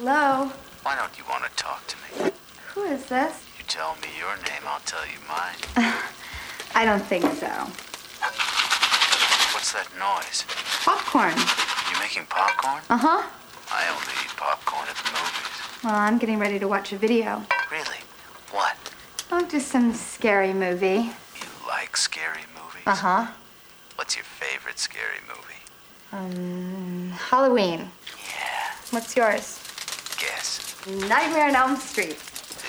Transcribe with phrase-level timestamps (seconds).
[0.00, 0.50] Hello?
[0.82, 2.30] Why don't you want to talk to me?
[2.72, 3.44] Who is this?
[3.58, 5.60] You tell me your name, I'll tell you mine.
[6.74, 7.52] I don't think so.
[9.52, 10.46] What's that noise?
[10.86, 11.36] Popcorn.
[11.92, 12.80] You making popcorn?
[12.88, 13.28] Uh huh.
[13.70, 15.84] I only eat popcorn at the movies.
[15.84, 17.42] Well, I'm getting ready to watch a video.
[17.70, 18.00] Really?
[18.52, 18.78] What?
[19.30, 21.12] Oh, just some scary movie.
[21.36, 22.84] You like scary movies?
[22.86, 23.26] Uh huh.
[23.96, 25.60] What's your favorite scary movie?
[26.10, 27.90] Um, Halloween.
[28.16, 29.59] Yeah, What's yours?
[30.20, 30.76] Guess.
[30.86, 32.18] Nightmare on Elm Street.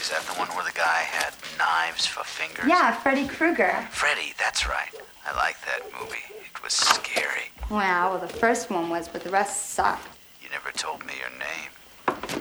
[0.02, 2.66] Is that the one where the guy had knives for fingers?
[2.68, 3.88] Yeah, Freddy Krueger.
[3.92, 4.90] Freddy, that's right.
[5.28, 6.24] I like that movie.
[6.44, 7.52] It was scary.
[7.70, 10.08] Wow, well, the first one was, but the rest sucked.
[10.42, 11.70] You never told me your name.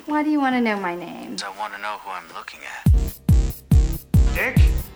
[0.07, 1.37] Why do you want to know my name?
[1.45, 2.93] I want to know who I'm looking at.
[4.35, 4.90] Dick, you're fired!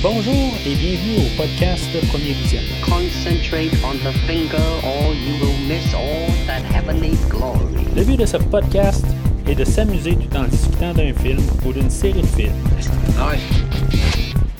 [0.00, 2.76] Bonjour et bienvenue au podcast Premier Visionnement.
[2.84, 7.84] Concentrate on the finger, or you will miss all that heavenly glory.
[7.96, 9.04] Le but de ce podcast
[9.48, 12.52] est de s'amuser tout en discutant d'un film ou d'une série de films.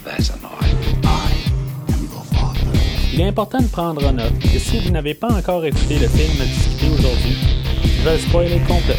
[0.04, 0.34] That's a.
[3.12, 6.08] Il est important de prendre en note que si vous n'avez pas encore écouté le
[6.08, 7.36] film à discuter aujourd'hui,
[7.84, 8.96] je vais le spoiler complet.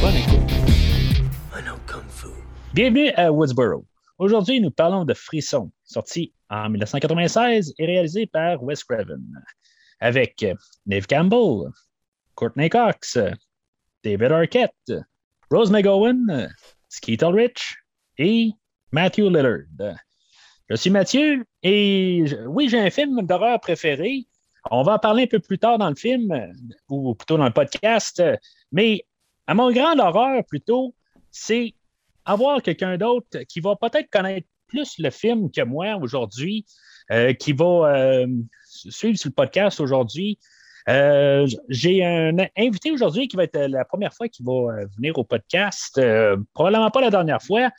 [0.00, 0.75] Bonne écoute.
[2.76, 3.86] Bienvenue à Woodsboro.
[4.18, 9.24] Aujourd'hui, nous parlons de Frisson, sorti en 1996 et réalisé par Wes Craven,
[9.98, 10.44] avec
[10.84, 11.70] Neve Campbell,
[12.34, 13.16] Courtney Cox,
[14.04, 14.92] David Arquette,
[15.50, 16.50] Rose McGowan,
[16.90, 17.78] Skeet Ulrich
[18.18, 18.50] et
[18.92, 19.96] Matthew Lillard.
[20.68, 24.26] Je suis Mathieu et oui, j'ai un film d'horreur préféré.
[24.70, 26.30] On va en parler un peu plus tard dans le film,
[26.90, 28.22] ou plutôt dans le podcast,
[28.70, 29.06] mais
[29.46, 30.94] à mon grand horreur plutôt,
[31.30, 31.72] c'est
[32.26, 36.66] avoir quelqu'un d'autre qui va peut-être connaître plus le film que moi aujourd'hui,
[37.10, 38.26] euh, qui va euh,
[38.64, 40.38] suivre sur le podcast aujourd'hui.
[40.88, 45.24] Euh, J'ai un invité aujourd'hui qui va être la première fois qu'il va venir au
[45.24, 47.70] podcast, euh, probablement pas la dernière fois.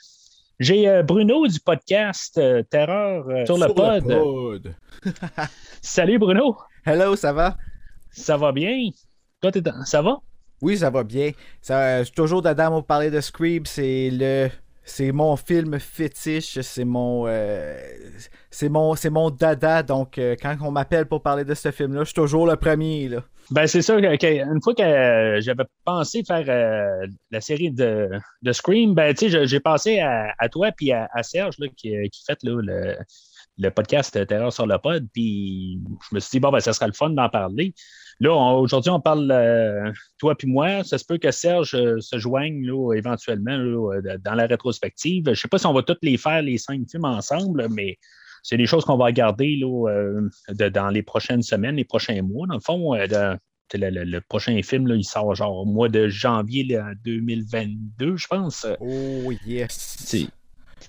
[0.59, 4.07] J'ai euh, Bruno du podcast euh, Terreur euh, sur, le pod.
[4.07, 4.75] pod.
[5.83, 7.57] Salut Bruno, Hello, ça va?
[8.09, 8.89] ça va bien?
[9.39, 9.51] Toi,
[9.85, 10.17] ça va?
[10.61, 11.31] Oui, ça va bien.
[11.61, 13.65] Ça, je suis toujours dedans pour parler de Scream.
[13.65, 14.49] C'est le.
[14.89, 17.77] C'est mon film fétiche, c'est mon, euh,
[18.49, 19.83] c'est mon, dada.
[19.83, 23.09] Donc, euh, quand on m'appelle pour parler de ce film-là, je suis toujours le premier.
[23.51, 28.09] Ben, c'est sûr qu'une fois que euh, j'avais pensé faire euh, la série de,
[28.53, 31.93] Scream, ben, tu sais, j'ai pensé à, toi puis à, Serge qui,
[32.25, 35.05] fait le podcast Terreur sur le pod.
[35.13, 37.73] Puis je me suis dit, bon, ben, ça sera le fun d'en parler.
[38.19, 40.83] Là, aujourd'hui, on parle euh, toi puis moi.
[40.83, 45.23] Ça se peut que Serge euh, se joigne là, éventuellement là, euh, dans la rétrospective.
[45.33, 47.97] Je sais pas si on va tous les faire, les cinq films ensemble, mais
[48.41, 52.21] c'est des choses qu'on va regarder là, euh, de- dans les prochaines semaines, les prochains
[52.23, 52.47] mois.
[52.47, 53.37] Dans le fond, de-
[53.73, 58.65] le, prochain film, là, il sort genre au mois de janvier là, 2022, je pense.
[58.79, 59.97] Oh yes.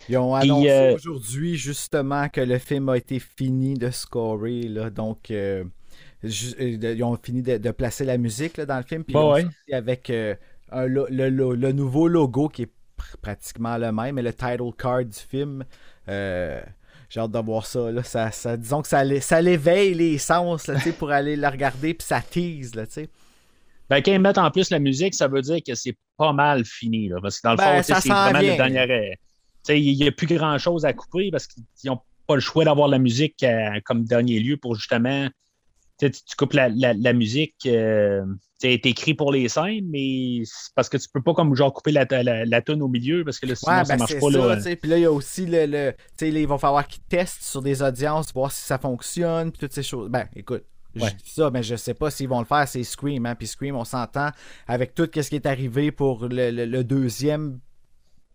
[0.08, 4.62] Ils ont annoncé aujourd'hui justement que le film a été fini de scorer.
[4.62, 5.30] Là, donc,
[6.24, 9.04] euh, ils ont fini de, de placer la musique là, dans le film.
[9.04, 9.42] Puis ouais.
[9.42, 10.34] sorti avec euh,
[10.70, 15.18] un le, nouveau logo qui est pr- pratiquement le même, mais le title card du
[15.18, 15.64] film.
[16.08, 16.60] euh,
[17.10, 18.02] j'ai hâte de voir ça, là.
[18.02, 21.94] Ça, ça- disons que ça, l'é- ça l'éveille les sens là, pour aller la regarder,
[21.94, 22.74] puis ça tease.
[22.74, 22.84] Là.
[23.88, 26.66] Ben, quand ils mettent en plus la musique, ça veut dire que c'est pas mal
[26.66, 27.08] fini.
[27.08, 29.14] Là, parce que dans le Ben, fond, c'est vraiment le dernier.
[29.70, 32.88] Il n'y a plus grand chose à couper parce qu'ils n'ont pas le choix d'avoir
[32.88, 33.42] la musique
[33.86, 35.28] comme dernier lieu pour justement.
[35.98, 38.24] Tu Tu coupes la, la- la musique, euh,
[38.60, 41.54] tu sais, est écrit pour les scènes, mais c'est parce que tu peux pas comme
[41.54, 43.98] genre couper la, la, la toune au milieu parce que là, sinon Ouais, ça ben
[43.98, 44.30] marche c'est pas.
[44.32, 44.76] ça, là.
[44.76, 45.66] Puis là, il y a aussi le.
[45.66, 49.50] le tu sais, il va falloir qu'ils testent sur des audiences, voir si ça fonctionne,
[49.52, 50.08] puis toutes ces choses.
[50.08, 50.64] Ben, écoute.
[50.94, 53.36] Je dis ça, mais je sais pas s'ils vont le faire, c'est Scream, hein.
[53.36, 54.30] Puis Scream, on s'entend
[54.66, 57.60] avec tout ce qui est arrivé pour le, le- le deuxième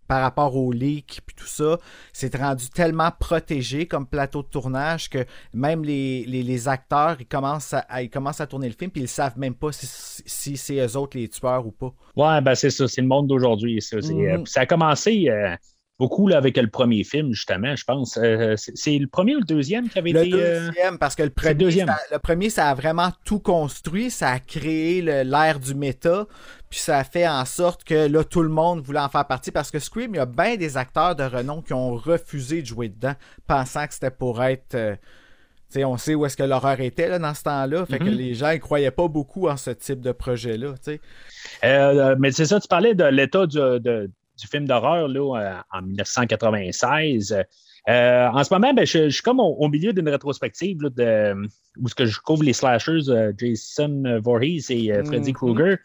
[0.08, 1.78] par rapport au leak puis tout ça,
[2.12, 7.26] c'est rendu tellement protégé comme plateau de tournage que même les, les, les acteurs, ils
[7.26, 9.88] commencent, à, ils commencent à tourner le film puis ils savent même pas si,
[10.26, 11.94] si c'est eux autres les tueurs ou pas.
[12.16, 13.82] Ouais, ben c'est ça, c'est le monde d'aujourd'hui.
[13.82, 14.42] Ça, C'est, Mhm.
[14.42, 15.56] euh, ça a commencé euh,
[16.00, 18.18] beaucoup là, avec le premier film, justement, je pense.
[18.18, 20.34] Euh, c'est, le premier ou le deuxième qui avait Le été.
[20.42, 21.88] euh, deuxième, parce que le premier, le deuxième.
[21.88, 26.26] ça, le premier, ça a vraiment tout construit, ça a créé le- l'ère du méta,
[26.74, 29.52] puis ça a fait en sorte que là, tout le monde voulait en faire partie,
[29.52, 32.66] parce que Scream, il y a bien des acteurs de renom qui ont refusé de
[32.66, 33.14] jouer dedans,
[33.46, 34.74] pensant que c'était pour être...
[34.74, 38.00] euh, tu sais, on sait où est-ce que l'horreur était là, dans ce temps-là, fait
[38.00, 38.10] que Mhm.
[38.16, 40.74] les gens ne croyaient pas beaucoup en ce type de projet-là.
[40.82, 41.00] sais.
[41.64, 45.82] Euh, mais c'est ça, tu parlais de l'état du, du film d'horreur là, euh, en
[45.84, 47.36] 1996.
[47.90, 50.90] Euh, en ce moment, ben, je, je suis comme au, au milieu d'une rétrospective là,
[50.90, 51.48] de,
[51.80, 55.36] où ce que je couvre les slashers euh, Jason Voorhees et euh, Freddy Mhm.
[55.36, 55.78] Krueger.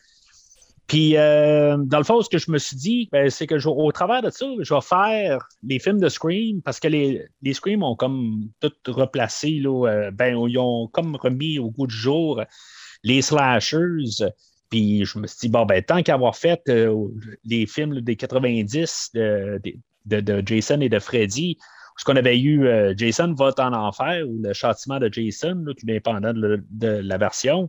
[0.89, 3.93] Puis, euh, dans le fond, ce que je me suis dit, ben, c'est que au
[3.93, 7.83] travers de ça, je vais faire les films de Scream parce que les, les Scream
[7.83, 12.43] ont comme tout replacé, là, euh, ben, ils ont comme remis au goût du jour
[13.05, 14.31] les slashers.
[14.71, 16.97] Puis je me suis dit, bon, ben, tant qu'avoir fait euh,
[17.45, 19.61] les films des 90 de,
[20.07, 21.59] de, de Jason et de Freddy,
[21.99, 26.33] ce qu'on avait eu Jason vote en enfer ou le châtiment de Jason, tout dépendant
[26.33, 27.69] de la version.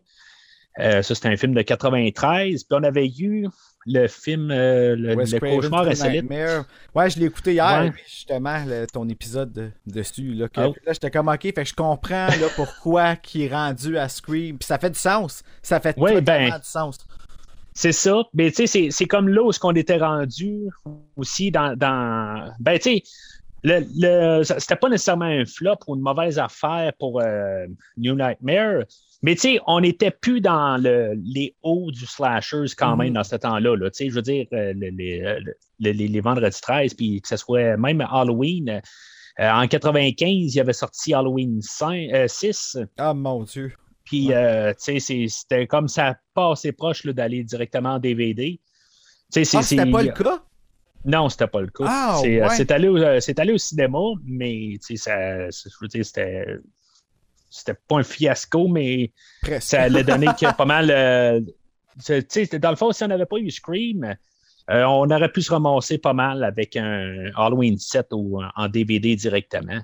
[0.79, 2.63] Euh, ça, c'était un film de 93.
[2.63, 3.47] Puis on avait eu
[3.85, 6.29] le film euh, Le, le Cauchemar insolite.
[6.29, 6.65] Nightmare.
[6.95, 7.93] Ouais, je l'ai écouté hier, Ouais.
[8.07, 10.33] justement, le- ton épisode de- dessus.
[10.35, 10.67] Là, que- Ah.
[10.85, 14.57] là j'étais comme, ok, fait que je comprends là, pourquoi il est rendu à Scream.
[14.57, 15.43] Puis ça fait du sens.
[15.61, 16.97] Ça fait Ouais, totalement ben, du sens.
[17.73, 18.23] C'est ça.
[18.33, 20.59] Mais tu sais, c'est- c'est comme là où ce qu'on était rendu
[21.15, 21.75] aussi dans.
[21.77, 22.51] dans...
[22.59, 23.03] Ben, tu sais,
[23.63, 27.65] le, le- c'était pas nécessairement un flop ou une mauvaise affaire pour euh,
[27.97, 28.83] New Nightmare.
[29.21, 33.13] Mais tu sais, on n'était plus dans le, les hauts du slashers quand même Mhm.
[33.15, 33.75] dans ce temps-là.
[33.75, 33.89] Là.
[33.91, 35.55] Tu sais, Je veux dire, euh, les, euh, le-
[35.91, 38.81] les, les vendredis 13, puis que ce soit même Halloween.
[39.39, 42.77] euh, en 95, il avait sorti Halloween 5, euh, 6.
[42.97, 43.71] Ah, mon Dieu.
[44.03, 48.59] Puis, euh, tu sais, c'était comme ça pas assez proche là, d'aller directement en DVD.
[48.59, 48.63] Tu
[49.31, 50.43] sais, c'est- Ah, c'était pas le cas?
[51.05, 51.85] Non, c'était pas le cas.
[51.87, 52.71] Ah, c'est, ouais.
[52.71, 56.45] allé, au- c'est allé au cinéma, mais tu sais, ça, je veux dire, c'était,
[57.49, 59.11] c'était pas un fiasco, mais
[59.41, 59.69] Presque.
[59.69, 60.89] ça allait donner que pas mal.
[60.91, 61.41] euh,
[62.59, 64.15] dans le fond, si on n'avait pas eu Scream,
[64.69, 69.15] euh, on aurait pu se ramasser pas mal avec un Halloween 7 ou en DVD
[69.15, 69.79] directement.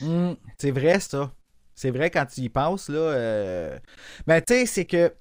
[0.00, 1.32] Hmm, c'est vrai, ça.
[1.74, 2.98] C'est vrai quand tu y penses, là.
[2.98, 3.78] euh,
[4.26, 5.12] Mais tu sais, c'est que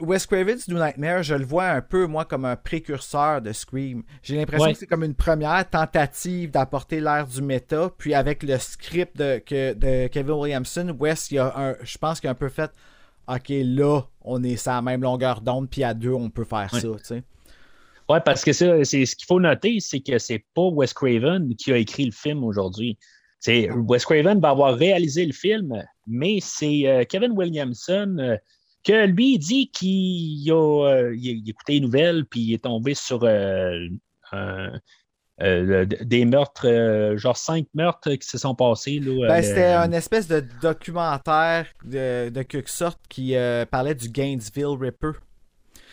[0.00, 4.02] Wes Craven's New Nightmare, je le vois un peu, moi, comme un précurseur de Scream.
[4.22, 4.72] J'ai l'impression Ouais.
[4.72, 9.38] que c'est comme une première tentative d'apporter l'air du méta, puis avec le script de,
[9.38, 12.48] que- de Kevin Williamson, Wes, il y a un, je pense qu'il a un peu
[12.48, 12.70] fait
[13.28, 16.68] OK, là, on est sur la même longueur d'onde, puis à deux, on peut faire
[16.72, 16.80] Ouais.
[16.80, 17.22] ça, tu sais.
[18.08, 21.54] Oui, parce que ça, c'est ce qu'il faut noter, c'est que c'est pas Wes Craven
[21.56, 22.96] qui a écrit le film aujourd'hui.
[23.40, 25.74] C'est Wes Craven va avoir réalisé le film,
[26.06, 28.36] mais c'est euh, Kevin Williamson euh,
[28.86, 32.94] que lui il dit qu'il a, euh, il écouté les nouvelles puis il est tombé
[32.94, 33.88] sur euh,
[35.42, 39.00] euh, des meurtres, euh, genre cinq meurtres qui se sont passés.
[39.00, 43.34] Là, Ben, c'était un espèce de documentaire de, de quelque sorte qui
[43.70, 45.12] parlait du Gainesville Ripper.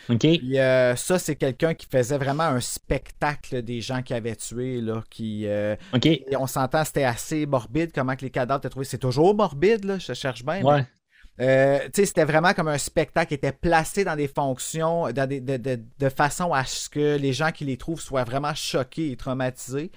[0.06, 4.82] Puis euh, ça, c'est quelqu'un qui faisait vraiment un spectacle des gens qui avaient tué,
[4.82, 5.46] là, qui...
[5.46, 5.76] euh,
[6.30, 8.84] et on s'entend, c'était assez morbide, comment que les cadavres étaient trouvés.
[8.84, 10.62] C'est toujours morbide, là, je cherche bien.
[10.62, 10.84] Ouais.
[11.40, 15.26] Euh, tu sais, c'était vraiment comme un spectacle qui était placé dans des fonctions, dans
[15.28, 18.54] des, de, de- de façon à ce que les gens qui les trouvent soient vraiment
[18.54, 19.90] choqués et traumatisés.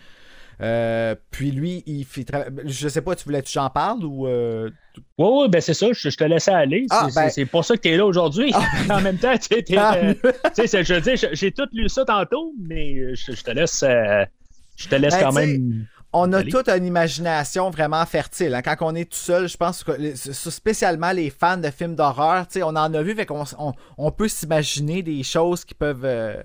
[0.59, 2.25] Euh, puis lui, il fait...
[2.65, 4.25] Je sais pas, tu voulais que j'en parle ou...
[4.27, 4.71] euh,
[5.19, 6.87] Oui, oui, ben c'est ça, je, je te laisse aller.
[6.89, 8.51] Ah, c'est, ben- pour ça que tu es là aujourd'hui.
[8.89, 10.15] en même temps, tu es, Tant euh,
[10.55, 13.51] tu sais, je veux dire, j'ai- j'ai tout lu ça tantôt, mais je, je te
[13.51, 13.83] laisse,
[14.77, 15.85] je te laisse Ben, quand même.
[16.19, 18.53] On a toute une imagination vraiment fertile.
[18.55, 18.61] hein.
[18.61, 22.45] Quand on est tout seul, je pense que les- spécialement les fans de films d'horreur,
[22.57, 26.41] on en a vu, fait qu'on on, on peut s'imaginer des choses qui peuvent euh,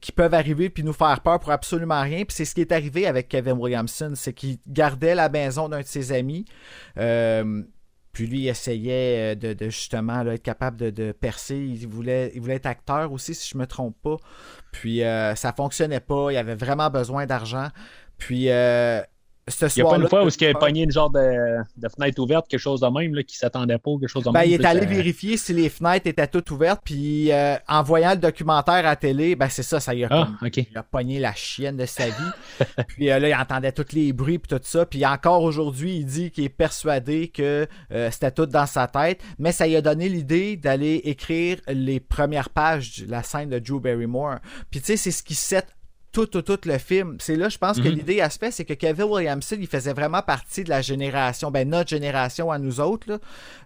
[0.00, 2.24] qui peuvent arriver puis nous faire peur pour absolument rien.
[2.24, 5.80] Puis c'est ce qui est arrivé avec Kevin Williamson, c'est qu'il gardait la maison d'un
[5.80, 6.44] de ses amis.
[6.98, 7.62] Euh,
[8.12, 11.56] puis lui, il essayait euh, de, de justement là, être capable de, de percer.
[11.56, 14.16] Il voulait, il voulait être acteur aussi, si je me trompe pas.
[14.72, 16.30] Puis euh, ça fonctionnait pas.
[16.30, 17.68] Il avait vraiment besoin d'argent.
[18.26, 19.00] Puis euh,
[19.48, 21.88] ce Il n'y a pas une fois où il a pogné une genre de, de
[21.88, 24.48] fenêtre ouverte, quelque chose de même, là, qui s'attendait pas, quelque chose de Ben, même.
[24.48, 28.18] il est allé vérifier si les fenêtres étaient toutes ouvertes, puis euh, en voyant le
[28.18, 31.18] documentaire à la télé, ben c'est ça, ça y a, Ah, comme- il a pogné
[31.18, 32.12] la chienne de sa vie.
[32.86, 34.86] puis euh, là, il entendait tous les bruits puis tout ça.
[34.86, 37.66] Puis encore aujourd'hui, il dit qu'il est persuadé que
[38.12, 42.48] c'était tout dans sa tête, mais ça lui a donné l'idée d'aller écrire les premières
[42.50, 44.36] pages de la scène de Drew Barrymore.
[44.70, 45.66] Puis tu sais, c'est ce qui set
[46.12, 47.16] tout, tout, tout le film.
[47.20, 47.94] C'est là, je pense que Mhm.
[47.94, 51.68] l'idée à fait, c'est que Kevin Williamson, il faisait vraiment partie de la génération, ben
[51.68, 53.18] notre génération à nous autres, là.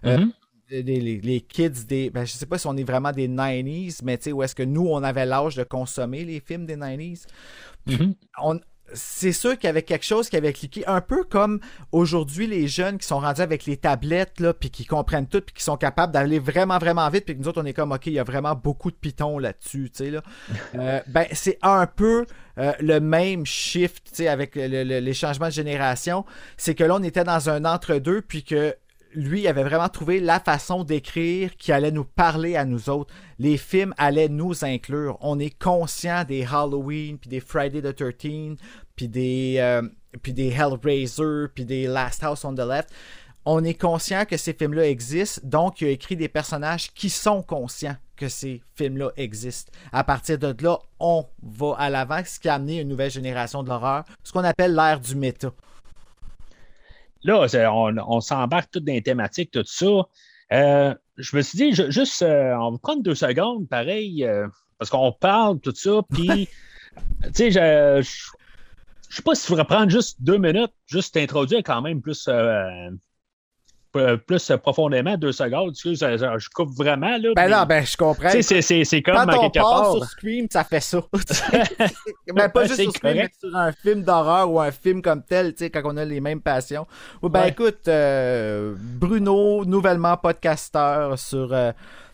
[0.05, 0.31] Euh, Mhm.
[0.69, 2.09] les, les- les kids des.
[2.09, 4.55] Ben, je sais pas si on est vraiment des 90s, mais tu sais, où est-ce
[4.55, 7.25] que nous, on avait l'âge de consommer les films des 90s.
[7.85, 8.15] Mhm.
[8.41, 8.59] On,
[8.93, 11.59] c'est sûr qu'il y avait quelque chose qui avait cliqué, un peu comme
[11.91, 15.53] aujourd'hui les jeunes qui sont rendus avec les tablettes, là, puis qui comprennent tout, puis
[15.55, 18.05] qui sont capables d'aller vraiment, vraiment vite, puis que nous autres, on est comme, OK,
[18.07, 20.21] il y a vraiment beaucoup de pitons là-dessus, tu sais, là.
[20.75, 22.25] Euh, ben, c'est un peu
[22.57, 26.25] euh, le même shift, tu sais, avec le- le- les changements de génération.
[26.55, 28.75] C'est que là, on était dans un entre-deux, puis que
[29.13, 33.13] lui avait vraiment trouvé la façon d'écrire qui allait nous parler à nous autres.
[33.39, 35.17] Les films allaient nous inclure.
[35.21, 38.57] On est conscient des Halloween, puis des Friday the 13
[38.95, 39.55] puis des...
[39.59, 39.81] euh,
[40.21, 42.89] puis des Hellraiser, puis des Last House on the Left.
[43.45, 47.41] On est conscient que ces films-là existent, donc il a écrit des personnages qui sont
[47.41, 49.71] conscients que ces films-là existent.
[49.93, 53.63] À partir de là, on va à l'avant, ce qui a amené une nouvelle génération
[53.63, 55.51] de l'horreur, ce qu'on appelle l'ère du méta.
[57.23, 59.85] Là, on, on s'embarque tout dans les thématiques, tout ça.
[60.53, 64.47] Euh, je me suis dit, ju- juste, euh, on va prendre deux secondes, pareil, euh,
[64.77, 66.47] parce qu'on parle, tout ça, puis,
[67.23, 68.27] tu sais, je, je,
[69.09, 72.29] je sais pas si tu pourrais prendre juste deux minutes, juste t'introduire quand même plus,
[73.91, 75.71] plus profondément, deux secondes.
[75.71, 77.29] Excuse, je, je- coupe vraiment, là.
[77.35, 78.29] Ben mais- là, ben je comprends.
[78.29, 80.99] c'est- comme Quand on part sur Scream, ça fait ça.
[82.33, 85.23] ben, pas juste C'est sur Scream, mais sur un film d'horreur ou un film comme
[85.23, 86.85] tel, tu sais, quand on a les mêmes passions.
[87.21, 87.49] Oui, ben Ouais.
[87.49, 91.71] écoute, euh, Bruno, nouvellement podcasteur sur euh,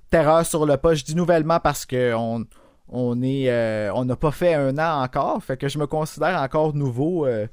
[0.09, 0.93] Terreur sur le pas.
[0.93, 2.45] Je dis nouvellement parce que on,
[2.89, 6.39] on est euh, on n'a pas fait un an encore, fait que je me considère
[6.41, 7.47] encore nouveau euh,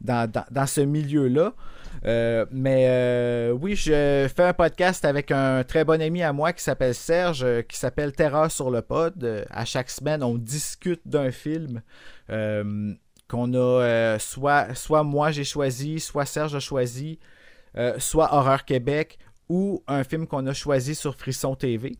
[0.00, 1.52] dans, dans, dans ce milieu-là.
[2.04, 6.52] Euh, mais euh, oui, je fais un podcast avec un très bon ami à moi
[6.52, 9.46] qui s'appelle Serge, euh, qui s'appelle Terreur sur le pod.
[9.50, 11.82] À chaque semaine, on discute d'un film
[12.28, 17.18] qu'on a soit, soit moi j'ai choisi, soit Serge a choisi,
[17.98, 21.96] soit Horreur Québec ou un film qu'on a choisi sur Frisson TV.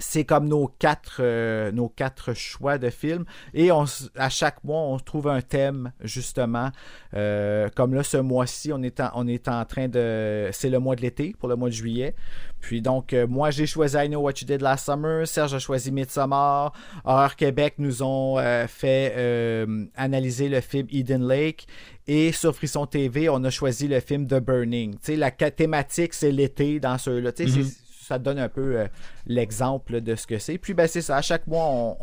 [0.00, 3.24] C'est comme nos quatre, euh, nos quatre choix de films.
[3.54, 3.84] Et on,
[4.16, 6.70] à chaque mois, on trouve un thème, justement.
[7.14, 10.48] Euh, comme là, ce mois-ci, on, est en- on est en train de...
[10.52, 12.16] C'est le mois de l'été, pour le mois de juillet.
[12.60, 15.28] Puis donc, euh, moi, j'ai choisi I Know What You Did Last Summer.
[15.28, 16.72] Serge a choisi Midsommar.
[17.04, 21.66] Horreur Québec nous ont euh, fait euh, analyser le film Eden Lake.
[22.08, 24.94] Et sur Frisson TV, on a choisi le film The Burning.
[24.94, 27.32] Tu sais, la thématique, c'est l'été dans ceux-là.
[27.32, 27.64] Tu sais, Mhm.
[27.64, 28.86] c'est- ça donne un peu euh,
[29.26, 30.58] l'exemple de ce que c'est.
[30.58, 31.16] Puis, ben, c'est ça.
[31.16, 31.96] À chaque mois,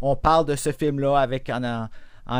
[0.00, 1.88] on, parle de ce film-là avec en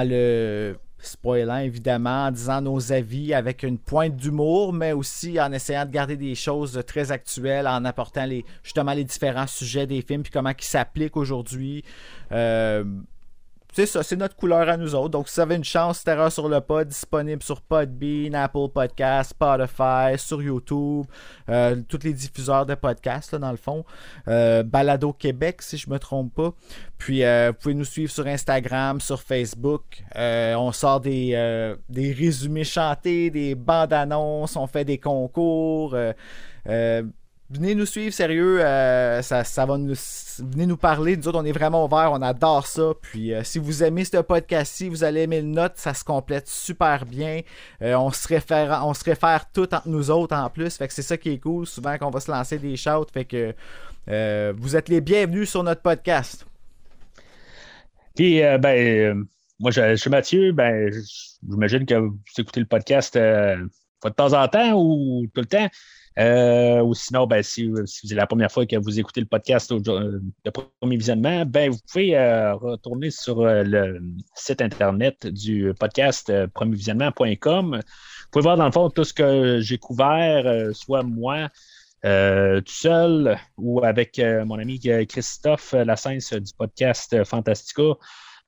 [0.04, 5.84] le spoilant, évidemment, en disant nos avis avec une pointe d'humour, mais aussi en essayant
[5.84, 10.22] de garder des choses très actuelles, en apportant les, justement les différents sujets des films,
[10.22, 11.84] puis comment ils s'appliquent aujourd'hui.
[12.32, 12.84] Euh,
[13.74, 15.08] c'est ça, c'est notre couleur à nous autres.
[15.08, 19.30] Donc, si vous avez une chance, Terreur sur le pod, disponible sur Podbean, Apple Podcasts,
[19.30, 21.06] Spotify, sur YouTube,
[21.48, 23.84] euh, tous les diffuseurs de podcasts, là, dans le fond.
[24.28, 26.52] Euh, Balado Québec, si je me trompe pas.
[26.98, 29.82] Puis, euh, vous pouvez nous suivre sur Instagram, sur Facebook.
[30.14, 35.96] On sort des, des résumés chantés, des bandes annonces, on fait des concours.
[37.50, 38.64] Venez nous suivre, sérieux.
[38.64, 39.94] euh, ça, ça va nous.
[40.38, 41.14] Venez nous parler.
[41.16, 42.10] Nous autres, on est vraiment ouverts.
[42.10, 42.92] On adore ça.
[43.02, 45.74] Puis, euh, si vous aimez ce podcast-ci, vous allez aimer le note.
[45.76, 47.42] Ça se complète super bien.
[47.82, 50.74] Euh, on, se réfère, on se réfère tout entre nous autres en plus.
[50.76, 51.66] Fait que c'est ça qui est cool.
[51.66, 53.06] Souvent, qu'on va se lancer des shouts.
[53.12, 53.54] Fait que
[54.56, 56.46] vous êtes les bienvenus sur notre podcast.
[58.16, 59.26] Puis, ben,
[59.60, 60.52] moi, je, je suis Mathieu.
[60.52, 60.90] Ben,
[61.46, 63.68] j'imagine que vous écoutez le podcast de
[64.16, 65.68] temps en temps ou tout le temps.
[66.18, 69.72] Euh, ou sinon, ben, si, si c'est la première fois que vous écoutez le podcast
[69.72, 74.00] au, euh, de premier visionnement, ben, vous pouvez euh, retourner sur le
[74.34, 77.80] site internet du podcast premiervisionnement.com.
[77.80, 81.48] Vous pouvez voir dans le fond tout ce que j'ai couvert, soit moi,
[82.02, 84.78] tout seul ou avec mon ami
[85.08, 87.94] Christophe Lassens du podcast Fantastica.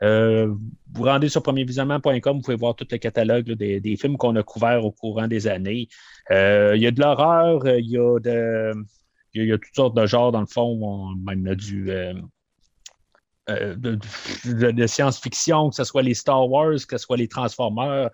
[0.02, 0.54] Euh,
[0.92, 4.84] vous rendez sur premiervisionnement.com, vous pouvez voir tout le catalogue des, films qu'on a couverts
[4.84, 5.88] au courant des années.
[6.30, 8.72] Euh, Il y a de l'horreur, euh, il y a de.
[9.34, 10.78] Il y, toutes sortes de genres, dans le fond.
[10.82, 11.90] On, même du.
[13.48, 18.10] de, de- science-fiction, que ce soit les Star Wars, que ce soit les Transformers.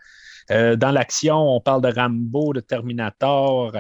[0.51, 3.73] Dans l'action, on parle de Rambo, de Terminator,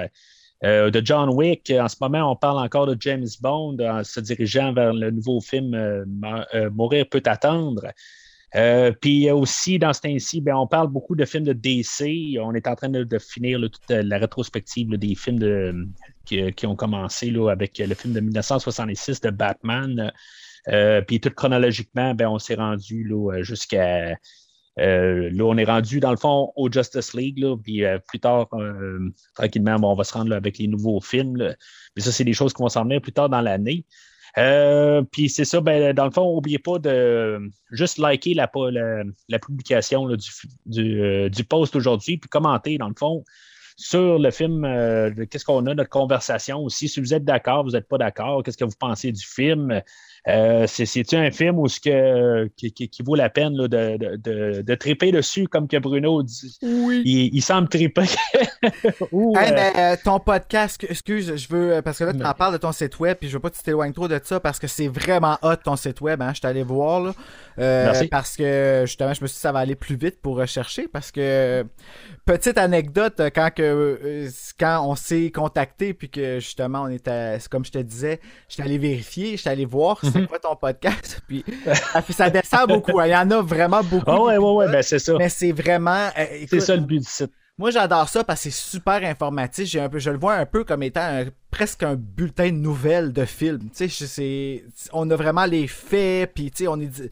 [0.65, 1.73] euh, de John Wick.
[1.77, 5.41] En ce moment, on parle encore de James Bond en se dirigeant vers le nouveau
[5.41, 6.05] film euh,
[6.55, 7.91] euh, Mourir peut attendre.
[8.55, 12.39] Euh, puis aussi, dans ce temps-ci, ben, on parle beaucoup de films de DC.
[12.41, 15.91] On est en train de, finir toute la rétrospective des films
[16.27, 20.13] qui, ont commencé avec le film de 1966 de Batman.
[21.07, 24.17] Puis tout chronologiquement, ben, on s'est rendu jusqu'à.
[24.79, 28.49] Euh, là, on est rendu dans le fond au Justice League, puis euh, plus tard,
[28.55, 28.99] euh,
[29.35, 31.55] tranquillement, on va se rendre avec les nouveaux films.
[31.97, 33.85] Mais ça, c'est des choses qui vont s'en venir plus tard dans l'année.
[35.13, 37.39] Puis c'est ça, ben, dans le fond, n'oubliez pas de
[37.71, 38.49] juste liker la,
[39.39, 40.09] publication
[40.65, 43.25] du, du, post aujourd'hui, puis commenter, dans le fond.
[43.77, 44.63] sur le film,
[45.31, 46.89] qu'est-ce qu'on a, notre conversation aussi.
[46.89, 49.83] Si vous êtes d'accord, vous n'êtes pas d'accord, qu'est-ce que vous pensez du film?
[50.29, 53.67] Euh, c'est- C'est-tu un film où ce que, qui, qui- qui vaut la peine là,
[53.67, 56.59] de, de, de, de triper dessus, comme que Bruno dit?
[56.63, 57.03] Oui.
[57.05, 58.05] Il, il semble triper.
[59.13, 62.27] Ou, Hey, euh, mais euh, ton podcast, excuse, je veux, parce que là, tu Mais-
[62.27, 64.21] en parles de ton site web, puis je veux pas que tu t'éloignes trop de
[64.23, 67.15] ça, parce que c'est vraiment hot ton site web, hein, je suis allé voir, là.
[67.59, 68.07] Euh, Merci.
[68.09, 70.87] Parce que, justement, je me suis dit que ça va aller plus vite pour rechercher,
[70.87, 71.65] parce que,
[72.25, 77.65] petite anecdote, quand que, quand on s'est contacté, puis que, justement, on était, c'est comme
[77.65, 80.01] je te disais, j'étais allé vérifier, j'étais allé voir.
[80.13, 81.45] C'est quoi ton podcast, puis
[82.11, 84.05] ça, descend beaucoup, hein, il y en a vraiment beaucoup.
[84.11, 85.15] Ah ouais, ouais, ouais, ben c'est ça.
[85.19, 87.31] Mais c'est vraiment, euh, C'est ça le but du site.
[87.59, 89.67] moi, j'adore ça parce que c'est super informatif.
[89.67, 92.57] J'ai un peu, je le vois un peu comme étant un- presque un bulletin de
[92.57, 93.69] nouvelles de film.
[93.77, 97.11] Tu sais, on a vraiment les faits, puis tu sais, on est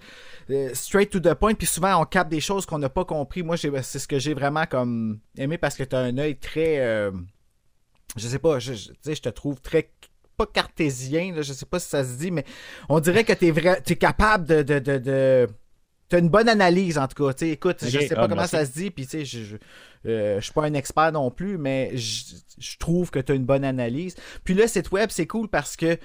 [0.50, 3.42] euh, straight to the point, puis souvent on capte des choses qu'on n'a pas compris.
[3.42, 6.78] Moi, c'est ce que j'ai vraiment comme aimé parce que tu as un œil très,
[6.80, 7.12] euh,
[8.16, 9.90] je sais pas, je, je- je te trouve très
[10.46, 12.44] pas cartésien, là, je sais pas si ça se dit, mais
[12.88, 15.48] on dirait que t'es vrai, t'es capable de, de, de, de-
[16.08, 17.46] T'as une bonne analyse en tout cas.
[17.46, 18.56] Écoute, je Ok, sais pas ah, comment merci.
[18.56, 19.56] ça se dit, puis tu sais, je, je,
[20.08, 22.24] euh, je suis pas un expert non plus, mais je,
[22.58, 24.16] je trouve que tu as une bonne analyse.
[24.42, 25.96] Puis le site web, c'est cool parce que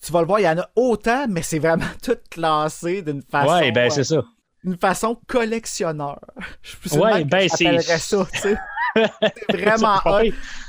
[0.00, 3.20] tu vas le voir, il y en a autant, mais c'est vraiment tout classé d'une
[3.22, 3.52] façon.
[3.52, 4.24] Ouais, ben c'est ça.
[4.64, 6.20] Une façon collectionneur.
[6.62, 8.56] Je Ouais, ben, c'est- ça, tu sais.
[8.94, 10.20] C'est vraiment hot.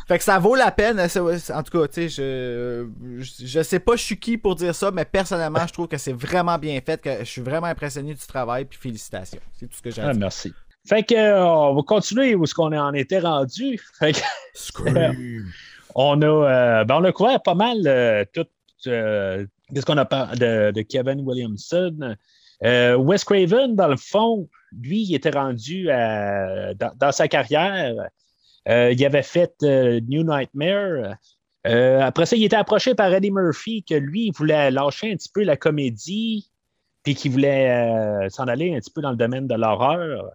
[0.07, 0.99] Fait que ça vaut la peine.
[0.99, 2.87] En tout cas, tu sais, je,
[3.19, 6.13] je, sais pas je suis qui pour dire ça, mais personnellement, je trouve que c'est
[6.13, 9.39] vraiment bien fait, que je suis vraiment impressionné du travail, puis félicitations.
[9.59, 10.19] C'est tout ce que j'ai à Ah, dire.
[10.21, 10.53] merci.
[10.87, 13.79] Fait que, euh, on va continuer où est-ce qu'on en était rendu.
[13.99, 14.19] Fait que,
[14.53, 15.51] Scream.
[15.95, 18.45] on a, euh, ben, on a couvert pas mal euh, tout.
[18.87, 22.15] euh, Qu'est-ce qu'on a parlé de, de Kevin Williamson?
[22.63, 24.47] Euh, Wes Craven, dans le fond,
[24.81, 27.93] lui, il était rendu à- dans, dans sa carrière.
[28.69, 31.15] euh, il avait fait euh, New Nightmare.
[31.67, 35.15] Euh, après ça, il était approché par Eddie Murphy, que lui, il voulait lâcher un
[35.15, 36.49] petit peu la comédie,
[37.03, 40.31] puis qu'il voulait euh, s'en aller un petit peu dans le domaine de l'horreur.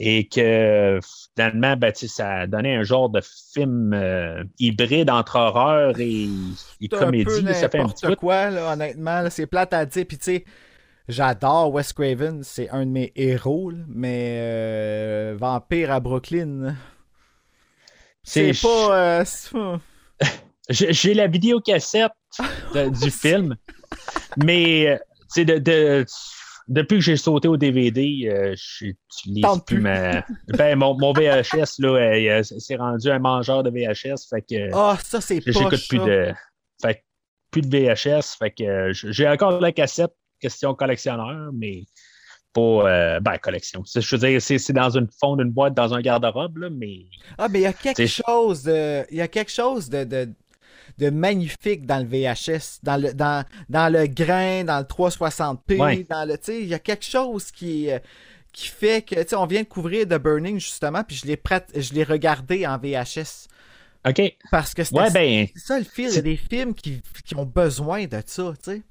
[0.00, 0.98] et que
[1.36, 3.20] finalement, ben, ça donnait un genre de
[3.52, 6.28] film euh, hybride entre horreur et, et
[6.80, 7.54] C'est un peu comédie.
[7.54, 9.22] ça fait un petit quoi, là, honnêtement.
[9.22, 10.04] là, c'est plate à dire.
[10.08, 10.44] Puis, tu sais,
[11.08, 12.42] j'adore Wes Craven.
[12.42, 13.72] C'est un de mes héros.
[13.88, 16.76] mais euh, Vampire à Brooklyn,
[18.22, 19.20] c'est pas.
[19.20, 19.24] euh,
[20.70, 22.12] J'ai la vidéocassette
[22.74, 23.56] de- du film,
[24.36, 24.86] mais
[25.36, 26.04] euh, de, de-
[26.68, 30.22] depuis que j'ai sauté au DVD, euh, je n'utilise Tente plus ma.
[30.48, 34.28] Ben, mon, mon VHS, là, c'est rendu un mangeur de VHS.
[34.28, 35.50] Fait que Ah, ça, c'est pas.
[35.50, 36.32] j'écoute plus de.
[36.82, 37.02] Fait
[37.50, 38.36] plus de VHS.
[38.38, 41.84] Fait que j'ai encore la cassette, question collectionneur, mais
[42.52, 42.60] pas.
[42.60, 43.84] euh, ben, collection.
[43.84, 46.70] C'est- Je veux dire, c'est c'est dans une fond d'une boîte, dans un garde-robe, là,
[46.70, 47.06] mais.
[47.36, 49.04] Ah, mais il y a quelque C'est- chose de.
[49.10, 50.04] Il y a quelque chose de.
[50.04, 50.28] de
[50.96, 56.06] de magnifique dans le VHS, dans le, dans, dans le grain, dans le 360p, Ouais.
[56.10, 58.00] dans le, il y a quelque chose qui, euh,
[58.52, 61.40] qui fait que, tu sais, on vient de couvrir The Burning, justement, puis je l'ai
[61.76, 63.46] je l'ai regardé en VHS.
[64.08, 64.20] OK.
[64.50, 65.46] Parce que c'était Ouais, ben.
[65.54, 66.08] c'est ça le film.
[66.10, 68.82] Il y a des films qui, qui ont besoin de ça, tu sais.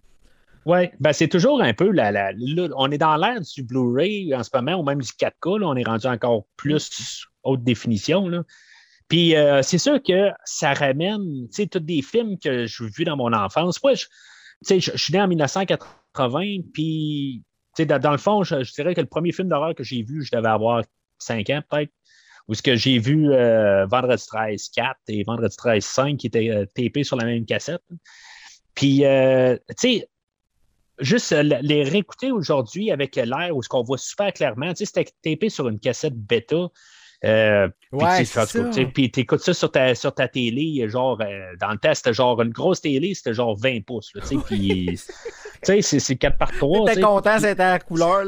[0.67, 2.33] Oui, ben c'est toujours un peu la, la-
[2.75, 5.75] on est dans l'ère du Blu-ray en ce moment, ou même du 4K, là, on
[5.77, 8.27] est rendu encore plus haute définition.
[8.27, 8.43] Là.
[9.07, 13.05] Puis euh, c'est sûr que ça ramène, tu sais, tous des films que j'ai vus
[13.05, 13.79] dans mon enfance.
[14.69, 18.99] Je, suis né en 1980, puis tu sais, dans, le fond, je, je dirais que
[18.99, 20.83] le premier film d'horreur que j'ai vu, je devais avoir
[21.19, 21.93] 5 ans peut-être.
[22.49, 26.49] Ou ce que j'ai vu euh, Vendredi 13 4 et Vendredi 13 5 qui étaient
[26.49, 27.83] euh, tapés sur la même cassette.
[28.75, 30.09] Puis, euh, tu sais,
[30.99, 34.91] juste euh, les réécouter aujourd'hui avec l'air où ce qu'on voit super clairement, tu sais,
[34.93, 36.67] c'était tapé sur une cassette bêta.
[37.25, 38.45] Euh, puis Ouais, ça.
[38.45, 42.13] tu Puis t'écoutes ça sur ta, sur ta télé, genre, euh, dans le test, c'était
[42.13, 44.97] genre une grosse télé, c'était genre 20 pouces, là, tu sais, puis, tu
[45.63, 46.87] sais, c'est- c'est 4 par 3.
[46.87, 48.23] T'étais content, c'était à la couleur.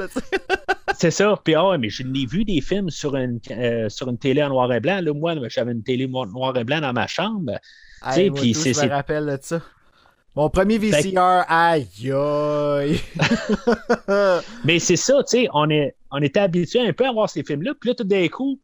[0.97, 1.39] C'est ça.
[1.43, 4.49] Puis, ah mais je l'ai vu des films sur une, euh, sur une télé en
[4.49, 4.99] noir et blanc.
[5.01, 7.53] Là, moi, j'avais une télé noir et blanc dans ma chambre.
[8.32, 9.62] Puis je me rappelle de ça.
[10.39, 13.02] Mon premier VCR, aïe aïe.
[14.63, 17.43] Mais c'est ça, tu sais, on, est, on était habitué un peu à voir ces
[17.43, 17.73] films-là.
[17.78, 18.58] Puis là, tout d'un coup,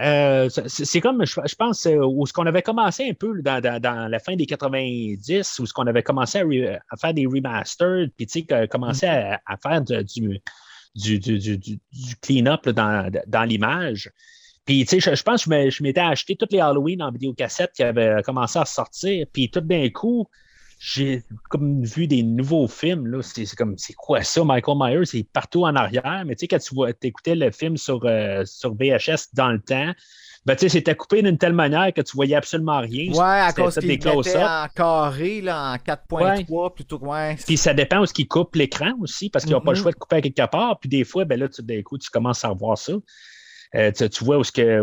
[0.00, 3.60] euh, c'est comme, je, je pense, euh, où ce qu'on avait commencé un peu dans,
[3.60, 7.12] dans- dans la fin des 90, où ce qu'on avait commencé à, re- à faire
[7.12, 10.40] des remasters, puis tu sais, que- commencer à, à faire de- du,
[10.94, 11.78] du, du, du,
[12.22, 14.10] clean-up là, dans, dans l'image.
[14.64, 17.72] Puis, tu sais, je, je pense que je m'étais acheté toutes les Halloween en vidéocassette
[17.76, 19.26] qui avaient commencé à sortir.
[19.30, 20.26] Puis, tout d'un coup,
[20.84, 23.22] j'ai comme vu des nouveaux films, là.
[23.22, 25.06] C'est c'est comme, c'est quoi ça, Michael Myers?
[25.06, 26.24] C'est partout en arrière.
[26.26, 29.60] Mais tu sais, quand tu vois, écoutais le film sur, euh, sur VHS dans le
[29.60, 29.92] temps,
[30.44, 33.12] ben, tu sais, c'était coupé d'une telle manière que tu voyais absolument rien.
[33.12, 37.04] Ouais, à C'était cause qu'il était en carré, là, en 4.3, plutôt que.
[37.04, 37.36] Ouais.
[37.46, 39.82] Puis ça dépend où ce qu'ils coupent l'écran aussi, parce qu'ils n'ont pas le Mhm.
[39.82, 40.80] choix de couper à quelque part.
[40.80, 42.94] Puis des fois, ben là, tu, d'un coup, tu commences à revoir ça.
[43.76, 44.80] Euh, tu, tu vois où ce que.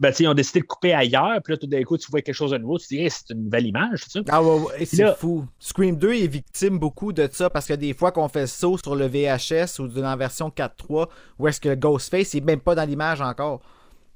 [0.00, 2.34] Ben, ils ont décidé de couper ailleurs, puis là, tout d'un coup, tu vois quelque
[2.34, 4.04] chose de nouveau, tu te dis, Hey, c'est une nouvelle image.
[4.28, 5.44] Ah ouais, ouais, c'est Là- fou.
[5.58, 8.78] Scream 2 est victime beaucoup de ça parce que des fois qu'on fait le saut
[8.78, 11.08] sur le VHS ou dans la version 4.3
[11.40, 13.60] où est-ce que Ghostface est même pas dans l'image encore.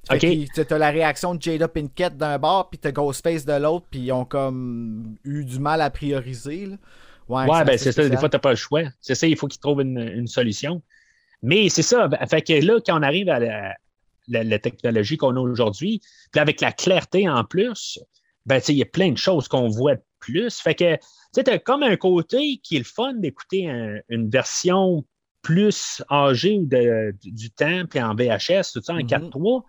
[0.08, 0.48] Fait Ok.
[0.54, 4.00] t'as- T'as la réaction de Jada Pinkett d'un bord puis t'as Ghostface de l'autre puis
[4.00, 6.66] ils ont comme eu du mal à prioriser.
[6.66, 6.76] là.
[7.28, 8.08] Ouais, Ouais, ben c'est ça.
[8.08, 8.82] Des fois, tu n'as pas le choix.
[9.00, 10.80] C'est ça, il faut qu'ils trouvent une, une solution.
[11.42, 12.06] Mais c'est ça.
[12.08, 13.74] ben, Fait que là, quand on arrive à la,
[14.28, 17.98] la- technologie qu'on a aujourd'hui, puis avec la clarté en plus,
[18.46, 20.58] ben, il y a plein de choses qu'on voit plus.
[20.60, 20.96] Fait que,
[21.34, 25.04] tu comme un côté qui est le fun d'écouter un- une version
[25.42, 29.06] plus âgée de- du, du temps, puis en VHS, tout ça en Mhm.
[29.06, 29.64] 4.3.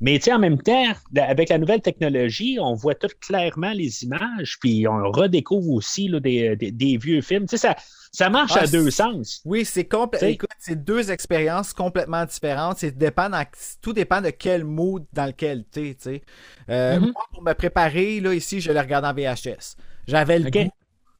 [0.00, 4.04] Mais tu sais, en même temps, avec la nouvelle technologie, on voit tout clairement les
[4.04, 7.44] images, puis on redécouvre aussi là, des, des- des vieux films.
[7.46, 7.76] Tu sais, ça,
[8.12, 9.40] ça marche Ah, à deux c'est- sens.
[9.44, 10.18] Oui, c'est complet.
[10.18, 12.78] T'sais- Écoute, c'est deux expériences complètement différentes.
[12.78, 13.44] C'est dépend dans-
[13.80, 16.22] Tout dépend de quel mood dans lequel tu es.
[16.68, 17.12] Euh, Mhm.
[17.12, 19.76] Moi, pour me préparer, là, ici, je le regarde en VHS.
[20.06, 20.70] J'avais le goût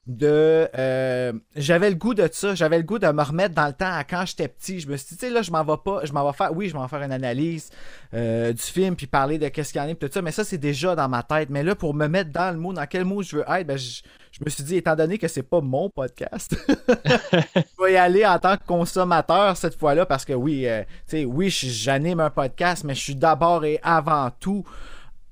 [0.06, 0.68] de.
[0.76, 2.54] euh, J'avais le goût de ça.
[2.54, 4.80] J'avais le goût de me remettre dans le temps à quand j'étais petit.
[4.80, 6.04] Je me suis dit, tu sais, là, je m'en vais pas.
[6.04, 6.54] Je m'en vais faire.
[6.54, 7.70] Oui, je m'en vais faire une analyse
[8.12, 10.22] euh, du film puis parler de qu'est-ce qu'il y en a puis tout ça.
[10.22, 11.48] Mais ça, c'est déjà dans ma tête.
[11.50, 13.78] Mais là, pour me mettre dans le mood, dans quel mood je veux être, ben,
[13.78, 14.02] je,
[14.44, 18.38] me suis dit, étant donné que c'est pas mon podcast, je vais y aller en
[18.38, 22.84] tant que consommateur cette fois-là parce que oui, euh, tu sais, oui, j'anime un podcast,
[22.84, 24.64] mais je suis d'abord et avant tout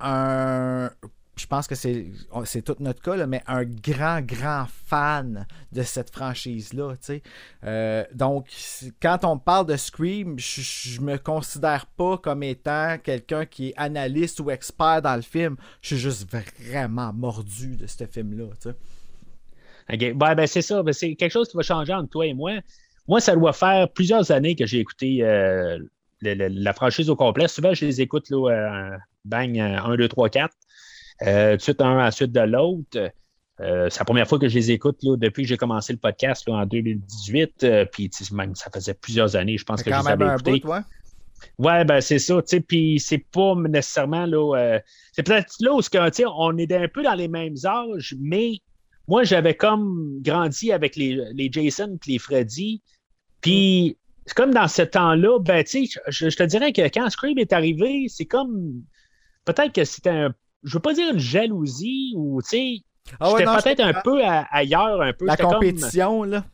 [0.01, 0.91] un.
[1.37, 2.07] Je pense que c'est
[2.45, 6.92] c'est tout notre cas, là, mais un grand, grand fan de cette franchise-là.
[7.64, 8.49] Euh, donc,
[9.01, 13.75] quand on parle de Scream, je, je me considère pas comme étant quelqu'un qui est
[13.79, 15.57] analyste ou expert dans le film.
[15.81, 18.47] Je suis juste vraiment mordu de ce film-là.
[19.88, 20.83] Ben, ben, c'est ça.
[20.83, 22.53] Ben, c'est quelque chose qui va changer entre toi et moi.
[23.09, 25.79] Moi, ça doit faire plusieurs années que j'ai écouté euh,
[26.23, 27.49] la franchise au complet.
[27.49, 30.55] Souvent, je les écoute là, euh, bang, 1, 2, 3, 4.
[31.27, 33.13] Euh, suite un à la suite de l'autre.
[33.61, 35.99] Euh, c'est la première fois que je les écoute là, depuis que j'ai commencé le
[35.99, 37.65] podcast là, en 2018.
[37.65, 40.37] Euh, puis même ça faisait plusieurs années, je pense que je quand les avais un
[40.37, 40.67] écoutés.
[40.67, 40.81] ouais.
[41.59, 44.57] Ouais, ben c'est ça, tu sais, puis c'est pas nécessairement là.
[44.57, 44.81] euh,
[45.13, 45.81] c'est peut-être là où
[46.37, 48.59] on est un peu dans les mêmes âges, mais
[49.09, 52.81] moi j'avais comme grandi avec les, les Jason et les Freddy.
[53.41, 57.11] Puis c'est comme dans ce temps-là, ben tu sais, je, je te dirais que quand
[57.11, 58.83] Scream est arrivé, c'est comme
[59.45, 60.35] peut-être que c'était un.
[60.64, 62.75] Je veux pas dire une jalousie ou tu sais.
[63.18, 65.27] Ah ouais, J'étais peut-être un peu à- ailleurs, un peu.
[65.27, 66.44] La comme- compétition, là.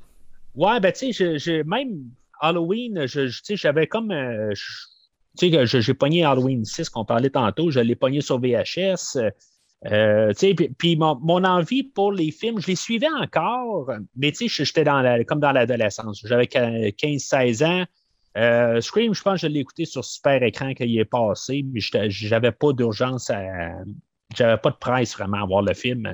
[0.54, 2.04] Ouais, ben tu sais, je, je- même
[2.40, 4.10] Halloween, je, j'avais comme.
[4.10, 4.52] euh,
[5.38, 9.18] tu sais, j'ai pogné Halloween 6 qu'on parlait tantôt, je l'ai pogné sur VHS.
[9.86, 14.48] euh, puis, puis mon, mon envie pour les films, je les suivais encore, mais tu
[14.48, 16.22] sais, j'étais dans la, comme dans l'adolescence.
[16.24, 17.84] J'avais 15-16 ans.
[18.38, 21.64] Euh, Scream, je pense que je l'ai écouté sur super écran quand il est passé,
[21.72, 23.42] mais j'avais pas d'urgence à.
[24.36, 26.12] J'avais pas de presse vraiment à voir le film.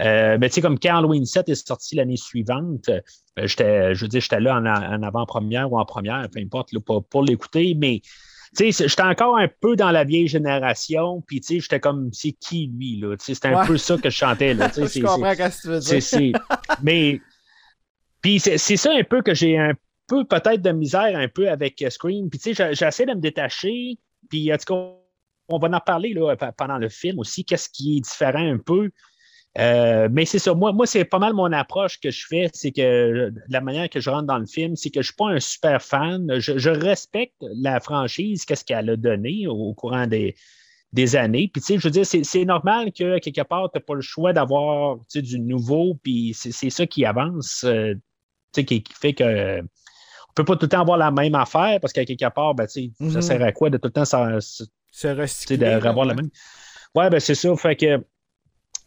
[0.00, 3.00] Euh, mais tu sais, comme quand Halloween 7 est sorti l'année suivante, euh,
[3.44, 6.80] j'étais, je veux dire, j'étais là en, en avant-première ou en première, peu importe, là,
[6.80, 8.00] pour, pour l'écouter, mais
[8.56, 12.08] tu sais, j'étais encore un peu dans la vieille génération, puis tu sais, j'étais comme,
[12.14, 13.14] c'est qui lui, là?
[13.18, 13.66] Tu sais, c'était un Ouais.
[13.66, 14.68] peu ça que je chantais, là.
[14.74, 15.68] je comprends ce que tu
[16.18, 16.40] veux dire.
[16.82, 17.20] mais,
[18.22, 19.72] puis c'est, c'est ça un peu que j'ai un
[20.10, 23.20] peu peut-être de misère un peu avec euh, Scream, puis tu sais, j'essaie de me
[23.20, 24.94] détacher, puis en tout cas,
[25.48, 28.90] on va en parler là, pendant le film aussi, qu'est-ce qui est différent un peu.
[29.58, 32.70] Euh, mais c'est ça, moi, moi c'est pas mal mon approche que je fais, c'est
[32.70, 35.40] que la manière que je rentre dans le film, c'est que je suis pas un
[35.40, 36.38] super fan.
[36.38, 40.36] Je, respecte la franchise, qu'est-ce qu'elle a donné au, au courant des,
[40.92, 41.50] des années.
[41.52, 44.00] Puis, tu sais, je veux dire, c'est, normal que quelque part, tu n'as pas le
[44.00, 47.94] choix d'avoir du nouveau, puis c'est, ça qui avance, euh,
[48.52, 49.62] tu sais, qui fait que.
[50.30, 52.66] On peut pas tout le temps avoir la même affaire parce qu'à quelque part, ben,
[52.66, 53.22] tu sais, ça Mhm.
[53.22, 55.56] sert à quoi de tout le temps ça, Se recycler.
[55.58, 56.30] de revoir la même?
[56.94, 57.54] Ouais, ben c'est ça.
[57.56, 58.02] Fait que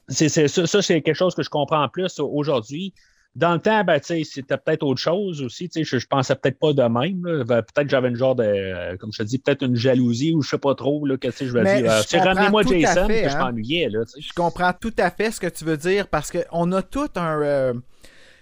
[0.07, 2.93] c'est, ça, ça, c'est quelque chose que je comprends plus aujourd'hui.
[3.35, 5.67] Dans le temps, ben, c'était peut-être autre chose aussi.
[5.75, 7.21] Je, je pensais peut-être pas de même.
[7.45, 10.33] Ben, Peut-être que j'avais une genre de, euh, comme je te dis, peut-être une jalousie
[10.35, 11.03] ou je sais pas trop.
[11.07, 13.39] Là, que, je me dis, euh, ramenez-moi Jason, fait, que je hein.
[13.45, 13.89] m'ennuyais.
[14.19, 17.41] Je comprends tout à fait ce que tu veux dire parce qu'on a tout un.
[17.41, 17.79] euh, tu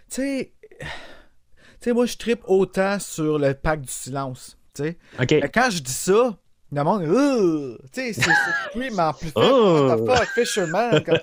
[0.10, 0.54] sais.
[1.82, 4.58] Tu sais, moi, je tripe autant sur le pack du silence.
[4.76, 4.98] Tu sais.
[5.20, 5.32] OK.
[5.32, 6.38] Mais quand je dis ça,
[6.72, 7.04] le monde.
[7.04, 7.78] Ugh!
[7.91, 9.32] Tu sais, c'est en plus.
[9.36, 10.06] Oh!
[10.36, 11.04] Fisherman.
[11.04, 11.17] comme!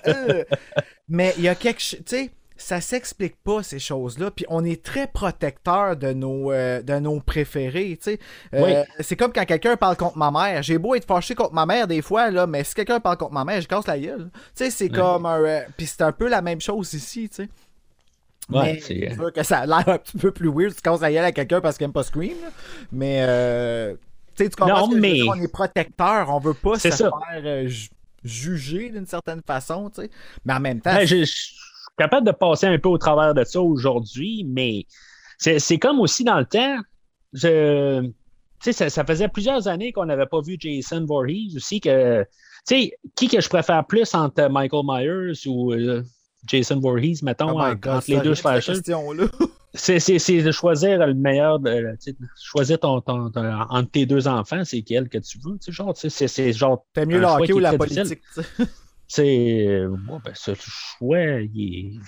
[1.07, 1.99] Mais il y a quelque chose.
[2.05, 4.31] Tu sais, ça s'explique pas ces choses-là.
[4.31, 7.97] Puis on est très protecteur de nos, euh, de nos préférés.
[8.03, 8.19] tu sais.
[8.53, 9.03] Euh, Oui.
[9.03, 10.61] C'est comme quand quelqu'un parle contre ma mère.
[10.61, 13.33] J'ai beau être fâché contre ma mère des fois, là, mais si quelqu'un parle contre
[13.33, 14.29] ma mère, je casse la gueule.
[14.33, 15.39] Tu sais, c'est comme un.
[15.41, 17.49] euh, Puis c'est un peu la même chose ici, tu sais.
[18.49, 20.73] Ouais, c'est- sûr que ça a l'air un petit peu plus weird.
[20.75, 22.35] Tu casses la gueule à quelqu'un parce qu'il aime pas Scream.
[22.91, 23.95] Mais, euh,
[24.35, 25.25] tu comprends Non, ce que je veux mais- dire?
[25.29, 26.29] On est protecteur.
[26.29, 26.97] On veut pas se ça.
[27.31, 27.89] faire euh, ju-
[28.23, 30.09] juger d'une certaine façon, tu sais.
[30.45, 31.55] Mais en même temps, Ben, je, je suis
[31.97, 34.85] capable de passer un peu au travers de ça aujourd'hui, mais
[35.37, 36.77] c'est comme aussi dans le temps.
[37.33, 38.09] Je,
[38.61, 41.79] ça, ça faisait plusieurs années qu'on n'avait pas vu Jason Voorhees aussi.
[41.79, 42.27] Que, tu
[42.65, 46.03] sais, qui que je préfère plus entre Michael Myers ou euh,
[46.45, 48.73] Jason Voorhees, mettons, Oh God, entre les deux slashers?
[49.75, 49.97] C'est
[50.41, 54.81] de choisir le meilleur, de, sais, choisir ton, ton- ton- entre tes deux enfants, c'est
[54.81, 55.53] quel que tu veux.
[55.59, 56.85] Tu sais, genre, tu sais, c'est genre.
[56.93, 58.21] T'aimes mieux le hockey ou la politique.
[59.07, 59.67] C'est.
[59.67, 61.99] euh, ouais, ben, ce choix, il est.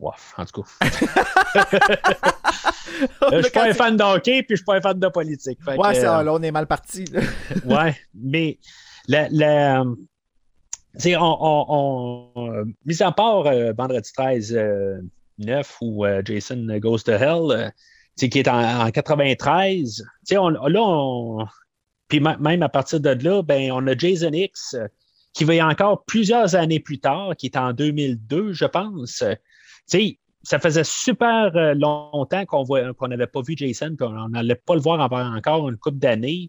[0.00, 0.88] En tout cas.
[3.22, 5.08] Euh, je suis pas un fan de hockey, puis je suis pas un fan de
[5.08, 5.60] politique.
[5.64, 7.04] Que, Ouais, c'est- euh, là, on est mal parti.
[7.64, 8.58] ouais, mais
[9.06, 9.84] la, la,
[10.96, 15.00] sais, on, on, on- euh, mis à part euh, vendredi 13 euh,
[15.38, 17.70] 9 où euh, Jason Goes to Hell, euh,
[18.16, 21.46] qui est en, en 93, tu sais, on, là, on,
[22.08, 24.86] puis même à partir de là, ben, on a Jason X euh,
[25.34, 29.22] qui va encore plusieurs années plus tard, qui est en 2002, je pense.
[29.22, 29.34] Euh,
[29.90, 34.54] Tu sais, ça faisait super longtemps qu'on qu'on n'avait pas vu Jason, puis on n'allait
[34.54, 36.48] pas le voir encore une couple d'années.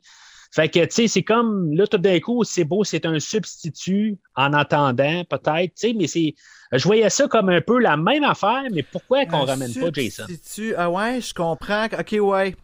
[0.51, 4.17] Fait que, tu sais, c'est comme, là, tout d'un coup, c'est beau, c'est un substitut
[4.35, 6.33] en attendant, peut-être, tu sais, mais c'est,
[6.71, 10.27] je voyais ça comme un peu la même affaire, mais pourquoi qu'on ramène pas Jason?
[10.27, 10.75] substitut.
[10.77, 11.85] Ah ouais, je comprends.
[11.85, 12.55] Ok, ouais.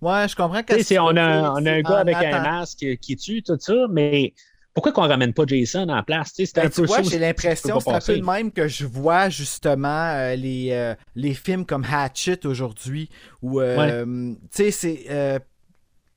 [0.00, 0.62] Ouais, je comprends.
[0.62, 3.42] Qu'est-ce c'est- que on a, on a c'est un gars avec un masque qui tue,
[3.42, 4.34] tout ça, mais
[4.72, 6.32] pourquoi qu'on ramène pas Jason en place?
[6.34, 8.52] Tu sais, c'était Ben, un tu peu vois, j'ai l'impression, c'est un peu le même
[8.52, 13.10] que je vois justement euh, les, euh, les films comme Hatchet aujourd'hui,
[13.42, 15.04] où, euh, tu sais, c'est...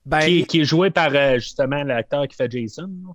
[0.08, 2.90] euh, ben, Qui, qui est joué par euh, justement l'acteur qui fait Jason.
[3.06, 3.14] là.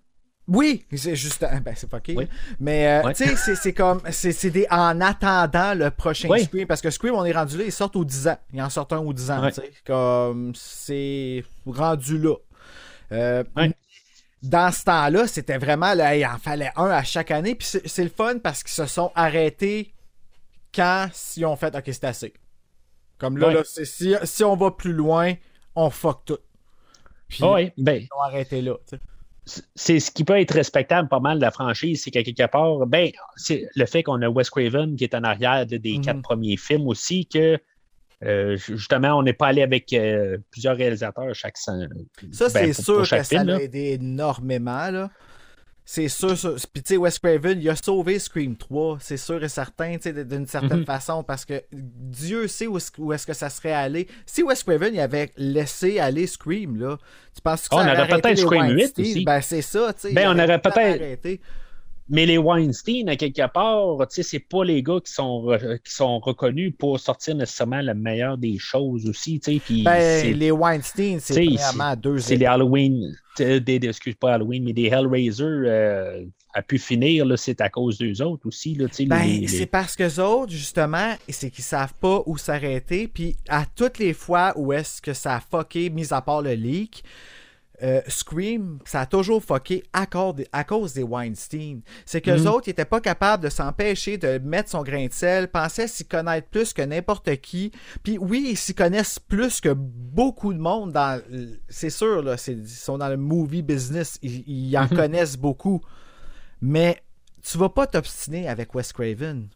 [0.48, 1.40] Oui, c'est juste.
[1.64, 1.88] Ben, c'est.
[2.16, 2.26] Oui.
[2.59, 3.14] Mais, euh, Ouais.
[3.14, 4.00] tu sais, c'est- comme.
[4.11, 4.66] C'est des.
[4.70, 6.42] En attendant le prochain Oui.
[6.44, 6.66] Scream.
[6.66, 8.38] Parce que Scream, on est rendu là, ils sortent aux 10 ans.
[8.52, 9.52] Ils en sortent un aux 10 ans, Ouais.
[9.52, 9.72] tu sais.
[9.87, 10.52] Comme.
[10.57, 12.35] C'est rendu là.
[13.12, 13.72] Euh, Ouais.
[14.42, 15.94] Dans ce temps-là, c'était vraiment.
[15.94, 17.55] Là, il en fallait un à chaque année.
[17.55, 19.94] Puis c'est le fun parce qu'ils se sont arrêtés
[20.74, 21.74] quand si on fait.
[21.76, 22.35] Ok, c'est assez.
[23.18, 25.35] Comme là, là si, si on va plus loin,
[25.76, 26.38] on fuck tout.
[27.33, 28.75] Puis Ah oui, ben, ils ont arrêté là,
[29.75, 32.87] c'est ce qui peut être respectable pas mal de la franchise, c'est qu'à quelque part,
[32.87, 36.05] ben, c'est le fait qu'on a Wes Craven qui est en arrière de- des Mhm.
[36.05, 37.59] quatre premiers films aussi, que
[38.25, 41.88] euh, justement, on n'est pas allé avec euh, plusieurs réalisateurs chaque Ça, ben,
[42.31, 44.90] c'est pour- sûr pour que chaque ça l'a aidé énormément.
[44.92, 45.11] Là.
[45.85, 46.38] C'est sûr.
[46.38, 46.55] sûr.
[46.73, 50.12] Puis, tu sais, Wes Craven, il a sauvé Scream 3, c'est sûr et certain, tu
[50.12, 50.85] sais, d'une certaine Mhm.
[50.87, 54.07] façon, parce que Dieu sait où est-ce, où est-ce que ça serait allé.
[54.25, 56.99] Si Wes Craven il avait laissé aller Scream, là,
[57.35, 59.05] tu penses que ça On aurait peut-être Scream 8 Weinstein?
[59.05, 59.25] aussi.
[59.25, 60.12] Ben, c'est ça, tu sais.
[60.12, 61.40] Ben, on aurait peut-être-.
[62.09, 65.79] Mais les Weinstein, à quelque part, tu sais, c'est pas les gars qui sont, re-
[65.79, 69.61] qui sont reconnus pour sortir nécessairement le meilleur des choses aussi, tu sais.
[69.65, 74.65] puis Ben, les Weinstein, c'est premièrement deux c'est les Halloween, des, des- excuse pas Halloween,
[74.65, 78.95] mais des Hellraiser euh, a pu finir, c'est à cause d'eux autres aussi, là, tu
[78.97, 79.05] sais.
[79.07, 83.09] Ben, les- c'est parce que autres, justement, c'est qu'ils savent pas où s'arrêter.
[83.09, 86.53] Puis à toutes les fois où est-ce que ça a fucké, mis à part le
[86.53, 87.05] leak,
[87.83, 91.81] euh, Scream, ça a toujours fucké à cause des, à cause des Weinstein.
[92.07, 92.47] C'est que Mhm.
[92.47, 96.05] autres, ils étaient pas capables de s'empêcher de mettre son grain de sel, pensaient s'y
[96.05, 97.73] connaître plus que n'importe qui.
[98.03, 101.21] Puis oui, ils s'y connaissent plus que beaucoup de monde dans.
[101.68, 104.88] C'est sûr, là, ils sont dans le movie business, ils, ils en Mhm.
[104.97, 105.81] connaissent beaucoup.
[106.61, 107.03] Mais
[107.42, 109.49] tu vas pas t'obstiner avec Wes Craven.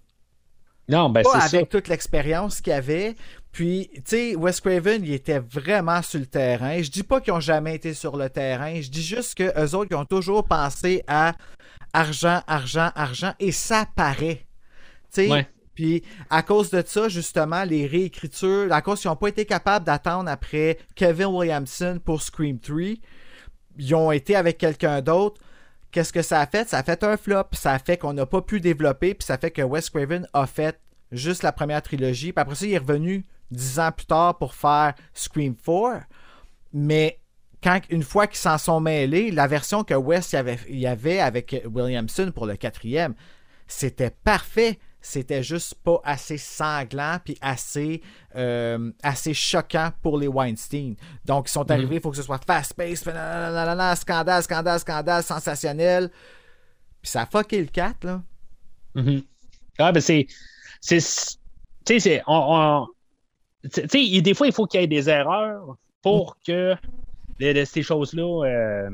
[0.88, 1.56] Non, ben, Pas ça.
[1.56, 3.16] avec toute l'expérience qu'il avait.
[3.52, 6.80] Puis, tu sais, Wes Craven, il était vraiment sur le terrain.
[6.82, 8.80] Je dis pas qu'ils ont jamais été sur le terrain.
[8.80, 11.34] Je dis juste que eux autres, ils ont toujours pensé à
[11.92, 13.32] argent, argent, argent.
[13.40, 14.46] Et ça paraît.
[15.12, 15.48] Tu sais, Ouais.
[15.74, 19.86] puis à cause de ça, justement, les réécritures, à cause qu'ils n'ont pas été capables
[19.86, 22.76] d'attendre après Kevin Williamson pour Scream 3,
[23.78, 25.40] ils ont été avec quelqu'un d'autre.
[25.96, 26.68] Qu'est-ce que ça a fait?
[26.68, 27.44] Ça a fait un flop.
[27.52, 29.14] Ça a fait qu'on n'a pas pu développer.
[29.14, 30.78] Puis ça fait que Wes Craven a fait
[31.10, 32.34] juste la première trilogie.
[32.34, 36.02] Puis après ça, il est revenu dix ans plus tard pour faire Scream 4.
[36.74, 37.18] Mais
[37.62, 41.18] quand, une fois qu'ils s'en sont mêlés, la version que Wes y avait, y avait
[41.18, 43.14] avec Williamson pour le quatrième,
[43.66, 44.78] c'était parfait.
[45.08, 48.02] C'était juste pas assez sanglant puis assez,
[48.34, 50.96] euh, assez choquant pour les Weinstein.
[51.24, 52.96] Donc, ils sont arrivés, il faut que ce soit fast-paced,
[53.96, 56.10] scandale, scandale, scandale, sensationnel.
[57.00, 58.20] Puis ça a fucké le 4, là.
[58.96, 59.22] Mhm.
[59.78, 60.26] Ah, ben c'est.
[60.84, 61.38] Tu sais,
[62.00, 62.86] c'est- on- on-
[63.72, 66.74] tu sais, des fois, il faut qu'il y ait des erreurs pour que
[67.38, 68.44] les- les- ces choses-là.
[68.44, 68.90] euh,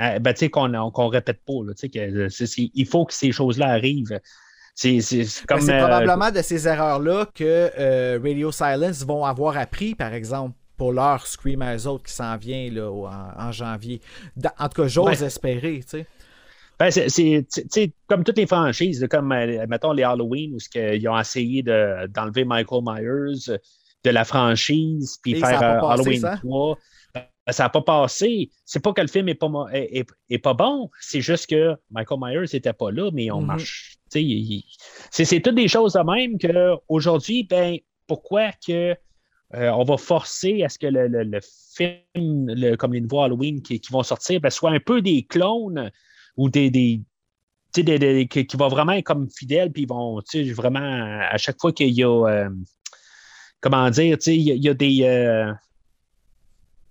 [0.00, 1.62] euh, ben, tu sais, qu'on qu'on répète pas.
[1.64, 2.28] Là, tu sais, que
[2.74, 4.18] il faut que ces choses-là arrivent.
[4.76, 5.00] C'est
[5.48, 5.68] comme.
[5.70, 10.92] euh, probablement de ces erreurs-là que euh, Radio Silence vont avoir appris, par exemple, pour
[10.92, 14.02] leur Scream à eux autres qui s'en vient là, en, en janvier.
[14.36, 15.24] Dans- en tout cas, j'ose Ouais.
[15.26, 16.06] espérer, tu sais.
[16.78, 17.46] Ben, c'est-
[18.06, 22.44] comme toutes les franchises, comme euh, mettons les Halloween où ils ont essayé de- d'enlever
[22.44, 23.58] Michael Myers
[24.04, 26.36] de la franchise puis Et faire ça passé, Halloween ça?
[26.36, 26.78] 3.
[27.14, 28.50] Ben, ça n'a pas passé.
[28.66, 31.74] C'est pas que le film est pas, est, est- est pas bon, c'est juste que
[31.90, 33.46] Michael Myers n'était pas là, mais on Mhm.
[33.46, 33.95] marche.
[35.10, 38.94] C'est c'est toutes des choses de même qu'aujourd'hui, ben, pourquoi que
[39.54, 43.22] euh, on va forcer à ce que le, le- le film, le- comme les nouveaux
[43.22, 45.90] Halloween qui, qui vont sortir, ben, soit un peu des clones
[46.36, 46.70] ou des.
[46.70, 47.00] des
[47.74, 50.20] des- des- qui, qui vont vraiment être comme fidèles, puis ils vont,
[50.54, 50.80] vraiment,
[51.30, 52.48] à chaque fois qu'il y a, euh,
[53.60, 55.52] comment dire, il y a, il y a des, euh,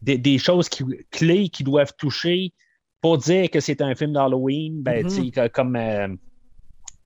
[0.04, 2.54] des, des choses qui- clés qui doivent toucher
[3.02, 5.76] pour dire que c'est un film d'Halloween, ben, tu sais, que- comme,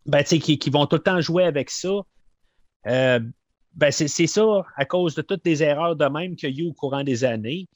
[0.09, 2.01] ben, qui, qui vont tout le temps jouer avec ça.
[2.87, 3.19] Euh,
[3.73, 6.69] ben, c'est ça, à cause de toutes les erreurs de même qu'il y a eu
[6.69, 7.67] au courant des années.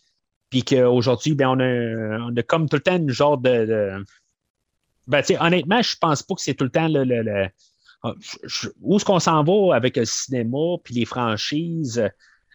[0.49, 3.65] Puis qu'aujourd'hui, ben, on, a, on a comme tout le temps une genre de.
[3.65, 4.05] de-
[5.07, 7.49] Ben, honnêtement, je pense pas que c'est tout le temps le.
[8.43, 11.99] je- où est-ce qu'on s'en va avec le cinéma puis les franchises?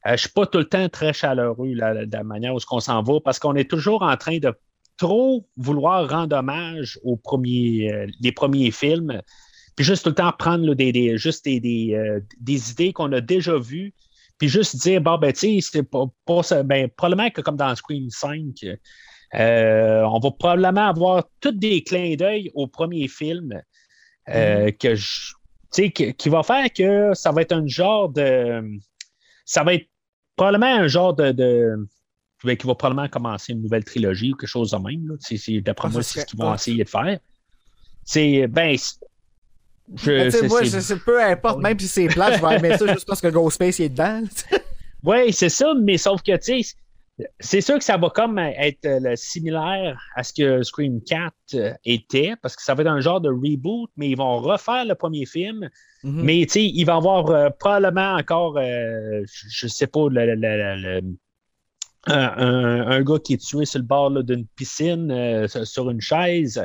[0.06, 2.80] Euh, je suis pas tout le temps très chaleureux là, de la manière où qu'on
[2.80, 4.54] s'en va parce qu'on est toujours en train de
[4.96, 9.20] trop vouloir rendre hommage aux premiers, euh, les premiers films,
[9.78, 12.92] puis juste tout le temps prendre là, des, des- juste des, des, euh, des idées
[12.92, 13.94] qu'on a déjà vues,
[14.36, 16.04] puis juste dire, bon, ben, tu sais, c'est pas,
[16.64, 18.42] ben, probablement que comme dans Scream 5,
[19.34, 23.62] euh, on va probablement avoir tous des clins d'œil au premier film
[24.30, 25.32] euh, que je-
[25.72, 28.60] tu sais, qui, qui va faire que ça va être un genre de.
[29.44, 29.86] Ça va être
[30.34, 31.30] probablement un genre de.
[31.30, 31.86] de-
[32.42, 35.06] ben, qui va probablement commencer une nouvelle trilogie ou quelque chose de même.
[35.06, 35.14] là.
[35.20, 37.18] C'est- c'est- D'après Ah, moi, c'est ce qu'ils vont essayer de faire.
[38.04, 38.46] C'est.
[38.48, 38.76] Ben.
[39.96, 42.86] Je- sais, c'est- moi, je peu importe, même si c'est plat, je vais aimer ça
[42.92, 44.22] juste parce que Ghostface est dedans.
[45.04, 46.74] Oui, c'est ça, mais sauf que, tu sais,
[47.40, 51.72] c'est sûr que ça va comme être euh, similaire à ce que Scream 4 euh,
[51.84, 54.94] était, parce que ça va être un genre de reboot, mais ils vont refaire le
[54.94, 55.68] premier film.
[56.04, 56.22] Mhm.
[56.22, 61.00] Mais, tu sais, il va y avoir euh, probablement encore, je sais pas, le- le-
[61.00, 61.16] le-
[62.06, 66.62] un, un- gars qui est tué sur le bord d'une piscine, sur- sur une chaise.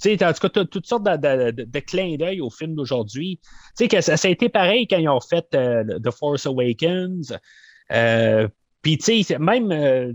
[0.00, 3.40] Tu sais, en tout cas, toutes sortes de, clins d'œil au film d'aujourd'hui.
[3.76, 7.36] Tu sais, que ça, a été pareil quand ils ont fait euh, The Force Awakens.
[7.92, 8.48] Euh,
[8.82, 10.12] Puis, tu sais, même euh,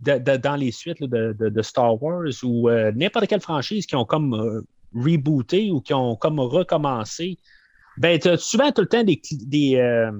[0.00, 4.64] dans les suites de, Star Wars ou n'importe quelle franchise qui ont comme
[4.94, 7.38] rebooté ou qui ont comme recommencé,
[7.98, 10.10] ben, tu as souvent tout le temps des, des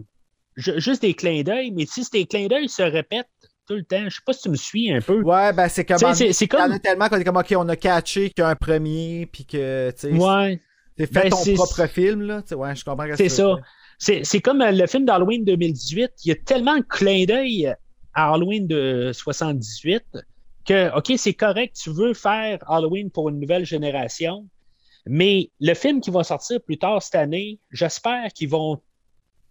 [0.57, 3.29] ju- juste des clins d'œil, mais si ces clins d'œil se répètent
[3.71, 5.23] tout le temps, je sais pas si tu me suis un peu.
[5.23, 5.99] Ouais, ben c'est comme.
[5.99, 8.31] C'est- c'est Il y en comme- a tellement qu'on est comme, ok, on a catché
[8.31, 10.61] qu'il y a un premier, puis que, Ouais.
[10.97, 12.43] t'es fait Ben, ton propre film, là.
[12.43, 13.07] Tu sais, ouais, je comprends.
[13.17, 13.57] C'est ça.
[13.99, 16.11] C'est, comme euh, le film d'Halloween 2018.
[16.25, 17.73] Il y a tellement de clins d'œil
[18.15, 20.03] à Halloween de 78
[20.67, 24.47] que, OK, c'est correct, tu veux faire Halloween pour une nouvelle génération,
[25.07, 28.81] mais le film qui va sortir plus tard cette année, j'espère qu'ils vont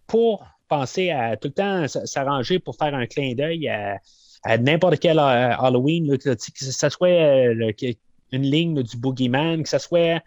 [0.08, 3.98] pas penser à tout le temps s'arranger pour faire un clin d'œil à,
[4.44, 7.74] à n'importe quel euh, Halloween, là, que, ce soit euh, le-
[8.32, 10.22] une ligne là, du Boogeyman, que ce soit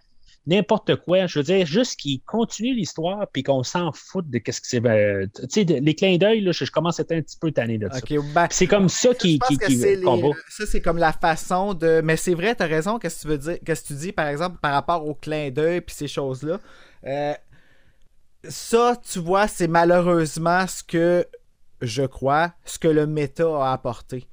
[0.44, 1.26] n'importe quoi.
[1.28, 4.84] Je veux dire, juste qu'ils continuent l'histoire puis qu'on s'en foute de qu'est-ce que c'est.
[4.84, 7.78] euh, tu sais, les clins d'œil, je, je commence à être un petit peu tanné
[7.78, 8.00] de ça.
[8.34, 9.96] Ben, C'est comme ça qui, qui, les-.
[10.48, 12.00] Ça, c'est comme la façon de.
[12.02, 12.98] Mais c'est vrai, t'as raison.
[12.98, 13.58] Qu'est-ce que tu veux dire?
[13.64, 16.58] Qu'est-ce que tu dis, par exemple, par rapport au clin d'œil puis ces choses-là?
[17.06, 17.34] Euh,
[18.48, 21.26] ça, tu vois, c'est malheureusement ce que
[21.80, 24.26] je crois, ce que le méta a apporté.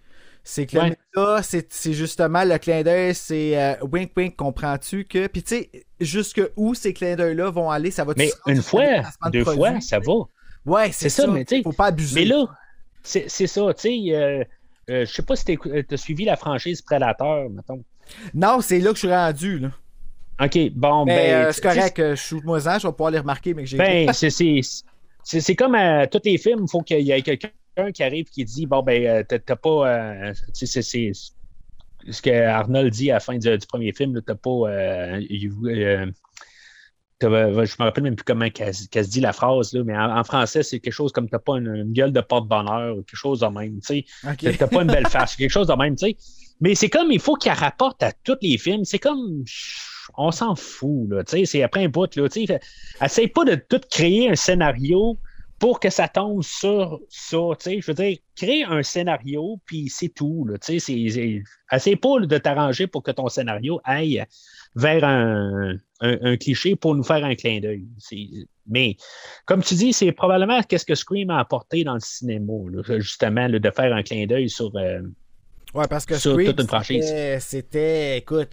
[0.44, 5.28] C'est que le méta, c'est justement le clin d'œil, c'est euh, wink wink, comprends-tu que.
[5.28, 5.70] Puis tu sais,
[6.00, 8.84] jusque où ces clins d'œil-là vont aller, ça va Mais une fois,
[9.32, 10.14] deux fois, ça va.
[10.66, 11.32] Ouais, c'est ça, ça.
[11.32, 12.22] mais tu sais, Faut pas abuser.
[12.22, 12.46] Mais là,
[13.04, 14.16] c'est c'est ça, tu sais.
[14.16, 14.44] Euh,
[14.90, 17.84] euh, je sais pas si tu as suivi la franchise Predator, mettons.
[18.34, 19.70] Non, c'est là que je suis rendu, là.
[20.42, 21.46] OK, bon, Mais ben.
[21.48, 23.78] euh, c'est correct, euh, shoot-moi-en, je vais pouvoir les remarquer, mais que j'ai.
[23.78, 24.62] Ben, c'est- c'est
[25.24, 27.50] c'est- c'est comme à tous les films, il faut qu'il y ait quelqu'un
[27.94, 29.88] qui arrive qui dit Bon, ben, euh, t'as pas.
[29.90, 31.12] euh, tu sais, c'est-
[32.10, 34.50] ce que Arnold dit à la fin du, du premier film, t'as pas.
[34.50, 36.06] euh, you- euh,
[37.24, 39.98] euh, je me rappelle même plus comment qu'elle qu'elle se dit la phrase, là, mais
[39.98, 43.02] en, en français, c'est quelque chose comme t'as pas une, une gueule de porte-bonheur ou
[43.02, 43.82] quelque chose de même.
[43.82, 44.06] tu sais.
[44.26, 44.58] Ok.
[44.58, 46.18] T'as pas une belle face, quelque chose de même, tu sais.
[46.62, 48.86] Mais c'est comme, il faut qu'il rapporte à tous les films.
[48.86, 49.44] C'est comme,
[50.18, 51.24] on s'en fout, là.
[51.24, 52.28] Tu sais, c'est après un bout, là.
[52.30, 52.60] Tu sais,
[53.04, 55.18] essaye pas de tout créer un scénario
[55.60, 57.38] pour que ça tombe sur ça.
[57.60, 60.58] Tu sais, je veux dire, crée un scénario, puis c'est tout, là.
[60.58, 64.24] Tu sais, c'est- c'est- essaye pas de t'arranger pour que ton scénario aille
[64.76, 67.86] vers un, un- un cliché pour nous faire un clin d'œil.
[68.68, 68.96] Mais,
[69.46, 73.48] comme tu dis, c'est probablement qu'est-ce que Scream a apporté dans le cinéma, là, justement,
[73.48, 74.72] là, de faire un clin d'œil sur.
[74.76, 75.02] euh,
[75.74, 77.06] Ouais, parce que Sur Scream, toute une franchise.
[77.06, 78.50] c'était- C'était, écoute,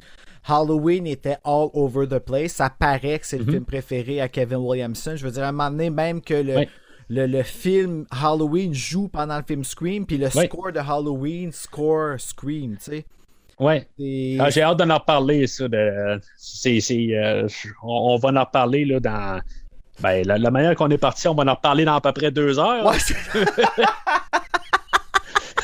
[0.49, 2.53] Halloween était all over the place.
[2.53, 3.51] Ça paraît que c'est le Mhm.
[3.53, 5.15] film préféré à Kevin Williamson.
[5.17, 6.67] Je veux dire, à un moment donné, même que le,
[7.09, 12.19] le, le film Halloween joue pendant le film Scream, puis le score de Halloween score
[12.19, 13.05] Scream, tu sais.
[13.59, 13.87] ouais.
[14.41, 15.67] Ah, J'ai hâte d'en reparler, ça.
[15.69, 17.49] De, euh,
[17.83, 19.41] on, va en reparler là, dans.
[20.01, 22.31] Ben, la, la manière qu'on est parti, on va en reparler dans à peu près
[22.31, 22.85] deux heures.
[22.85, 22.99] Ouais,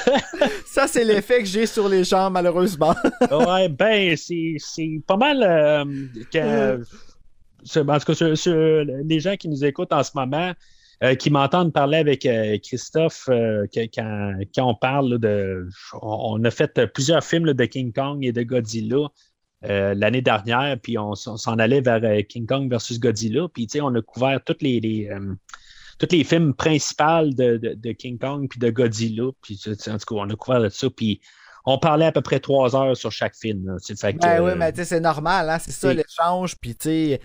[0.66, 2.94] Ça, c'est l'effet que j'ai sur les gens, malheureusement.
[3.30, 4.56] ouais, ben, c'est,
[5.06, 5.42] pas mal.
[5.42, 5.84] euh,
[6.32, 6.84] que,
[7.64, 10.52] sur- les gens qui nous écoutent en ce moment,
[11.02, 15.68] euh, qui m'entendent parler avec euh, Christophe, euh, quand, quand on parle de.
[16.00, 19.08] On, a fait plusieurs films de King Kong et de Godzilla.
[19.62, 24.40] l'année dernière, puis on, s'en allait vers King Kong versus Godzilla, puis on a couvert
[24.44, 25.10] toutes les,
[25.98, 30.14] tous les films principaux de, de- de King Kong puis de Godzilla, puis en tout
[30.14, 31.20] cas, on a couvert de ça, puis
[31.64, 33.76] on parlait à peu près trois heures sur chaque film.
[33.80, 37.16] fait que, Ben oui, euh, mais c'est normal, hein, c'est ça l'échange, puis euh,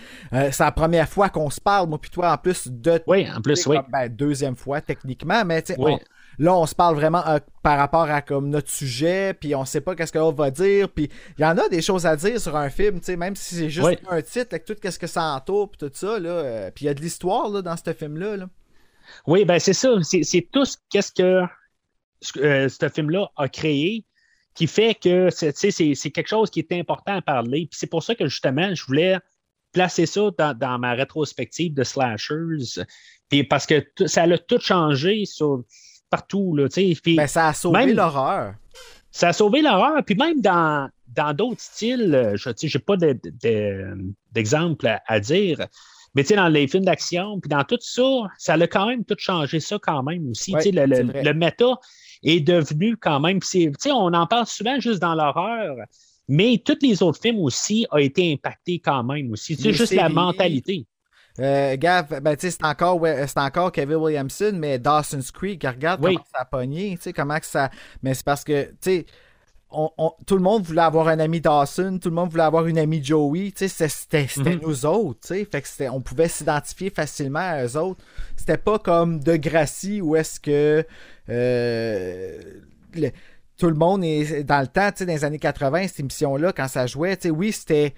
[0.51, 3.01] c'est la première fois qu'on se parle, moi puis toi, en plus de...
[3.07, 3.78] oui, en plus, oui.
[3.91, 5.93] ben, deuxième fois, techniquement, mais Oui.
[5.93, 5.99] on-
[6.40, 9.82] là, on se parle vraiment euh, par rapport à comme notre sujet, puis on sait
[9.82, 12.40] pas qu'est-ce que l'autre va dire, puis il y en a des choses à dire
[12.40, 13.98] sur un film, tu sais, même si c'est juste Oui.
[14.10, 16.88] un titre, avec tout ce que ça entoure, puis tout ça, là, euh, puis il
[16.88, 18.50] y a de l'histoire, là, dans ce film-là, là.
[19.26, 19.90] Oui, ben c'est ça.
[20.02, 21.42] C'est, tout ce qu'est-ce que
[22.22, 24.06] ce- euh, ce film-là a créé
[24.54, 27.68] qui fait que c'est, tu sais, c'est, quelque chose qui est important à parler.
[27.70, 29.18] Puis c'est pour ça que justement, je voulais
[29.72, 32.84] placer ça dans, dans ma rétrospective de slashers.
[33.30, 35.64] Puis parce que ça a tout changé sur,
[36.10, 36.55] partout.
[36.55, 36.99] Là, tu sais.
[37.01, 38.53] Puis Ben, ça a sauvé l'horreur.
[39.12, 40.03] ça a sauvé l'horreur.
[40.05, 43.97] Puis même dans, dans d'autres styles, euh, je n'ai pas de- de-
[44.32, 45.66] d'exemple à, à dire.
[46.16, 48.01] Mais tu sais, dans les films d'action, puis dans tout ça,
[48.38, 50.53] ça a quand même tout changé ça quand même aussi.
[50.53, 51.74] Ouais, le, c'est le- le méta
[52.24, 53.39] est devenu quand même.
[53.39, 55.76] puis c'est- tu sais, on en parle souvent juste dans l'horreur,
[56.28, 59.55] mais tous les autres films aussi ont été impactés quand même aussi.
[59.55, 60.86] Les juste la mentalité.
[61.40, 66.14] Euh, Gav, ben, sais, c'est encore, c'est encore Kevin Williamson, mais Dawson's Creek, regarde Oui.
[66.16, 67.70] comment ça a pogné, comment que ça.
[68.02, 69.06] Mais c'est parce que, tu sais,
[69.70, 72.66] on- on- tout le monde voulait avoir un ami Dawson, tout le monde voulait avoir
[72.68, 74.60] une amie Joey, c'était Mhm.
[74.64, 78.04] nous autres, fait que on pouvait s'identifier facilement à eux autres.
[78.38, 80.86] C'était pas comme De Gracie où est-ce que
[81.30, 82.40] euh,
[82.96, 83.12] le-
[83.58, 86.88] tout le monde est dans le temps, dans les années 80, cette émission-là, quand ça
[86.88, 87.94] jouait, oui, c'était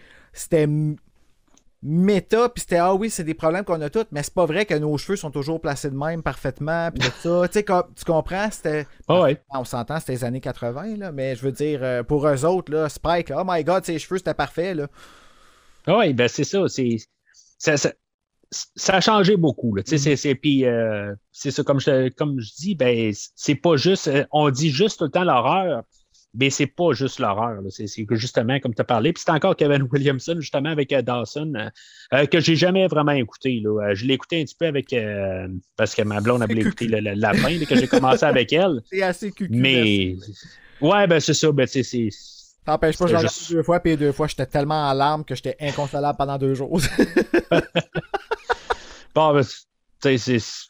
[1.82, 4.66] méta, puis c'était ah oui, c'est des problèmes qu'on a tous, mais c'est pas vrai
[4.66, 7.48] que nos cheveux sont toujours placés de même parfaitement, puis tout ça.
[7.48, 8.86] tu sais, comme- tu comprends, c'était.
[9.08, 9.42] Ah ouais.
[9.52, 12.72] On s'entend, c'était les années 80, là, mais je veux dire, euh, pour eux autres,
[12.72, 14.88] là, Spike, oh my god, ses cheveux, c'était parfait, là.
[15.88, 16.68] Oui, ben c'est ça.
[16.68, 16.98] C'est,
[17.58, 17.94] ça, ça,
[18.52, 19.76] ça a changé beaucoup.
[19.76, 23.78] Là, c'est, c'est, puis, euh, c'est ça, comme je, comme je dis, ben, c'est pas
[23.78, 24.08] juste.
[24.08, 25.84] euh, On dit juste tout le temps l'horreur,
[26.34, 27.60] mais c'est pas juste l'horreur.
[27.70, 31.54] C'est, justement, comme tu as parlé, puis c'est encore Kevin Williamson, justement, avec euh, Dawson,
[31.56, 31.70] euh,
[32.14, 33.62] euh, que j'ai jamais vraiment écouté.
[33.64, 33.94] Là.
[33.94, 34.94] Je l'ai écouté un petit peu avec.
[34.94, 37.88] euh, parce que ma blonde a voulu écouter le, le- la fin, là, que j'ai
[37.88, 38.82] commencé avec elle.
[38.92, 39.50] C'est assez cucu.
[39.52, 40.16] Mais.
[40.82, 41.52] Ouais, ben c'est ça.
[41.52, 41.84] Ben, c'est.
[42.66, 45.26] T'empêches pas, c'était j'en ai juste- deux fois, puis deux fois, j'étais tellement en larmes
[45.26, 46.80] que j'étais inconsolable pendant deux jours.
[49.16, 50.69] Bon, ben, tu sais, c'est.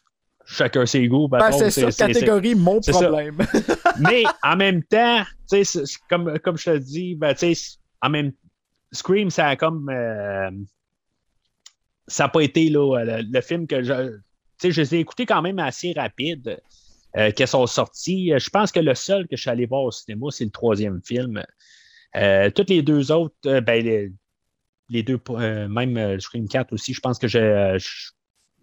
[0.52, 1.28] Chacun ses goûts.
[1.28, 3.38] Ben, c'est ça, catégorie mon problème.
[4.00, 5.24] Mais en même temps,
[6.10, 7.36] comme, comme je te dis, ben,
[8.02, 8.32] en même
[8.92, 9.90] Scream, ça a comme.
[9.90, 10.50] euh,
[12.08, 14.18] ça n'a pas été là, le, le film que je.
[14.58, 16.60] Tu sais, je les ai écoutés quand même assez rapide.
[17.18, 18.32] Euh, qui sont sortis.
[18.38, 21.02] Je pense que le seul que je suis allé voir au cinéma, c'est le troisième
[21.04, 21.44] film.
[22.16, 24.12] Euh, toutes les deux autres, euh, ben, les,
[24.90, 28.12] les deux, euh, même euh, Scream 4 aussi, je pense que je, euh, je,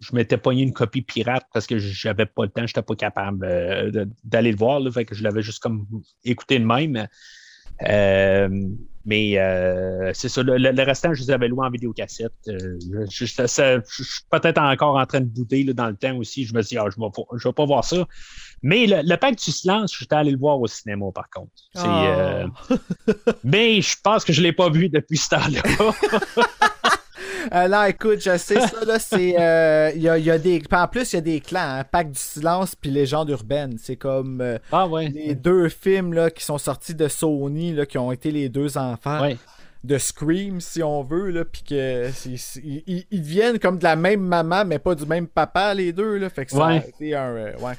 [0.01, 3.45] je m'étais pogné une copie pirate parce que j'avais pas le temps, j'étais pas capable
[3.45, 5.87] euh, d'aller le voir, là, fait que je l'avais juste comme
[6.25, 7.07] écouté de même.
[7.89, 8.49] Euh,
[9.05, 12.33] mais euh, c'est ça, le, restant, je les avais loués en vidéocassette.
[12.47, 16.45] Je, je- suis peut-être encore en train de bouder là, dans le temps aussi.
[16.45, 18.05] Je me suis dit, ah, je ne vais, pas- je vais pas voir ça.
[18.63, 21.53] Mais le, le pacte du silence, j'étais allé le voir au cinéma, par contre.
[21.77, 22.49] Euh,
[23.45, 25.63] mais je pense que je ne l'ai pas vu depuis ce temps-là.
[27.53, 29.35] Euh, non, écoute, je sais ça, là, c'est.
[29.39, 30.63] euh, y, a, il y a des.
[30.73, 33.77] En plus, il y a des clans, hein, Pacte du silence puis Légende urbaine.
[33.79, 35.09] C'est comme euh, ah ouais.
[35.09, 38.77] les deux films là, qui sont sortis de Sony, là, qui ont été les deux
[38.79, 39.21] enfants.
[39.21, 39.37] Ouais.
[39.85, 42.11] de Scream, si on veut, là, puis que
[42.65, 46.29] ils, deviennent comme de la même maman, mais pas du même papa, les deux, là.
[46.29, 46.89] Fait que ça a Ouais.
[46.89, 47.29] été un.
[47.37, 47.75] euh, ouais.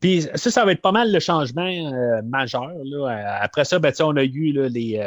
[0.00, 2.72] Puis ça, ça va être pas mal le changement majeur.
[2.84, 3.38] Là.
[3.42, 4.98] Après ça, ben, on a eu là, les,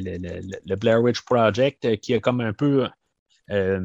[0.00, 2.86] le, le- le- le Blair Witch Project euh, qui a comme un peu
[3.50, 3.80] euh,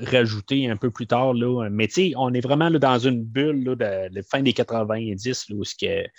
[0.00, 1.34] rajouté un peu plus tard.
[1.34, 1.68] Là.
[1.70, 3.74] Mais tu sais, on est vraiment là, dans une bulle là,
[4.08, 6.10] de, de fin des 90 là, où ce que, tu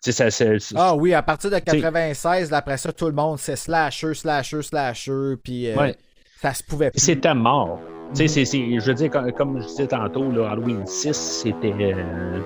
[0.00, 3.12] sais, ça, ça- ça- Ah oui, à partir de 96, là, après ça, tout le
[3.12, 5.96] monde, c'est slasher, slasher, slasher, puis euh, Ouais.
[6.40, 7.00] ça se pouvait plus.
[7.00, 7.80] C'était mort.
[8.14, 11.12] Je veux dire, comme, comme je disais tantôt, là, Halloween 6,
[11.42, 11.72] c'était.
[11.94, 12.40] euh,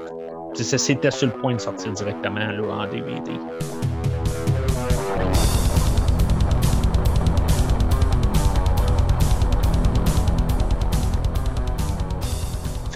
[0.54, 3.32] sur le point de sortir directement là, en DVD.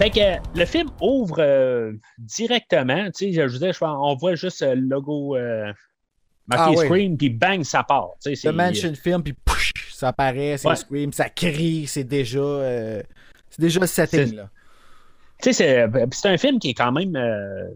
[0.01, 3.05] Fait que le film ouvre euh, directement.
[3.11, 5.71] Tu sais, je je pense, on voit juste euh, le logo euh,
[6.47, 6.85] marqué Ah oui.
[6.87, 8.09] Scream, puis bang, ça part.
[8.23, 9.35] Tu sais, The Mansion Film, puis
[9.91, 10.75] ça apparaît, c'est Ouais.
[10.75, 12.39] Scream, ça crie, c'est déjà.
[12.39, 13.03] euh,
[13.51, 14.49] c'est déjà le setting, là.
[15.39, 17.15] Tu sais, c'est c'est un film qui est quand même.
[17.15, 17.67] euh,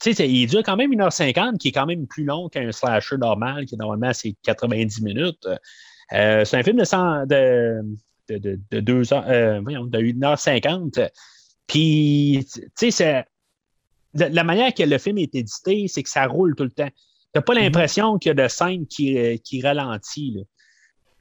[0.00, 3.18] tu sais, il dure quand même 1h50, qui est quand même plus long qu'un slasher
[3.18, 5.46] normal, qui normalement c'est 90 minutes.
[6.14, 7.82] Euh, c'est un film de, 100 de,
[8.30, 11.10] de, de, de deux heures, euh, voyons, de 1h50.
[11.66, 13.24] Puis, tu sais, c'est-
[14.14, 16.88] la, manière que le film est édité, c'est que ça roule tout le temps.
[16.88, 16.94] Tu
[17.34, 20.36] n'as pas l'impression qu'il y a de scènes qui, euh, qui ralentit.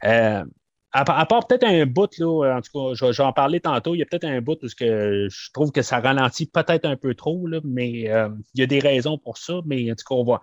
[0.04, 0.39] là.
[0.41, 0.46] Euh,
[0.93, 3.34] à, part- à part peut-être un bout, là, en tout cas, je, je vais en
[3.34, 6.46] parler tantôt, il y a peut-être un bout où que je trouve que ça ralentit
[6.46, 9.91] peut-être un peu trop, là, mais euh, il y a des raisons pour ça, mais
[9.91, 10.39] en tout cas, on va,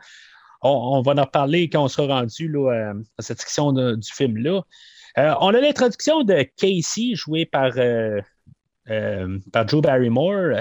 [0.60, 3.94] on, on va en reparler quand on sera rendu là, euh, à cette section de-
[3.94, 4.62] du film-là.
[5.18, 8.20] Euh, on a l'introduction de Casey, jouée par, euh,
[8.86, 10.54] par Drew Barrymore.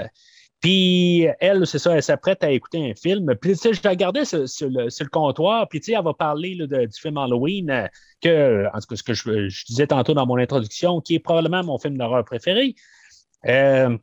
[0.60, 3.34] Puis elle, c'est ça, elle s'apprête à écouter un film.
[3.40, 5.98] Puis tu sais, je la regardais sur, sur le, sur le comptoir, puis tu sais,
[5.98, 7.86] elle va parler là, de- du film Halloween, euh,
[8.22, 11.18] que, en tout cas, ce que je, je disais tantôt dans mon introduction, qui est
[11.18, 12.76] probablement mon film d'horreur préféré.
[13.48, 13.98] Euh,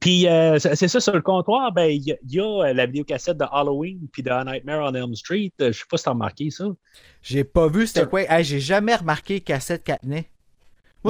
[0.00, 2.72] puis euh, c'est ça, sur le comptoir, ben, il y, a- il y a euh,
[2.74, 5.52] la vidéocassette de Halloween puis de A Nightmare on Elm Street.
[5.60, 6.64] Euh, Je sais pas si t'as remarqué ça.
[7.22, 8.22] J'ai pas vu c'était quoi.
[8.22, 10.28] Hey, j'ai jamais remarqué cassette Catney.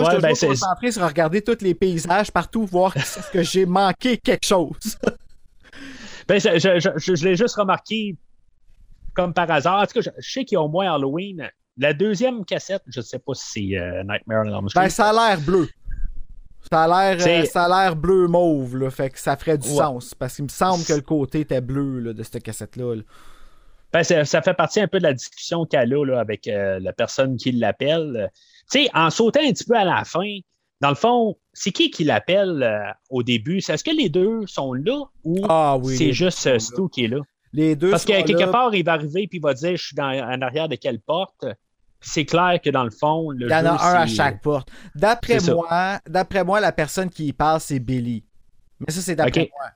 [0.01, 3.42] Moi, Ouais, je suis ben, concentré sur regarder tous les paysages partout, voir si que
[3.42, 4.99] j'ai manqué quelque chose.
[6.28, 8.14] Ben, je, je, je- je l'ai juste remarqué
[9.14, 9.80] comme par hasard.
[9.80, 11.49] En tout cas, je, sais qu'il y a au moins Halloween.
[11.78, 14.82] La deuxième cassette, je ne sais pas si c'est euh, Nightmare on Elm Street.
[14.82, 15.68] Ben, ça a l'air bleu.
[16.70, 19.68] Ça a l'air, euh, ça a l'air bleu mauve, là, fait que ça ferait du
[19.70, 19.76] Ouais.
[19.76, 20.12] sens.
[20.14, 22.96] Parce qu'il me semble que le côté était bleu là, de cette cassette-là.
[22.96, 23.03] là.
[23.92, 26.78] Ben, ça, ça fait partie un peu de la discussion qu'elle a là, avec euh,
[26.80, 28.30] la personne qui l'appelle.
[28.70, 30.38] Tu sais, en sautant un petit peu à la fin,
[30.80, 33.58] dans le fond, c'est qui qui l'appelle euh, au début?
[33.58, 35.96] Est-ce que les deux sont là ou Ah oui.
[35.96, 36.58] c'est juste euh.
[36.58, 37.18] Stu qui est là?
[37.52, 38.48] Les deux Parce sont que quelque là.
[38.48, 41.00] part, il va arriver puis il va dire Je suis dans, en arrière de quelle
[41.00, 41.46] porte?
[42.00, 44.68] C'est clair que dans le fond, le Il y en a un à chaque porte.
[44.94, 48.24] D'après moi, d'après moi, la personne qui y parle, c'est Billy.
[48.78, 49.70] Mais ça, c'est d'après moi.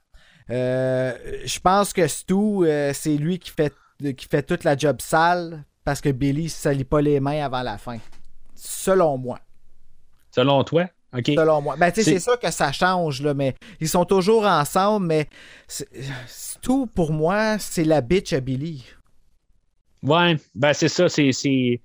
[0.51, 3.73] Euh, je pense que Stu, euh, c'est lui qui fait,
[4.17, 7.63] qui fait toute la job sale parce que Billy ne salit pas les mains avant
[7.63, 7.99] la fin.
[8.65, 9.41] Selon moi.
[10.31, 10.87] Selon toi?
[11.35, 11.77] Selon moi.
[11.77, 15.29] Ben, C'est- c'est sûr que ça change, là, mais ils sont toujours ensemble, mais
[15.67, 15.89] c'est-
[16.29, 18.85] Stu, pour moi, c'est la bitch à Billy.
[20.03, 21.33] Ouais, ben c'est ça, c'est.
[21.33, 21.81] c'est...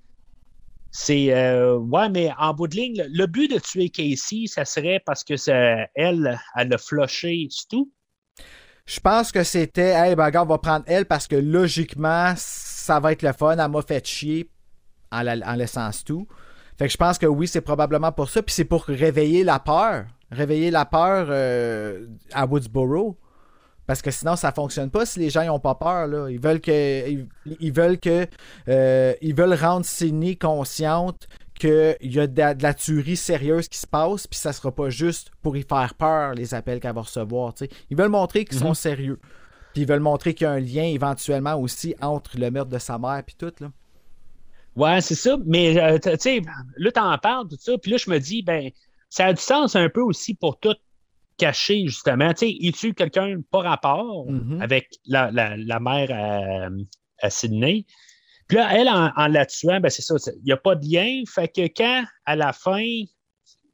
[0.90, 4.64] C'est euh, ouais, mais en bout de ligne, le, le but de tuer Casey, ça
[4.64, 5.54] serait parce que ça,
[5.94, 7.84] elle, elle a flushé Stu.
[8.86, 12.98] Je pense que c'était, hey, ben, regarde, on va prendre elle parce que logiquement, ça
[13.00, 13.58] va être le fun.
[13.58, 14.48] Elle m'a fait chier
[15.12, 16.26] en, la- en laissant tout.
[16.78, 18.42] Fait que je pense que oui, c'est probablement pour ça.
[18.42, 20.06] Puis c'est pour réveiller la peur.
[20.30, 23.16] Réveiller la peur euh, à Woodsboro.
[23.86, 26.06] Parce que sinon, ça fonctionne pas si les gens n'ont pas peur.
[26.06, 26.28] Là.
[26.30, 27.08] Ils veulent que.
[27.08, 27.26] Ils,
[27.58, 28.26] ils veulent que.
[28.68, 31.26] euh, ils veulent rendre Sydney consciente
[31.58, 34.70] qu'il y a de la, de la tuerie sérieuse qui se passe, puis ça sera
[34.70, 37.52] pas juste pour y faire peur, les appels qu'elle va recevoir.
[37.90, 39.18] Ils veulent montrer qu'ils sont sérieux.
[39.72, 42.78] Puis ils veulent montrer qu'il y a un lien éventuellement aussi entre le meurtre de
[42.78, 43.52] sa mère puis tout.
[43.60, 43.70] Là.
[44.78, 45.36] Ouais, c'est ça.
[45.44, 46.40] Mais euh, tu sais,
[46.76, 47.76] là, t'en parles, tout ça.
[47.78, 48.70] Puis là, je me dis, ben,
[49.10, 50.74] ça a du sens un peu aussi pour tout
[51.36, 52.32] cacher, justement.
[52.32, 54.60] Tu sais, il tue quelqu'un par rapport Mhm.
[54.62, 56.68] avec la, la, la mère à,
[57.22, 57.86] à Sydney?
[58.48, 60.86] Puis là, elle, en, en la tuant, ben c'est ça, il n'y a pas de
[60.86, 61.22] lien.
[61.28, 63.08] Fait que quand, à la fin, il-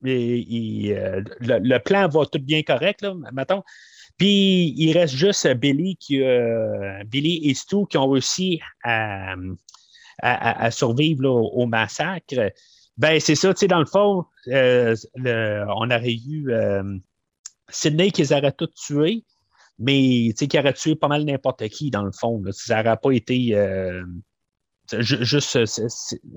[0.03, 3.63] il, euh, le, le plan va tout bien correct, là, mettons.
[4.19, 9.35] Puis il reste juste Billy, qui, euh, Billy et Stu qui ont réussi à,
[10.23, 12.35] à, survivre là, au, au massacre.
[12.97, 16.97] Ben, c'est ça, tu sais, dans le fond, euh, le- on aurait eu euh,
[17.69, 19.25] Sydney qui les aurait tous tués,
[19.79, 22.41] mais tu sais, qui aurait tué pas mal n'importe qui, dans le fond.
[22.45, 23.55] Là, ça n'aurait pas été.
[23.57, 24.05] euh,
[25.01, 25.57] juste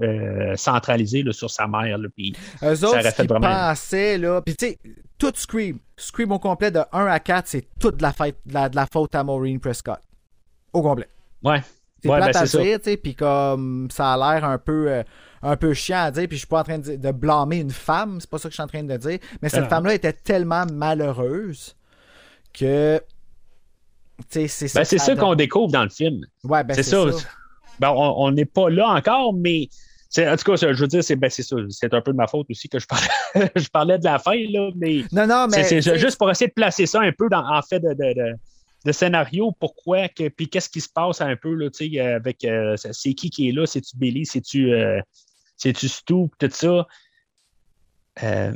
[0.01, 1.97] euh, centralisé là, sur sa mère.
[1.97, 4.41] Là, puis Eux autres, aurait ce fait vraiment- pensaient, là.
[4.41, 4.79] Puis, tu sais,
[5.17, 8.53] tout Scream, Scream au complet de 1 à 4, c'est toute de la, fête, de
[8.53, 9.99] la, de la faute à Maureen Prescott.
[10.73, 11.07] Au complet.
[11.43, 11.61] ouais.
[12.01, 12.61] C'est Ouais, plate ben, à ça.
[12.61, 15.03] dire, tu sais, puis comme ça a l'air un peu, euh,
[15.41, 17.71] un peu chiant à dire, puis je suis pas en train de, de blâmer une
[17.71, 19.69] femme, c'est pas ça que je suis en train de dire, mais cette non.
[19.69, 21.75] femme-là était tellement malheureuse
[22.53, 23.01] que,
[24.29, 24.79] c'est ça.
[24.79, 25.17] Ben, ça donne.
[25.23, 26.21] qu'on découvre dans le film.
[26.43, 27.05] Ouais, ben, c'est ça.
[27.79, 29.69] Ben, on n'est pas là encore, mais
[30.19, 31.55] en tout cas, je veux dire, c'est ben, c'est ça.
[31.69, 34.35] C'est un peu de ma faute aussi que je parlais, je parlais de la fin,
[34.49, 35.63] là, mais Non, non, mais.
[35.63, 38.35] c'est juste pour essayer de placer ça un peu dans, en fait de, de, de-
[38.87, 42.43] de scénario, pourquoi, que, puis qu'est-ce qui se passe un peu, là, tu sais, avec
[42.45, 44.99] euh, c'est qui qui est là, c'est-tu Billy, c'est-tu euh,
[45.57, 46.87] c'est-tu Stu, tout ça.
[48.23, 48.53] Euh,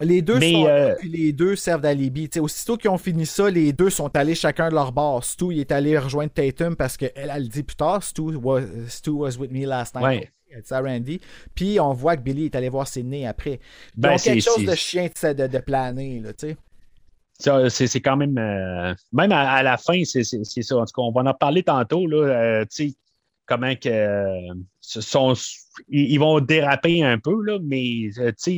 [0.00, 2.28] Les deux Mais, sont là, puis les deux servent d'alibi.
[2.28, 5.24] Tu sais, aussitôt qu'ils ont fini ça, les deux sont allés chacun de leur bord.
[5.24, 8.62] Stu, il est allé rejoindre Tatum parce qu'elle, elle le dit plus tard, Stu was,
[8.88, 10.04] Stu was with me last night.
[10.04, 10.30] Ouais.
[10.50, 11.20] Elle dit ça Randy.
[11.54, 13.58] Puis on voit que Billy est allé voir Sidney après.
[13.96, 16.56] Ben, Donc quelque c'est- chose de chien de, de planer, là, tu sais.
[17.68, 18.38] C'est quand même.
[18.38, 20.36] euh, même à, la fin, c'est ça.
[20.76, 22.06] En tout cas, on va en reparler tantôt.
[22.06, 22.64] Là, euh,
[23.46, 23.88] comment que.
[23.88, 24.54] euh,
[25.88, 28.10] ils, vont déraper un peu, là, mais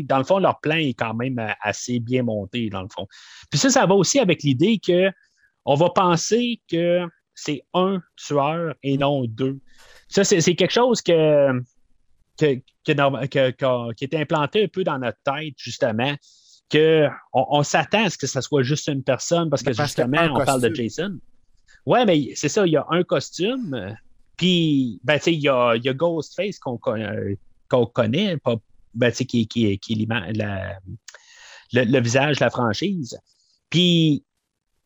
[0.04, 3.06] dans le fond, leur plan est quand même assez bien monté, dans le fond.
[3.50, 5.10] Puis ça, ça va aussi avec l'idée que
[5.64, 9.58] on va penser que c'est un tueur et non deux.
[10.08, 11.60] Ça, c'est quelque chose que,
[12.38, 16.14] que- que- qui est implanté un peu dans notre tête, justement
[16.70, 19.76] que on, on s'attend à ce que ça soit juste une personne parce que Ben,
[19.76, 20.74] parce justement, on parle de.
[20.74, 21.18] Jason.
[21.86, 23.92] Ouais, mais c'est ça, il y a un costume, euh,
[24.36, 27.34] puis, ben, tu sais, il y a, il y a Ghostface qu'on euh,
[27.68, 28.56] qu'on connaît, pas,
[28.94, 30.78] ben, tu sais, qui, qui, qui est la-
[31.72, 33.18] le, le visage de la franchise.
[33.70, 34.24] Puis,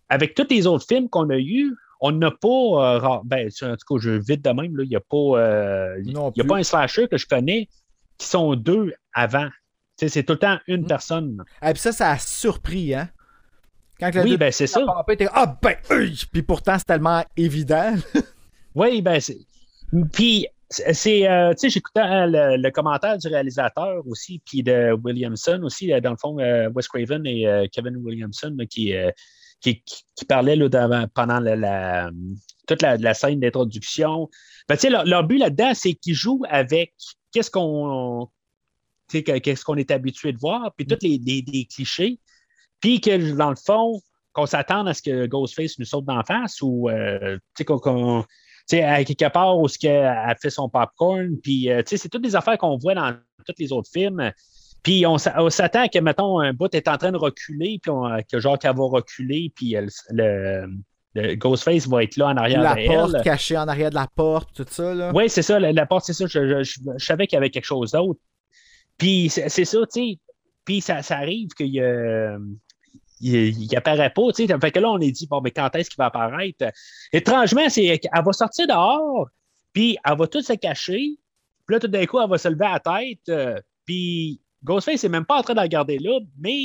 [0.09, 3.95] avec tous les autres films qu'on a eus, on n'a pas, euh, ben, en tout
[3.97, 6.03] cas, je vite de même, là, il n'y a pas, euh,
[6.37, 7.69] y a pas un slasher que je connais
[8.19, 9.49] qui sont deux avant.
[10.07, 10.87] C'est tout le temps une Mm.
[10.87, 11.45] personne.
[11.63, 13.09] Et puis ça, ça a surpris, hein.
[14.01, 14.81] Quand Oui, ben c'est ça.
[15.33, 15.75] Ah, ben!
[16.33, 17.95] Puis pourtant, c'est tellement évident.
[18.75, 19.39] Oui, ben c'est.
[20.13, 21.29] Puis, c'est.
[21.29, 25.93] euh, tu sais, j'écoutais euh, le, le commentaire du réalisateur aussi, puis de Williamson aussi,
[25.93, 28.93] euh, dans le fond, euh, Wes Craven et Kevin Williamson, là, qui,
[29.61, 30.69] qui, qui, qui parlaient là,
[31.13, 32.11] pendant la, la-
[32.69, 34.29] toute la, la scène d'introduction.
[34.69, 36.93] Ben, tu sais, leur, leur but là-dedans, c'est qu'ils jouent avec
[37.33, 38.29] qu'est-ce qu'on.
[39.11, 42.19] Qu'est-ce qu'on est habitué de voir, puis tous les, les- les clichés,
[42.81, 44.01] puis que dans le fond,
[44.33, 48.25] qu'on s'attende à ce que Ghostface nous saute d'en face ou euh, qu'on-
[48.71, 52.37] à quelque part où ce qu'elle elle fait son popcorn, puis euh, c'est toutes des
[52.37, 53.15] affaires qu'on voit dans
[53.47, 54.31] tous les autres films.
[54.83, 57.79] Puis on, s'a- on s'attend à que, mettons, un bout est en train de reculer,
[57.83, 60.69] puis on- que genre qu'elle va reculer, puis elle- le,
[61.15, 63.23] le Ghostface va être là en arrière la de porte elle.
[63.23, 65.11] cachée en arrière de la porte, tout ça, là.
[65.15, 66.27] Oui, c'est ça, la, la porte, c'est ça.
[66.27, 68.21] Je, je- je- je savais qu'il y avait quelque chose d'autre.
[68.99, 70.19] Puis c'est ça, tu sais.
[70.65, 72.37] Puis ça, ça arrive qu'il y a-
[73.21, 74.59] il, il apparaît pas, tu sais.
[74.61, 76.67] Fait que là, on est dit, bon, mais quand est-ce qu'il va apparaître?
[77.13, 79.29] Étrangement, c'est qu'elle va sortir dehors,
[79.73, 81.17] puis elle va tout se cacher.
[81.67, 83.29] Puis là, tout d'un coup, elle va se lever à la tête.
[83.29, 86.59] euh, puis Ghostface n'est même pas en train de la regarder là, mais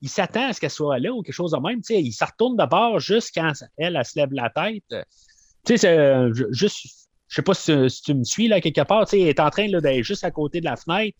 [0.00, 1.80] il s'attend à ce qu'elle soit là ou quelque chose de même.
[1.80, 4.84] Tu sais, il se retourne d'abord juste quand elle, elle se lève la tête.
[5.64, 6.86] Tu sais, euh, ju- juste,
[7.28, 7.72] je sais pas si,
[8.04, 10.30] tu me suis là quelque part, tu sais, elle est en train d'être juste à
[10.30, 11.18] côté de la fenêtre.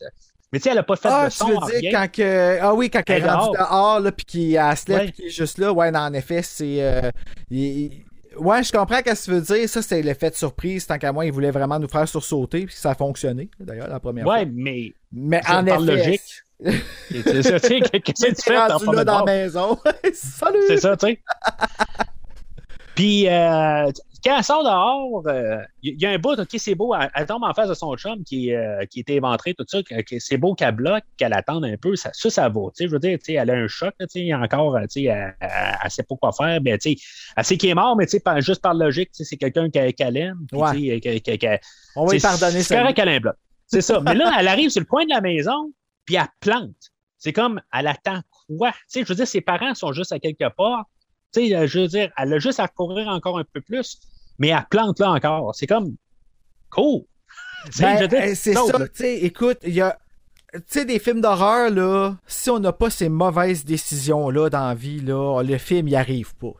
[0.53, 1.81] Mais tu sais, elle n'a pas fait Ah, de tu son, veux rien.
[1.81, 2.59] dire quand que.
[2.61, 4.01] Ah oui, quand elle Elle est rendue dehors.
[4.01, 4.25] là, puis
[4.77, 5.05] se lève, Ouais.
[5.05, 5.73] puis qu'il est juste là.
[5.73, 6.77] Ouais, non, en effet, c'est.
[6.83, 7.11] euh,
[7.51, 8.05] il-
[8.39, 9.69] Ouais, je comprends ce que tu veux dire.
[9.69, 10.87] Ça, c'est l'effet de surprise.
[10.87, 13.99] Tant qu'à moi, il voulait vraiment nous faire sursauter, puis ça a fonctionné, d'ailleurs, la
[13.99, 14.53] première Ouais, fois.
[14.55, 15.79] mais Mais ça, en effet.
[15.81, 16.23] logique.
[17.11, 19.79] c'est ça, tu sais, qu'est-ce que tu fais là dans la maison.
[20.15, 20.59] Salut!
[20.69, 21.19] C'est ça, tu sais.
[22.95, 23.91] Puis, euh,
[24.25, 27.27] quand elle sort dehors, euh, il y, a un bout, OK, c'est beau, elle, elle
[27.27, 30.37] tombe en face de son chum qui, euh, qui était éventré, tout ça, que c'est
[30.37, 32.61] beau qu'elle bloque, qu'elle attende un peu, ça, ça, ça va.
[32.71, 34.77] Tu sais, je veux dire, tu sais, elle a un choc, là, tu sais, encore,
[34.83, 35.51] tu sais, elle, elle,
[35.85, 36.97] elle sait pas quoi faire, mais tu sais,
[37.37, 39.37] elle sait qu'il est mort, mais tu sais, par- juste par logique, tu sais, c'est
[39.37, 40.73] quelqu'un qu'elle qu'elle aime, Ouais.
[40.73, 41.61] tu sais, que- que- que-
[41.97, 42.81] On va lui c'est- pardonner C'est ça.
[42.81, 43.35] correct qu'elle a un bloc.
[43.67, 44.01] C'est ça.
[44.01, 45.73] Mais là, elle arrive sur le coin de la maison,
[46.05, 46.71] puis elle plante.
[47.19, 48.71] C'est comme, elle attend quoi?
[48.73, 50.85] Tu sais, je veux dire, ses parents sont juste à quelque part.
[51.33, 53.99] Tu sais, je veux dire, elle a juste à courir encore un peu plus,
[54.39, 55.55] mais elle plante là encore.
[55.55, 55.95] C'est comme,
[56.71, 57.03] cool.
[57.81, 59.99] Ben, c'est ça, tu sais, écoute, il y a.
[60.55, 64.75] Tu sais, des films d'horreur, là, si on n'a pas ces mauvaises décisions-là dans la
[64.75, 66.53] vie, là, le film, il arrive pas.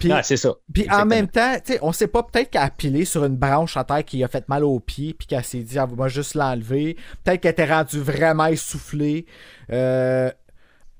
[0.00, 0.54] Puis, Ah, c'est ça.
[0.72, 3.36] puis en même temps, tu sais, on sait pas, peut-être qu'elle a pilé sur une
[3.36, 6.08] branche à terre qui a fait mal aux pieds, puis qu'elle s'est dit, ah, va
[6.08, 6.96] juste l'enlever.
[7.22, 9.26] Peut-être qu'elle était rendue vraiment essoufflée.
[9.70, 10.32] Euh,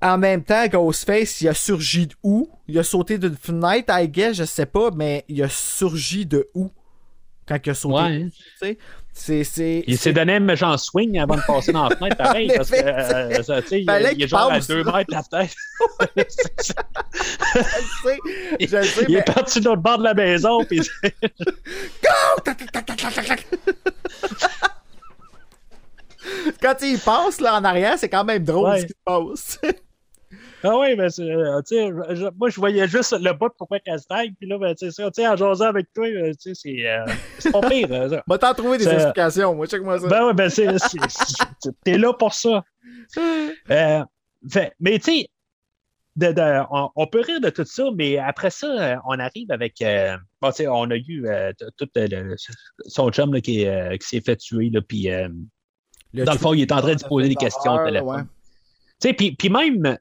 [0.05, 2.49] en même temps, Ghostface, il a surgi de où?
[2.67, 6.47] Il a sauté d'une fenêtre, I guess, je sais pas, mais il a surgi de
[6.53, 6.69] où?
[7.47, 7.95] quand il a sauté.
[7.95, 8.27] Ouais.
[8.29, 8.77] tu sais.
[9.17, 12.51] C'est, c'est, Il s'est donné un méchant swing avant de passer dans la fenêtre, pareil,
[12.53, 14.67] parce que, euh, ça, il, est genre à passe.
[14.67, 15.55] 2 mètres la tête.
[16.17, 16.25] je le
[18.03, 18.19] sais,
[18.59, 20.81] je le sais, il mais est parti de l'autre bord de la maison, puis
[26.61, 28.81] quand il passe là, en arrière, c'est quand même drôle Ouais.
[28.81, 29.59] ce qui se passe.
[30.67, 33.67] Ah oui, mais c'est, euh, tu sais, je- moi, je voyais juste le bout pour
[33.67, 36.75] pas qu'elle stagne, puis là, ben, tu sais, en jasant avec toi, euh, tu sais,
[36.75, 38.23] c'est, euh, pas pire, euh, ça.
[38.27, 40.07] Va t'en trouver des explications, moi, check-moi ça.
[40.07, 40.67] Ben ouais, ben c'est,
[41.83, 42.63] t'es là pour ça.
[43.69, 44.03] Euh,
[44.49, 45.27] fait- mais tu sais,
[46.15, 49.81] de- de- on, on peut rire de tout ça, mais après ça, on arrive avec.
[49.81, 52.35] euh, bon, tu sais, on a eu euh, tout euh, le-
[52.87, 55.09] son chum là, qui, est, qui s'est fait tuer, puis
[56.13, 58.27] dans le fond, il est en train de se poser des questions au téléphone.
[59.01, 59.97] Tu sais, puis, puis même,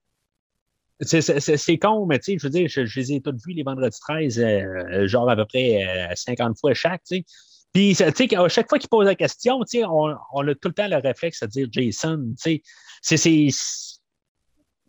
[1.00, 3.98] c'est, con, mais tu sais, je veux dire, je, les ai tous vus les vendredis
[4.00, 7.24] 13, euh, genre à peu près euh, 50 fois chaque, tu sais.
[7.72, 10.54] Puis, tu sais, à chaque fois qu'il pose la question, tu sais, on, on a
[10.54, 12.62] tout le temps le réflexe à dire Jason, tu
[13.02, 13.16] sais.
[13.16, 13.48] C'est,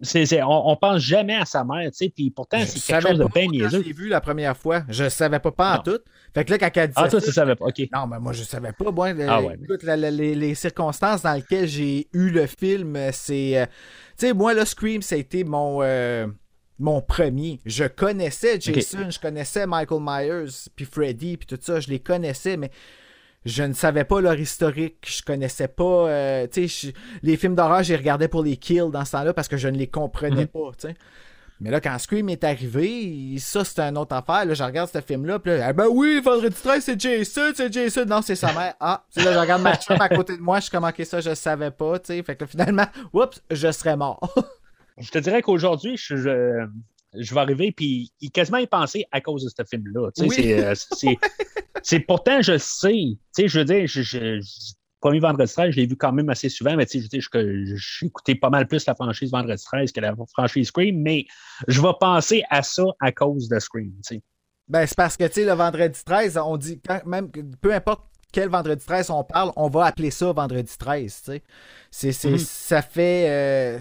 [0.01, 3.25] on, on pense jamais à sa mère, tu sais, puis pourtant, c'est quelque chose de
[3.33, 3.81] bien niaiseux.
[3.81, 4.83] Je l'ai vu la première fois.
[4.89, 5.99] Je savais pas pas en tout.
[6.33, 7.81] Fait que là, quand elle disait Ah, toi, tu savais pas, OK.
[7.93, 8.91] Non, mais moi, je savais pas.
[8.91, 9.57] Moi, le- Ah ouais.
[9.63, 13.57] écoute, la- la- les, les circonstances dans lesquelles j'ai eu le film, euh, c'est.
[13.57, 13.65] euh,
[14.17, 15.81] tu sais, moi, le Scream, ça a été mon.
[15.81, 16.27] euh,
[16.77, 17.61] mon premier.
[17.65, 22.57] Je connaissais Jason, je connaissais Michael Myers, puis Freddy, puis tout ça, je les connaissais,
[22.57, 22.69] mais
[23.45, 26.93] je ne savais pas leur historique, je connaissais pas, euh, tu sais, je-
[27.23, 29.77] les films d'horreur, j'ai regardé pour les kills dans ce temps-là parce que je ne
[29.77, 30.47] les comprenais Mhm.
[30.47, 30.95] pas, tu sais.
[31.61, 34.43] Mais là, quand Scream est arrivé, ça, c'était une autre affaire.
[34.45, 37.71] Là, je regarde ce film-là, puis là, ah ben oui, Vendredi 13, c'est Jason, c'est
[37.71, 38.03] Jason.
[38.05, 38.73] Non, c'est sa mère.
[38.81, 40.83] Ah, tu sais, là, je regarde ma chum à côté de moi, je suis comme,
[40.83, 42.23] ok, ça, je savais pas, tu sais.
[42.23, 44.19] Fait que là, finalement, oups, je serais mort.
[44.97, 46.65] Je te dirais qu'aujourd'hui, je, je,
[47.17, 50.09] je vais arriver puis y quasiment y penser à cause de ce film-là.
[50.15, 50.35] Tu sais, Oui.
[50.35, 51.17] c'est, euh, c'est,
[51.83, 55.71] c'est pourtant, je sais, tu sais, je veux dire, je, je, je- premier vendredi 13,
[55.71, 58.85] je l'ai vu quand même assez souvent, mais tu sais, j'ai écouté pas mal plus
[58.87, 61.25] la franchise vendredi 13 que la franchise Scream, mais
[61.67, 64.21] je vais penser à ça à cause de Scream, tu sais.
[64.67, 67.29] Ben, c'est parce que, tu sais, le vendredi 13, on dit, quand même,
[67.61, 71.43] peu importe quel vendredi 13 on parle, on va appeler ça vendredi 13, tu sais.
[71.91, 72.37] C'est, c'est, Mhm.
[72.39, 73.29] Ça fait.
[73.29, 73.79] euh,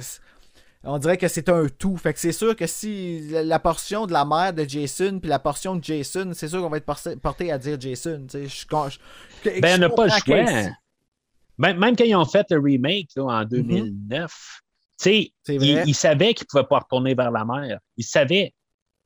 [0.84, 1.96] on dirait que c'est un tout.
[1.96, 5.38] Fait que c'est sûr que si la, portion de la mère de Jason puis la
[5.38, 8.26] portion de Jason, c'est sûr qu'on va être porté, à dire Jason.
[8.32, 8.66] Je, je-
[9.44, 10.44] je Ben, on n'a pas le choix.
[10.44, 10.72] Casey.
[11.58, 15.84] Même, même quand ils ont fait le remake là, en 2009, tu sais, Mhm.
[15.86, 17.78] Ils, savaient qu'ils ne pouvaient pas retourner vers la mer.
[17.96, 18.52] Ils savaient.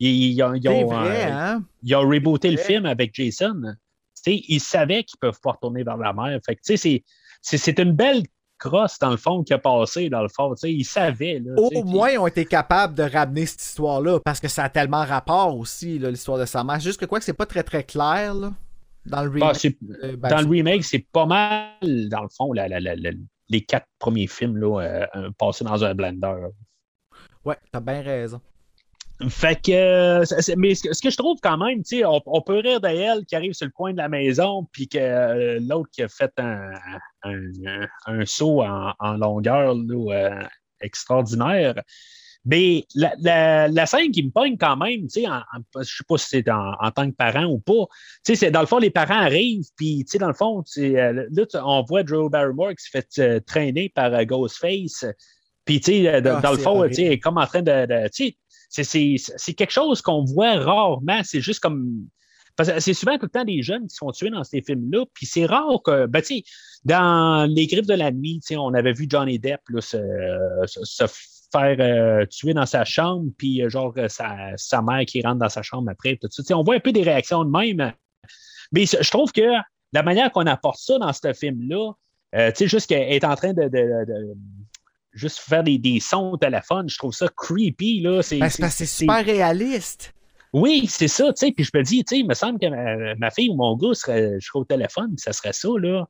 [0.01, 1.65] Ils, ils ont, ils C'est ont, vrai, euh, hein?
[1.83, 2.65] ils ont rebooté le vrai.
[2.65, 3.61] film avec Jason.
[4.27, 6.39] Ils savaient qu'ils peuvent pas retourner vers la mer.
[6.45, 6.59] Fait
[7.41, 8.23] c'est une belle
[8.59, 10.55] crosse, dans le fond, qui a passé, dans le fond.
[10.55, 11.41] Tu sais, ils savaient.
[11.45, 14.69] Là, Au moins, ils ont été capables de ramener cette histoire-là parce que ça a
[14.69, 16.81] tellement rapport aussi, l'histoire de sa mère.
[16.81, 18.53] Juste que quoi que c'est pas très très clair, là,
[19.07, 19.77] dans le bah, remake.
[20.03, 21.71] Euh, ben, dans le remake, c'est pas mal,
[22.09, 23.11] dans le fond, la- la- la- la-
[23.49, 26.35] les quatre premiers films là, euh, passés dans un blender.
[27.45, 28.41] Ouais, t'as bien raison.
[29.29, 30.25] Fait que, euh,
[30.57, 33.35] mais ce que, je trouve quand même, tu sais, on, on peut rire d'elle qui
[33.35, 36.71] arrive sur le coin de la maison, puis que euh, l'autre qui a fait un,
[37.25, 40.47] un, saut en, en longueur là, euh,
[40.81, 41.75] extraordinaire.
[42.45, 46.17] Mais la, la, la scène qui me pogne quand même, tu sais, je sais pas
[46.17, 47.87] si c'est en, en tant que parent ou pas,
[48.25, 50.63] tu sais, c'est dans le fond, les parents arrivent, puis tu sais, dans le fond,
[50.77, 51.13] là,
[51.47, 55.05] tu- on voit Drew Barrymore qui se fait euh, traîner par euh, Ghostface,
[55.65, 57.87] puis tu sais, dans Ah, dans le fond, tu sais, est comme en train de,
[57.87, 58.37] de- tu sais,
[58.69, 61.21] c'est- quelque chose qu'on voit rarement.
[61.25, 62.07] C'est juste comme.
[62.61, 65.05] C'est souvent tout le temps des jeunes qui sont tués dans ces films-là.
[65.15, 66.07] Puis c'est rare que.
[66.07, 66.43] Ben, tu sais,
[66.85, 69.97] dans Les Griffes de la nuit, on avait vu Johnny Depp se,
[70.67, 71.05] se-
[71.51, 75.39] faire euh, tuer dans sa chambre, puis euh, genre euh, sa, sa mère qui rentre
[75.39, 76.19] dans sa chambre après.
[76.21, 76.57] Tout ça.
[76.59, 77.93] On voit un peu des réactions de même.
[78.73, 79.49] Mais je trouve que
[79.95, 81.93] la manière qu'on apporte ça dans ce film-là,
[82.35, 83.71] tu sais, juste qu'elle est en train de-
[85.19, 88.01] juste faire des, des sons au téléphone, je trouve ça creepy.
[88.01, 88.23] Là.
[88.23, 90.15] C'est, Ben, c'est parce que c'est super réaliste.
[90.53, 91.53] oui, c'est ça, tu sais.
[91.53, 93.77] Puis je me dis, tu sais, il me semble que ma, ma fille ou mon
[93.77, 96.05] gars serait, je serais au téléphone, puis ça serait ça, là.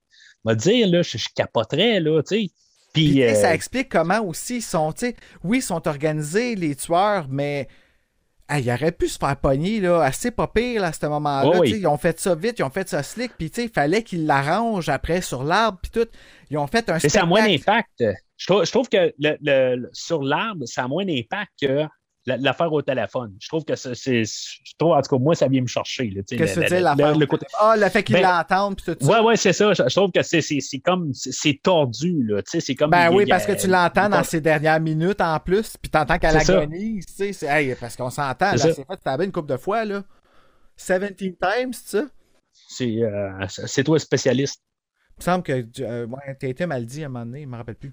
[0.45, 2.51] Me dire, là, je, je capoterais, là, tu sais.
[2.95, 6.55] Puis, sais, euh, ça explique comment aussi ils sont, tu sais, oui, ils sont organisés,
[6.55, 7.69] les tueurs, mais
[8.49, 11.51] hey, ils auraient pu se faire pogner, là, assez pas pire, là, à ce moment-là.
[11.55, 11.75] Oh oui.
[11.77, 14.03] Ils ont fait ça vite, ils ont fait ça slick, puis, tu sais, il fallait
[14.03, 16.09] qu'ils l'arrangent après sur l'arbre, puis tout.
[16.51, 18.05] Ils ont fait un ça a moins d'impact.
[18.39, 21.84] Je trouve, je trouve que le, le- le- sur l'arbre, ça a moins d'impact que
[22.24, 23.34] la- l'affaire au téléphone.
[23.41, 23.95] Je trouve que c'est.
[24.24, 26.09] Je trouve, en tout cas, moi, ça vient me chercher.
[26.11, 27.16] tu sais, Qu'est-ce que tu dis, l'affaire?
[27.16, 29.20] le- côté- Ah, le fait qu'ils Ben, l'entendent, puis tout ça.
[29.20, 29.72] Ouais, ouais, c'est ça.
[29.72, 30.41] Je, je trouve que c'est,
[30.84, 31.12] comme.
[31.14, 32.43] C'est, tordu, là.
[32.43, 32.91] Tu sais, c'est comme.
[32.91, 35.91] Ben il- oui, il- parce que tu l'entends dans ses dernières minutes en plus, puis
[35.91, 37.47] t'entends qu'elle agonise, tu sais.
[37.47, 40.05] Hey, parce qu'on s'entend, là, C'est fait taber une couple de fois, là.
[40.76, 42.05] 17 times, ça?
[42.68, 44.62] c'est euh, c'est toi spécialiste.
[45.16, 47.47] Il me semble que euh, ouais, Tatum a le dit à un moment donné, il
[47.47, 47.93] ne me rappelle plus.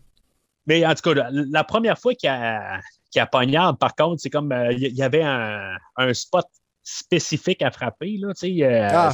[0.68, 2.80] Mais en tout cas, la, première fois qu'il a,
[3.16, 6.45] a poignarde, par contre, c'est comme euh, il y, avait un, un spot
[6.84, 8.18] spécifique à frapper.
[8.20, 9.11] Là, tu sais, euh, Ah.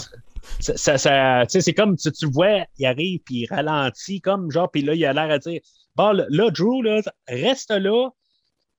[0.59, 4.81] ça- c'est comme tu, tu le vois, il arrive puis il ralentit, comme genre, puis
[4.81, 5.61] là, il a l'air à dire
[5.95, 8.09] Bon, là, Drew, là, reste là,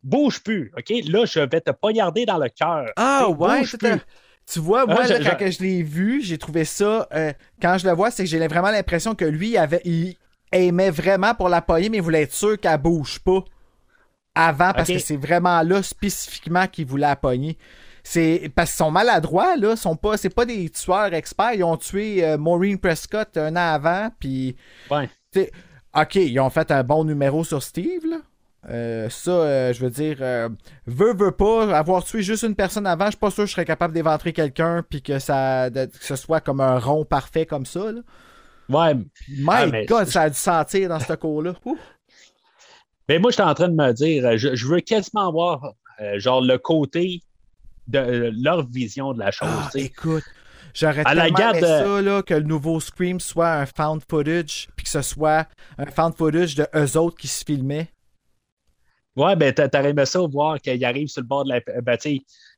[0.02, 0.90] bouge plus, OK?
[1.08, 2.86] Là, je vais te poignarder dans le cœur.
[2.96, 3.62] Ah ouais,
[4.50, 7.06] tu vois, moi, Ah, là, quand je l'ai vu, j'ai trouvé ça.
[7.14, 10.16] euh, quand je le vois, c'est que j'ai vraiment l'impression que lui, il, avait, il
[10.52, 13.44] aimait vraiment pour la pogner, mais il voulait être sûr qu'elle bouge pas
[14.34, 17.58] avant, parce que c'est vraiment là spécifiquement qu'il voulait la pogner.
[18.04, 21.54] C'est parce qu'ils sont maladroits là, sont pas, c'est pas des tueurs experts.
[21.54, 24.56] Ils ont tué euh, Maureen Prescott un an avant, puis
[24.90, 25.08] Ouais.
[25.94, 28.18] OK, ils ont fait un bon numéro sur Steve, là.
[28.70, 30.48] Euh, ça, euh, je veux dire, euh,
[30.86, 33.54] veux, veux pas, avoir tué juste une personne avant, je suis pas sûr que je
[33.54, 37.66] serais capable d'éventrer quelqu'un puis que ça que ce soit comme un rond parfait comme
[37.66, 37.90] ça.
[37.90, 38.00] Là.
[38.68, 38.94] Ouais.
[38.94, 39.04] My
[39.48, 41.54] Ah, mais- God, ça a dû sentir dans ce cours-là.
[43.08, 46.18] Mais moi, j'étais en train de me dire, euh, je, je veux quasiment voir euh,
[46.18, 47.20] genre le côté
[47.88, 49.48] de euh, leur vision de la chose.
[49.50, 49.80] Ah, sais.
[49.82, 50.22] écoute,
[50.72, 53.66] j'aurais À la tellement garde, aimé euh, ça, là, que le nouveau Scream soit un
[53.66, 55.48] found footage puis que ce soit
[55.78, 57.88] un found footage de eux autres qui se filmaient.
[59.16, 61.98] Ouais, ben t'a- t'aurais aimé ça voir qu'il arrive sur le bord de la ben,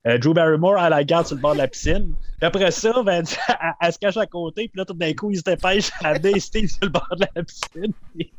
[0.06, 2.14] euh, Drew Barrymore à la garde sur le bord de la piscine.
[2.38, 5.30] Puis après ça, ben, elle, elle se cache à côté, puis là, tout d'un coup,
[5.30, 7.92] il se dépêche à amener Steve sur le bord de la piscine.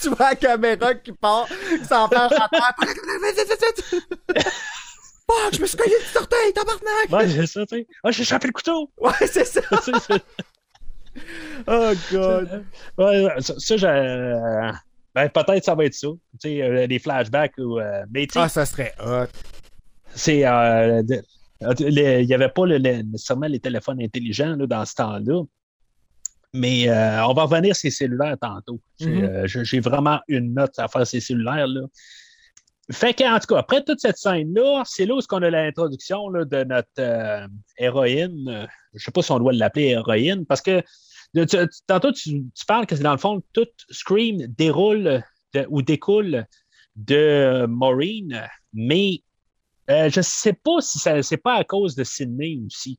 [0.00, 1.46] tu vois la caméra qui part,
[1.88, 2.58] sans faire chanter.
[5.28, 7.10] Fuck, je me suis cogné du orteil, tabarnak!
[7.10, 7.86] Ouais, c'est ça, tu sais.
[8.04, 8.90] Ah, j'ai chopé le couteau!
[8.98, 9.60] Ouais, c'est ça.
[11.66, 12.64] Oh, God.
[12.98, 14.70] ouais, ça, ça, j'ai- euh,
[15.14, 16.08] ben, peut-être ça va être ça.
[16.40, 17.80] Tu sais, euh, des flashbacks ou.
[17.80, 19.26] euh, mais Ah, ça serait hot.
[20.16, 21.02] C'est euh,
[21.60, 25.42] le- il n'y avait pas le- le- nécessairement les téléphones intelligents là, dans ce temps-là.
[26.52, 28.80] Mais euh, on va revenir sur les cellulaires tantôt.
[28.98, 29.24] J'ai Mhm.
[29.24, 31.66] euh, j'ai- vraiment une note à faire ces cellulaires.
[31.66, 31.82] Là.
[32.92, 36.64] Fait qu'en tout cas, après toute cette scène-là, c'est là où on a l'introduction de
[36.64, 37.46] notre euh,
[37.78, 38.48] héroïne.
[38.48, 40.82] Euh, Je ne sais pas si on doit l'appeler héroïne, parce que
[41.34, 45.22] de- tu- tu- tantôt, tu, tu parles que c'est dans le fond, tout Scream déroule
[45.52, 46.46] de- ou découle
[46.94, 48.40] de Maureen,
[48.72, 49.20] mais
[49.90, 52.98] euh, je ne sais pas si ça c'est pas à cause de Sydney aussi.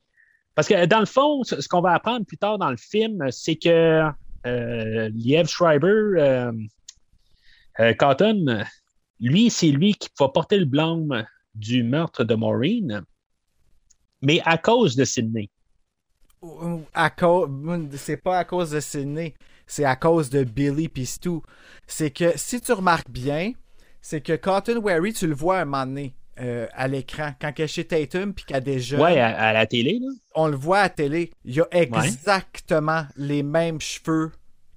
[0.56, 3.30] Parce que dans le fond, ce, ce qu'on va apprendre plus tard dans le film,
[3.30, 4.10] c'est que
[4.48, 6.52] euh, Liev Schreiber, euh,
[7.80, 8.64] euh, Cotton,
[9.20, 11.26] lui, c'est lui qui va porter le blâme
[11.56, 13.04] du meurtre de Maureen,
[14.22, 15.50] mais à cause de Sydney.
[16.94, 17.50] À cause...
[17.96, 19.34] C'est pas à cause de Sydney,
[19.66, 21.20] c'est à cause de Billy pis
[21.88, 23.54] c'est que, si tu remarques bien,
[24.02, 27.66] c'est que Cotton Wary, tu le vois un moment donné euh, à l'écran, quand elle
[27.66, 28.98] est chez Tatum puis qu'elle déjà...
[28.98, 30.08] Ouais, à, à la télé, là.
[30.36, 34.32] on le voit à la télé, il a exactement les mêmes cheveux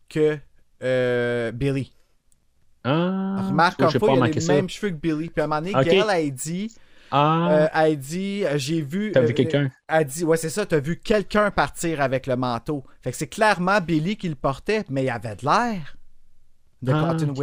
[0.09, 0.39] que
[0.83, 1.93] euh, Billy.
[2.85, 4.55] Ah, Remarque comme j'ai fois, il a les ça.
[4.55, 5.29] mêmes cheveux que Billy.
[5.29, 5.85] Puis à un moment donné, Ok.
[5.85, 6.75] Gail a dit,
[7.11, 9.13] Ah, euh, elle dit, euh, j'ai vu...
[9.13, 9.71] t'as vu quelqu'un?
[9.89, 12.83] Elle dit, ouais, c'est ça, t'as vu quelqu'un partir avec le manteau.
[13.03, 15.97] Fait que c'est clairement Billy qui le portait, mais il avait de l'air
[16.83, 17.37] de Ah, Cotton ok.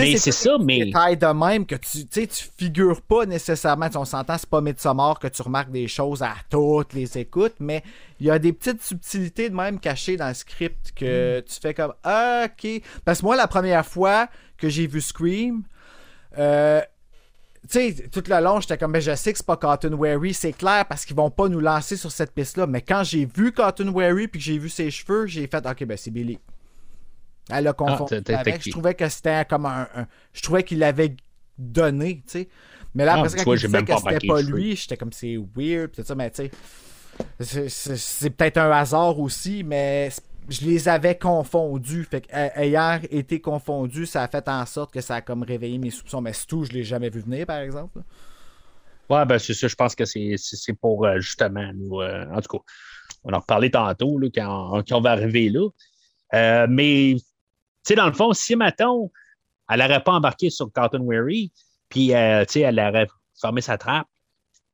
[0.00, 0.84] Sais, Mais c'est ça, mais.
[0.84, 3.88] détails de même que tu, tu figures pas nécessairement.
[3.94, 7.82] On s'entend, c'est pas Midsommar que tu remarques des choses à toutes les écoutes, mais
[8.18, 11.74] il y a des petites subtilités de même cachées dans le script que tu fais
[11.74, 12.82] comme ah, ok.
[13.04, 15.62] Parce que moi, la première fois que j'ai vu Scream,
[16.38, 16.80] euh,
[17.68, 20.32] tu sais, tout le long, j'étais comme, ben, je sais que c'est pas Cotton Wary,
[20.32, 22.66] c'est clair, parce qu'ils vont pas nous lancer sur cette piste-là.
[22.66, 25.84] Mais quand j'ai vu Cotton Wary puis que j'ai vu ses cheveux, j'ai fait, ok,
[25.84, 26.38] ben, c'est Billy.
[27.52, 28.54] Elle a confondu t'as- t'as- avec.
[28.56, 31.14] t'as- Je trouvais que c'était comme un, un- Je trouvais qu'il l'avait
[31.58, 32.48] donné, tu sais.
[32.94, 35.90] Mais là, Ah, après quand il disait que c'était pas lui, j'étais comme, c'est weird,
[35.90, 36.48] pis tout ça, mais tu
[37.38, 37.68] sais.
[37.68, 40.10] c'est- peut-être un hasard aussi, mais
[40.48, 42.04] je les avais confondus.
[42.04, 45.78] Fait euh, ayant été confondus, ça a fait en sorte que ça a comme réveillé
[45.78, 46.20] mes soupçons.
[46.20, 48.00] Mais c'est tout, je l'ai jamais vu venir, par exemple.
[49.08, 52.00] Ouais, ben c'est ça, je pense que c'est c'est- c'est pour euh, justement nous.
[52.00, 52.64] euh, en tout cas,
[53.24, 55.68] on en reparler tantôt là, quand, quand on va arriver là.
[56.32, 57.16] Euh, mais,
[57.90, 59.10] sais, dans le fond, si, mettons,
[59.68, 61.52] elle n'aurait pas embarqué sur Cotton Weary,
[61.88, 63.06] puis, euh, tu sais, elle aurait
[63.40, 64.08] fermé sa trappe,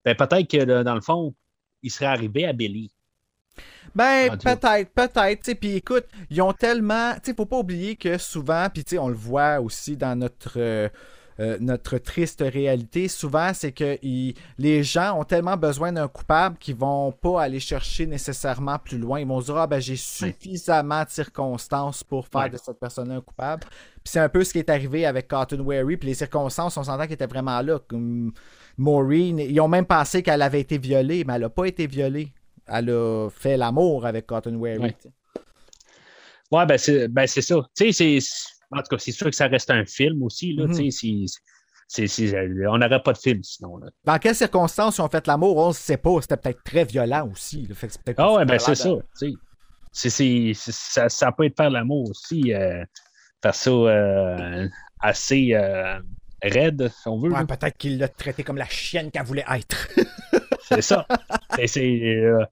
[0.04, 1.34] ben peut-être que, dans le fond,
[1.82, 2.92] il serait arrivé à Billy.
[3.94, 5.54] Ben, peut-être, peut-être.
[5.54, 7.14] Puis écoute, ils ont tellement.
[7.14, 10.18] Tu sais, faut pas oublier que souvent, puis tu sais, on le voit aussi dans
[10.18, 10.54] notre.
[10.58, 10.88] euh,
[11.39, 13.99] euh, notre triste réalité, souvent, c'est que
[14.59, 19.20] les gens ont tellement besoin d'un coupable qu'ils vont pas aller chercher nécessairement plus loin.
[19.20, 22.51] Ils vont se dire, ah ben j'ai suffisamment de circonstances pour faire Ouais.
[22.51, 23.64] de cette personne un coupable.
[23.64, 25.97] Puis c'est un peu ce qui est arrivé avec Cotton Wary.
[25.99, 27.80] Puis les circonstances, on s'entend qu'elles étaient vraiment là.
[27.87, 28.32] Comme
[28.78, 32.32] Maureen, ils ont même pensé qu'elle avait été violée, mais elle a pas été violée.
[32.68, 34.95] elle a fait l'amour avec Cotton Wary.
[36.51, 36.66] Ouais.
[36.66, 37.41] ben c'est ben, ça.
[37.76, 40.52] Tu sais, c'est- en tout cas, c'est sûr que ça reste un film aussi.
[40.52, 40.90] Là, Mhm.
[40.90, 43.76] c'est- c'est- on n'aurait pas de film sinon.
[43.78, 43.88] Là.
[44.04, 46.20] Dans quelles circonstances ils ont fait l'amour, on ne sait pas.
[46.20, 47.68] C'était peut-être très violent aussi.
[48.16, 48.90] Ah ouais, ben c'est ça.
[49.92, 52.52] C'est- c'est- ça, ça peut être faire l'amour aussi.
[52.52, 52.84] euh,
[53.42, 54.68] faire ça euh,
[55.00, 56.00] assez euh,
[56.42, 57.30] raide, si on veut.
[57.30, 59.88] Ouais, peut-être qu'il l'a traité comme la chienne qu'elle voulait être.
[60.68, 61.06] C'est ça.
[61.54, 62.44] C'est- c'est, euh,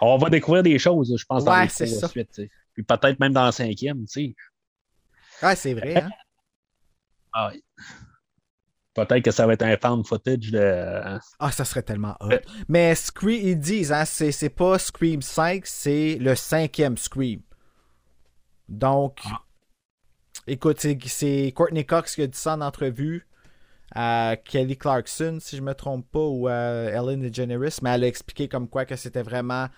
[0.00, 2.08] on va découvrir des choses, je pense, dans les c'est ça.
[2.74, 4.34] Puis peut-être même dans la cinquième, tu sais.
[5.42, 5.96] Ouais, c'est vrai.
[6.02, 6.10] Hein?
[7.32, 7.62] Ah, oui.
[8.92, 11.18] Peut-être que ça va être un fan footage de.
[11.38, 12.30] Ah, ça serait tellement hot.
[12.68, 17.40] Mais Scream, ils disent, hein, c'est, c'est pas Scream 5, c'est le cinquième Scream.
[18.68, 19.20] Donc,
[20.48, 23.28] écoute, c'est, c'est Courtney Cox qui a dit ça en entrevue
[23.94, 26.52] à Kelly Clarkson, si je me trompe pas, ou à
[26.90, 29.68] Ellen DeGeneres, mais elle a expliqué comme quoi que c'était vraiment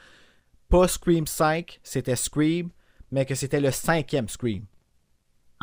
[0.69, 2.71] pas Scream 5, c'était Scream,
[3.11, 4.65] mais que c'était le cinquième Scream.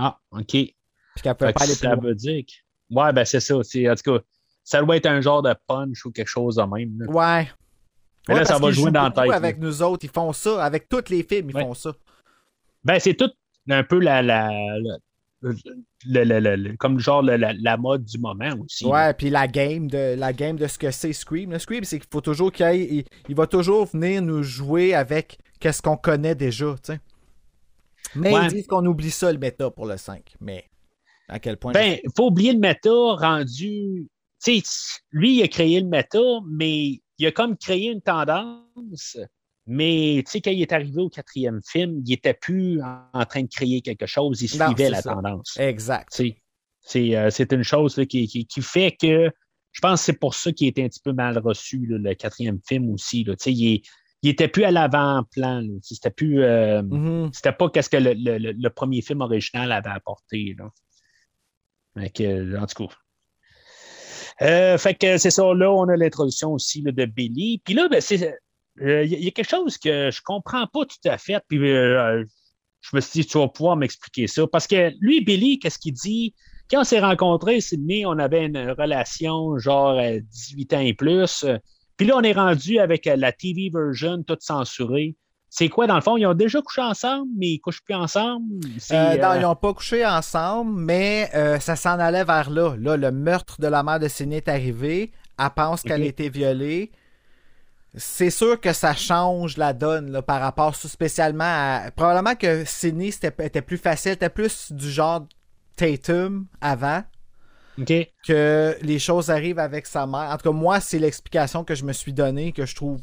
[0.01, 0.45] Ah, OK.
[0.47, 0.75] Puis
[1.21, 2.95] qu'elle Fait pas aller plus ça veut dire que.
[2.95, 3.55] Ouais, ben c'est ça.
[3.63, 4.23] c'est- En tout cas,
[4.63, 6.97] ça doit être un genre de punch ou quelque chose de même.
[6.99, 7.07] là.
[7.11, 7.49] Ouais.
[8.27, 10.63] Mais là, ça va jouer dans la tête, Avec nous autres, ils font ça.
[10.63, 11.63] Avec tous les films, ils Ouais.
[11.63, 11.91] font ça.
[12.83, 13.29] Ben, c'est tout
[13.69, 14.21] un peu la.
[14.21, 14.97] la, la-
[15.41, 15.55] le-
[16.05, 18.85] le- le- le- comme genre la, la- la mode du moment aussi.
[18.85, 21.51] Ouais, puis la game de la game de ce que c'est Scream.
[21.51, 24.93] Le Scream, c'est qu'il faut toujours qu'il aille- il, il va toujours venir nous jouer
[24.93, 26.99] avec qu'est-ce qu'on connaît déjà, tu sais.
[28.16, 28.45] Mais Ouais.
[28.45, 30.34] ils disent qu'on oublie ça le méta pour le 5.
[30.39, 30.66] Mais
[31.28, 34.07] à quel point Ben, faut oublier le méta rendu.
[34.39, 34.62] Sais,
[35.12, 39.18] lui, il a créé le méta, mais il a comme créé une tendance.
[39.68, 42.82] Mais tu sais, quand il est arrivé au quatrième film, il était plus
[43.14, 45.14] en, train de créer quelque chose, il Non, suivait la ça.
[45.14, 45.57] tendance.
[45.60, 46.10] Exact.
[46.82, 49.30] C'est euh, c'est une chose là, qui, qui, qui fait que
[49.72, 52.16] je pense que c'est pour ça qu'il était un petit peu mal reçu, là, le
[52.16, 53.24] quatrième film aussi.
[53.24, 53.36] Là.
[53.45, 53.82] Il, est-
[54.22, 55.63] il était plus à l'avant-plan.
[55.82, 56.43] C'était plus.
[56.43, 57.30] euh, Mhm.
[57.34, 60.55] c'était pas qu'est-ce que le, le- le- le premier film original avait apporté.
[60.57, 60.70] Là.
[61.97, 62.93] Fait que, en tout cas.
[64.41, 67.61] Euh, fait que c'est ça, là, on a l'introduction aussi là, de Billy.
[67.63, 68.38] Puis là, ben, c'est.
[68.82, 71.41] Il y, a quelque chose que je comprends pas tout à fait.
[71.49, 72.24] Puis euh,
[72.80, 74.47] je me suis dit, tu vas pouvoir m'expliquer ça.
[74.47, 76.34] Parce que lui, Billy, qu'est-ce qu'il dit?
[76.72, 81.45] Quand on s'est rencontrés, Sydney, on avait une relation genre euh, 18 ans et plus.
[81.99, 85.17] Puis là, on est rendu avec euh, la TV version, toute censurée.
[85.49, 86.15] C'est quoi, dans le fond?
[86.15, 88.45] Ils ont déjà couché ensemble, mais ils couchent plus ensemble?
[88.91, 92.73] Euh, non, euh, ils n'ont pas couché ensemble, mais euh, ça s'en allait vers là.
[92.77, 95.11] Là, le meurtre de la mère de Sidney est arrivé.
[95.37, 96.89] Elle pense qu'elle a été violée.
[97.95, 101.91] C'est sûr que ça change la donne là, par rapport spécialement à.
[101.93, 105.27] Probablement que Sidney était plus facile, était plus du genre
[105.75, 107.03] Tatum avant
[108.25, 110.30] Que les choses arrivent avec sa mère.
[110.32, 113.01] En tout cas, moi, c'est l'explication que je me suis donnée, que je trouve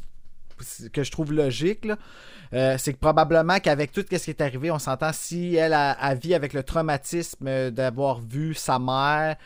[0.93, 1.87] que je trouve logique.
[2.55, 5.91] Euh, c'est que probablement qu'avec tout ce qui est arrivé, on s'entend si elle a,
[5.93, 9.37] a vit avec le traumatisme d'avoir vu sa mère,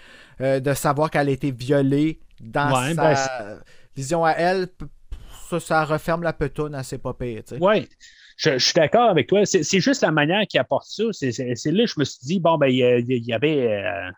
[0.41, 3.61] euh, de savoir qu'elle a été violée dans Ouais, sa ben,
[3.97, 4.69] vision à elle,
[5.49, 6.81] ça, ça referme la petoune
[7.19, 7.59] pire, tu sais.
[7.61, 7.89] Oui,
[8.37, 9.45] je, je suis d'accord avec toi.
[9.45, 11.05] C'est, juste la manière qu'il apporte ça.
[11.13, 13.67] C'est, là que je me suis dit, bon, ben, il y, a- il y avait.
[13.67, 14.11] euh,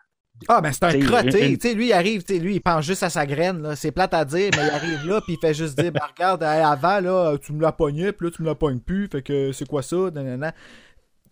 [0.49, 1.49] Ah, ben c'est un crotté.
[1.51, 3.61] une- Tu sais, lui, il arrive, tu sais, lui, il pense juste à sa graine.
[3.61, 3.75] là.
[3.75, 6.43] C'est plate à dire, mais il arrive là, puis il fait juste dire, ben regarde,
[6.43, 9.07] avant, là, tu me l'as pogné, puis là, tu me l'as pogné plus.
[9.09, 9.95] Fait que c'est quoi ça?
[10.13, 10.53] Nanana.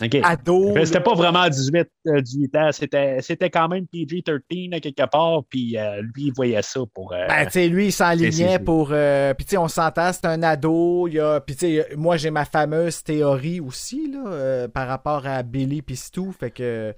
[0.03, 0.17] OK.
[0.23, 0.73] Ado.
[0.85, 5.77] C'était pas vraiment 18, euh, 18 ans, c'était, quand même PG-13 à quelque part, puis
[5.77, 7.13] euh, lui, il voyait ça pour.
[7.13, 8.89] euh, Ben, tu sais, lui, il s'enlignait pour.
[8.91, 11.07] euh, Puis, tu sais, on s'entend, c'est un ado.
[11.07, 11.39] Il a...
[11.41, 15.81] Puis, tu sais, moi, j'ai ma fameuse théorie aussi, là, euh, par rapport à Billy
[15.81, 16.31] puis Stu.
[16.39, 16.93] Fait que,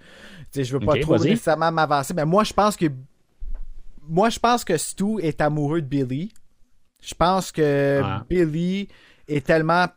[0.51, 2.13] tu sais, je veux pas trop nécessairement m'avancer.
[2.13, 2.85] Mais moi, je pense que.
[4.07, 6.31] Moi, je pense que Stu est amoureux de Billy.
[7.01, 8.25] Je pense que Ah.
[8.29, 8.87] Billy
[9.27, 9.87] est tellement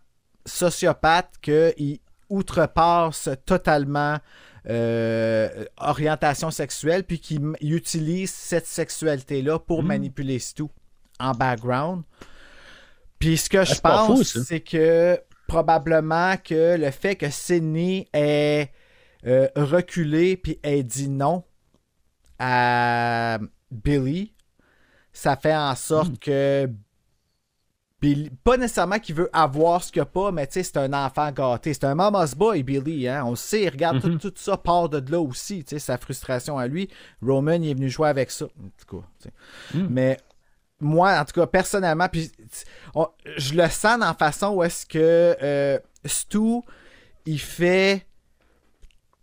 [0.45, 1.99] sociopathe qu'il
[2.29, 4.19] outrepasse totalement
[4.69, 7.21] euh, orientation sexuelle, puis
[7.61, 9.87] il utilise cette sexualité-là pour Hmm.
[9.87, 10.65] manipuler Stu
[11.21, 12.03] en background.
[13.19, 18.09] Puis ce que je pas fou, pense, c'est que probablement que le fait que Sidney
[18.13, 18.71] ait
[19.27, 21.45] euh, reculé puis ait dit non
[22.39, 23.39] à
[23.71, 24.35] Billy,
[25.13, 26.19] ça fait en sorte Hmm.
[26.19, 26.71] que
[28.45, 31.31] Pas nécessairement qu'il veut avoir ce qu'il a pas, mais tu sais, c'est un enfant
[31.33, 31.73] gâté.
[31.75, 33.25] C'est un mama's boy, Billy, hein.
[33.25, 34.19] On le sait, regarde, Mhm.
[34.19, 36.89] tout, tout ça part de là aussi, tu sais, sa frustration à lui.
[37.23, 38.45] Roman, il est venu jouer avec ça.
[38.47, 39.79] En tout cas, tu sais.
[39.79, 39.87] Mhm.
[39.91, 40.19] Mais
[40.81, 42.31] moi, en tout cas, personnellement, puis
[42.95, 46.61] on- je le sens dans la façon où est-ce que euh, Stu,
[47.25, 48.07] il fait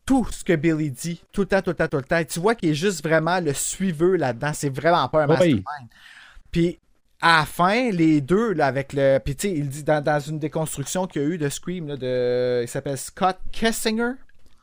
[0.05, 2.17] tout ce que Billy dit, tout le temps, tout le temps, tout le temps.
[2.17, 4.51] Et tu vois qu'il est juste vraiment le suiveur là-dedans.
[4.53, 5.29] C'est vraiment pas un Oui.
[5.29, 5.89] mastermind.
[6.51, 6.79] Puis
[7.23, 9.17] à la fin, les deux, là, avec le.
[9.23, 11.87] Puis, tu sais, il dit dans, dans une déconstruction qu'il y a eu de Scream,
[11.87, 12.61] là, de...
[12.63, 14.11] il s'appelle Scott Kessinger.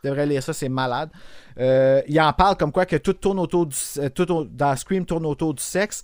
[0.05, 1.11] Je devrais lire ça, c'est malade.
[1.59, 3.77] Euh, il en parle comme quoi que tout tourne autour du.
[3.99, 6.03] euh, Tout au- dans Scream tourne autour du sexe.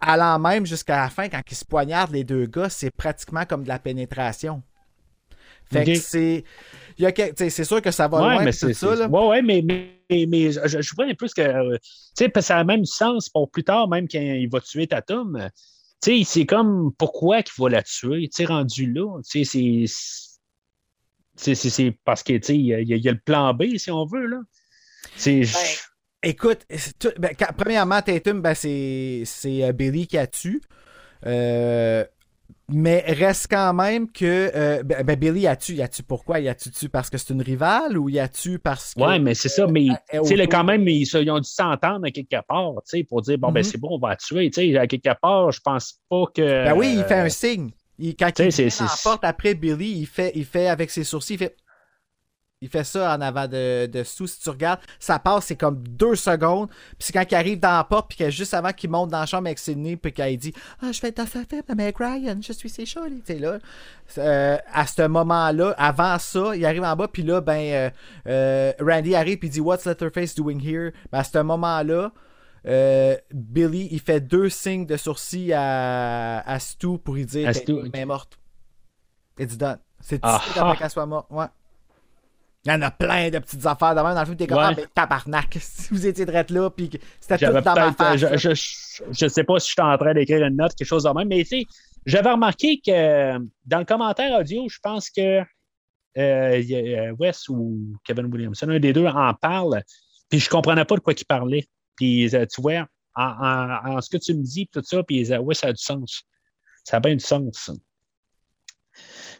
[0.00, 3.62] Allant même jusqu'à la fin, quand ils se poignardent les deux gars, c'est pratiquement comme
[3.64, 4.62] de la pénétration.
[5.72, 6.44] Fait que c'est.
[6.98, 8.94] il C'est sûr que ça va Ouais, loin mais tout ça.
[8.94, 9.08] Là.
[9.08, 11.42] ouais, ouais, mais, mais, mais je, je vois un peu ce que.
[11.42, 11.78] euh,
[12.16, 15.48] tu sais, ça a même sens pour plus tard, même quand il va tuer Tatum.
[16.02, 19.20] Tu sais, c'est comme pourquoi qu'il va la tuer, tu rendu là.
[19.30, 19.86] Tu sais,
[21.36, 21.70] c'est.
[21.70, 23.90] c'est- parce que, tu sais, il y, a- il y a le plan B, si
[23.90, 24.40] on veut, là.
[25.16, 25.42] C'est.
[26.24, 30.60] Écoute, c'est tout- ben, quand- premièrement, Tatum, ben, c'est c'est, euh, Billy qui a tué.
[31.26, 32.04] Euh,
[32.72, 35.74] mais reste quand même que euh, ben, ben, Billy a tué.
[35.74, 36.40] Il a tué pourquoi?
[36.40, 39.00] Il a tué tué parce que c'est une rivale ou il a tué parce que.
[39.00, 42.10] Ouais, mais c'est ça, mais euh, tu sais, quand même, ils, ont dû s'entendre à
[42.10, 43.64] quelque part, tu sais, pour dire, bon, ben, Mhm.
[43.64, 46.42] c'est bon, on va la tuer, tu sais, à quelque part, je pense pas que.
[46.64, 47.70] Ben oui, il fait euh, un signe.
[47.98, 50.66] Il, quand tu il c'est- vient dans la porte après Billy, il fait, il fait
[50.68, 51.56] avec ses sourcils, il fait.
[52.62, 54.28] Il fait ça en avant de, de Stu.
[54.28, 56.68] Si tu regardes, ça passe, c'est comme deux secondes.
[56.68, 59.20] Puis c'est quand il arrive dans la porte, puis que juste avant qu'il monte dans
[59.20, 61.98] la chambre avec Sidney, puis qu'il dit Ah, je vais être dans sa fête avec
[61.98, 63.00] Ryan, je suis ses chats.
[63.26, 63.58] Tu là.
[64.18, 67.90] Euh, à ce moment-là, avant ça, il arrive en bas, puis là, ben, euh,
[68.28, 70.92] euh, Randy arrive, puis il dit What's Letterface doing here?
[71.10, 72.12] Ben, à ce moment-là,
[72.66, 77.90] euh, Billy, il fait deux signes de sourcil à, à Stu pour lui dire qu'elle
[77.92, 78.38] est morte.
[79.38, 79.78] It's done.
[80.00, 80.76] C'est tout après ah.
[80.78, 81.26] qu'elle soit morte.
[81.30, 81.46] Ouais.
[82.64, 84.36] Il y en a plein de petites affaires de même dans le film.
[84.36, 84.64] T'es comme, Ouais.
[84.68, 86.90] ah, mais tabarnak, si vous étiez drette là, puis
[87.20, 87.96] c'était tout dans ma peut-être.
[87.96, 88.20] face.
[88.20, 91.02] Je, je, je sais pas si je suis en train d'écrire une note, quelque chose
[91.02, 91.64] de même, mais tu sais,
[92.06, 95.44] j'avais remarqué que dans le commentaire audio, je pense que euh,
[96.18, 99.82] euh, Wes ou Kevin Williamson, un des deux, en parle,
[100.28, 101.66] puis je comprenais pas de quoi il parlait.
[101.96, 102.86] Puis euh, tu vois,
[103.16, 105.72] en, en- en ce que tu me dis, tout ça, puis euh, ouais, ça a
[105.72, 106.22] du sens.
[106.84, 107.70] Ça a bien du sens.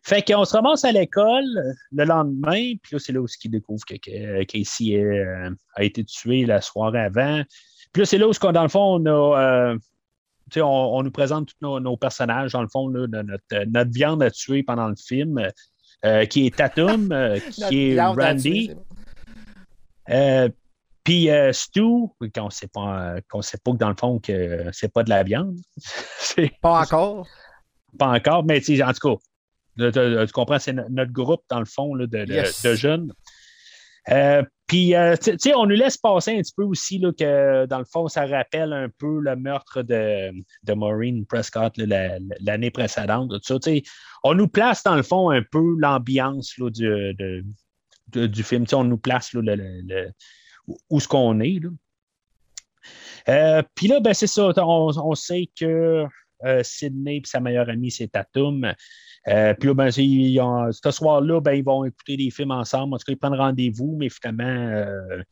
[0.04, 3.50] Fait qu'on se ramasse à l'école euh, le lendemain, puis là, c'est là où il
[3.50, 7.42] découvre que, que Casey euh, a été tué la soirée avant.
[7.92, 9.40] Puis là, c'est là où, dans le fond, on a.
[9.40, 9.78] euh,
[10.50, 13.22] tu sais, on, on nous présente tous nos, nos personnages, dans le fond, là, de
[13.22, 15.40] notre, notre viande à tuer pendant le film,
[16.04, 17.38] euh, qui est Tatum, euh,
[17.68, 18.72] qui est Randy.
[20.10, 20.48] Euh,
[21.04, 24.92] puis euh, Stu, qu'on sait pas, qu'on sait pas que dans le fond que c'est
[24.92, 25.56] pas de la viande.
[26.60, 27.26] Pas encore.
[27.98, 29.22] pas encore, mais en tout cas,
[29.78, 32.62] tu, comprends, c'est no- notre groupe dans le fond là, de, de- Yes.
[32.62, 33.12] de jeunes.
[34.10, 37.66] Euh, puis, euh, tu sais, on nous laisse passer un petit peu aussi là, que,
[37.66, 40.32] dans le fond, ça rappelle un peu le meurtre de,
[40.64, 43.30] de Maureen Prescott là, la- la- l'année précédente.
[43.30, 43.58] tout ça.
[43.60, 43.82] Tu sais,
[44.24, 47.14] on nous place, dans le fond, un peu l'ambiance là, du,
[48.08, 48.64] de- du film.
[48.64, 50.10] Tu sais, on nous place là, le- le- le-
[50.90, 51.60] où- ce qu'on est.
[51.62, 51.68] là.
[53.28, 54.52] Euh, Puis là, ben, c'est ça.
[54.56, 56.04] On, on sait que
[56.62, 58.72] Sydney et sa meilleure amie, c'est Tatum.
[59.28, 62.50] Euh, puis là, ben, c'est- ils ont- ce soir-là, ben, ils vont écouter des films
[62.50, 62.94] ensemble.
[62.94, 65.22] En tout cas, ils prennent rendez-vous, mais finalement, euh,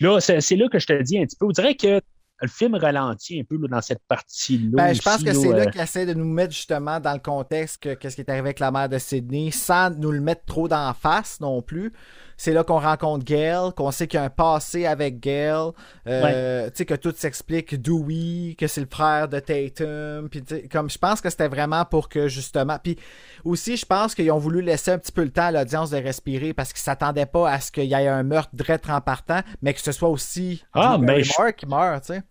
[0.00, 1.46] là, c'est là que je te dis un petit peu.
[1.46, 2.00] On dirait que
[2.40, 4.70] le film ralentit un peu là, dans cette partie-là.
[4.72, 7.18] Ben, je pense que c'est là, euh, qu'il essaie de nous mettre justement dans le
[7.18, 10.44] contexte que qu'est-ce qui est arrivé avec la mère de Sydney, sans nous le mettre
[10.44, 11.92] trop d'en face non plus.
[12.38, 15.72] C'est là qu'on rencontre Gail, qu'on sait qu'il y a un passé avec Gail,
[16.06, 20.88] euh, tu sais que tout s'explique, Dewey, que c'est le frère de Tatum, puis comme
[20.88, 22.96] je pense que c'était vraiment pour que justement, puis
[23.44, 25.96] aussi je pense qu'ils ont voulu laisser un petit peu le temps à l'audience de
[25.96, 29.40] respirer parce qu'ils s'attendaient pas à ce qu'il y ait un meurtre direct en partant,
[29.60, 32.22] mais que ce soit aussi Ah, Drew ben, qui meurt, tu sais.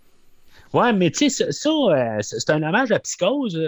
[0.73, 3.59] Ouais, mais tu sais, ça, ça, euh, c'est c'est un hommage à Psychose.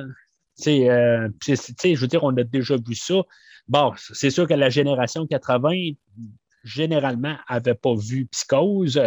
[0.68, 1.28] Euh.
[1.28, 3.22] Euh, je veux dire, on a déjà vu ça.
[3.68, 5.92] Bon, c'est sûr que la génération 80,
[6.64, 9.00] généralement, avait pas vu Psychose.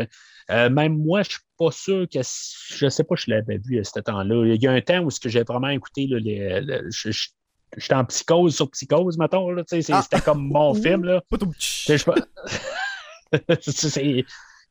[0.51, 3.79] Euh, même moi, je suis pas sûr que je sais pas si je l'avais vu
[3.79, 4.47] à ce temps-là.
[4.55, 7.29] Il y a un temps où j'ai vraiment écouté là, les- le- je-
[7.79, 9.49] J'étais en psychose sur psychose, mettons.
[9.95, 10.03] Ah.
[10.03, 11.05] C'était comme mon film.
[11.05, 11.23] Là.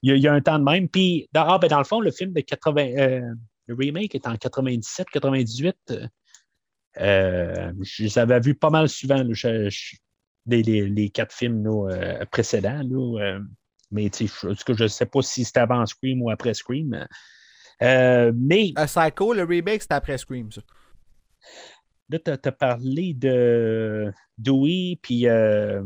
[0.03, 0.87] Il, y a, il y a un temps de même.
[0.87, 2.81] Puis, dans, ah, ben, dans le fond, le film de 80.
[2.97, 3.21] euh,
[3.67, 5.75] le remake est en 97, 98.
[6.99, 9.95] Euh, je les avais vus pas mal souvent, là, je- je-
[10.47, 12.81] les, les- les quatre films là, euh, précédents.
[12.83, 13.39] Là, euh,
[13.91, 17.05] mais je- ne sais pas si c'était avant Scream ou après Scream.
[17.81, 20.61] Euh, mais Psycho, le remake, c'était après Scream, ça.
[22.09, 25.27] là, tu as, parlé de Dewey, puis.
[25.27, 25.81] euh,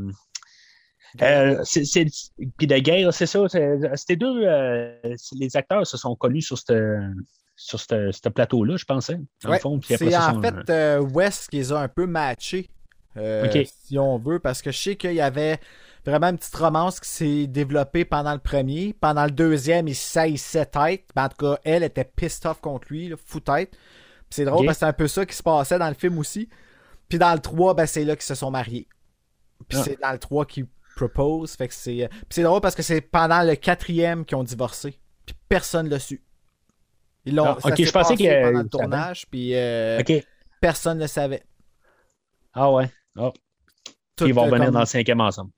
[1.21, 2.05] euh, c'est-
[2.57, 3.47] puis de Gale, c'est ça.
[3.47, 4.43] C'était deux.
[4.43, 4.97] euh,
[5.37, 6.99] les acteurs se sont connus sur ce
[7.55, 9.17] sur ce plateau-là, je pensais.
[9.49, 9.59] Ouais,
[9.97, 12.69] c'est en fait euh, West qui les a un peu matchés,
[13.17, 13.45] euh,
[13.87, 15.59] si on veut, parce que je sais qu'il y avait
[16.05, 18.93] vraiment une petite romance qui s'est développée pendant le premier.
[18.99, 21.05] Pendant le deuxième, il saillissait tête.
[21.15, 23.71] Ben, en tout cas, elle était pissed off contre lui, là, fou tête.
[23.71, 23.79] Puis
[24.31, 26.49] c'est drôle parce que c'est un peu ça qui se passait dans le film aussi.
[27.09, 28.87] Puis dans le 3, ben, c'est là qu'ils se sont mariés.
[29.69, 29.83] Puis Ah.
[29.85, 31.53] c'est dans le 3 qu'ils proposent.
[31.55, 32.03] Fait que c'est.
[32.03, 34.99] euh, Puis c'est drôle parce que c'est pendant le quatrième qu'ils ont divorcé.
[35.25, 36.21] Puis personne l'a su.
[37.25, 37.45] Ils l'ont.
[37.45, 38.69] Ah, ça ok, s'est je pensais pendant le savaient.
[38.69, 39.25] tournage.
[39.29, 40.01] Puis euh,
[40.61, 41.43] personne ne savait.
[42.53, 42.89] Ah ouais.
[43.17, 43.31] Ah.
[44.21, 45.51] Ils vont euh, comme- dans le cinquième ensemble.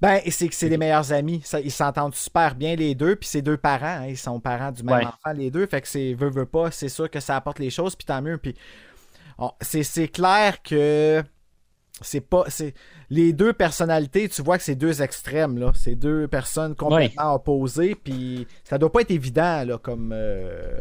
[0.00, 1.40] Ben, c'est que c'est les meilleurs amis.
[1.44, 3.14] Ça, ils s'entendent super bien, les deux.
[3.16, 3.86] Puis c'est deux parents.
[4.00, 5.06] hein, Ils sont parents du même Ouais.
[5.06, 5.66] enfant, les deux.
[5.66, 6.70] Fait que c'est veut, veut pas.
[6.70, 7.94] C'est sûr que ça apporte les choses.
[7.94, 8.38] Puis tant mieux.
[8.38, 8.54] Puis
[9.38, 11.22] on- c'est c'est clair que
[12.00, 12.44] c'est pas.
[12.48, 12.74] c'est
[13.10, 15.58] Les deux personnalités, tu vois que c'est deux extrêmes.
[15.58, 15.70] là.
[15.74, 17.94] C'est deux personnes complètement opposées.
[17.94, 20.12] Puis ça doit pas être évident là, comme.
[20.12, 20.80] euh,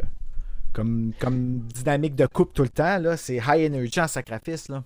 [0.74, 4.70] Comme, comme dynamique de couple tout le temps, là, c'est high energy en sacrifice.
[4.70, 4.84] Là.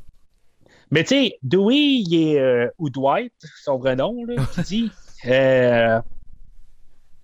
[0.91, 2.39] Mais tu sais, Dewey, il est.
[2.39, 3.33] euh, ou Dwight,
[3.63, 4.91] son vrai nom, là, qui dit.
[5.25, 5.99] euh,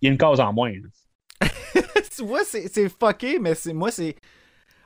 [0.01, 0.71] il y a une cause en moins.
[2.15, 4.15] tu vois, c'est c'est fucké, mais c'est moi, c'est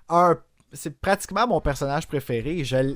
[0.09, 0.39] un.
[0.73, 2.63] C'est pratiquement mon personnage préféré.
[2.63, 2.95] Je,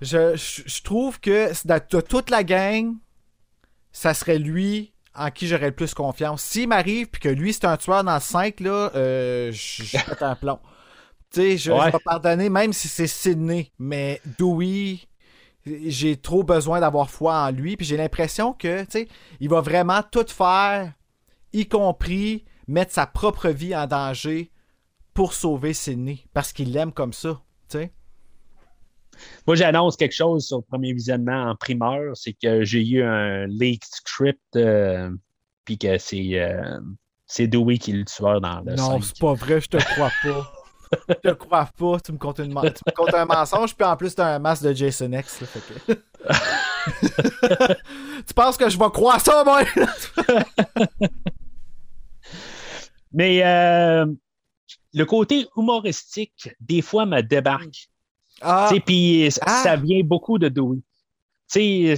[0.00, 2.94] je, je, je trouve que de toute la gang,
[3.92, 6.42] ça serait lui en qui j'aurais le plus confiance.
[6.42, 10.22] S'il m'arrive puis que lui c'est un tueur dans le 5, là, euh, je pète
[10.22, 10.58] un plomb.
[11.32, 11.86] Tu sais, je, Ouais.
[11.86, 14.98] je vais pardonner même si c'est Sydney, mais Dewey,
[15.64, 19.08] j'ai trop besoin d'avoir foi en lui, puis j'ai l'impression que, tu sais,
[19.40, 20.92] il va vraiment tout faire,
[21.52, 24.50] y compris mettre sa propre vie en danger
[25.14, 27.92] pour sauver Sydney, parce qu'il l'aime comme ça, tu sais.
[29.46, 33.46] Moi, j'annonce quelque chose sur le premier visionnement en primeur, c'est que j'ai eu un
[33.46, 35.10] leak script, euh,
[35.64, 36.78] puis que c'est euh,
[37.26, 39.04] c'est Dewey qui est le tueur dans le non, 5.
[39.04, 40.52] c'est pas vrai, je te crois pas.
[41.08, 43.96] Je te crois pas, tu me comptes, une tu me comptes un mensonge, puis en
[43.96, 45.40] plus t'as un masque de Jason X.
[45.40, 45.92] là, fait que-
[48.26, 49.62] tu penses que je vais croire ça, moi?
[53.12, 54.06] Mais euh,
[54.92, 57.88] le côté humoristique, des fois, me débarque.
[58.40, 59.60] Ah, Puis Ah.
[59.62, 60.78] ça vient beaucoup de Dewey.
[61.46, 61.94] C'est-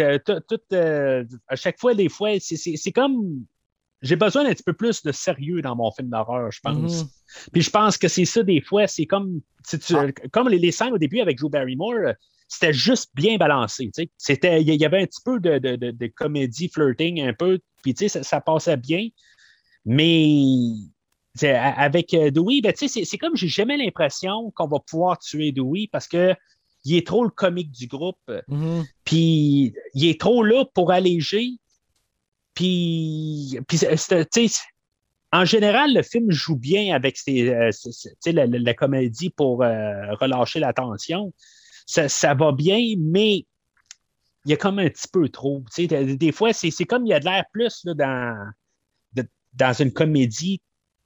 [0.00, 3.44] euh, tout, euh, à chaque fois, des fois, c'est- comme.
[4.02, 7.02] J'ai besoin d'un petit peu plus de sérieux dans mon film d'horreur, je pense.
[7.04, 7.08] Mhm.
[7.54, 9.40] Puis je pense que c'est ça, des fois, c'est comme.
[9.68, 10.06] tu- Ah.
[10.30, 12.12] Comme les, les scènes au début avec Drew Barrymore, euh,
[12.46, 13.90] c'était juste bien balancé.
[14.18, 17.58] C'était, Il y avait un petit peu de, de, de- de comédie, flirting un peu,
[17.82, 19.08] puis tu sais, ça, ça passait bien.
[19.86, 20.26] Mais
[21.42, 26.06] avec euh, Dewey, ben, c'est comme j'ai jamais l'impression qu'on va pouvoir tuer Dewey parce
[26.06, 26.34] que
[26.84, 28.30] il est trop le comique du groupe.
[28.48, 28.84] Mhm.
[29.04, 31.52] Puis il est trop là pour alléger.
[32.54, 33.80] Puis, puis
[35.32, 39.62] en général, le film joue bien avec ses, euh, ses- la, la- la comédie pour
[39.64, 41.32] euh, relâcher la tension.
[41.86, 43.44] Ça, ça va bien, mais
[44.46, 45.64] il y a comme un petit peu trop.
[45.76, 48.46] Des, fois, c'est c'est comme il y a de l'air plus là, dans,
[49.14, 50.60] de- dans une comédie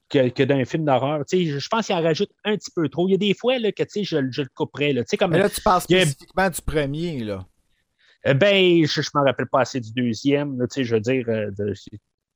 [0.09, 1.23] que, que dans un film d'horreur.
[1.31, 3.07] Je, je pense qu'il en rajoute un petit peu trop.
[3.07, 4.93] Il y a des fois là, que je, je le couperais.
[4.93, 5.03] Là.
[5.17, 7.45] Comme, Mais là, tu parles a- spécifiquement du premier, là.
[8.27, 10.59] euh, Ben, je ne me rappelle pas assez du deuxième.
[10.59, 11.73] là, je veux dire, euh, de-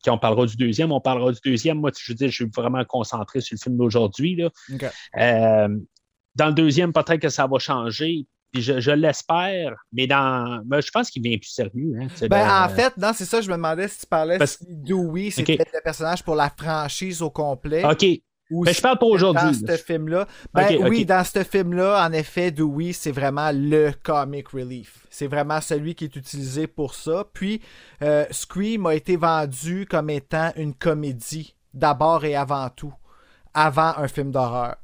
[0.07, 1.79] on parlera du deuxième, on parlera du deuxième.
[1.79, 4.43] Moi, je veux dire, je suis vraiment concentré sur le film d'aujourd'hui.
[5.17, 5.67] Euh,
[6.35, 8.25] dans le deuxième, peut-être que ça va changer.
[8.53, 10.61] Puis je, je l'espère, mais dans.
[10.69, 11.93] mais je pense qu'il vient plus sérieux.
[11.99, 14.57] Hein, Ben, le- en fait, non, c'est ça, je me demandais si tu parlais Parce-
[14.59, 15.67] si Dewey, c'était Ok.
[15.73, 17.84] le personnage pour la franchise au complet.
[17.84, 18.05] OK.
[18.51, 19.61] ou Ben, si je parle pour aujourd'hui.
[19.61, 20.27] Dans ce film-là.
[20.53, 25.07] Ben oui, dans ce film-là, en effet, Dewey, c'est vraiment le comic relief.
[25.09, 27.25] C'est vraiment celui qui est utilisé pour ça.
[27.34, 27.61] Puis,
[28.03, 32.93] euh, Scream a été vendu comme étant une comédie, d'abord et avant tout,
[33.55, 34.75] avant un film d'horreur.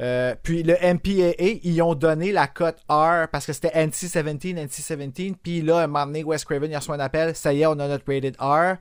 [0.00, 5.34] Euh, puis le MPAA, ils ont donné la cote R parce que c'était NC-17, NC-17.
[5.42, 7.34] Puis là, un moment donné, Wes Craven, il a reçu un appel.
[7.34, 8.76] Ça y est, on a notre rated R.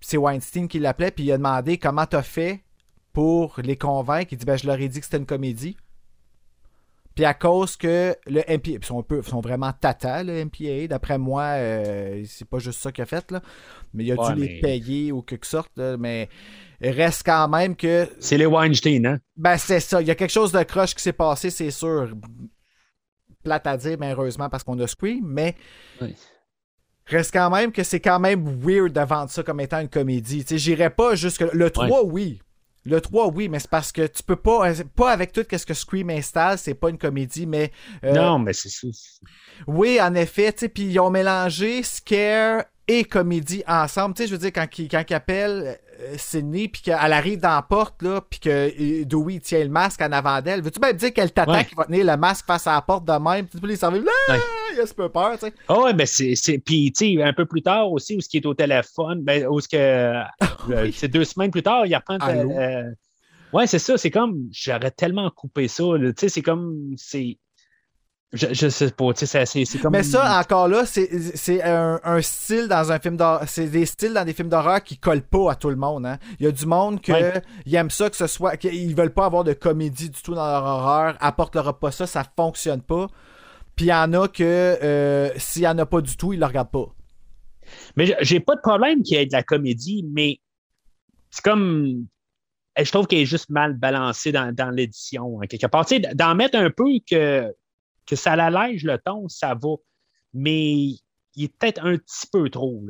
[0.00, 1.10] C'est Weinstein qui l'appelait.
[1.10, 2.60] Puis il a demandé comment t'as fait
[3.12, 4.32] pour les convaincre.
[4.32, 5.76] Il dit, ben, je leur ai dit que c'était une comédie.
[7.14, 10.86] Puis à cause que le MPA, ils sont, un peu, sont vraiment tata, le MPA,
[10.86, 13.42] d'après moi, euh, c'est pas juste ça qu'il a fait, là.
[13.92, 16.28] Mais il a Ouais, dû les payer ou quelque sorte, là, mais
[16.80, 19.18] reste quand même que C'est les Weinstein, hein?
[19.36, 20.00] ben, c'est ça.
[20.00, 22.12] Il y a quelque chose de croche qui s'est passé, c'est sûr.
[23.42, 25.54] Plate à dire, mais heureusement, parce qu'on a Scream, mais
[26.00, 26.14] Oui.
[27.06, 30.44] reste quand même que c'est quand même weird de vendre ça comme étant une comédie.
[30.44, 31.40] Tu sais, j'irais pas jusque.
[31.52, 32.40] Le 3, oui.
[32.84, 34.72] Le 3, oui, mais c'est parce que tu peux pas.
[34.96, 37.70] Pas avec tout ce que Scream installe, c'est pas une comédie, mais.
[38.04, 38.86] euh, non, mais c'est ça.
[39.66, 44.14] oui, en effet, tu sais, puis ils ont mélangé scare et comédie ensemble.
[44.14, 45.74] Tu sais, je veux dire, quand quand il appelle euh,
[46.16, 50.00] Sydney, puis qu'elle arrive dans la porte, là, puis que euh, Dewey tient le masque
[50.00, 51.64] en avant d'elle, veux-tu même dire qu'elle t'attend Ouais.
[51.64, 53.46] qu'il va tenir le masque face à la porte de même?
[53.48, 54.40] Tu peux les servir, là, Ouais.
[54.74, 55.52] il a ce peu peur, tu sais.
[55.68, 56.34] Ah ouais, ben c'est.
[56.64, 59.46] Puis, tu sais, un peu plus tard aussi, où ce qui est au téléphone, ben,
[59.48, 59.76] où ce que.
[60.70, 62.18] euh, c'est deux semaines plus tard, il reprend.
[62.28, 62.82] Euh,
[63.52, 63.96] Ouais, c'est ça.
[63.96, 65.82] C'est comme, j'aurais tellement coupé ça.
[65.98, 67.38] Tu sais, c'est comme, c'est.
[68.34, 69.92] Je, je sais pas, tu sais, c'est- comme.
[69.92, 73.44] Mais ça, encore là, c'est un, un style dans un film d'horreur.
[73.46, 76.04] C'est des styles dans des films d'horreur qui collent pas à tout le monde.
[76.04, 76.18] Hein.
[76.38, 77.42] Il y a du monde que Ouais.
[77.72, 78.58] aiment ça que ce soit.
[78.58, 81.16] qu'ils veulent pas avoir de comédie du tout dans leur horreur.
[81.20, 83.06] Apporte-leur pas ça, ça fonctionne pas.
[83.76, 86.40] Puis il y en a que euh, s'il y en a pas du tout, ils
[86.40, 86.86] le regardent pas.
[87.96, 90.38] Mais j'ai- j'ai pas de problème qu'il y ait de la comédie, mais
[91.30, 92.04] c'est comme.
[92.78, 95.86] Je trouve qu'elle est juste mal balancée dans, dans l'édition, hein, quelque part.
[95.86, 97.52] Tu sais, d'en mettre un peu que,
[98.08, 99.74] que ça l'allège le ton, ça va.
[100.34, 100.74] Mais
[101.34, 102.82] il est peut-être un petit peu trop.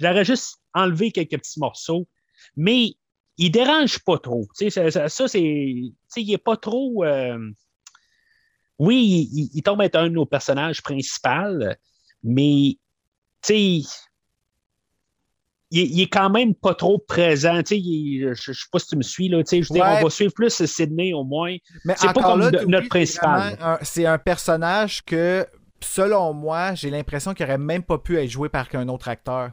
[0.00, 2.08] J'aurais juste enlevé quelques petits morceaux,
[2.56, 2.94] mais
[3.38, 4.48] il dérange pas trop.
[4.54, 5.40] Ça, c'est.
[5.40, 7.04] Il est pas trop.
[7.04, 7.38] euh,
[8.78, 11.64] Oui, il, il tombe être un de nos personnages principaux,
[12.22, 12.78] mais
[13.42, 13.82] tu sais,
[15.72, 17.60] il, est- il est quand même pas trop présent.
[17.70, 19.42] Il je, je sais pas si tu me suis, là.
[19.50, 19.98] Je veux dire, Ouais.
[20.00, 21.56] on va suivre plus Sydney au moins.
[21.84, 23.56] Mais C'est pas comme là, de- notre principal.
[23.60, 25.46] un- C'est un, personnage que,
[25.80, 29.50] selon moi, j'ai l'impression qu'il aurait même pas pu être joué par qu'un autre acteur.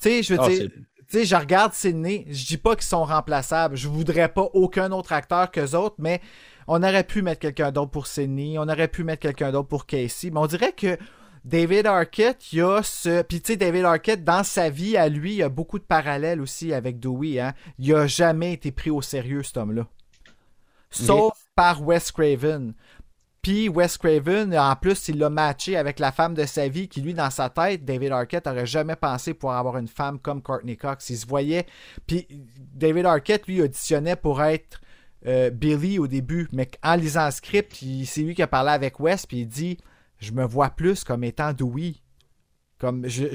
[0.00, 2.84] Tu sais, je veux Ah, dire, tu sais, je regarde Sydney, je dis pas qu'ils
[2.84, 3.76] sont remplaçables.
[3.76, 6.20] Je voudrais pas aucun autre acteur qu'eux autres, mais
[6.68, 9.86] on aurait pu mettre quelqu'un d'autre pour Sydney, on aurait pu mettre quelqu'un d'autre pour
[9.86, 10.98] Casey, mais on dirait que
[11.46, 13.22] David Arquette, il y a ce.
[13.22, 15.84] Puis tu sais, David Arquette, dans sa vie, à lui, il y a beaucoup de
[15.84, 17.38] parallèles aussi avec Dewey.
[17.38, 17.54] Hein?
[17.78, 19.86] Il a jamais été pris au sérieux, cet homme-là.
[20.90, 22.74] Sauf par Wes Craven.
[23.42, 27.00] Puis Wes Craven, en plus, il l'a matché avec la femme de sa vie qui,
[27.00, 30.76] lui, dans sa tête, David Arquette aurait jamais pensé pouvoir avoir une femme comme Courtney
[30.76, 31.10] Cox.
[31.10, 31.66] Il se voyait.
[32.08, 32.26] Puis
[32.74, 34.80] David Arquette, lui, auditionnait pour être
[35.26, 38.98] euh, Billy au début, mais en lisant le script, c'est lui qui a parlé avec
[38.98, 39.78] Wes, puis il dit
[40.18, 41.94] Je me vois plus comme étant Dewey.
[42.78, 43.26] Comme je,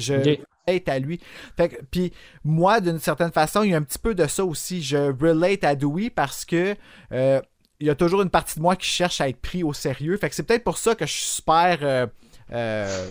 [0.67, 1.19] relate à lui.
[1.57, 2.13] Fait que- puis
[2.43, 4.81] moi, d'une certaine façon, il y a un petit peu de ça aussi.
[4.83, 6.75] Je relate à Dewey parce que
[7.11, 7.41] euh,
[7.79, 10.15] il y a toujours une partie de moi qui cherche à être pris au sérieux.
[10.17, 12.05] Fait que c'est peut-être pour ça que je suis super euh,
[12.51, 13.09] euh,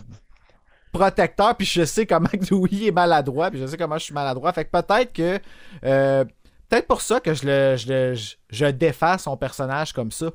[0.93, 4.53] protecteur, puis je sais comment Dewey est maladroit, puis je sais comment je suis maladroit.
[4.53, 5.39] Fait que peut-être que
[5.81, 10.31] peut-être pour ça que je le je, le- je, je défends son personnage comme ça.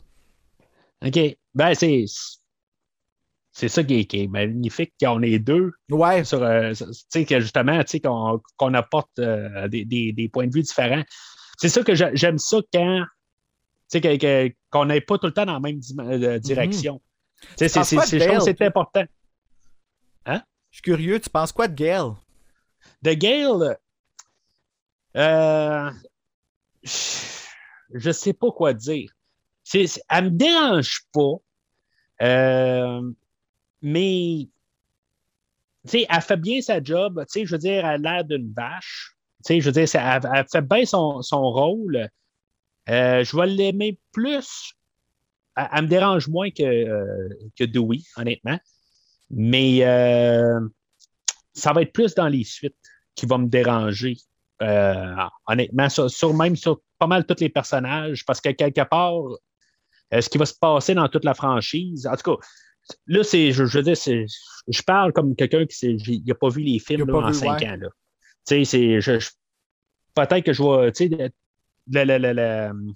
[1.05, 1.19] OK.
[1.53, 2.03] Ben, c'est.
[3.57, 6.73] C'est ça qui est, qui est magnifique qu'on est deux Ouais, sur euh,
[7.13, 11.03] que justement qu'on qu'on apporte euh, des, des- des points de vue différents.
[11.57, 13.05] C'est ça que j'a- j'aime ça quand
[13.87, 17.01] sais que- qu'on n'ait pas tout le temps dans la même euh, direction.
[17.41, 19.03] Tu sais, c'est- c'est- de c'est- je trouve que Dale, c'est important.
[20.27, 20.33] je
[20.71, 21.19] suis curieux.
[21.21, 22.11] Tu penses quoi de Gail?
[23.03, 23.77] De Gale,
[25.15, 25.89] euh,
[26.83, 29.09] je sais pas quoi dire.
[29.63, 31.35] C'est- elle me dérange pas,
[32.21, 33.01] euh,
[33.85, 34.47] mais
[35.93, 37.23] elle fait bien sa job.
[37.33, 39.15] Je veux dire, elle a l'air d'une vache.
[39.47, 42.09] Je veux dire, elle, fait bien son, son rôle.
[42.89, 44.73] Euh, je vais l'aimer plus.
[45.55, 48.59] Elle, me dérange moins que, euh, que Dewey, honnêtement.
[49.29, 50.59] Mais euh,
[51.53, 52.75] ça va être plus dans les suites
[53.13, 54.17] qui va me déranger.
[55.47, 59.13] Honnêtement, sur, sur- même sur pas mal tous les personnages, parce que quelque part,
[60.11, 62.47] ce qui va se passer dans toute la franchise, en tout cas,
[63.07, 64.25] là, c'est, je, je veux dire, c'est,
[64.67, 67.69] je parle comme quelqu'un qui n'a pas vu les films là, en vu, cinq ouais.
[67.69, 67.75] ans.
[67.77, 67.87] Là.
[68.47, 69.29] Tu sais, c'est, je, je-
[70.13, 71.31] peut-être que je vais, tu sais,
[71.87, 72.93] le- le- le-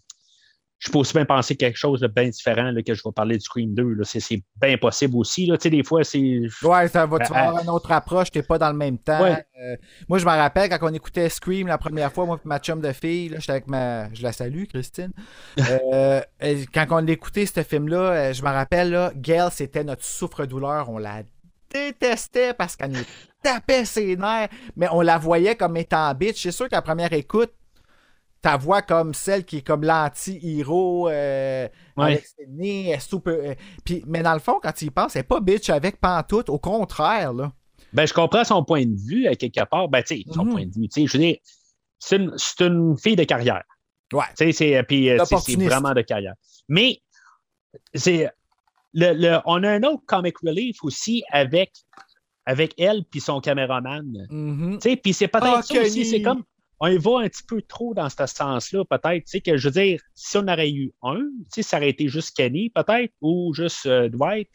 [0.79, 3.37] je peux aussi bien penser quelque chose de bien différent là, que je vais parler
[3.37, 3.95] du Scream 2.
[3.95, 4.05] Là.
[4.05, 5.45] C'est, bien possible aussi.
[5.45, 5.57] Là.
[5.57, 6.41] Tu sais, des fois, c'est.
[6.63, 8.97] Ouais, ça va, tu vas Euh, avoir une autre approche, t'es pas dans le même
[8.97, 9.21] temps.
[9.21, 9.45] Ouais.
[9.61, 9.75] Euh,
[10.07, 12.79] moi, je me rappelle quand on écoutait Scream la première fois, moi et ma chum
[12.79, 14.11] de fille, là, j'étais avec ma.
[14.13, 15.11] Je la salue, Christine.
[15.91, 16.21] Euh,
[16.73, 20.89] quand on l'écoutait, ce film-là, euh, je me rappelle, là, Gail, c'était notre souffre-douleur.
[20.89, 21.23] On la
[21.69, 23.03] détestait parce qu'elle nous
[23.43, 26.41] tapait ses nerfs, mais on la voyait comme étant bitch.
[26.41, 27.51] C'est sûr qu'à première écoute,
[28.41, 31.67] ta voix comme celle qui est comme l'anti-héros euh,
[31.97, 32.05] Ouais.
[32.13, 33.33] avec ses nez, super.
[33.33, 33.53] euh,
[34.07, 36.57] mais dans le fond, quand tu y penses, elle est pas bitch avec Pantoute, au
[36.59, 37.51] contraire, là.
[37.91, 39.89] Ben, je comprends son point de vue, à quelque part.
[39.89, 40.51] Ben, tu son Mhm.
[40.51, 40.87] point de vue.
[40.95, 41.37] Je veux dire,
[41.97, 43.63] c'est une, c'est une fille de carrière.
[44.13, 44.23] Ouais.
[44.37, 45.23] Tu sais, c'est, euh,
[45.67, 46.33] vraiment de carrière.
[46.67, 47.01] Mais,
[47.93, 48.29] c'est,
[48.93, 51.71] le, le- on a un autre comic relief aussi avec,
[52.45, 54.05] avec elle puis son caméraman.
[54.29, 54.79] Mhm.
[54.81, 56.43] Tu sais, puis c'est peut-être Ah, ça aussi, c'est comme,
[56.79, 59.25] on y va un petit peu trop dans ce sens-là, peut-être.
[59.25, 61.21] Tu sais, que je veux dire, si on aurait eu un, tu
[61.55, 64.49] sais, ça aurait été juste Kenny, peut-être, ou juste euh, Dwight.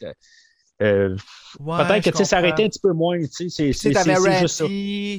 [0.81, 1.15] euh,
[1.59, 3.17] Ouais, peut-être que tu sais, ça aurait été un petit peu moins.
[3.19, 3.91] Tu sais, c'est,
[4.39, 4.65] juste ça.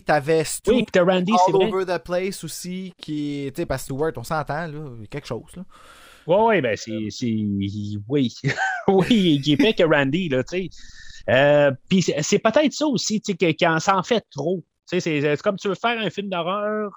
[0.05, 1.73] T'avais Stu, Oui, puis Randy, c'est All vrai.
[1.73, 5.51] Over the Place aussi, qui tu sais, parce que Stewart, on s'entend, là, quelque chose,
[5.57, 5.65] là.
[6.27, 7.07] Oui, oui, ben c'est.
[7.11, 8.35] c'est- Oui.
[8.89, 10.71] oui, il est pire que Randy, là, tu sais.
[11.31, 14.63] Euh, Puis c'est peut-être ça aussi, tu sais, que- quand ça en fait trop.
[14.87, 16.91] C'est c'est comme tu veux faire un film d'horreur,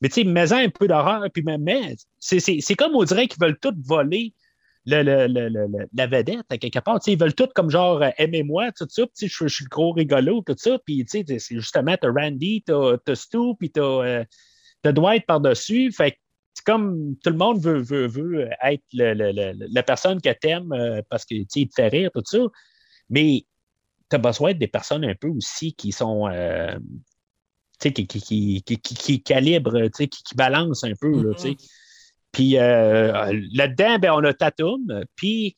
[0.00, 3.58] Mais tu sais, mets-en un peu d'horreur, puis mais c'est, comme on dirait qu'ils veulent
[3.58, 4.34] tout voler
[4.84, 7.00] le, le, le, la vedette à quelque part.
[7.00, 9.68] Tu sais, ils veulent tout comme genre euh, aimez-moi, tout ça, je, je suis le
[9.68, 13.70] gros rigolo, tout ça, puis tu sais, c'est justement, t'as Randy, t'as, t'as Stu, puis
[13.70, 14.24] t'as, euh,
[14.82, 15.92] t'as Dwight par-dessus.
[15.92, 16.16] Fait que
[16.64, 21.02] comme tout le monde veut, veut, veut être le- le- la personne que t'aimes euh,
[21.08, 22.38] parce que il te fait rire, tout ça.
[23.10, 23.44] Mais
[24.10, 26.28] tu as besoin des personnes un peu aussi qui sont.
[26.28, 26.78] euh,
[27.78, 31.22] qui, qui, qui, qui, qui- qui balancent un peu.
[31.22, 31.56] là, sais.
[32.32, 35.56] Puis euh, là-dedans, ben, on a Tatum, puis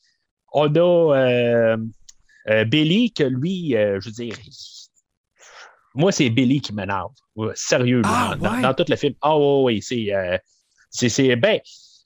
[0.53, 0.79] on a
[1.17, 1.77] euh,
[2.49, 4.33] euh, Billy, que lui, je veux dire,
[5.95, 7.11] moi, c'est Billy qui m'énerve.
[7.55, 8.61] Sérieux, Ah, dans, ouais?
[8.61, 9.13] dans tout le film.
[9.21, 10.11] Ah, oui, oui, c'est.
[10.89, 11.59] c'est, c'est- ben,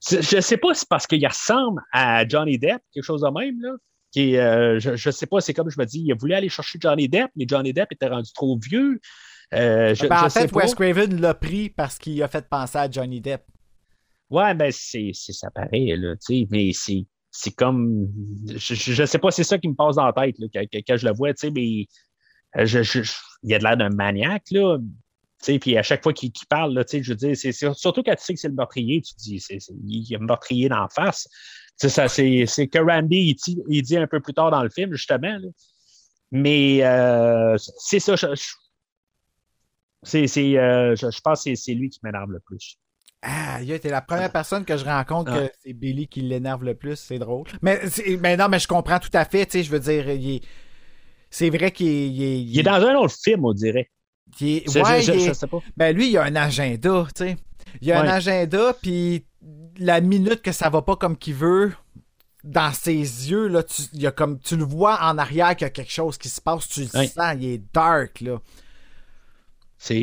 [0.10, 3.62] je sais pas si c'est parce qu'il ressemble à Johnny Depp, quelque chose de même,
[3.62, 3.72] là.
[4.12, 7.10] Qui, je, je sais pas, c'est comme je me dis, il voulu aller chercher Johnny
[7.10, 9.00] Depp, mais Johnny Depp était rendu trop vieux.
[9.54, 10.52] Euh, je, Ben, en fait.
[10.52, 13.44] Wes Craven l'a pris parce qu'il a fait penser à Johnny Depp.
[14.30, 18.08] Ouais, ben c'est, c'est ça paraît, là, tu sais, mais c'est, c'est comme.
[18.48, 20.48] Je, je sais pas, c'est ça qui me passe dans la tête là,
[20.88, 21.86] quand, je le vois, tu sais, mais
[22.60, 23.14] euh, je, je- je-
[23.44, 24.78] il a de l'air d'un maniaque, là.
[24.80, 27.74] Tu sais, puis à chaque fois qu'il, qu'il parle, là, je veux dire, c'est, c'est-
[27.74, 30.16] surtout quand tu sais que c'est le meurtrier, tu te dis, c'est, c'est- il y
[30.16, 31.28] a un meurtrier d'en face.
[31.80, 34.50] Tu sais, ça, c'est, c'est que Randy, il dit, il dit un peu plus tard
[34.52, 35.48] dans le film, justement, là.
[36.32, 38.54] Mais euh, c'est ça, je, je-
[40.04, 42.78] c'est, c'est, euh, je, je pense que c'est, c'est lui qui m'énerve le plus.
[43.22, 45.48] Ah, il t'es la première personne que je rencontre Ah.
[45.48, 47.48] que c'est Billy qui l'énerve le plus, c'est drôle.
[47.62, 47.80] Mais,
[48.20, 50.06] mais non, mais je comprends tout à fait, tu sais, je veux dire,
[51.30, 53.90] c'est vrai qu'il est, il est- Il est dans un autre film, on dirait.
[54.42, 55.60] il est- ouais, je, je- il est- je sais pas.
[55.78, 57.36] ben lui, il a un agenda, tu sais.
[57.82, 59.26] Il a un agenda, puis
[59.78, 61.74] la minute que ça va pas comme qu'il veut,
[62.44, 62.98] dans ses
[63.32, 65.70] yeux, là, tu, il y a comme, tu le vois en arrière qu'il y a
[65.70, 67.08] quelque chose qui se passe, tu le Ouais.
[67.08, 68.42] sens, il est dark, là.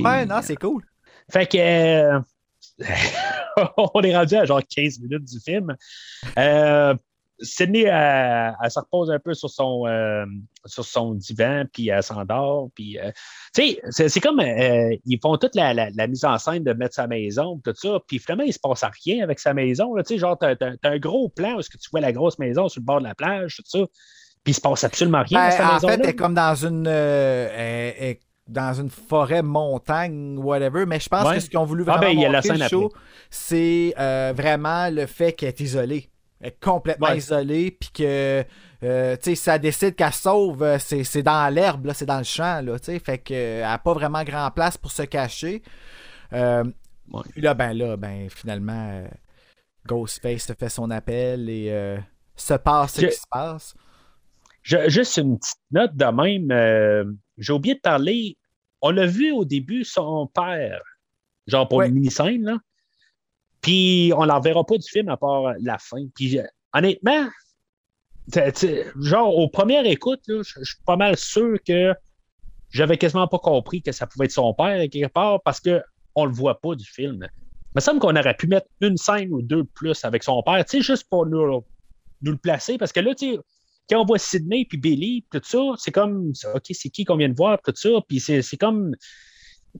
[0.02, 0.82] Ouais, non, c'est cool.
[1.30, 2.20] Fait que euh,
[3.94, 5.74] on est rendu à genre 15 minutes du film.
[6.38, 6.94] Euh,
[7.42, 10.26] Sydney, elle, elle se repose un peu sur son, euh,
[10.66, 12.68] sur son divan, puis elle s'endort.
[12.74, 13.10] Puis, euh,
[13.54, 16.64] tu sais, c'est, c'est comme euh, ils font toute la, la- la mise en scène
[16.64, 17.98] de mettre sa maison, tout ça.
[18.06, 19.94] Puis finalement, il se passe rien avec sa maison.
[19.98, 22.12] Tu sais, genre, t'as, t'as- t'as un gros plan où est-ce que tu vois la
[22.12, 23.78] grosse maison sur le bord de la plage, tout ça.
[24.44, 26.54] Puis il se passe absolument rien Ben, dans sa en fait, elle est comme dans
[26.66, 27.48] une, euh,
[27.98, 28.16] elle-
[28.50, 30.84] dans une forêt, montagne, whatever.
[30.86, 31.34] Mais je pense Ouais.
[31.36, 32.68] que ce qu'ils ont voulu Ah, vraiment ben, il y a la montrer, après.
[32.68, 32.92] show,
[33.30, 36.10] c'est euh, vraiment le fait qu'elle est isolée.
[36.40, 37.18] Elle est complètement Ouais.
[37.18, 38.44] isolée, puis que,
[38.82, 42.18] euh, tu sais, si elle décide qu'elle sauve, euh, c'est c'est dans l'herbe, c'est dans
[42.18, 42.98] le champ, là, tu sais.
[42.98, 45.62] Fait qu'elle n'a pas vraiment grand place pour se cacher.
[46.32, 46.64] Euh,
[47.12, 47.22] Ouais.
[47.32, 49.08] Puis là, ben là, ben finalement, euh,
[49.86, 51.98] Ghostface fait son appel et euh,
[52.36, 53.74] se passe ce Je- qui se passe.
[54.62, 56.50] Je- juste une petite note de même.
[56.52, 57.04] euh,
[57.38, 58.36] j'ai oublié de parler.
[58.82, 60.80] On l'a vu au début, son père,
[61.46, 61.88] genre pour Ouais.
[61.88, 62.58] une mini-scène, là.
[63.60, 66.06] Puis on ne la reverra pas du film à part la fin.
[66.14, 66.38] Puis
[66.72, 67.28] honnêtement,
[68.30, 71.94] t'sais, t'sais, genre au premier écoute, là, je suis pas mal sûr que
[72.70, 75.82] j'avais quasiment pas compris que ça pouvait être son père quelque part parce que
[76.14, 77.28] on le voit pas du film.
[77.32, 80.42] Il me semble qu'on aurait pu mettre une scène ou deux de plus avec son
[80.42, 81.62] père, tu sais, juste pour nous,
[82.22, 82.78] nous le placer.
[82.78, 83.40] Parce que là, tu sais,
[83.90, 87.28] quand on voit Sydney puis Billy, tout ça, c'est comme, OK, c'est qui qu'on vient
[87.28, 88.94] de voir, tout ça, puis c'est comme,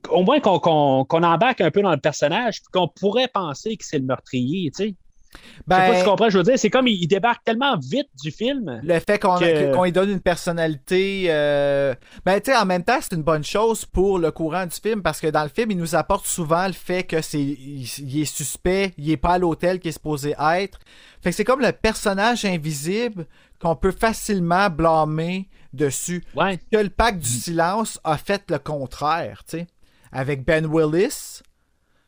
[0.09, 3.99] au moins qu'on embarque un peu dans le personnage, puis qu'on pourrait penser que c'est
[3.99, 4.95] le meurtrier, tu sais.
[5.33, 7.43] Je sais pas si Ben, tu comprends, je veux dire, c'est comme, il, il débarque
[7.43, 8.81] tellement vite du film.
[8.83, 11.93] Le fait qu'on que- lui donne une personnalité, euh,
[12.25, 15.01] ben tu sais, en même temps, c'est une bonne chose pour le courant du film
[15.01, 18.21] parce que dans le film, il nous apporte souvent le fait que c'est, il, il
[18.21, 20.79] est suspect, il est pas à l'hôtel qu'il est supposé être.
[21.21, 23.25] Fait que c'est comme le personnage invisible
[23.61, 26.23] qu'on peut facilement blâmer dessus.
[26.35, 26.59] Ouais.
[26.71, 29.67] Que le pacte du silence a fait le contraire, tu sais,
[30.11, 31.41] avec Ben Willis.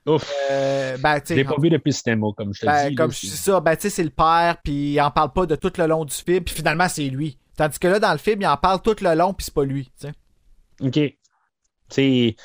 [0.06, 0.30] Ouf.
[0.52, 2.96] Euh, ben, Je l'ai pas vu depuis le cinéma, comme je te ben, dis.
[2.96, 5.56] comme là, je dis ça, ben, c'est le père, puis il en parle pas de
[5.56, 7.38] tout le long du film, puis finalement, c'est lui.
[7.56, 9.64] Tandis que là, dans le film, il en parle tout le long, puis c'est pas
[9.64, 9.92] lui.
[10.82, 11.00] OK.
[11.90, 12.36] C'est.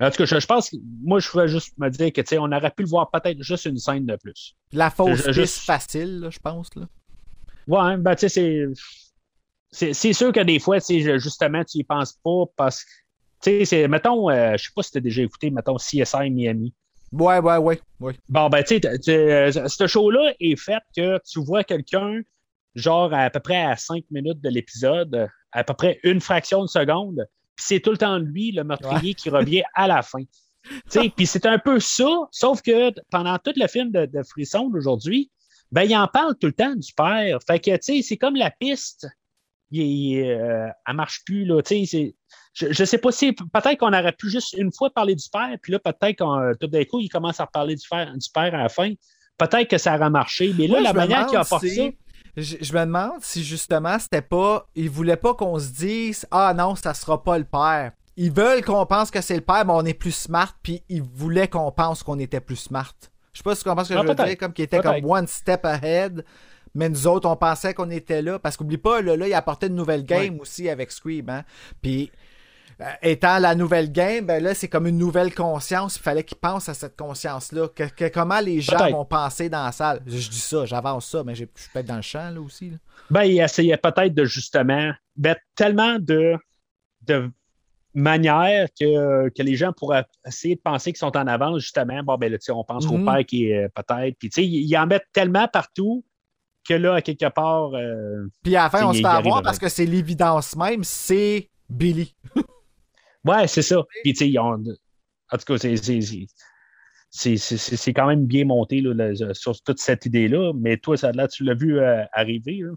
[0.00, 2.28] En tout cas, je, je pense que moi, je ferais juste me dire que, tu
[2.28, 4.54] sais, on aurait pu le voir peut-être juste une scène de plus.
[4.72, 6.86] La fausse piste juste- facile, là, je pense, là.
[7.66, 8.68] Ouais, ben, tu sais,
[9.70, 9.92] c'est.
[9.92, 12.90] C'est sûr que des fois, justement, tu y penses pas parce que.
[13.42, 16.30] Tu sais, c'est- mettons, euh, je sais pas si tu as déjà écouté, mettons, CSI
[16.30, 16.74] Miami.
[17.12, 18.14] Ouais, ouais, ouais, ouais.
[18.28, 22.20] Bon, ben, tu sais, euh, ce show-là est fait que tu vois quelqu'un,
[22.74, 26.68] genre, à peu près à cinq minutes de l'épisode, à peu près une fraction de
[26.68, 27.26] seconde,
[27.56, 30.22] puis c'est tout le temps lui, le meurtrier, qui revient à la fin.
[30.64, 34.22] Tu sais, puis c'est un peu ça, sauf que pendant tout le film de, de
[34.22, 35.30] Frisson d'aujourd'hui,
[35.72, 37.38] ben, il en parle tout le temps du père.
[37.46, 39.06] Fait que, tu sais, c'est comme la piste
[39.70, 41.44] il, il, euh, elle marche plus.
[41.44, 42.14] Là, tu sais, c'est-
[42.54, 45.50] je, je sais pas si peut-être qu'on aurait pu juste une fois parler du père,
[45.62, 48.54] puis là, peut-être qu'on tout d'un coup, il commence à reparler du père, du père
[48.54, 48.92] à la fin.
[49.36, 50.52] Peut-être que ça aurait marché.
[50.58, 51.82] Mais là, Moi, la manière qu'il si- ça.
[52.36, 54.66] Je, je me demande si justement c'était pas.
[54.74, 57.92] Ils voulaient pas qu'on se dise Ah non, ça sera pas le père.
[58.16, 61.02] Ils veulent qu'on pense que c'est le père, mais on est plus smart, puis ils
[61.02, 62.92] voulaient qu'on pense qu'on était plus smart.
[63.32, 64.80] Je sais pas si tu comprends ce que Ah, je veux dire, comme qu'il était
[64.80, 66.24] comme one step ahead.
[66.78, 68.38] Mais nous autres, on pensait qu'on était là.
[68.38, 71.28] Parce qu'oublie pas, là, là, il apportait une nouvelle game aussi avec Scream.
[71.28, 71.44] Hein?
[71.82, 72.10] Puis,
[72.80, 75.96] euh, étant la nouvelle game, ben là, c'est comme une nouvelle conscience.
[75.96, 77.68] Il fallait qu'ils pensent à cette conscience-là.
[77.74, 80.00] Que, que- comment les gens vont penser dans la salle?
[80.06, 82.40] Je, je dis ça, j'avance ça, mais j'ai- je suis peut-être dans le champ, là
[82.40, 82.70] aussi.
[82.70, 82.76] là.
[83.10, 86.36] Ben, il essayait peut-être de justement mettre tellement de,
[87.02, 87.30] de
[87.94, 92.02] manières que, que les gens pourraient essayer de penser qu'ils sont en avance, justement.
[92.02, 93.04] Bon, ben là, on pense au Mhm.
[93.06, 94.16] père qui est euh, peut-être.
[94.18, 96.04] Puis, tu sais, ils ils en mettent tellement partout
[96.68, 97.74] que là, à quelque part.
[97.74, 101.48] euh, Puis à la fin, on se fait avoir parce que c'est l'évidence même, c'est
[101.68, 102.14] Billy.
[103.24, 103.82] Ouais, c'est ça.
[104.02, 104.62] Puis, tu sais, ont-
[105.30, 106.26] En tout cas, c'est- c'est- c'est-
[107.10, 110.52] c'est c'est- c'est- c'est quand même bien monté là, sur toute cette idée-là.
[110.54, 112.60] Mais toi, ça, là, tu l'as vu euh, arriver.
[112.62, 112.70] là.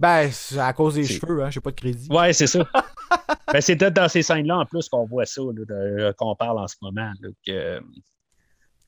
[0.00, 2.08] Ben, c'est à cause des cheveux, hein, j'ai pas de crédit.
[2.10, 2.64] Ouais, c'est ça.
[3.52, 6.58] ben, c'est peut-être dans ces scènes-là, en plus, qu'on voit ça, là, de- qu'on parle
[6.58, 7.10] en ce moment.
[7.20, 7.80] là, que,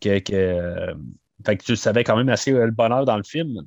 [0.00, 0.94] que, que, euh,
[1.46, 3.62] fait que tu savais quand même assez euh, le bonheur dans le film.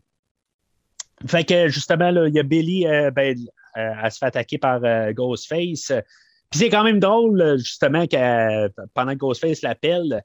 [1.27, 3.37] Fait que, justement, il y a Billy, euh, ben,
[3.77, 5.91] euh, elle se fait attaquer par euh, Ghostface.
[6.49, 10.23] Puis c'est quand même drôle, justement, que pendant que Ghostface l'appelle,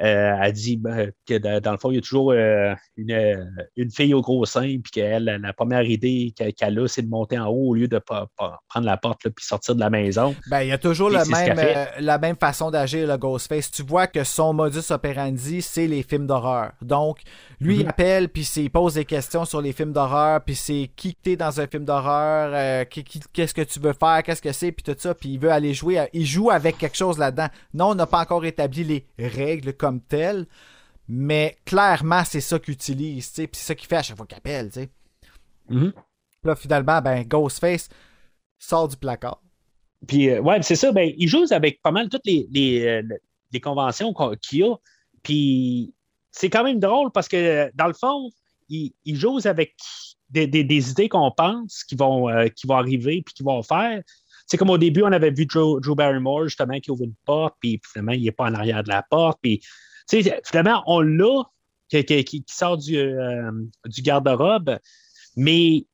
[0.00, 3.12] euh, elle dit ben, que dans dans le fond, il y a toujours euh, une,
[3.12, 3.44] euh,
[3.76, 7.08] une fille au gros sein, puis qu'elle, la, la première idée qu'elle a, c'est de
[7.08, 10.34] monter en haut au lieu de prendre la porte, puis sortir de la maison.
[10.48, 13.70] Ben, il y a toujours le même, euh, la même façon d'agir, le Ghostface.
[13.70, 16.72] Tu vois que son modus operandi, c'est les films d'horreur.
[16.82, 17.18] Donc,
[17.60, 17.88] lui, il Mhm.
[17.90, 21.36] appelle, puis il pose des questions sur les films d'horreur, puis c'est qui que t'es
[21.36, 25.14] dans un film d'horreur, qu'est-ce que tu veux faire, qu'est-ce que c'est, puis tout ça,
[25.14, 25.98] puis il veut aller jouer.
[25.98, 27.48] à- il joue avec quelque chose là-dedans.
[27.72, 30.46] Non, on n'a pas encore établi les règles comme telles,
[31.08, 34.16] mais clairement, c'est ça qu'il utilise, tu sais, puis c'est ça qu'il fait à chaque
[34.16, 34.90] fois qu'il appelle, tu sais.
[35.68, 35.92] Mhm.
[35.92, 36.02] Puis
[36.44, 37.88] Là, finalement, ben, Ghostface
[38.58, 39.42] sort du placard.
[40.06, 40.92] Puis, euh, ouais, c'est ça.
[40.92, 43.02] Ben, il joue avec pas mal toutes les, les, euh,
[43.52, 44.74] les conventions qu'il y a.
[45.22, 45.94] Puis,
[46.30, 48.30] c'est quand même drôle parce que, dans le fond,
[48.68, 49.74] il, il joue avec
[50.30, 53.62] des, des- des idées qu'on pense qui vont, euh, qui vont arriver puis qui vont
[53.62, 54.02] faire.
[54.46, 57.54] C'est comme au début, on avait vu Drew, Drew Barrymore, justement, qui ouvre une porte,
[57.60, 59.38] puis finalement, il n'est pas en arrière de la porte.
[59.42, 59.60] Puis,
[60.08, 61.42] tu sais, finalement, on l'a,
[61.88, 63.50] qui, qui- qui- qui sort du, euh,
[63.86, 64.78] du garde-robe,
[65.36, 65.86] mais,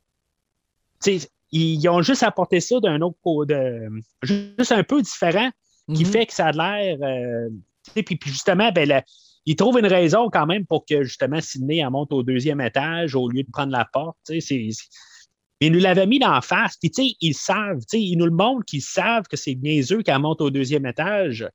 [1.02, 3.86] tu sais, ils ont juste apporté ça d'un autre côté,
[4.22, 5.50] juste un peu différent,
[5.94, 6.10] qui Mhm.
[6.10, 6.98] fait que ça a l'air.
[7.02, 7.48] euh,
[7.84, 9.04] tu sais, puis, puis justement, ben, la-
[9.46, 13.14] ils trouvent une raison quand même pour que justement Sydney elle monte au deuxième étage
[13.14, 14.16] au lieu de prendre la porte.
[14.26, 14.86] tu sais, c'est-
[15.60, 18.16] c'est- Ils nous l'avaient mis d'en face, puis tu sais, ils savent, tu sais, ils
[18.16, 21.46] nous le montrent qu'ils savent que c'est niaiseux qu'elle monte au deuxième étage,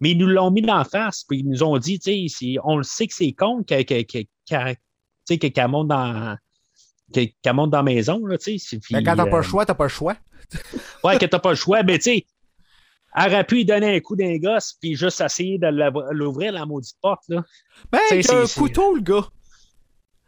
[0.00, 2.76] mais ils nous l'ont mis d'en face, puis ils nous ont dit, tu sais, on
[2.78, 3.86] le sait que c'est con qu'elle
[5.68, 6.36] monte dans
[7.12, 8.78] qu'elle monte dans la maison, là, tu sais.
[8.80, 10.16] c'est- Ben, quand t'as puis, pas euh, le choix, t'as pas le choix.
[11.04, 12.26] Ouais, que t'as pas le choix, mais tu sais,
[13.14, 15.66] elle aurait pu lui donner un coup d'un gosse, puis juste essayer de
[16.12, 17.44] l'ouvrir, la maudite porte, là.
[17.90, 19.26] Ben, il a un couteau, le gars.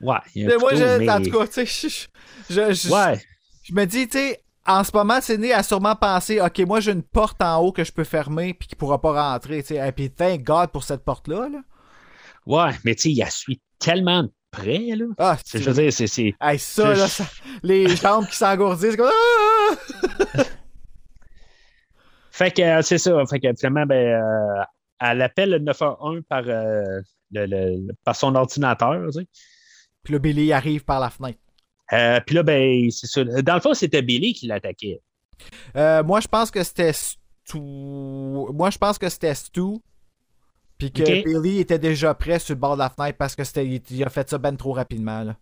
[0.01, 2.09] Ouais, il y a un Mais moi, couteau, je, mais- en tout cas, tu sais,
[2.49, 3.21] je, je, je- Ouais,
[3.62, 6.93] je me dis, tu sais, en ce moment, Sidney a sûrement pensé, OK, moi, j'ai
[6.93, 9.89] une porte en haut que je peux fermer puis qui pourra pas rentrer, tu sais.
[9.89, 11.59] Et puis, thank God pour cette porte-là, là.
[12.47, 15.05] ouais, mais tu sais, il a suit tellement de près, là.
[15.19, 15.65] Ah, C'est- c'est...
[15.65, 16.35] Je veux dire, c'est- c'est.
[16.41, 17.25] Hey, ça, là, ça-
[17.62, 19.11] les jambes qui s'engourdissent, comme...
[19.11, 20.43] Ah!
[22.31, 23.12] Fait que euh, c'est ça.
[23.31, 24.62] Fait que finalement, ben, euh,
[25.01, 26.83] elle appelle le 911 par, euh,
[27.31, 29.29] le- le- par son ordinateur, tu sais.
[30.05, 31.39] Puis le Billy arrive par la fenêtre.
[31.93, 33.24] Euh, puis là, ben, c'est ça.
[33.24, 35.01] Dans le fond, c'était Billy qui l'attaquait.
[35.76, 37.59] Euh, moi, je pense que c'était Stu...
[37.59, 39.78] Moi, je pense que c'était Stu.
[40.78, 41.02] Puis que.
[41.24, 43.66] Billy était déjà prêt sur le bord de la fenêtre parce que c'était...
[43.66, 45.36] il- a fait ça ben trop rapidement, là.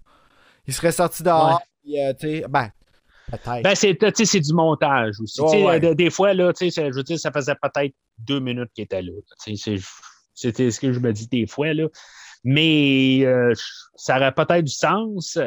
[0.67, 2.13] Il serait sorti dehors, puis, euh,
[2.49, 2.71] ben,
[3.31, 3.63] peut-être.
[3.63, 5.41] Ben, c'est, tu sais, c'est du montage aussi.
[5.41, 5.95] Ouais, ouais.
[5.95, 8.85] des fois, là, tu sais, c'est- je veux dire, ça faisait peut-être deux minutes qu'il
[8.85, 9.13] était là.
[9.39, 9.81] C'est-
[10.35, 11.87] C'était ce que je me dis des fois, là.
[12.45, 13.53] Mais euh,
[13.95, 15.39] ça aurait peut-être du sens.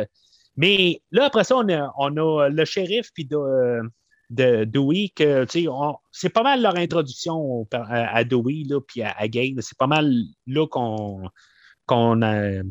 [0.58, 3.82] Mais là, après ça, on a, on a le shérif puis de,
[4.30, 5.46] de Dewey, que,
[6.12, 9.26] c'est pas mal leur introduction à, à Dewey, là, puis à, à.
[9.60, 10.12] C'est pas mal
[10.48, 11.30] là qu'on
[11.86, 12.62] qu'on a,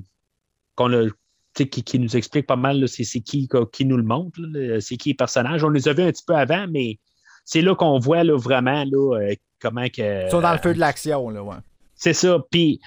[0.75, 1.09] qu'on a
[1.55, 4.41] qui, qui nous explique pas mal c'est, qui, qui nous le montre,
[4.81, 5.63] c'est qui les personnages.
[5.63, 6.99] On les a vus un petit peu avant, mais
[7.45, 10.27] c'est là qu'on voit là, vraiment là, euh, comment que.
[10.27, 11.57] Ils sont dans le feu de l'action, là, ouais.
[11.95, 12.39] C'est ça.
[12.51, 12.81] Puis,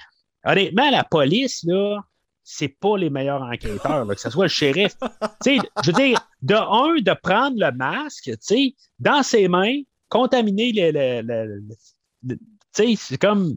[0.48, 2.00] honnêtement, la police, là,
[2.42, 4.94] c'est pas les meilleurs enquêteurs, là, que ce soit le shérif.
[5.84, 10.72] Je veux dire, de un, de prendre le masque, tu sais, dans ses mains, contaminer
[10.72, 10.90] le.
[10.92, 11.62] le- le-
[12.26, 12.40] le- tu
[12.72, 13.56] sais, c'est comme.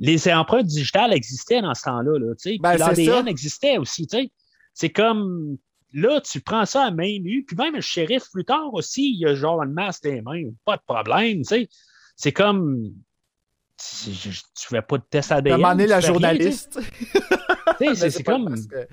[0.00, 2.58] Les empreintes digitales existaient dans ce temps-là, là, tu sais.
[2.60, 2.76] Ben,
[3.10, 4.30] l'ADN existait aussi, tu sais.
[4.74, 5.56] C'est comme.
[5.94, 9.18] Là, tu prends ça à main nue, puis même le shérif, plus tard aussi, il
[9.20, 11.68] y a genre une masse des mains, pas de problème, tu sais.
[12.14, 12.92] C'est comme.
[13.78, 15.56] Tu tu fais pas de test ADN.
[15.56, 16.80] Demander la journaliste.
[17.94, 18.54] C'est comme.
[18.66, 18.88] que-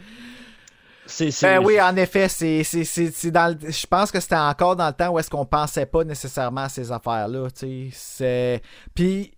[1.41, 5.09] Ben oui, en effet, c'est, dans le- je pense que c'était encore dans le temps
[5.09, 7.47] où est-ce qu'on pensait pas nécessairement à ces affaires-là.
[7.91, 8.61] C'est...
[8.95, 9.31] Puis,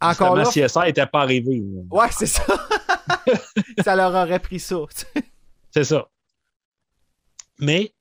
[0.00, 1.62] encore là, Justement, CSI n'était pas arrivé.
[1.90, 2.42] ouais, c'est ça.
[3.84, 4.76] ça leur aurait pris ça.
[5.72, 6.08] C'est ça.
[7.60, 7.92] Mais,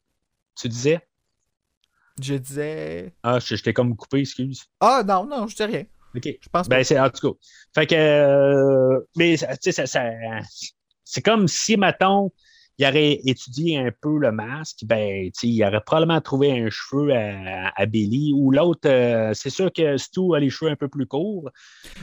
[0.55, 1.07] tu disais?
[2.21, 3.13] Je disais...
[3.23, 4.65] Ah, je, je t'ai comme coupé, excuse.
[4.79, 5.83] Ah non, non, je dis rien.
[6.15, 6.23] OK.
[6.41, 7.37] Je pense Ben, c'est en tout cas.
[7.75, 7.95] Fait que.
[7.95, 10.09] euh, mais, tu sais, ça, ça-
[11.03, 12.31] c'est comme si, mettons,
[12.79, 17.71] il aurait étudié un peu le masque, ben, il aurait probablement trouvé un cheveu à,
[17.75, 18.87] à Billy ou l'autre.
[18.87, 21.49] euh, c'est sûr que Stu a les cheveux un peu plus courts.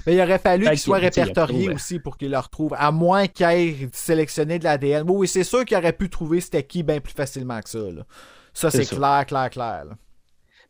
[0.06, 3.28] Mais il aurait fallu qu'il soit répertorié retrouve- aussi pour qu'il le retrouve, à moins
[3.28, 5.04] qu'il ait sélectionné de l'ADN.
[5.08, 7.78] Oui, c'est sûr qu'il aurait pu trouver c'était qui bien plus facilement que ça.
[7.78, 8.04] là.
[8.52, 9.84] Ça, C'est clair, clair, clair.
[9.84, 9.96] là.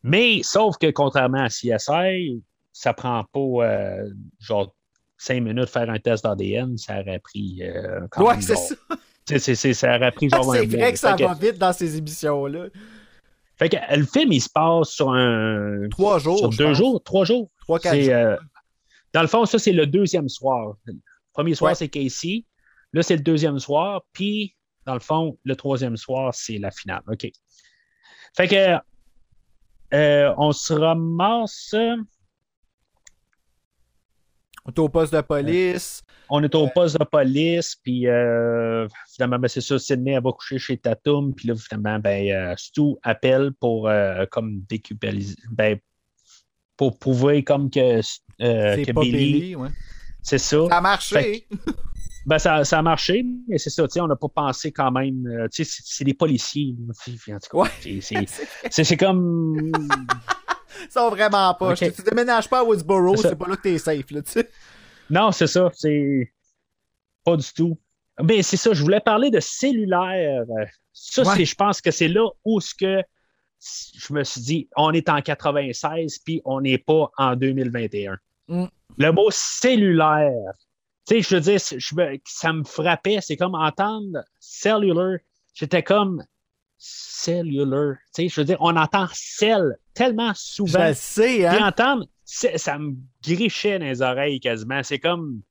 [0.03, 2.43] Mais, sauf que contrairement à CSI,
[2.75, 4.11] ça prend pas, euh,
[4.41, 4.75] genre,
[5.17, 7.61] cinq minutes faire un test d'ADN, ça aurait pris.
[7.63, 8.57] euh, quand Ouais, c'est
[9.55, 9.75] ça.
[9.75, 10.77] ça aurait pris genre un c'est mois.
[10.81, 12.67] vrai que ça Fait va vite dans ces émissions-là.
[13.57, 15.89] Fait que le film, il se passe sur un.
[15.89, 16.39] Trois jours.
[16.39, 16.77] Sur deux pense.
[16.77, 17.49] jours, trois jours.
[17.61, 18.13] Trois, quatre jours.
[18.13, 18.37] euh,
[19.13, 20.75] dans le fond, ça, c'est le deuxième soir.
[20.87, 20.95] Le
[21.33, 21.75] premier soir, Ouais.
[21.77, 22.45] c'est Casey.
[22.93, 24.03] Là, c'est le deuxième soir.
[24.13, 24.57] Puis,
[24.87, 27.03] dans le fond, le troisième soir, c'est la finale.
[27.07, 27.29] OK.
[28.37, 28.77] Fait que,
[29.95, 31.75] euh, on se ramasse.
[34.67, 36.03] On est au poste de police.
[36.31, 40.33] On est au poste de police, puis euh, finalement, ben, c'est ça, Sydney, elle va
[40.33, 45.79] coucher chez Tatum, puis là, finalement, ben, euh, Stu appelle pour euh, comme déculpabiliser, ben,
[46.79, 48.03] pour prouver comme que, euh,
[48.41, 49.55] c'est que pas Billy, Billy.
[49.57, 49.69] ouais.
[50.23, 50.67] c'est ça.
[50.71, 51.47] Ça a marché.
[52.27, 54.91] Ben, ça, ça a marché, mais c'est ça, tu sais, on n'a pas pensé quand
[54.91, 56.75] même, euh, tu sais, c'est- des policiers,
[57.29, 58.01] en tout cas, Ouais.
[58.01, 59.71] c'est- comme,
[60.91, 61.75] sont vraiment pas.
[61.75, 64.11] Tu déménages pas à Woodsboro, C'est pas là que t'es safe.
[64.11, 64.51] Là, tu sais.
[65.11, 66.33] non, c'est ça, c'est
[67.25, 67.79] pas du tout.
[68.23, 70.45] Mais c'est ça, je voulais parler de cellulaire.
[70.93, 71.37] Ça, Ouais.
[71.37, 73.03] c'est, je pense que c'est là où ce que
[73.61, 78.17] je me suis dit, on est en 96, puis on n'est pas en 2021.
[78.49, 78.67] Mm.
[78.99, 80.31] Le mot cellulaire,
[81.09, 85.17] tu sais, je veux dire, je ça me frappait, c'est comme entendre cellular,
[85.55, 86.23] j'étais comme
[86.77, 90.89] cellular, tu sais, je veux dire, on entend cell tellement Je souvent.
[90.89, 91.67] le sais, Puis hein.
[91.69, 94.83] entendre, ça me grichait dans les oreilles quasiment.
[94.83, 95.43] C'est comme.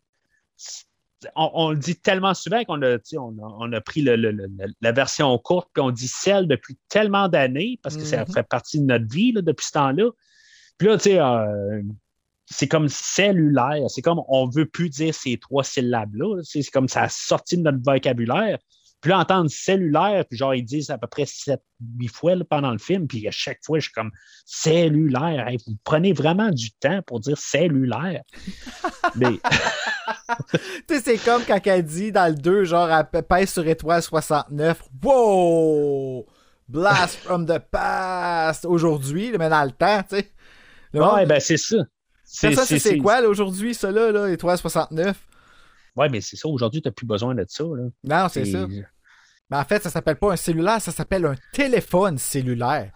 [1.37, 4.01] On, on le dit tellement souvent qu'on a, tu sais, on a, on a pris
[4.01, 4.47] le- le- le-
[4.81, 8.33] la version courte, puis on dit celle depuis tellement d'années, parce que ça Mhm.
[8.33, 10.09] fait partie de notre vie là, depuis ce temps-là.
[10.77, 11.81] Puis là, tu sais, euh,
[12.45, 13.89] c'est comme cellulaire.
[13.89, 16.41] C'est comme on veut plus dire ces trois syllabes-là.
[16.43, 18.57] C'est c'est comme ça a sorti de notre vocabulaire.
[19.03, 21.57] Puis là, entendre cellulaire, puis genre, ils disent à peu près 7-8
[22.09, 24.11] fois là, pendant le film, puis à chaque fois, je suis comme
[24.45, 25.45] cellulaire.
[25.45, 28.21] Hey, vous prenez vraiment du temps pour dire cellulaire?
[29.15, 29.39] Mais
[30.88, 34.01] Tu sais, c'est comme quand elle dit dans le 2, genre, elle pèse sur étoile
[34.01, 34.84] 69.
[35.03, 36.25] Wow!
[36.69, 38.63] Blast from the past!
[38.63, 40.31] Aujourd'hui, mais dans le temps, tu sais.
[40.93, 41.75] Monde- ouais, ben c'est ça.
[42.23, 45.19] ça, ça, c'est c'est quoi, là, aujourd'hui, ça, là, là, étoile 69?
[45.97, 46.47] Ouais, mais c'est ça.
[46.47, 47.63] Aujourd'hui, tu n'as plus besoin de ça.
[47.65, 47.84] Là.
[48.03, 48.65] Non, c'est ça.
[49.53, 52.89] Mais en fait, ça s'appelle pas un cellulaire, ça s'appelle un téléphone cellulaire.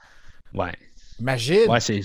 [0.55, 0.73] Ouais.
[1.19, 1.69] Imagine!
[1.69, 2.01] Ouais, c'est.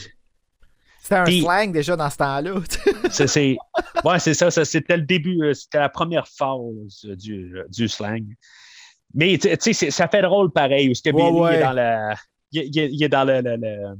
[1.00, 2.60] C'était un Puis- slang déjà dans ce temps-là.
[3.10, 3.56] c'est-
[4.04, 8.26] Ouais, c'est ça, ça, C'était le début, euh, c'était la première phase du, du slang.
[9.14, 10.88] Mais tu sais, ça fait drôle pareil.
[10.88, 11.56] Parce que Ouais, Billy ouais.
[11.56, 12.14] est dans la.
[12.52, 13.40] Il, il est dans le.
[13.40, 13.96] le- le-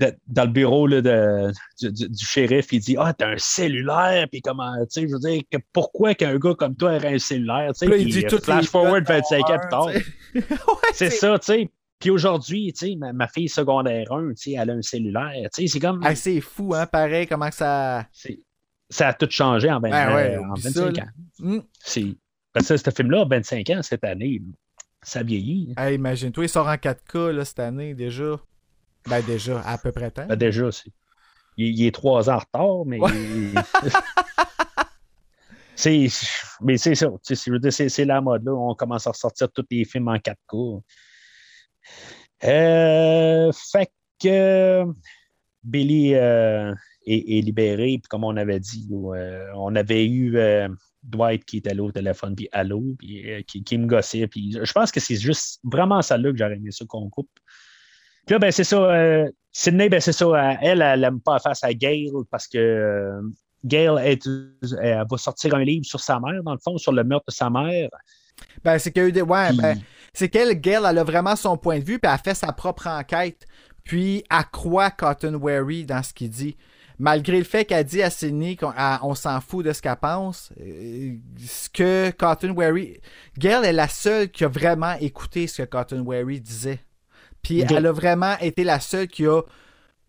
[0.00, 3.38] de- dans le bureau là, de, du, du- du shérif, il dit Ah, t'as un
[3.38, 7.14] cellulaire, puis comment, tu sais, je veux dire, que pourquoi qu'un gars comme toi aurait
[7.14, 9.88] un cellulaire, tu sais, il dit euh, toutes flash forward notes 25 ans plus tard.
[10.34, 10.42] Ouais,
[10.94, 11.70] C'est ça, tu sais.
[11.98, 15.48] Puis aujourd'hui, tu sais, ma, ma fille secondaire 1, tu sais, elle a un cellulaire,
[15.54, 16.00] tu sais, c'est comme.
[16.02, 18.06] Ah, c'est fou, hein, pareil, comment que ça.
[18.88, 21.06] ça a tout changé en, 20 Ben ouais, en oublie 25 ça, ans.
[21.40, 21.60] Hmm.
[21.78, 22.06] C'est...
[22.52, 24.40] Parce que ce film-là a 25 ans cette année.
[25.02, 25.72] Ça vieillit.
[25.78, 28.38] Hey, imagine-toi, il sort en 4K là, cette année déjà.
[29.08, 30.26] Ben déjà, à peu près temps.
[30.26, 30.92] Ben, déjà, c'est...
[31.56, 32.98] Il, il est trois ans en retard, mais.
[35.74, 36.08] c'est...
[36.60, 37.08] Mais c'est ça.
[37.22, 38.44] C'est, la mode.
[38.44, 38.52] Là.
[38.52, 40.82] On commence à ressortir tous les films en 4K.
[42.44, 43.90] Euh, fait
[44.22, 44.84] que
[45.64, 46.74] Billy euh,
[47.06, 47.98] est, est libéré.
[47.98, 50.36] Puis comme on avait dit, là, euh, on avait eu.
[50.36, 50.68] euh,
[51.02, 54.26] Dwight qui était là au téléphone, puis allô, puis qui, qui me gossait.
[54.26, 57.30] Puis je pense que c'est juste vraiment celle-là que j'aurais aimé ça qu'on coupe.
[58.30, 58.76] Puis là, ben, c'est ça.
[58.76, 60.24] euh, Sydney, ben, c'est ça.
[60.24, 63.20] euh, elle, elle n'aime pas face à Gail parce que euh,
[63.64, 64.24] Gail est-
[64.80, 67.32] elle va sortir un livre sur sa mère, dans le fond, sur le meurtre de
[67.32, 67.88] sa mère.
[68.62, 69.20] Ben, c'est des.
[69.22, 69.76] Ouais, ben,
[70.12, 72.86] c'est qu'elle, Gail, elle a vraiment son point de vue, puis elle fait sa propre
[72.86, 73.46] enquête.
[73.82, 76.56] Puis elle croit Cotton Wary dans ce qu'il dit.
[77.00, 80.52] Malgré le fait qu'elle dit à Sydney qu'on on s'en fout de ce qu'elle pense,
[80.60, 83.00] euh, ce que Cotton Wary.
[83.36, 86.78] Gail est la seule qui a vraiment écouté ce que Cotton Wary disait.
[87.42, 89.42] Puis elle a vraiment été la seule qui a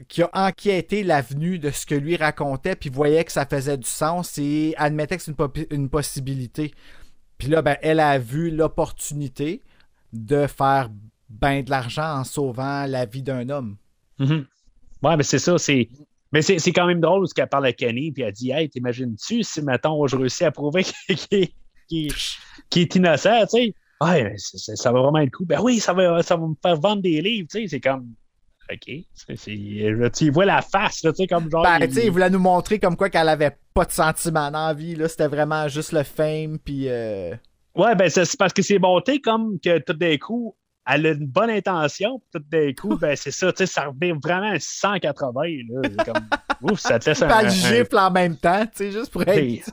[0.07, 3.87] qui a enquêté l'avenue de ce que lui racontait, puis voyait que ça faisait du
[3.87, 5.35] sens et admettait que c'est
[5.71, 6.71] une, possibilité.
[7.37, 9.61] Puis là, ben, elle a vu l'opportunité
[10.13, 10.89] de faire
[11.29, 13.77] ben de l'argent en sauvant la vie d'un homme.
[14.19, 14.45] Mhm.
[15.03, 15.89] Ouais, mais c'est ça, c'est.
[16.33, 19.43] Mais c'est quand même drôle ce qu'elle parle à Kenny, puis elle dit Hey, t'imagines-tu
[19.43, 20.83] si, mettons, je réussis à prouver
[21.27, 21.47] qu'il
[21.91, 22.15] est,
[22.75, 23.75] est innocent, tu sais?
[24.37, 25.47] C'est- c'est- ça va vraiment être cool.
[25.47, 27.67] Ben oui, ça va, ça va me faire vendre des livres, tu sais.
[27.67, 28.07] C'est comme.
[28.71, 28.89] OK.
[30.13, 31.63] Tu vois la face, là, tu sais, comme genre.
[31.63, 34.49] Ben, il- tu sais, il voulait nous montrer comme quoi qu'elle avait pas de sentiments
[34.51, 35.07] dans la vie, là.
[35.07, 36.85] C'était vraiment juste le fame, puis...
[36.87, 37.35] euh,
[37.75, 40.55] Ouais, ben c'est parce que c'est monté comme que tout d'un coup,
[40.85, 43.85] elle a une bonne intention, puis tout d'un coup, ben c'est ça, tu sais, ça
[43.85, 45.81] revient vraiment à 180, là.
[45.83, 46.27] C'est Comme,
[46.71, 47.27] ouf, ça te laisse un.
[47.39, 49.71] Elle un- gifle en même temps, tu sais, juste pour être...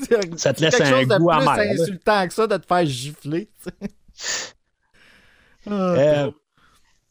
[0.00, 1.72] c'est- C'est Ça te c'est laisse un goût amer, là.
[1.82, 3.48] insultant que ça de te faire gifler.
[5.66, 6.30] Ah, Euh,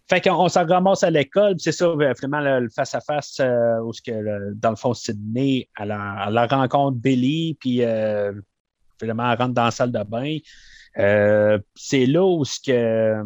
[0.09, 3.79] fait qu'on on s'en ramasse à l'école, c'est ça, euh, vraiment le le face-à-face, euh,
[3.81, 8.33] où que, le- dans le fond, Sydney, elle, la- rencontre Billy, puis euh,
[8.99, 10.37] finalement, elle rentre dans la salle de bain.
[10.97, 13.21] Euh, c'est là où ce que.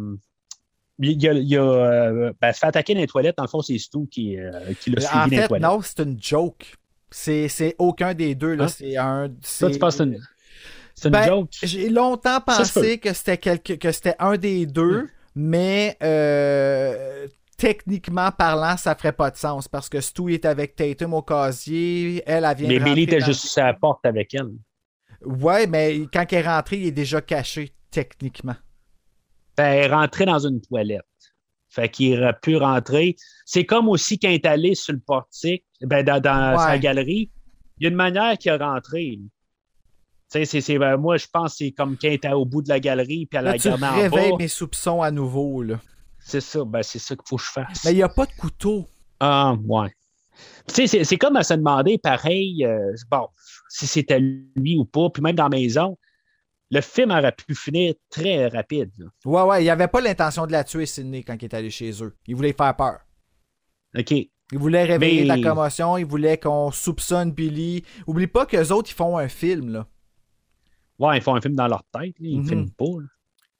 [1.00, 3.36] Il y a, il y a, euh, ben, se fait attaquer dans les toilettes.
[3.38, 4.36] Dans le fond, c'est Stu qui,
[4.80, 5.62] qui l'a en suivi dans les fait, toilettes.
[5.68, 6.76] non, c'est une joke.
[7.16, 8.64] C'est c'est aucun des deux, là.
[8.64, 8.68] Hein?
[8.68, 9.28] C'est un...
[9.40, 10.18] C'est- tu penses que c'est une,
[10.96, 11.48] c'est une Ben, joke?
[11.62, 13.74] J'ai longtemps Ça pensé que c'était quelque...
[13.74, 19.88] que c'était un des deux, mais euh, techniquement parlant, ça ferait pas de sens parce
[19.88, 23.56] que Stu est avec Tatum au casier, elle, elle vient Mais Billy était dans- juste
[23.58, 24.50] à la porte avec elle.
[25.24, 28.56] Ouais, mais quand elle est rentrée, il est déjà caché, techniquement.
[29.56, 31.02] Ben, elle est rentrée dans une toilette.
[31.74, 33.16] Fait qu'il aurait pu rentrer.
[33.44, 36.58] C'est comme aussi quand il est allé sur le portique, ben, dans, dans Ouais.
[36.64, 37.30] sa galerie.
[37.78, 39.18] Il y a une manière qu'il a rentré.
[39.18, 39.28] Tu
[40.28, 42.62] sais, c'est, c'est- ben, moi, je pense que c'est comme quand il était au bout
[42.62, 44.36] de la galerie, puis elle Là, a tu en bas.
[44.38, 45.80] mes soupçons à nouveau, là.
[46.20, 47.84] C'est ça, ben, c'est ça qu'il faut que je fasse.
[47.84, 48.86] Mais il n'y a pas de couteau.
[49.20, 49.90] Ah, ouais.
[50.68, 53.26] Sais, c'est, c'est comme à se demander, pareil, euh, bon,
[53.68, 55.98] si c'était lui ou pas, puis même dans la maison,
[56.70, 58.90] le film aurait pu finir très rapide.
[58.98, 59.06] là.
[59.24, 62.02] Ouais, ouais, il avait pas l'intention de la tuer, Sydney, quand il est allé chez
[62.02, 62.16] eux.
[62.26, 63.00] Il voulait faire peur.
[63.96, 64.10] OK.
[64.10, 67.82] Il voulait réveiller Mais- la commotion, il voulait qu'on soupçonne Billy.
[68.06, 69.86] Oublie pas qu'eux autres, ils font un film, là.
[70.98, 72.28] Ouais, ils font un film dans leur tête, là.
[72.28, 72.48] ils ne Mhm.
[72.48, 72.84] filment pas.
[73.00, 73.06] là.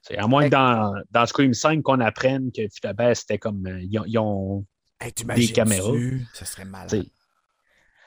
[0.02, 3.81] C'est à moins que dans, dans Scream 5 qu'on apprenne que finalement c'était comme euh,
[3.81, 4.66] ils ont, ils ont-
[5.01, 5.93] Hey, Des caméras.
[6.35, 7.06] Ça serait malade.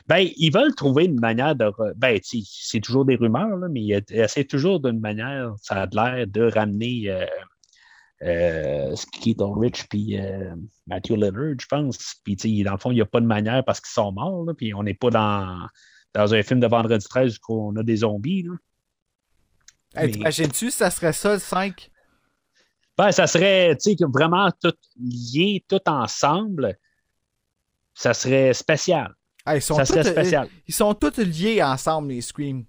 [0.07, 1.71] Ben, ils veulent trouver une manière de.
[1.95, 6.27] Ben, c'est toujours des rumeurs, là, mais ils essaient toujours d'une manière, ça a l'air,
[6.27, 7.25] de ramener euh,
[8.23, 10.55] euh, Skeet Ulrich puis euh,
[10.87, 12.15] Matthew Lillard, je pense.
[12.23, 14.53] Puis, dans le fond, il n'y a pas de manière parce qu'ils sont morts, là,
[14.53, 15.67] puis on n'est pas dans,
[16.13, 18.43] dans un film de vendredi 13 où on a des zombies.
[18.43, 18.53] Là.
[19.95, 21.91] Hey, T'imagines-tu, ça serait ça, le 5?
[22.97, 23.77] Ben, ça serait,
[24.13, 26.77] vraiment tout lié, tout ensemble.
[27.93, 29.13] Ça serait spécial.
[29.55, 30.47] Ils, sont Ça serait tous, spécial.
[30.67, 32.65] ils sont tous liés ensemble, les Scream.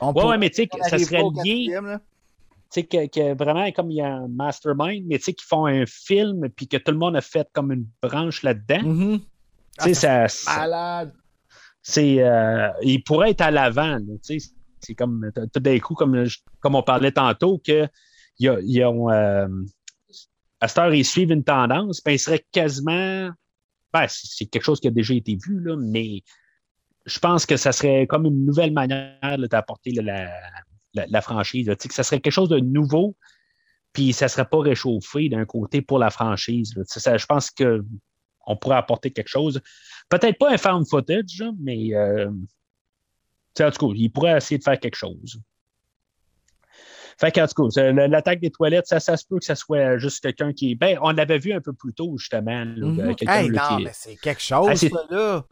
[0.00, 3.96] On Ouais, mais tu sais, ça serait lié, tu sais, que, que vraiment comme il
[3.98, 6.98] y a un mastermind, mais tu sais, qu'ils font un film, puis que tout le
[6.98, 8.82] monde a fait comme une branche là-dedans.
[8.82, 9.18] Mhm.
[9.20, 9.26] Tu
[9.78, 11.12] Ah, sais, ça ça, Malade.
[11.82, 14.48] c'est, euh, il pourrait être à l'avant, tu sais.
[14.80, 16.24] C'est comme, tout d'un coup, comme,
[16.60, 17.86] comme on parlait tantôt, que
[18.38, 19.46] ils ont- ils ont, euh,
[20.60, 23.30] à cette heure, ils suivent une tendance, ben, ils seraient quasiment.
[23.92, 26.22] Ben, c'est quelque chose qui a déjà été vu, là, mais
[27.04, 30.30] je pense que ça serait comme une nouvelle manière d'apporter la,
[30.94, 31.66] la, franchise.
[31.66, 31.74] là.
[31.78, 33.16] Ça serait quelque chose de nouveau,
[33.92, 36.74] puis ça ne serait pas réchauffé d'un côté pour la franchise.
[36.76, 39.60] je pense qu'on pourrait apporter quelque chose.
[40.08, 42.30] Peut-être pas un found footage, mais euh,
[43.60, 45.40] en tout cas, il pourrait essayer de faire quelque chose.
[47.20, 50.20] Fait qu'en tout cas, l'attaque des toilettes, ça, ça se peut que ça soit juste
[50.22, 50.74] quelqu'un qui.
[50.74, 52.64] Ben, on l'avait vu un peu plus tôt, justement.
[52.64, 53.14] là, Mhm.
[53.26, 55.44] Hey, là, non, qui- mais c'est quelque chose, Ah, ça, là.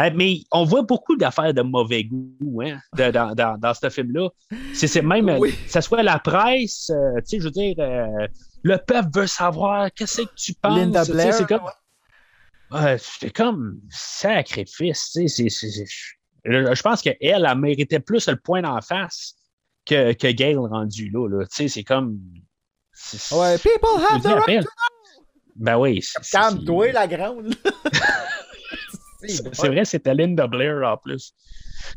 [0.00, 3.90] Hein, mais on voit beaucoup d'affaires de mauvais goût hein, de- dans, dans, dans ce
[3.90, 4.28] film-là.
[4.72, 5.48] C'est même, Oui.
[5.50, 8.28] euh, que ce soit la presse, euh, tu sais, je veux dire, euh,
[8.62, 10.78] le peuple veut savoir qu'est-ce que tu penses.
[10.78, 11.60] Linda Blair, C'est comme,
[12.70, 15.10] Ouais, c'est comme sacrifice,
[16.44, 19.34] je pense qu'elle, elle méritait plus le point d'en face
[19.88, 21.28] que, que Gail rendu là.
[21.28, 21.46] là.
[21.46, 22.18] Tu sais, c'est comme.
[23.32, 24.66] Ouais, people have the right
[25.56, 26.02] Ben oui.
[26.02, 27.54] c'est- c'est- Calme-toi, la grande.
[29.20, 31.32] C'est c'est vrai, c'était Linda Blair en plus.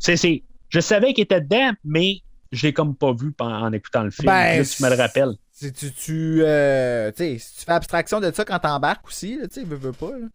[0.00, 2.16] C'est, c'est, je savais qu'il était dedans, mais
[2.50, 4.26] je l'ai comme pas vu en, en écoutant le film.
[4.26, 5.34] Ben, Là, tu me le rappelles.
[5.52, 9.38] Si tu, tu, euh, tu sais, si tu fais abstraction de ça quand t'embarques aussi,
[9.44, 10.10] tu sais, veux, veux pas.
[10.10, 10.26] là.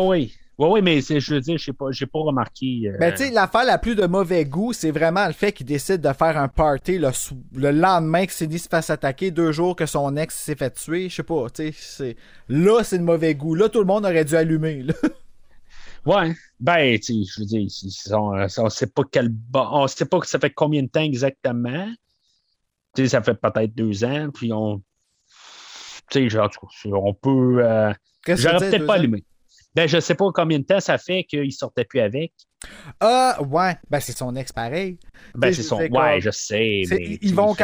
[0.00, 0.34] Oui.
[0.58, 2.84] Oui, oui, mais je veux dire, je sais pas, j'ai pas remarqué.
[2.88, 5.66] euh, Ben, tu sais, l'affaire la plus de mauvais goût, c'est vraiment le fait qu'il
[5.66, 7.10] décide de faire un party le,
[7.54, 11.10] le lendemain que Cindy se fasse attaquer, deux jours que son ex s'est fait tuer.
[11.10, 12.16] Je sais pas, tu sais.
[12.48, 13.54] Là, c'est de mauvais goût.
[13.54, 14.94] Là, tout le monde aurait dû allumer, là.
[16.04, 16.34] Ouais.
[16.60, 19.34] Ben, tu sais, je veux dire, c'est- c'est- on, on sait pas quel.
[19.54, 21.88] On sait pas que ça fait combien de temps exactement.
[22.94, 24.82] Tu sais, ça fait peut-être deux ans, puis on.
[26.10, 26.50] Tu sais, genre,
[26.86, 27.64] on peut.
[27.64, 27.92] euh,
[28.26, 28.96] J'aurais peut-être pas ans?
[28.96, 29.24] allumé.
[29.76, 32.32] Ben, je sais pas combien de temps ça fait qu'il sortait plus avec.
[32.98, 33.76] Ah, ouais.
[33.90, 34.98] Ben, c'est son ex pareil.
[35.34, 35.76] Ben, c'est son.
[35.76, 36.18] Ouais, quoi.
[36.18, 36.84] je sais.
[36.86, 37.54] C'est- mais, ils vont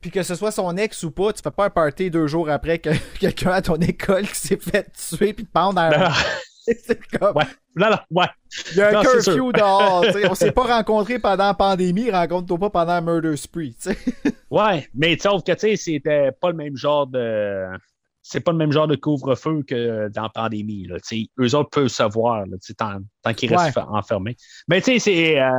[0.00, 2.48] puis que ce soit son ex ou pas, tu fais pas un party deux jours
[2.48, 2.88] après que
[3.20, 6.08] quelqu'un à ton école qui s'est fait tuer puis te pendre à Non,
[6.64, 7.44] c'est comme ouais.
[7.76, 8.26] Non, non, ouais.
[8.72, 12.10] il y a un Non, c'est curfew dehors on s'est pas rencontrés pendant la pandémie
[12.10, 13.76] rencontre-toi pas pendant un murder spree.
[14.50, 17.66] Ouais, mais sauf que, tu sais, c'était pas le même genre de.
[18.22, 20.86] C'est pas le même genre de couvre-feu que dans la pandémie.
[20.86, 20.96] Là,
[21.40, 23.82] eux autres peuvent se voir là, tant, tant qu'ils restent Ouais.
[23.88, 24.36] enfermés.
[24.68, 25.50] Mais tu sais, c'est, euh,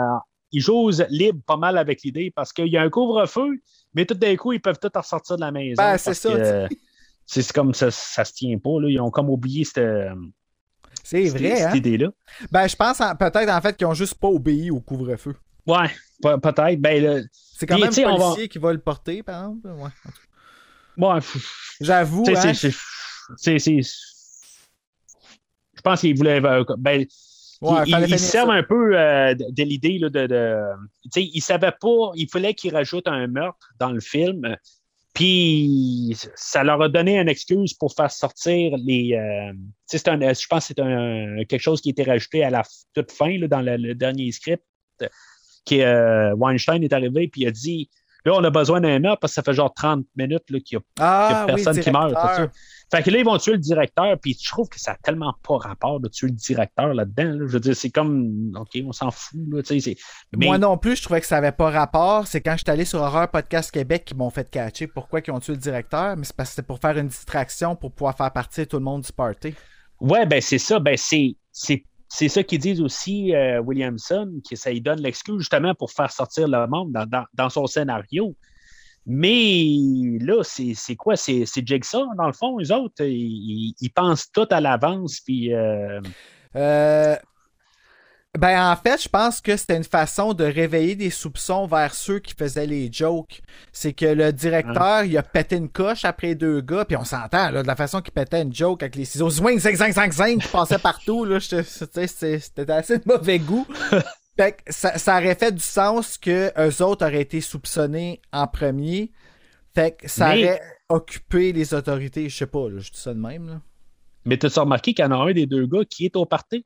[0.52, 3.60] ils jouent libres pas mal avec l'idée parce qu'il y a un couvre-feu,
[3.96, 5.82] mais tout d'un coup, ils peuvent tout ressortir de la maison.
[5.82, 6.68] Ben, c'est ça, euh,
[7.26, 8.80] c'est comme ça, ça se tient pas.
[8.80, 8.90] Là.
[8.90, 9.78] Ils ont comme oublié cette,
[11.04, 12.10] c'est cette- vrai cette hein idée-là.
[12.52, 15.36] ben je pense en- peut-être en fait qu'ils ont juste pas obéi au couvre-feu
[15.66, 15.90] Ouais,
[16.22, 16.80] pe- peut-être.
[16.80, 19.90] Ben, c'est quand même le va- policier qui va le porter par exemple ouais.
[20.98, 21.20] Ouais,
[21.80, 22.54] j'avoue hein,
[25.76, 26.44] Je pense qu'ils voulaient.
[26.44, 27.06] euh, Ben,
[27.62, 30.10] Ouais, ils, se servent un peu euh, de, l'idée de.
[30.10, 30.58] de
[31.04, 32.12] tu sais, ils savaient pas.
[32.16, 34.58] Il fallait qu'ils rajoutent un meurtre dans le film.
[35.14, 39.14] Puis ça leur a donné une excuse pour faire sortir les.
[39.14, 42.64] euh, un- je pense que c'est un, quelque chose qui a été rajouté à la
[42.96, 44.64] toute fin là, dans le, le dernier script.
[45.64, 47.92] Qui euh, Weinstein est arrivé puis il a dit
[48.26, 50.76] là on a besoin d'un meurtre parce que ça fait genre 30 minutes qu'il y
[50.76, 52.14] a ah oui personne qui meurt.
[52.94, 55.34] Fait que là, ils vont tuer le directeur, puis je trouve que ça n'a tellement
[55.48, 57.24] pas rapport de tuer le directeur là-dedans.
[57.24, 57.48] là.
[57.48, 59.40] Je veux dire, c'est comme, OK, on s'en fout.
[59.50, 59.62] Là,
[60.36, 62.28] mais, Moi non plus, je trouvais que ça avait pas rapport.
[62.28, 65.32] C'est quand je suis allé sur Horror Podcast Québec qu'ils m'ont fait catcher pourquoi ils
[65.32, 68.18] ont tué le directeur, mais c'est parce que c'était pour faire une distraction pour pouvoir
[68.18, 69.56] faire partir tout le monde du party.
[70.02, 70.80] Ouais, ben c'est ça.
[70.80, 71.38] Ben c'est,
[72.14, 76.12] c'est, ça qu'ils disent aussi, euh, Williamson, que ça lui donne l'excuse justement pour faire
[76.12, 78.36] sortir le monde dans, dans, son scénario.
[79.06, 79.66] Mais
[80.20, 81.16] là, c'est, quoi?
[81.16, 83.04] C'est, Jigsaw, dans le fond, eux autres.
[83.04, 85.54] Ils pensent tout à l'avance, puis...
[85.54, 86.02] euh,
[86.56, 87.16] Euh,
[88.40, 92.20] Ben en fait, je pense que c'était une façon de réveiller des soupçons vers ceux
[92.20, 93.42] qui faisaient les jokes.
[93.74, 97.52] C'est que le directeur, il a pété une coche après deux gars, puis on s'entend
[97.52, 100.14] là, de la façon qu'il pétait une joke avec les ciseaux swing 5 5 5
[100.14, 103.68] 5 qui passaient partout là, c'était assez de mauvais goût.
[104.38, 108.48] Fait que ça, ça aurait fait du sens que eux autres auraient été soupçonnés en
[108.48, 109.12] premier.
[109.76, 113.14] Fait que ça Mais- aurait occupé les autorités, je sais pas, là, je dis ça
[113.14, 113.62] de même là.
[114.24, 116.66] Mais t'as-tu remarqué qu'il y en a un des deux gars qui est au party?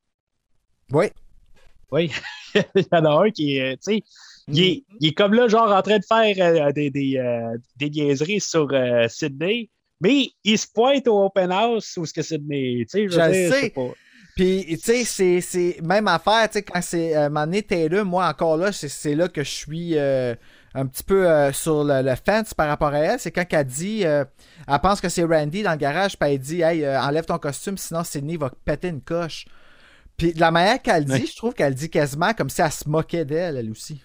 [0.91, 1.07] Oui.
[1.91, 2.11] Oui.
[2.55, 4.03] il y en a un qui est, tu sais,
[4.47, 7.57] il, est, il est comme là, genre, en train de faire euh, des, des, euh,
[7.77, 9.69] des niaiseries sur euh, Sydney,
[10.01, 13.49] mais il se pointe au open house où ce que Sydney, tu sais, je sais.
[13.49, 13.91] sais pas.
[14.35, 18.27] Puis, tu sais, c'est, c'est même affaire, tu sais, quand c'est euh, était là, moi
[18.27, 20.35] encore là, c'est, c'est là que je suis euh,
[20.73, 23.19] un petit peu euh, sur le, le fence par rapport à elle.
[23.19, 24.25] C'est quand elle dit, euh,
[24.67, 27.37] elle pense que c'est Randy dans le garage, puis elle dit, hey, euh, enlève ton
[27.37, 29.45] costume, sinon Sydney va péter une coche.
[30.17, 31.25] Puis, de la manière qu'elle dit, Ouais.
[31.25, 34.01] je trouve qu'elle dit quasiment comme si elle se moquait d'elle, elle aussi.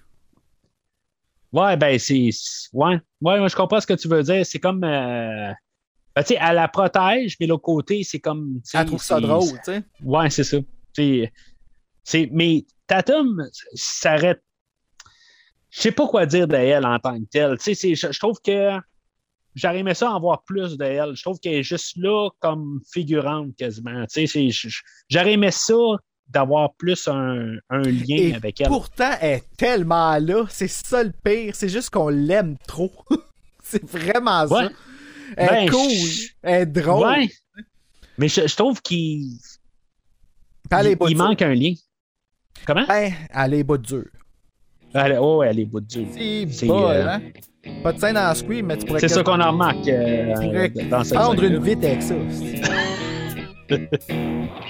[1.53, 2.31] Ouais, ben, c'est.
[2.73, 4.45] Ouais, ouais, moi, je comprends ce que tu veux dire.
[4.47, 4.83] C'est comme.
[4.85, 5.53] euh,
[6.15, 8.61] ben, tu sais, elle la protège, mais l'autre côté, c'est comme.
[8.75, 9.83] Elle trouve ça drôle, tu sais.
[10.03, 10.59] Ouais, c'est ça.
[12.33, 14.43] Mais Tatum, ça arrête.
[15.71, 17.57] Je sais pas quoi dire d'elle en tant que telle.
[17.59, 18.77] Tu sais, je trouve que
[19.55, 21.15] j'aurais aimé ça en voir plus d'elle.
[21.15, 24.03] Je trouve qu'elle est juste là comme figurante quasiment.
[24.07, 25.75] Tu sais, c'est- je- je- j'aurais aimé ça
[26.29, 28.69] d'avoir plus un, un lien Et avec elle.
[28.69, 30.45] pourtant, elle est tellement là.
[30.49, 31.55] C'est ça le pire.
[31.57, 32.93] C'est juste qu'on l'aime trop.
[33.63, 34.69] c'est vraiment ça.
[35.37, 35.91] Elle est Ben, cool.
[35.91, 37.07] je- Elle est drôle.
[37.09, 37.31] Ouais.
[38.19, 39.39] Mais je, je trouve qu'il
[40.73, 41.17] il, dure.
[41.17, 41.73] manque un lien.
[42.67, 42.85] Comment?
[42.87, 44.07] Ben, elle est pas dure.
[44.93, 46.07] Elle, oh, elle est bout de Dieu.
[46.51, 47.21] C'est bol, euh, hein?
[47.83, 50.69] Pas de scène Scream, mais tu pourrais C'est ça qu'on en remarque euh, tu pourrais
[50.69, 52.15] dans cette prendre une vite avec ça.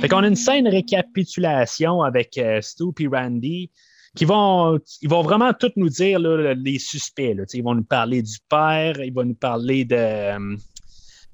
[0.00, 3.70] Fait qu'on a une scène récapitulation avec euh, Stu et Randy
[4.14, 7.34] qui vont, ils vont vraiment tout nous dire là, les suspects.
[7.34, 7.44] Là.
[7.52, 10.56] Ils vont nous parler du père, ils vont nous parler de,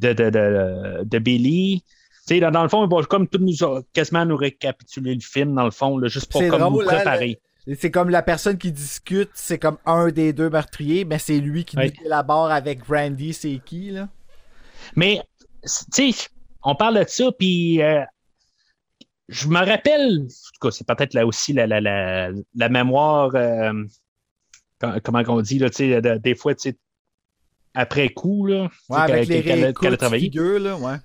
[0.01, 1.85] de, de, de, de Billy.
[2.26, 3.55] Sais, Dans, dans le fond, ils vont comme tout nous
[3.92, 6.94] quasiment nous récapituler le film, dans le fond, là, juste pour comme drôle, nous hein,
[6.96, 7.40] préparer.
[7.78, 11.64] C'est comme la personne qui discute, c'est comme un des deux meurtriers, mais c'est lui
[11.64, 14.09] qui nous élabore avec Randy, c'est qui, là?
[14.96, 15.20] Mais,
[15.94, 16.28] tu sais,
[16.62, 18.02] on parle de ça, puis euh,
[19.28, 23.34] je me rappelle, en tout cas, c'est peut-être là aussi la, la, la, la mémoire,
[23.34, 23.84] euh,
[24.80, 26.78] com- comment on dit, là, tu sais, de- des fois, tu sais,
[27.74, 30.24] après coup, là, Ouais, avec les a- a réécoutes travaillé.
[30.24, 30.96] figures, là, ouais.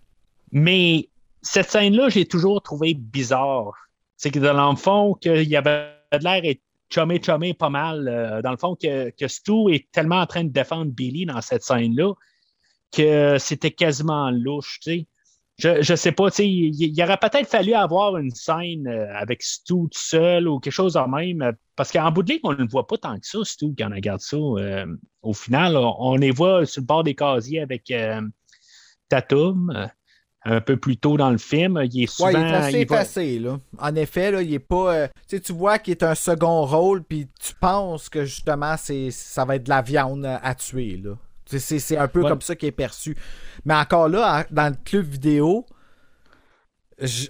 [0.51, 1.08] Mais
[1.41, 3.73] cette scène-là, j'ai toujours trouvé bizarre.
[4.17, 8.07] C'est que dans le fond, qu'il y avait l'air d'être chumé, chumé pas mal.
[8.07, 11.63] euh, dans le fond, que, Stu est tellement en train de défendre Billy dans cette
[11.63, 12.13] scène-là
[12.91, 14.79] que c'était quasiment louche.
[15.57, 19.89] Je, je sais pas, il, aurait peut-être fallu avoir une scène euh, avec Stu tout
[19.91, 22.67] seul ou quelque chose de même, euh, parce qu'en bout de ligne, on ne le
[22.67, 24.37] voit pas tant que ça, Stu, quand on regarde ça.
[24.37, 27.93] au final, on, les voit sur le bord des casiers avec
[29.07, 29.89] Tatum.
[30.45, 31.81] Un peu plus tôt dans le film.
[31.91, 32.29] Il est souvent.
[32.29, 33.59] Ouais, il est assez il va- effacé, là.
[33.77, 34.93] En effet, là, il est pas.
[34.93, 39.43] euh, tu vois qu'il est un second rôle, puis tu penses que justement, c'est, ça
[39.45, 41.11] va être de la viande à tuer, là.
[41.45, 42.29] C'est, c'est un peu Ouais.
[42.29, 43.17] comme ça qu'il est perçu.
[43.65, 45.65] Mais encore là, dans le club vidéo,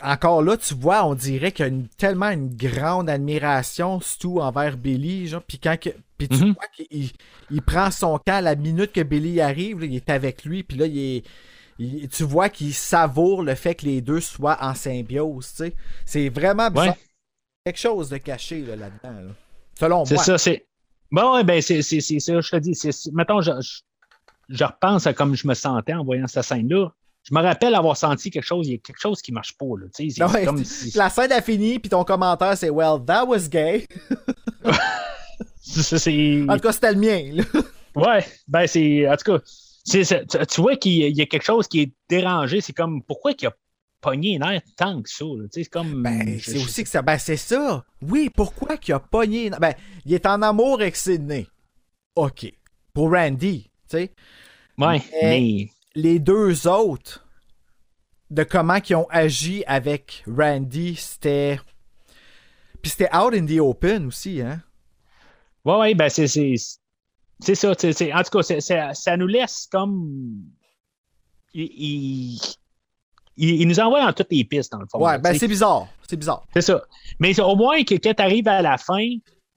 [0.03, 4.39] encore là, tu vois, on dirait qu'il y a une- tellement une grande admiration, surtout
[4.39, 6.53] envers Billy, genre, puis quand que- puis tu Mhm.
[6.53, 7.11] vois qu'il il-
[7.51, 10.75] il prend son camp la minute que Billy arrive, là, il est avec lui, puis
[10.77, 11.23] là, il est,
[11.79, 15.73] il- tu vois qu'il savoure le fait que les deux soient en symbiose, tu sais.
[16.05, 16.89] C'est vraiment bizarre.
[16.89, 16.97] Ouais.
[17.65, 19.31] quelque chose de caché là, là-dedans, là.
[19.79, 20.23] selon C'est moi.
[20.23, 20.65] ça, c'est.
[21.11, 22.75] Bon, ben, c'est c'est- c'est ça, je te dis.
[22.75, 23.79] c'est- c'est- Mettons, je, je,
[24.49, 26.89] je repense à comme je me sentais en voyant cette scène-là.
[27.23, 29.65] Je me rappelle avoir senti quelque chose, il y a quelque chose qui marche pas,
[29.77, 29.87] là.
[29.95, 33.03] Tu sais, c'est Ouais, comme si- La scène a fini, puis ton commentaire, c'est Well,
[33.05, 33.85] that was gay.
[35.61, 37.21] c'est- c'est- En tout cas, c'était le mien.
[37.33, 37.43] là.
[37.95, 39.07] Ouais, ben, c'est.
[39.09, 39.43] En tout cas,
[39.89, 42.61] tu, vois qu'il y a- il quelque chose qui est dérangé.
[42.61, 43.53] C'est comme, pourquoi qu'il a
[44.01, 46.01] pogné les nerfs tant que ça, c'est comme.
[46.03, 47.01] Ben, c'est aussi que ça.
[47.01, 47.83] Ben, c'est ça.
[48.01, 49.49] Oui, pourquoi qu'il a pogné.
[49.49, 49.73] Ben,
[50.05, 51.47] il est en amour avec Sydney.
[52.15, 52.51] OK.
[52.93, 54.11] Pour Randy, tu sais.
[54.77, 55.69] Ouais, Mais- mais.
[55.95, 57.25] Les deux autres,
[58.29, 61.59] de comment ils ont agi avec Randy, c'était.
[62.81, 64.61] Puis c'était out in the open aussi, hein?
[65.65, 66.27] Ouais, ouais, ben c'est
[67.39, 67.75] c'est ça.
[67.75, 70.43] tu sais, c'est- En tout cas, c'est- c'est- ça nous laisse comme.
[71.53, 72.39] Il,
[73.37, 74.99] il, nous envoie dans toutes les pistes, dans le fond.
[74.99, 75.87] Ouais, là, ben c'est bizarre.
[76.07, 76.45] C'est bizarre.
[76.53, 76.81] C'est ça.
[77.19, 79.07] Mais au moins que quand tu arrives à la fin,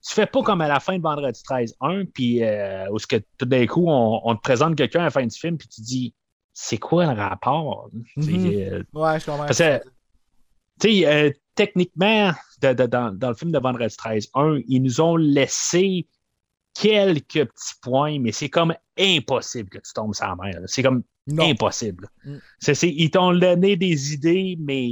[0.05, 3.45] tu fais pas comme à la fin de Vendredi 13-1, puis euh, où que tout
[3.45, 6.13] d'un coup, on, on te présente quelqu'un à la fin du film, puis tu dis
[6.53, 7.89] c'est quoi le rapport?
[8.15, 8.45] Mhm.
[8.53, 9.45] euh, Ouais, je comprends.
[9.45, 9.79] parce que,
[10.79, 12.31] tu sais, euh, techniquement,
[12.61, 16.07] de- de- dans, dans le film de Vendredi 13-1, ils nous ont laissé
[16.73, 20.59] quelques petits points, mais c'est comme impossible que tu tombes sans mer.
[20.65, 21.49] C'est comme Non.
[21.49, 22.07] impossible.
[22.25, 22.37] Mm.
[22.59, 24.87] C'est- ils t'ont donné des idées, mais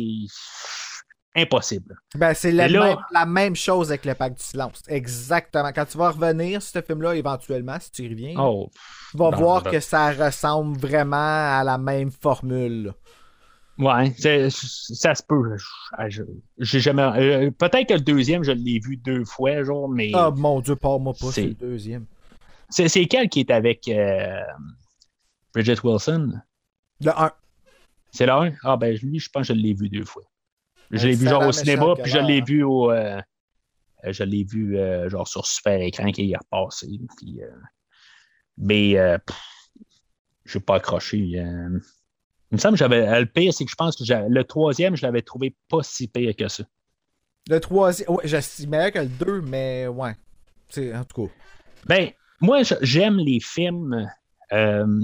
[1.35, 1.95] impossible.
[2.15, 4.81] Ben, c'est la, là- même, la même chose avec le pacte du silence.
[4.87, 5.71] Exactement.
[5.73, 8.69] Quand tu vas revenir sur ce film-là, éventuellement, si tu y reviens, Oh,
[9.11, 9.71] tu vas non, voir non.
[9.71, 11.15] que ça ressemble vraiment
[11.59, 12.93] à la même formule.
[13.81, 15.57] Ouais, c'est- ça se peut.
[16.07, 16.23] Je-
[16.59, 17.01] J'ai jamais.
[17.01, 20.75] euh, Peut-être que le deuxième, je l'ai vu deux fois, genre, mais Ah, mon Dieu,
[20.75, 22.05] parle-moi pas, C'est- le deuxième.
[22.69, 24.41] c'est quel qui est avec euh,
[25.53, 26.41] Bridget Wilson?
[27.01, 27.31] Le 1.
[28.11, 28.51] C'est là un?
[28.63, 30.23] Ah, ben, lui, je pense que je l'ai vu deux fois.
[30.91, 32.91] Je l'ai vu genre au cinéma, puis je l'ai vu au.
[32.91, 33.21] euh,
[34.05, 34.77] je l'ai vu
[35.09, 36.87] genre sur super écran qui est repassé.
[37.17, 37.39] Puis,
[38.57, 38.91] mais
[40.45, 41.41] je n'ai pas accroché.
[42.51, 43.19] Il me semble que j'avais.
[43.19, 46.35] Le pire, c'est que je pense que le troisième, je l'avais trouvé pas si pire
[46.35, 46.63] que ça.
[47.49, 48.09] Le troisième.
[48.09, 50.15] Ouais, je meilleur que le 2, mais ouais.
[50.69, 51.33] C'est, en tout cas.
[51.85, 52.09] Ben,
[52.41, 54.07] moi, j'aime les films.
[54.51, 54.99] euh,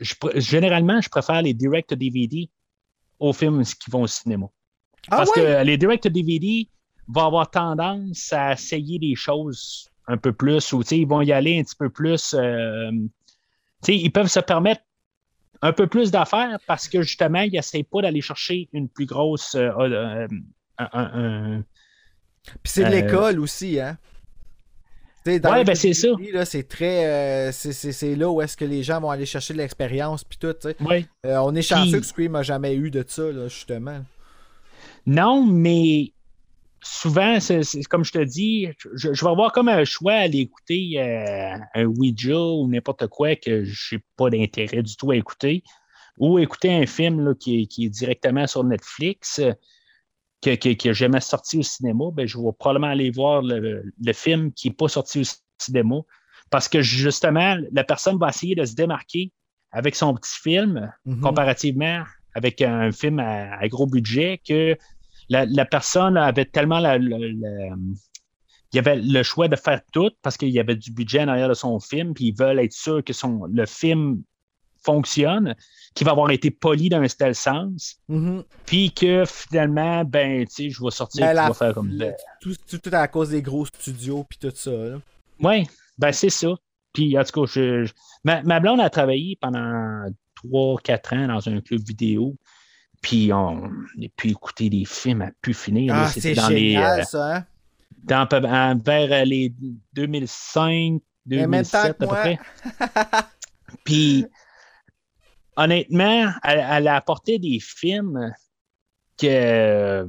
[0.00, 2.48] je généralement, je préfère les direct-to-DVD
[3.18, 4.46] aux films qui vont au cinéma.
[5.10, 6.68] Ah Parce que les direct-to-DVD
[7.08, 11.58] vont avoir tendance à essayer des choses un peu plus, ou ils vont y aller
[11.58, 12.34] un petit peu plus.
[12.34, 12.90] euh,
[13.88, 14.82] ils peuvent se permettre
[15.64, 19.54] un peu plus d'affaires parce que justement, ils n'essayent pas d'aller chercher une plus grosse.
[19.54, 19.70] euh,
[20.80, 21.58] euh,
[22.44, 23.96] Puis c'est de Euh, l'école aussi, hein.
[25.26, 26.08] Dans Ouais, les ben, c'est ça.
[26.44, 27.50] C'est très.
[27.52, 30.68] c'est, là où est-ce que les gens vont aller chercher de l'expérience, puis tout, tu
[30.68, 30.76] sais.
[30.84, 31.06] ouais.
[31.24, 34.04] On est chanceux que Scream a jamais eu de ça, là, justement.
[35.06, 36.12] Non, mais
[36.84, 40.38] souvent, c'est comme je te dis, je, je vais avoir comme un choix à aller
[40.40, 45.64] écouter euh, un Ouija ou n'importe quoi que j'ai pas d'intérêt du tout à écouter,
[46.18, 49.40] ou écouter un film là, qui, est, qui est directement sur Netflix.
[50.40, 54.52] qui est jamais sorti au cinéma, ben, je vais probablement aller voir le, le film
[54.52, 55.24] qui n'est pas sorti au
[55.58, 55.96] cinéma.
[56.50, 59.32] Parce que justement, la personne va essayer de se démarquer
[59.72, 61.20] avec son petit film, Mhm.
[61.20, 62.04] comparativement
[62.34, 64.76] avec un film à, à gros budget, que
[65.28, 67.76] la, la personne avait tellement la- la- la-
[68.72, 71.28] il y avait le choix de faire tout parce qu'il y avait du budget en
[71.28, 74.22] arrière de son film, puis ils veulent être sûrs que son, le film
[74.82, 75.54] fonctionne,
[75.94, 78.42] qu'il va avoir été poli d'un tel sens, Mhm.
[78.66, 81.88] puis que finalement, ben, tu sais, je vais sortir, Ben, la- je vais faire comme
[81.90, 84.70] le- tout, tout, tout à cause des gros studios puis tout ça.
[85.40, 86.48] Oui, ben c'est ça.
[86.92, 87.92] Puis en tout cas, je, je-
[88.24, 90.04] ma, ma blonde a travaillé pendant
[90.44, 92.36] 3-4 ans dans un club vidéo.
[93.04, 95.92] Puis on a pu écouter des films à pu finir.
[95.94, 97.36] Ah, c'est dans les, génial, euh, ça.
[97.36, 97.44] Hein?
[98.02, 98.26] dans,
[98.82, 99.52] vers euh, les
[99.92, 102.38] 2005, Mais même temps 2007 à peu près.
[103.84, 104.24] Puis
[105.54, 108.32] honnêtement, elle, elle a apporté des films
[109.18, 110.06] que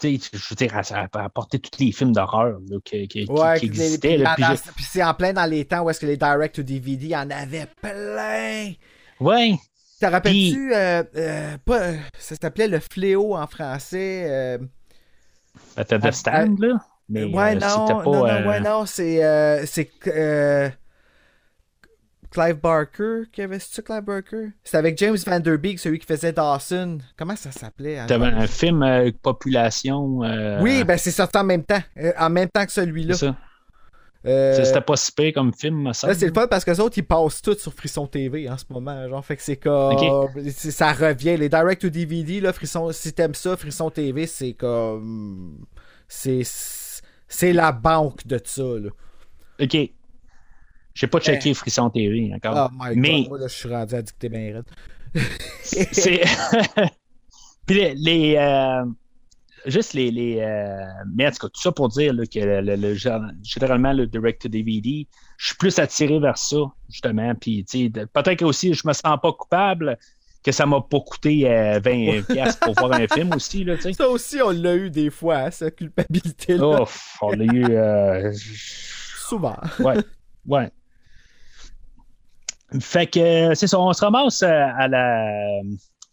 [0.00, 3.58] tu sais, je veux dire, elle a apporté tous les films d'horreur qui, qui- Ouais,
[3.58, 4.22] qui existaient.
[4.36, 4.44] puis.
[4.76, 7.28] Puis c'est en plein dans les temps où est-ce que les direct to DVD, en
[7.28, 8.72] avait plein.
[9.18, 9.58] Ouais,
[10.00, 14.26] Te rappelles-tu, euh, euh, pas, euh, ça s'appelait le fléau en français.
[14.28, 14.58] euh,
[15.74, 16.80] t'as The Stand, là?
[17.08, 18.04] Mais ouais, non, pas.
[18.04, 19.90] non, non, ouais, non, c'est, c'est,
[22.30, 24.50] Clive Barker qui avait c'est Clive Barker?
[24.62, 26.98] C'était avec James Van Der Beek, celui qui faisait Dawson.
[27.16, 28.04] Comment ça s'appelait?
[28.06, 28.84] T'avais un film
[29.22, 30.18] population.
[30.60, 31.82] Oui, ben c'est sorti en même temps,
[32.18, 33.14] en même temps que c'est celui-là.
[33.14, 33.34] ça.
[34.26, 36.72] Euh, Ça, C'était pas si pire comme film, me Là, c'est le fun parce que
[36.72, 39.08] les autres, ils passent tout sur Frisson TV en ce moment.
[39.08, 39.96] Genre, fait que c'est comme.
[40.50, 41.36] Ça revient.
[41.36, 45.64] Les direct to DVD, là, Frisson, si t'aimes ça, Frisson TV, c'est comme.
[46.08, 46.42] C'est.
[47.30, 48.88] C'est la banque de ça, là.
[49.60, 49.76] OK.
[50.94, 52.70] J'ai pas checké Frisson TV encore.
[52.72, 55.24] Oh my Mais- moi, là, je suis rendu addicté bien raide.
[55.62, 56.22] c'est.
[57.66, 57.94] Puis les.
[57.94, 58.84] les, euh,
[59.66, 60.10] Juste les.
[60.10, 60.76] les euh,
[61.14, 62.94] Mais en tout cas, tout ça pour dire là, que le,
[63.42, 65.06] généralement, le direct DVD,
[65.36, 66.56] je suis plus attiré vers ça,
[66.88, 67.34] justement.
[67.34, 69.98] Puis, peut-être que aussi, je me sens pas coupable
[70.44, 73.74] que ça m'a pas coûté euh, 20$ piastres pour voir un film aussi, là.
[73.80, 76.84] Ça aussi, on l'a eu des fois, hein, cette culpabilité-là.
[77.20, 77.64] On l'a eu.
[77.70, 78.32] euh,
[79.28, 79.56] Souvent.
[79.80, 79.96] Ouais,
[80.46, 80.70] ouais.
[82.80, 83.18] Fait que
[83.50, 85.60] euh, c'est ça, on se ramasse euh, à la,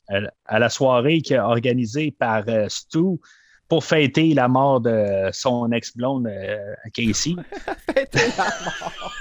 [0.08, 3.20] à la- à la soirée qui est organisée par euh, Stu
[3.68, 7.36] pour fêter la mort de son ex-blonde euh, Casey.
[7.94, 9.14] Fêter la mort.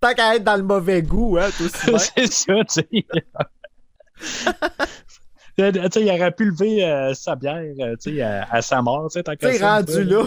[0.00, 1.68] Tant qu'à être dans le mauvais goût, hein, tout
[1.98, 3.04] c'est ça, tu sais.
[5.58, 9.10] Il aurait pu lever euh, sa bière euh, tu sais, à, à sa mort.
[9.12, 10.24] T'es rendu là.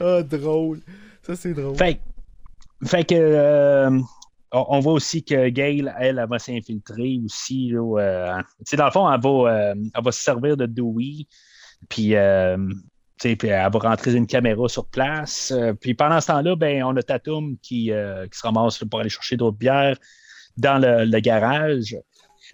[0.00, 0.80] Ah, drôle.
[1.26, 1.76] Ça, c'est drôle.
[1.76, 1.98] Fait,
[2.86, 3.98] fait que euh,
[4.52, 7.70] on, on voit aussi que Gail, elle, elle va s'infiltrer aussi.
[7.70, 8.42] là, euh,
[8.76, 11.26] dans le fond, elle va, euh, elle va se servir de Dewey.
[11.88, 12.56] Puis, euh,
[13.18, 15.52] puis elle va rentrer une caméra sur place.
[15.80, 19.36] Puis pendant ce temps-là, ben, on a Tatum qui, qui se ramasse pour aller chercher
[19.36, 19.96] d'autres bières
[20.56, 21.96] dans le, le garage.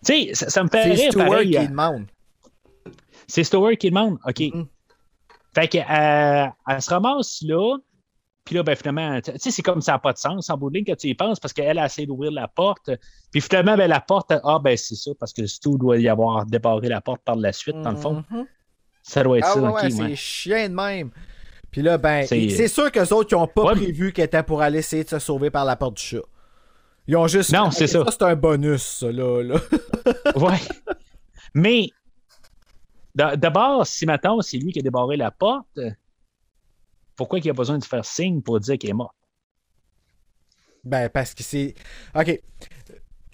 [0.05, 1.51] Tu sais, ça, ça me fait C'est rire Stewart pareil.
[1.51, 2.07] qui demande.
[3.27, 4.19] c'est Stewart qui demande.
[4.27, 4.41] OK.
[4.41, 4.67] Mhm.
[5.55, 7.77] Fait qu'elle elle se ramasse là.
[8.45, 10.69] Puis là, ben, finalement, tu sais, c'est comme ça n'a pas de sens en bout
[10.71, 12.91] de ligne que tu y penses parce qu'elle a essayé d'ouvrir la porte.
[13.33, 16.45] Puis finalement, ben, la porte, ah, ben, c'est ça, parce que Stu doit y avoir
[16.45, 18.23] débarré la porte par la suite, dans le fond.
[18.31, 18.45] Mhm.
[19.03, 19.91] Ça doit être Ah ça, ouais, OK, ouais, ouais.
[20.09, 21.11] c'est chiant de même.
[21.71, 23.73] Puis là, ben, C'est- c'est sûr qu'eux autres, ils ont pas Ouais.
[23.77, 26.19] prévu qu'ils étaient pour aller essayer de se sauver par la porte du chat.
[27.07, 27.53] Ils ont juste.
[27.53, 28.05] Non, c'est ça.
[28.09, 29.43] c'est un bonus, ça, là.
[29.43, 29.57] là.
[30.37, 30.59] Ouais.
[31.55, 31.89] Mais,
[33.15, 35.79] d'a- d'abord, si maintenant c'est lui qui a débarré la porte,
[37.17, 39.15] pourquoi il a besoin de faire signe pour dire qu'il est mort?
[40.85, 41.75] Ben, parce que c'est.
[42.15, 42.41] Ok.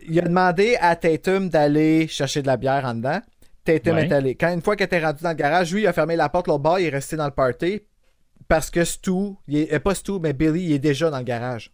[0.06, 3.20] Il a demandé à Tatum d'aller chercher de la bière en dedans.
[3.64, 4.06] Tatum Ouais.
[4.06, 4.34] est allé.
[4.34, 6.46] Quand une fois qu'il était rendu dans le garage, lui, il a fermé la porte,
[6.46, 7.82] l'autre bord, il est resté dans le party.
[8.48, 11.24] Parce que Stu, il est, euh, pas Stu, mais Billy, il est déjà dans le
[11.24, 11.70] garage.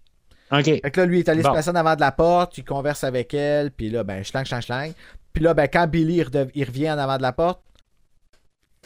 [0.51, 0.65] OK.
[0.65, 1.49] Fait que là, lui, il est allé Bon.
[1.49, 4.45] se placer en avant de la porte, il converse avec elle, puis là, ben, schlang,
[4.45, 4.93] schlang, schlang.
[5.33, 7.63] Puis là, ben, quand Billy il, redev- il revient en avant de la porte,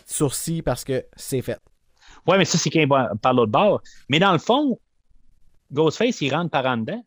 [0.07, 1.59] sourcil parce que c'est fait.
[2.27, 3.83] Ouais, mais ça, c'est quand va par l'autre bord.
[4.09, 4.79] Mais dans le fond,
[5.73, 7.05] Ghostface, il rentre par en dedans.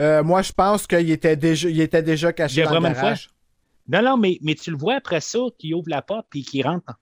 [0.00, 2.72] Euh, moi, je pense qu'il était déjà, il était déjà Il caché y a dans
[2.72, 3.30] le vraiment une garage.
[3.86, 6.66] Non, non, mais, mais tu le vois après ça, qu'il ouvre la porte puis qu'il
[6.66, 6.94] rentre.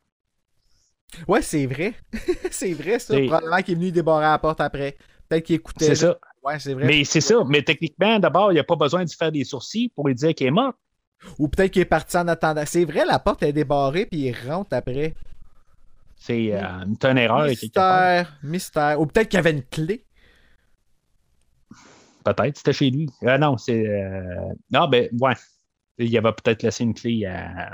[1.29, 1.95] Ouais, c'est vrai.
[2.51, 3.15] c'est vrai, ça.
[3.19, 4.97] Probablement qu'il est venu débarrer la porte après.
[5.29, 5.87] Peut-être qu'il écoutait.
[5.87, 6.19] C'est ça.
[6.43, 6.87] Ouais, c'est vrai.
[6.87, 7.45] Mais c'est ça.
[7.47, 10.35] Mais techniquement, d'abord, il n'y a pas besoin de faire des sourcils pour lui dire
[10.35, 10.75] qu'il est mort.
[11.39, 12.65] Ou peut-être qu'il est parti en attendant.
[12.67, 15.15] C'est vrai, la porte est débarrée, puis il rentre après.
[16.25, 17.47] C'est euh, une tonne erreur.
[17.49, 18.01] quelque part.
[18.21, 19.01] Mystère, mystère.
[19.01, 20.05] Ou peut-être qu'il y avait une clé.
[22.25, 23.11] Peut-être, c'était chez lui.
[23.25, 23.85] Euh, non, c'est.
[23.87, 24.23] euh,
[24.71, 25.35] Non, ben, ouais.
[25.99, 27.71] Il y avait peut-être laissé une clé à.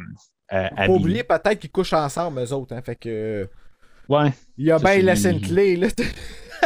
[0.48, 2.74] à, à oublier peut-être qu'ils couchent ensemble, eux autres.
[2.74, 3.48] Hein, fait que.
[4.08, 5.88] Ouais, Il a bien laissé une clé, là.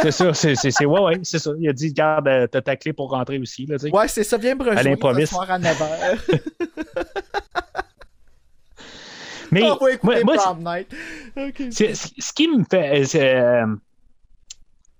[0.01, 0.33] c'est ça.
[0.33, 1.51] C'est, c'est, ouais, ouais, c'est ça.
[1.59, 3.65] Il a dit, garde, euh, t'as ta clé pour rentrer aussi.
[3.65, 3.75] Là.
[3.91, 5.33] Ouais, c'est ça, viens me rejoindre l'improviste.
[5.33, 6.39] soir à 9h.
[9.53, 10.87] Mais On va écouter moi, Prom Night.
[11.35, 13.01] Ce qui me fait.
[13.01, 13.65] euh, c'est, euh,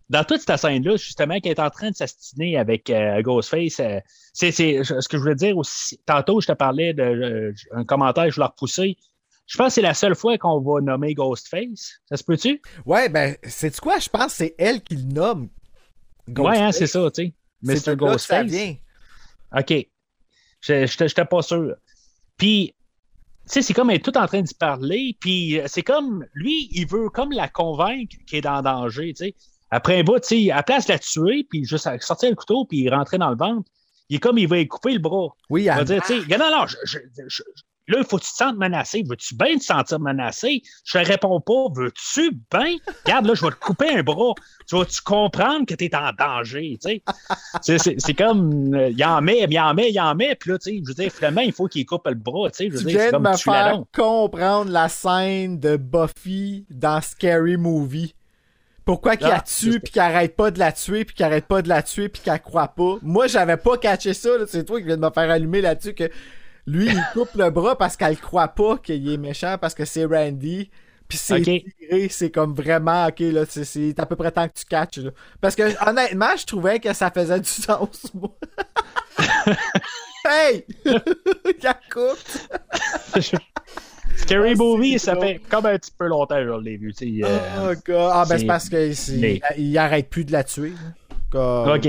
[0.09, 3.99] dans toute cette scène-là, justement, qui est en train de s'astiner avec euh, Ghostface, euh,
[4.33, 5.99] c'est, c'est ce que je voulais dire aussi.
[6.05, 7.53] Tantôt, je te parlais d'un
[7.87, 8.97] commentaire, je voulais repousser.
[9.45, 11.99] Je pense que c'est la seule fois qu'on va nommer Ghostface.
[12.07, 12.61] Ça se peut-tu?
[12.85, 13.99] Ouais, ben, c'est quoi?
[13.99, 15.49] Je pense que c'est elle qui le nomme.
[16.27, 17.33] Ouais, hein, c'est ça, tu sais.
[17.63, 17.95] C'est Mr.
[17.95, 18.51] de là que ça Ghostface.
[18.51, 18.75] vient.
[19.57, 19.87] OK.
[20.61, 21.75] Je n'étais pas sûr.
[22.37, 22.73] Puis,
[23.45, 26.25] sais, c'est comme elle est tout en train de se parler, puis euh, c'est comme,
[26.33, 29.35] lui, il veut comme la convaincre qu'il est en danger, tu sais.
[29.69, 32.35] Après un bout, tu sais, à la place de la tuer, puis juste sortir le
[32.35, 33.67] couteau, puis rentrer dans le ventre,
[34.09, 35.29] il est comme, il va couper le bras.
[35.49, 37.43] Oui, Il va dire, tu sais, non, non, je- je- je-
[37.87, 39.03] là, il faut que tu te sentes menacé.
[39.07, 40.61] Veux-tu bien te sentir menacé?
[40.85, 41.65] Je te réponds pas.
[41.75, 42.75] Veux-tu bien?
[43.05, 44.33] Regarde, là, je vais te couper un bras.
[44.67, 47.01] Tu vas-tu comprendre que tu es en danger, tu
[47.61, 47.83] sais?
[47.99, 50.71] C'est- comme, euh, il en met, il en met, il en met, puis là, tu
[50.71, 52.67] sais, je veux dire, finalement, il faut qu'il coupe le bras, tu sais.
[52.69, 55.59] Je veux Tu dire, c'est viens de comme me tu la faire comprendre la scène
[55.59, 58.13] de Buffy dans Scary Movie.
[58.85, 61.45] Pourquoi qu'il Ah, la tue, puis qu'il arrête pas de la tuer, puis qu'il arrête
[61.45, 62.97] pas de la tuer, puis qu'elle croit pas?
[63.01, 64.29] Moi, j'avais pas catché ça.
[64.47, 66.09] C'est toi qui viens de me faire allumer là-dessus que
[66.65, 70.05] lui, il coupe le bras parce qu'elle croit pas qu'il est méchant, parce que c'est
[70.05, 70.69] Randy.
[71.07, 74.53] Puis c'est tiré, c'est comme vraiment, ok, là, c'est- c'est à peu près temps que
[74.53, 74.97] tu catches.
[74.99, 75.11] là.
[75.41, 78.29] Parce que honnêtement, je trouvais que ça faisait du sens, moi.
[80.25, 80.65] hey!
[81.63, 82.17] La coupe!
[84.15, 85.27] Scary Ah, Movie, ça drôle.
[85.27, 87.25] fait comme un petit peu longtemps que je l'ai vu, tu sais.
[87.27, 88.09] euh, Oh, God.
[88.13, 90.73] Ah, ben c'est parce que c'est- Mais- il, il arrête plus de la tuer.
[91.31, 91.87] Comme- OK.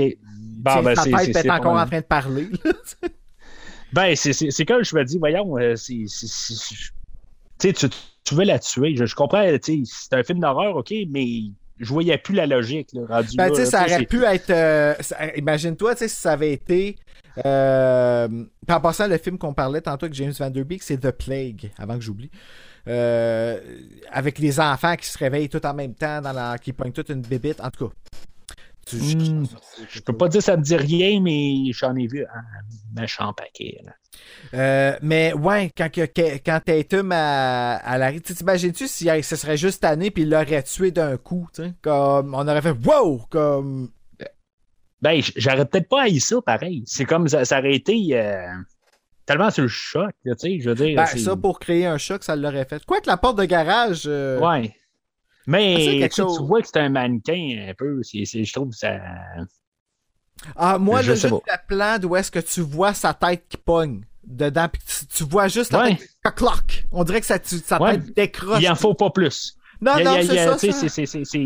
[0.57, 2.47] Bon, ben, sa tête est encore en train de parler.
[3.95, 6.03] Ben, c'est- comme je me dis, voyons, euh, c'est.
[6.07, 6.91] c'est-
[7.59, 7.89] Tu sais,
[8.25, 8.95] tu, veux la tuer.
[8.97, 11.25] Je, je comprends, c'est un film d'horreur, OK, mais
[11.79, 14.49] je voyais plus la logique, là, rendu Ben, là, là, ça aurait pu être.
[14.49, 14.93] euh,
[15.37, 16.97] Imagine-toi, tu sais, si ça avait été.
[17.45, 18.27] Euh...
[18.69, 21.71] en passant, le film qu'on parlait tantôt avec James Van Der Beek, c'est The Plague,
[21.77, 22.31] avant que j'oublie.
[22.87, 23.59] Euh,
[24.11, 26.57] avec les enfants qui se réveillent tout en même temps, dans la...
[26.57, 27.59] qui pognent toute une bébite.
[27.61, 27.93] En tout cas.
[28.85, 29.45] Tu- Hmm,
[29.89, 33.33] Je peux pas dire que ça me dit rien, mais j'en ai vu un méchant
[33.33, 33.79] paquet.
[33.83, 33.91] là.
[34.53, 38.13] Euh, mais ouais, quand, quand Tatum à, à la.
[38.19, 41.47] T'imagines-tu si elle- ce serait juste année puis il l'aurait tué d'un coup?
[41.81, 43.21] Comme on aurait fait wow!
[43.29, 43.89] Comme.
[45.01, 46.83] Ben, j'aurais peut-être pas haï ça, pareil.
[46.85, 48.47] C'est comme ça, ça aurait été euh,
[49.25, 50.95] tellement sur le choc, tu sais, je veux dire.
[50.95, 52.83] Ben, ça pour créer un choc, ça l'aurait fait.
[52.85, 54.03] Quoi que la porte de garage.
[54.05, 54.73] euh, Ouais.
[55.47, 56.37] Mais chose.
[56.37, 58.01] tu vois que c'est un mannequin un peu.
[58.03, 58.97] je trouve que ça.
[60.55, 64.67] Ah, moi, Je le plan d'où est-ce que tu vois sa tête qui pogne dedans,
[64.71, 65.95] puis tu, tu vois juste la Ouais.
[65.95, 66.85] tête qui cloc.
[66.91, 67.97] On dirait que ça, tu- sa Ouais.
[67.99, 68.59] tête décroche.
[68.61, 69.55] Il en faut pas plus.
[69.81, 70.57] Non, Il non, c'est ça.
[71.25, 71.39] ça.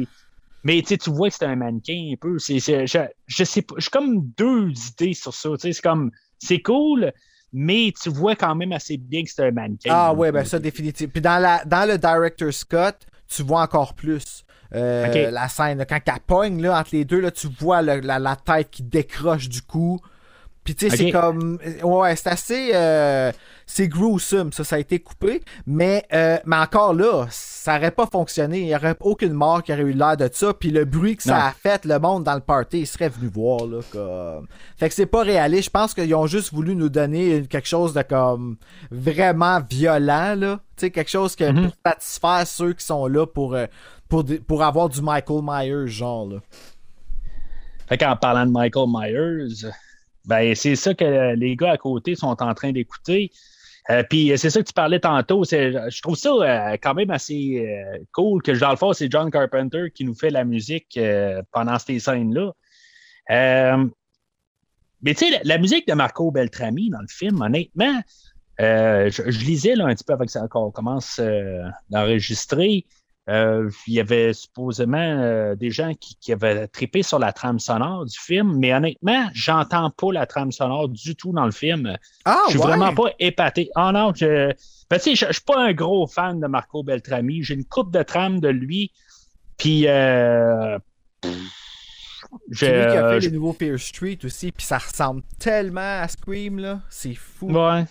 [0.64, 2.38] Mais tu vois que c'est un mannequin un peu.
[2.38, 3.76] Je, je sais pas.
[3.78, 5.50] J'ai comme deux idées sur ça.
[5.58, 6.12] C'est comme.
[6.38, 7.12] C'est cool,
[7.54, 9.90] mais tu vois quand même assez bien que c'est un mannequin.
[9.94, 11.12] Ah ouais, ben ça définitivement.
[11.12, 12.98] Puis dans, la, dans le Director Scott,
[13.30, 14.44] tu vois encore plus
[14.76, 15.86] euh, la scène.
[15.88, 18.84] Quand elle pogne là, entre les deux, là, tu vois le- la, la tête qui
[18.84, 20.00] décroche du cou.
[20.64, 21.58] Puis tu sais, c'est comme...
[21.84, 22.72] Ouais, c'est assez...
[22.74, 23.32] euh,
[23.72, 25.44] c'est gruesome, ça, ça a été coupé.
[25.68, 28.62] Mais, euh, mais encore là, ça aurait pas fonctionné.
[28.62, 30.56] Il n'y aurait aucune mort qui aurait eu l'air de ça.
[30.56, 31.44] Puis le bruit que ça Non.
[31.44, 33.68] a fait, le monde dans le party, il serait venu voir.
[33.68, 34.48] Là, comme...
[34.78, 35.66] Fait que c'est pas réaliste.
[35.66, 38.58] Je pense qu'ils ont juste voulu nous donner quelque chose de comme
[38.90, 40.60] vraiment violent, là.
[40.76, 41.66] Tu sais, quelque chose que Mhm.
[41.68, 43.68] pour satisfaire ceux qui sont là pour, euh,
[44.08, 46.38] pour, pour avoir du Michael Myers, genre, là.
[47.88, 49.70] Fait qu'en parlant de Michael Myers,
[50.26, 53.32] ben c'est ça que les gars à côté sont en train d'écouter.
[53.90, 55.44] Euh, Puis c'est ça que tu parlais tantôt.
[55.44, 59.32] Je trouve ça euh, quand même assez euh, cool que dans le fond, c'est John
[59.32, 62.54] Carpenter qui nous fait la musique euh, pendant ces scènes-là.
[63.32, 63.86] Euh,
[65.02, 68.02] mais tu sais, la, musique de Marco Beltrami dans le film, honnêtement,
[68.60, 72.86] euh, je, lisais un petit peu ça qu'on commence euh, d'enregistrer.
[73.30, 77.60] Euh, il y avait supposément euh, des gens qui, qui avaient trippé sur la trame
[77.60, 81.96] sonore du film, mais honnêtement, j'entends pas la trame sonore du tout dans le film.
[82.26, 82.66] Ah, je suis ouais?
[82.66, 83.70] vraiment pas épaté.
[83.76, 84.52] Ah non, je.
[84.90, 87.44] Ben, je, je suis pas un gros fan de Marco Beltrami.
[87.44, 88.92] J'ai une coupe de trame de lui.
[89.58, 90.80] Puis euh,
[91.24, 91.30] je-
[92.52, 96.08] C'est lui qui a fait je- les nouveaux Street aussi, puis ça ressemble tellement à
[96.08, 96.80] Scream, là.
[96.90, 97.52] C'est fou.
[97.52, 97.84] ouais.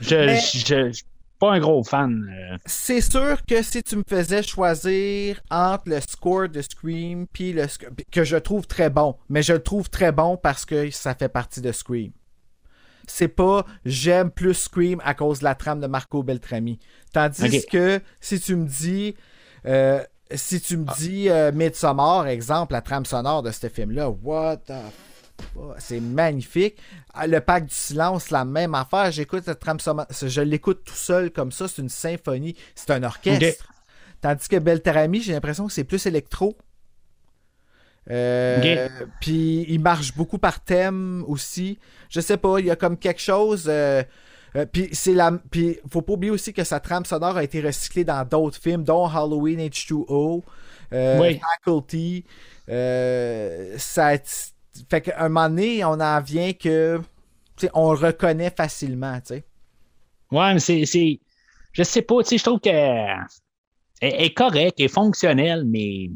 [0.00, 0.92] Je, Mais-
[1.38, 2.28] pas un gros fan.
[2.30, 2.56] euh.
[2.66, 7.66] C'est sûr que si tu me faisais choisir entre le score de Scream puis le
[8.10, 11.28] que je trouve très bon, mais je le trouve très bon parce que ça fait
[11.28, 12.12] partie de Scream.
[13.06, 16.78] c'est pas j'aime plus Scream à cause de la trame de Marco Beltrami.
[17.12, 19.14] Tandis que si tu me dis.
[19.66, 20.02] euh,
[20.34, 24.72] si tu me dis euh, Midsommar, exemple, la trame sonore de ce film-là, what the
[25.78, 26.76] c'est magnifique.
[27.14, 29.10] Ah, Le Pacte du silence, la même affaire.
[29.10, 33.02] J'écoute cette trame sonore, je l'écoute tout seul comme ça, c'est une symphonie, c'est un
[33.02, 33.68] orchestre.
[34.20, 36.56] Tandis que Beltrami, j'ai l'impression que c'est plus électro.
[38.10, 38.88] Euh,
[39.20, 41.78] Puis il marche beaucoup par thème aussi.
[42.08, 43.64] Je sais pas, il y a comme quelque chose.
[43.68, 44.02] euh,
[44.54, 45.32] euh, puis c'est la.
[45.50, 48.84] Puis faut pas oublier aussi que sa trame sonore a été recyclée dans d'autres films,
[48.84, 50.42] dont Halloween H2O,
[50.92, 51.40] euh, Oui.
[51.64, 52.24] Faculty.
[52.68, 54.06] Ça.
[54.08, 54.52] a-
[54.90, 57.00] Fait qu'à un moment donné, on en vient que.
[57.74, 59.44] on reconnaît facilement, tu sais.
[60.30, 61.20] Ouais, mais c'est.
[61.72, 63.26] Je sais pas, tu sais, je trouve qu'elle
[64.00, 66.10] elle est correcte, est fonctionnelle, mais.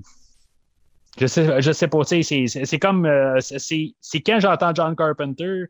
[1.19, 3.05] Je sais, je sais pas, tu sais, c'est- comme.
[3.05, 5.65] euh, c'est- quand j'entends John Carpenter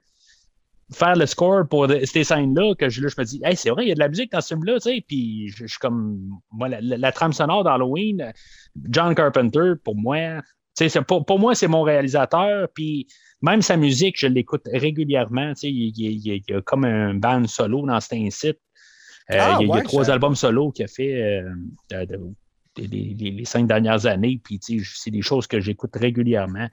[0.93, 3.89] faire le score pour ces scènes-là que je, je me dis, hey, c'est vrai, il
[3.89, 6.19] y a de la musique dans ce film-là, tu sais, puis je, je suis comme.
[6.51, 8.33] Moi, la, trame sonore d'Halloween,
[8.89, 10.41] John Carpenter, pour moi,
[11.07, 13.07] pour, pour moi, c'est mon réalisateur, puis
[13.43, 15.53] même sa musique, je l'écoute régulièrement.
[15.63, 18.59] Il, il- a comme un band solo dans cet incite.
[19.31, 21.51] Euh, Ah, il y a, y trois albums solo qu'il a fait euh,
[21.91, 22.17] de- de-
[22.77, 24.41] de- les, cinq dernières années.
[24.43, 26.69] Puis, c'est des choses que j'écoute régulièrement.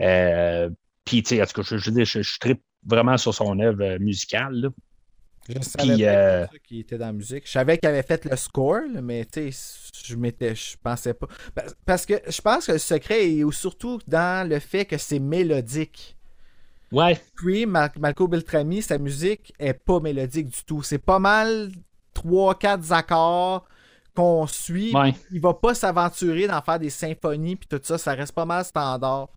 [0.00, 0.70] Euh,
[1.04, 3.98] puis, tu sais, en tout cas, je, je, je, je tripe vraiment sur son œuvre
[3.98, 4.54] musicale.
[4.54, 4.68] là.
[5.48, 7.46] Je savais Puis, pas euh, qu'il était dans la musique.
[7.46, 11.14] Je savais qu'il avait fait le score, là, mais tu sais, je m'étais, je pensais
[11.14, 11.26] pas.
[11.54, 15.18] Pa- Parce que je pense que le secret est surtout dans le fait que c'est
[15.18, 16.16] mélodique.
[16.92, 20.82] Ouais, Scream, Mar- Marco Beltrami, sa musique est pas mélodique du tout.
[20.82, 21.70] C'est pas mal
[22.14, 23.66] 3-4 accords
[24.14, 24.94] qu'on suit.
[24.94, 25.14] ouais.
[25.30, 27.98] Il va pas s'aventurer d'en faire des symphonies puis tout ça.
[27.98, 29.28] Ça reste pas mal standard.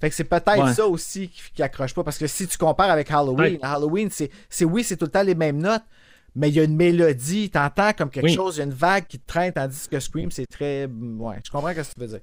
[0.00, 0.74] Fait que c'est peut-être Ouais.
[0.74, 2.04] ça aussi qui, qui accroche pas.
[2.04, 3.58] Parce que si tu compares avec Halloween, Ouais.
[3.62, 5.84] Halloween, c'est, c'est oui, c'est tout le temps les mêmes notes,
[6.34, 8.34] mais il y a une mélodie, t'entends comme quelque Oui.
[8.34, 10.86] chose, il y a une vague qui te traîne, tandis que Scream, c'est très.
[10.86, 12.20] Ouais, je comprends ce que tu veux dire.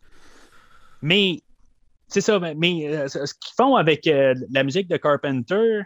[1.02, 1.42] Mais
[2.08, 5.82] c'est ça, mais, mais, euh, ce ce qu'ils font avec euh, la musique de Carpenter,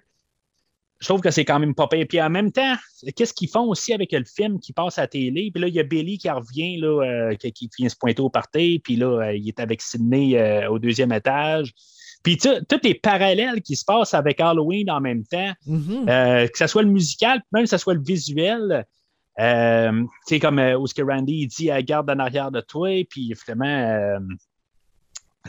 [0.99, 2.05] je trouve que c'est quand même pas pire.
[2.09, 2.75] Puis en même temps,
[3.15, 5.51] qu'est-ce qu'ils font aussi avec le film qui passe à la télé?
[5.53, 8.21] Puis là, il y a Billy qui revient, là, euh, qui, qui vient se pointer
[8.21, 11.73] au party, puis là, euh, il est avec Sidney euh, au deuxième étage.
[12.23, 16.09] Puis tu- tous les parallèles qui se passent avec Halloween en même temps, Mhm.
[16.09, 18.85] euh, que ce soit le musical, même que ce soit le visuel.
[19.37, 19.43] Tu
[20.25, 23.33] sais, comme où ce que Randy il dit, euh, garde en arrière de toi, puis
[23.35, 24.17] finalement,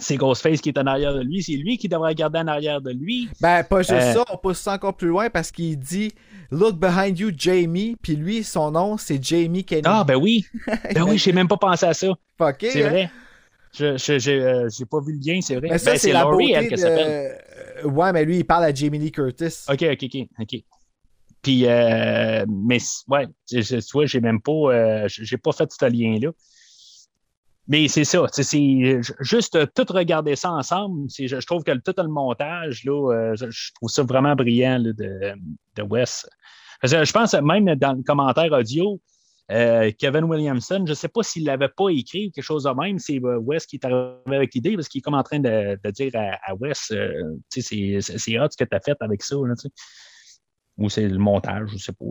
[0.01, 2.81] c'est Ghostface qui est en arrière de lui, c'est lui qui devrait garder en arrière
[2.81, 3.29] de lui.
[3.41, 6.13] Ben, pas juste Euh, ça, on pousse ça encore plus loin parce qu'il dit
[6.51, 7.97] Look behind you, Jamie.
[8.01, 9.89] Puis lui, son nom, c'est Jamie Kennedy.
[9.91, 10.47] Ah, ben oui,
[10.95, 12.07] ben oui, j'ai même pas pensé à ça.
[12.61, 12.89] C'est hein?
[12.89, 13.11] vrai.
[13.79, 15.69] Je j'ai euh, j'ai pas vu le lien, c'est vrai.
[15.71, 17.39] Mais ça, Ben, c'est la Laurie, beauté elle, qu'elle s'appelle.
[17.83, 17.89] de...
[17.89, 19.65] Ouais, mais lui, il parle à Jamie Lee Curtis.
[19.69, 20.63] OK, OK, OK, OK.
[21.43, 23.63] Puis, euh, mais ouais, tu
[23.93, 26.31] vois, j'ai même pas, j'ai pas fait ce lien-là.
[27.69, 31.09] Mais c'est ça, c'est juste euh, tout regarder ça ensemble.
[31.11, 34.93] Je, je trouve que tout le montage, là, euh, je, trouve ça vraiment brillant de,
[34.93, 36.27] de Wes.
[36.83, 39.01] Je pense même dans le commentaire audio,
[39.51, 42.65] euh, Kevin Williamson, je ne sais pas s'il ne l'avait pas écrit ou quelque chose
[42.65, 45.23] de même, c'est euh, Wes qui est arrivé avec l'idée parce qu'il est comme en
[45.23, 49.23] train de, dire à, à Wes, euh, c'est- hot ce que tu as fait avec
[49.23, 49.37] ça.
[49.37, 49.55] Là.
[50.77, 52.05] Ou c'est le montage, je ne sais pas.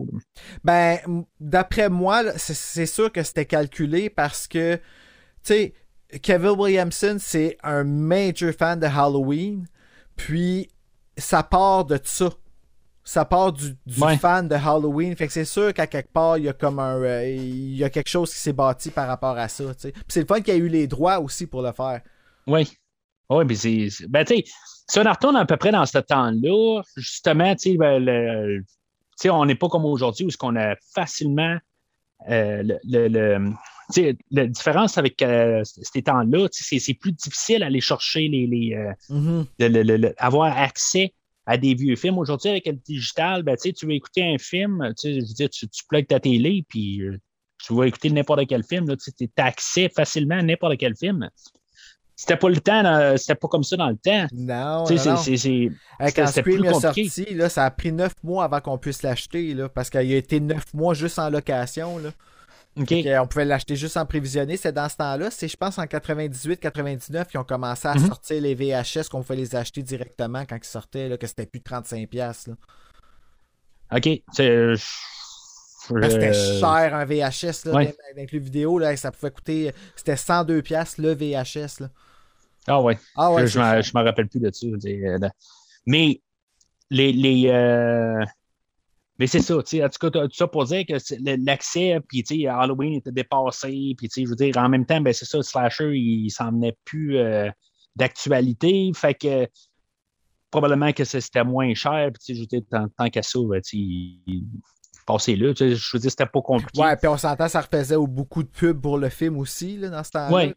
[0.64, 4.78] Ben, d'après moi, c'est sûr que c'était calculé parce que,
[5.42, 5.74] tu sais,
[6.22, 9.66] Kevin Williamson, c'est un major fan de Halloween.
[10.16, 10.68] Puis,
[11.16, 12.30] ça part de ça.
[13.04, 14.18] Ça part du, du Ouais.
[14.18, 15.16] fan de Halloween.
[15.16, 17.00] Fait que c'est sûr qu'à quelque part, il y a comme un.
[17.00, 19.64] euh, il y a quelque chose qui s'est bâti par rapport à ça.
[19.74, 19.92] tu sais.
[19.92, 22.02] Puis c'est le fun qu'il y a eu les droits aussi pour le faire.
[22.46, 22.70] Oui.
[23.30, 23.88] Oui, mais c'est.
[24.08, 24.44] Ben, tu sais,
[24.90, 28.64] si on retourne à peu près dans ce temps-là, justement, tu sais, ben, le-
[29.30, 31.56] on n'est pas comme aujourd'hui où ce qu'on a facilement
[32.30, 33.08] euh, le.
[33.08, 33.52] le-
[34.30, 38.46] la différence avec euh, ces temps-là, c'est plus difficile d'aller chercher les.
[38.46, 39.46] les euh, Mhm.
[39.58, 41.14] le- le- le- le- avoir accès
[41.46, 42.18] à des vieux films.
[42.18, 45.82] Aujourd'hui, avec le digital, ben, tu veux écouter un film, je veux dire, tu, tu
[45.88, 47.18] plugues ta télé, puis euh,
[47.64, 51.28] tu vas écouter n'importe quel film, tu as accès facilement à n'importe quel film.
[52.14, 54.26] C'était pas le temps, dans- c'était pas comme ça dans le temps.
[54.34, 55.70] Non, Tu sais, non, c'est-
[56.16, 59.68] quand Scream est sorti, là, ça a pris neuf mois avant qu'on puisse l'acheter, là,
[59.68, 61.96] parce qu'il a été neuf mois juste en location.
[61.98, 62.10] Là.
[62.86, 64.56] Que, on pouvait l'acheter juste en prévisionné.
[64.56, 65.30] C'est dans ce temps-là.
[65.30, 68.06] C'est, je pense, en 98-99 qu'ils ont commencé à Mhm.
[68.06, 71.60] sortir les VHS qu'on pouvait les acheter directement quand ils sortaient, là, que c'était plus
[71.60, 72.46] de 35$.
[72.48, 72.54] Là.
[73.96, 74.08] OK.
[74.32, 74.74] C'est-
[75.90, 77.94] Ben, c'était euh, cher un VHS, là, ouais.
[78.12, 79.72] avec- le vidéo, là, ça pouvait coûter.
[79.96, 81.80] C'était 102$ le VHS.
[81.80, 81.88] Là.
[82.66, 82.98] Ah ouais.
[83.16, 84.66] Ah ouais, je je me rappelle plus de ça.
[84.66, 85.28] euh,
[85.86, 86.20] Mais
[86.90, 87.12] les.
[87.12, 88.22] les euh,
[89.18, 90.94] Mais c'est ça, tu sais, en tout cas, tout ça pour dire que
[91.44, 94.86] l'accès, puis tu sais, Halloween était dépassé, puis tu sais, je veux dire, en même
[94.86, 97.50] temps, ben c'est ça, le slasher, il s'en venait plus euh,
[97.96, 99.48] d'actualité, fait que
[100.50, 103.38] probablement que c'était moins cher, puis tu sais, je veux dire, tant, tant qu'à ça,
[103.48, 104.34] ben, tu sais,
[105.04, 106.80] passez là, tu sais, je veux dire, c'était pas compliqué.
[106.80, 110.04] Ouais, puis on s'entend, ça refaisait beaucoup de pubs pour le film aussi, là, dans
[110.04, 110.32] ce temps-là.
[110.32, 110.54] Ouais.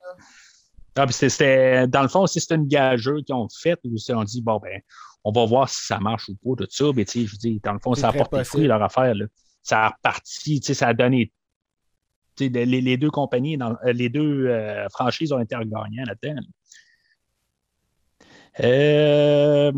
[0.96, 4.24] Ah, c'était- dans le fond, si c'était une gageuse qu'ils ont faite, ou si on
[4.24, 4.82] dit, bon, ben,
[5.24, 7.60] on va voir si ça marche ou pas, tout ça, mais tu sais, je dire,
[7.64, 9.26] dans le fond, ça a porté fruit leur affaire, là.
[9.64, 11.32] Ça a reparti, tu sais, ça a donné.
[12.36, 16.04] tu sais, Les, les deux compagnies, dans- euh, les deux euh, franchises ont été gagnants
[16.08, 16.36] là-dedans.
[16.42, 16.42] là.
[18.66, 19.72] Euh,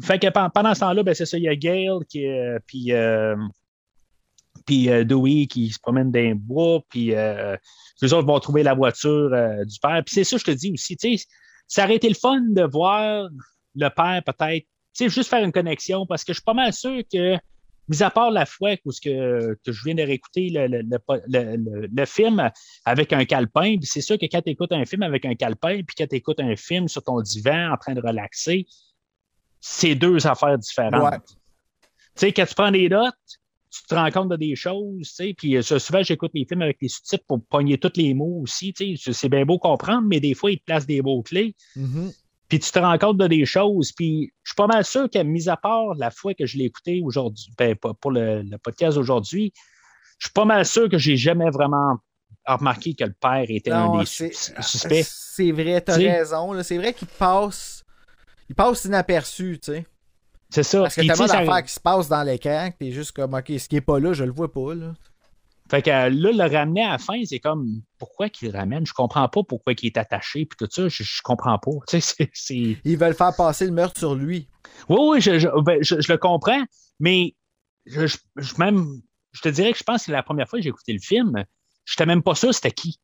[0.00, 2.24] fait que pen- pendant ce temps-là, ben, c'est ça, il y a Gale qui.
[2.66, 3.36] Puis, euh,
[4.66, 7.06] puis euh, Dewey qui se promène dans les bois, puis
[8.02, 9.30] les autres vont trouver la voiture
[9.64, 10.02] du père.
[10.04, 11.24] Puis c'est ça, je te dis aussi, tu sais,
[11.66, 13.28] ça aurait été le fun de voir
[13.78, 16.72] le père peut-être, tu sais, juste faire une connexion, parce que je suis pas mal
[16.72, 17.36] sûr que,
[17.88, 20.82] mis à part la fois où ce que, que je viens de réécouter le, le,
[21.26, 22.50] le- le- film
[22.84, 25.94] avec un calepin, c'est sûr que quand tu écoutes un film avec un calepin, puis
[25.96, 28.66] quand tu écoutes un film sur ton divan en train de relaxer,
[29.60, 31.12] c'est deux affaires différentes.
[31.12, 31.18] Ouais.
[31.28, 31.34] Tu
[32.16, 33.14] sais, quand tu prends des notes,
[33.70, 36.62] tu te rends compte de des choses, tu sais, puis euh, souvent, j'écoute les films
[36.62, 40.06] avec les sous-titres pour pogner tous les mots aussi, tu sais, c'est bien beau comprendre,
[40.08, 42.12] mais des fois, ils te placent des mots-clés, Mhm.
[42.48, 45.18] Puis tu te rends compte de des choses, puis je suis pas mal sûr que,
[45.22, 48.58] mis à part la fois que je l'ai écouté aujourd'hui, ben, pas- pour le, le
[48.58, 49.52] podcast aujourd'hui,
[50.18, 51.98] je suis pas mal sûr que j'ai jamais vraiment
[52.46, 54.06] remarqué que le père était un des
[54.62, 55.04] suspects.
[55.04, 56.60] C'est vrai, t'as raison.
[56.62, 57.84] C'est vrai qu'il passe.
[58.48, 59.86] Il passe inaperçu, tu sais.
[60.50, 60.80] C'est ça.
[60.80, 63.52] Parce que sais, ça- d'affaires qui se passent dans l'écran que t'es juste comme, OK,
[63.58, 64.94] ce qui est pas là, je le vois pas, là.
[65.70, 68.86] Fait que euh, là, le ramener à la fin, c'est comme pourquoi qu'il le ramène?
[68.86, 71.70] Je comprends pas pourquoi il est attaché, puis tout ça, je, je comprends pas.
[71.88, 72.76] Tu sais, c'est.
[72.84, 74.48] Ils veulent faire passer le meurtre sur lui.
[74.88, 76.62] Oui, oui, je, je, ben, je- le comprends,
[77.00, 77.34] mais
[77.86, 78.06] je,
[78.58, 78.86] même,
[79.32, 81.44] je te dirais que je pense que la première fois que j'ai écouté le film,
[81.84, 82.98] je n'étais même pas sûr c'était qui.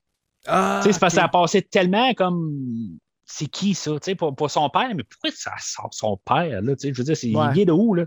[0.46, 2.98] Ah, Tu sais, c'est parce que ça a passé tellement comme.
[3.26, 3.92] C'est qui ça?
[3.92, 6.76] Tu sais, pour, pour son père, mais pourquoi ça sort son père, là?
[6.76, 7.52] Tu sais, je veux dire, c'est, Ouais.
[7.56, 8.04] il de où, là?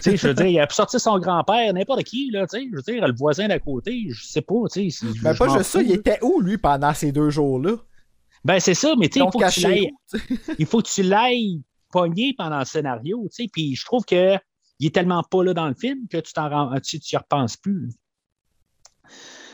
[0.00, 2.66] Sais, je veux dire, il a pu sortir son grand-père, n'importe qui, là, tu sais,
[2.70, 5.06] je veux dire, le voisin d'à côté, je sais pas, tu sais.
[5.22, 7.76] Ben, je pas juste ça, il était où, lui, pendant ces deux jours-là?
[8.44, 9.92] Ben, c'est ça, mais tu sais, il faut que tu l'ailles,
[10.58, 14.36] il faut que tu l'ailles pogné pendant le scénario, tu sais, puis je trouve que
[14.78, 17.16] il est tellement pas là dans le film que tu t'en rends, tu, tu y
[17.18, 17.90] repenses plus.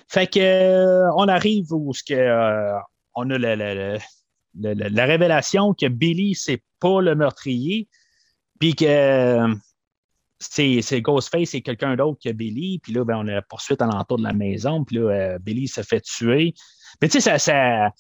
[0.09, 2.73] Fait que euh, on arrive où ce que euh,
[3.15, 3.99] on a la, la- la-
[4.61, 7.89] la- la- la révélation que Billy c'est pas le meurtrier,
[8.61, 9.55] puis que euh,
[10.51, 14.19] c'est Ghostface c'est quelqu'un d'autre que Billy, puis là ben, on a la poursuite alentour
[14.19, 16.55] de la maison, puis là euh, Billy se fait tuer.
[17.01, 17.91] Mais tu sais ça, ça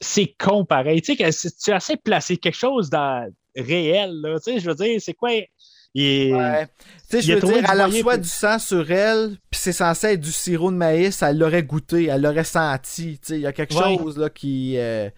[0.00, 1.02] c'est con pareil.
[1.02, 4.74] Tu sais, tu essaies de placer quelque chose dans réel, là, tu sais, je veux
[4.74, 5.30] dire, c'est quoi?
[5.94, 6.66] Il- Ouais.
[6.66, 6.72] Tu
[7.08, 10.32] sais, je veux dire, elle reçoit du sang sur elle, puis c'est censé être du
[10.32, 13.18] sirop de maïs, elle l'aurait goûté, elle l'aurait senti.
[13.20, 13.96] Tu sais, il y a quelque Ouais.
[13.98, 14.74] chose là qui.
[14.78, 15.08] euh,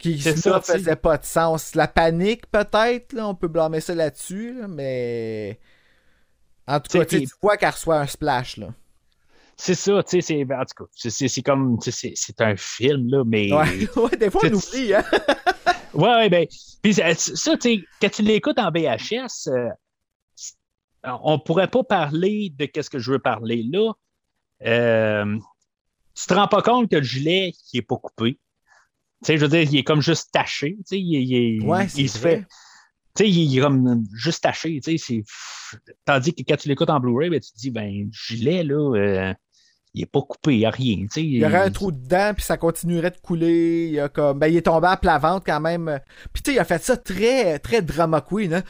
[0.00, 1.74] qui ça, faisait pas de sens.
[1.74, 5.60] La panique, peut-être, là, on peut blâmer ça là-dessus, là, mais.
[6.66, 8.68] En tout cas, tu vois qu'elle reçoit un splash, là.
[9.56, 13.24] C'est ça, tu sais, c'est, en tout cas, c'est, comme, c'est, c'est un film, là,
[13.24, 13.52] mais.
[13.52, 15.04] Ouais, ouais des fois, on oublie, hein.
[15.92, 16.46] Ouais, ouais, ben,
[16.82, 19.68] puis ça, tu sais, quand tu l'écoutes en VHS, euh,
[21.04, 23.92] on pourrait pas parler de qu'est-ce que je veux parler là.
[24.64, 25.36] Euh,
[26.14, 28.38] tu te rends pas compte que le gilet, il est pas coupé.
[29.22, 30.76] Tu sais, je veux dire, il est comme juste taché.
[30.78, 32.38] Tu sais, il, il, il- Ouais, il c'est se fait.
[33.14, 34.80] Tu sais, il est comme juste taché.
[34.82, 35.22] Tu sais,
[35.72, 35.78] c'est.
[36.04, 38.94] Tandis que quand tu l'écoutes en Blu-ray, ben, tu te dis, ben, le gilet, là,
[38.96, 39.34] euh,
[39.94, 40.96] il est pas coupé, il n'y a rien.
[41.02, 43.88] Tu sais, Il y aurait un trou dedans, puis ça continuerait de couler.
[43.92, 44.38] Il, a comme...
[44.38, 46.00] ben, il est tombé à plat ventre quand même.
[46.32, 48.62] Puis tu sais, il a fait ça très, très drama queen, hein.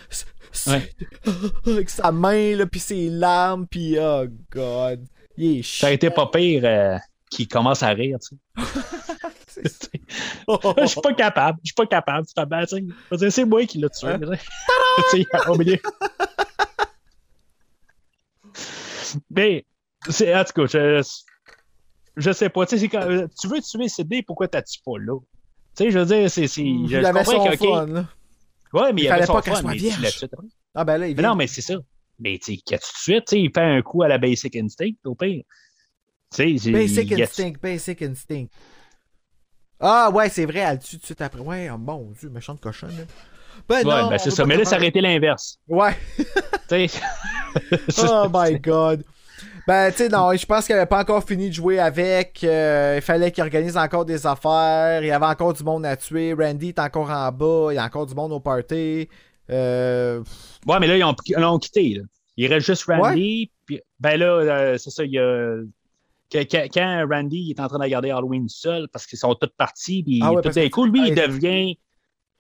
[0.67, 0.91] Ouais.
[1.67, 5.07] Avec sa main, là, puis ses larmes, puis oh god.
[5.37, 5.95] Il est Ça a chiant.
[5.95, 6.97] été pas pire euh,
[7.31, 8.71] qu'il commence à rire, tu sais.
[10.79, 12.27] Je suis pas capable, je suis pas capable,
[13.31, 14.09] c'est moi qui l'ai tué.
[14.09, 14.21] Hein?
[15.49, 15.79] au milieu.
[19.31, 19.65] Mais,
[20.09, 21.03] c'est, en tout cas, je,
[22.17, 25.19] je sais pas, c'est quand- tu veux tuer Sidney, pourquoi t'as tué pas là?
[25.77, 28.09] Tu sais, je veux dire, c'est, c'est, il je avait comprends son fun, là.
[28.73, 30.47] ouais, mais il, Il avait son pas fun, mais tu l'as tué, après.
[30.75, 31.75] Ah ben là, il Mais non, mais c'est ça.
[32.19, 34.55] Mais tu sais, tout de suite, tu sais, il fait un coup à la Basic
[34.57, 35.43] Instinct, au pire.
[36.39, 38.47] Basic il Instinct, Basic Instinct.
[39.81, 41.41] Ah ouais, c'est vrai, elle le tue tout de suite après.
[41.41, 42.91] Ouais, oh, mon dieu, méchante cochonne.
[42.97, 43.05] Là.
[43.69, 44.45] Ben Ouais, non, ben c'est ça.
[44.45, 45.59] Mais là, ça aurait été l'inverse.
[45.69, 45.97] Ouais.
[48.09, 49.05] Oh my god.
[49.67, 52.43] Ben, tu sais, non, je pense qu'il avait pas encore fini de jouer avec.
[52.45, 55.03] euh, il fallait qu'il organise encore des affaires.
[55.03, 56.33] Il y avait encore du monde à tuer.
[56.33, 57.69] Randy est encore en bas.
[57.73, 59.09] Il y a encore du monde au party.
[59.51, 60.23] Euh,
[60.67, 61.95] Ouais, mais là, ils ont, ils l'ont quitté.
[61.95, 62.03] Là.
[62.37, 63.51] Il reste juste Randy.
[64.01, 65.57] Ben là, euh, c'est ça, il y a.
[66.31, 69.51] que- que- Quand Randy est en train de regarder Halloween seul, parce qu'ils sont tous
[69.57, 71.77] partis, puis Ah ouais, tout d'un coup, lui, il Ah, devient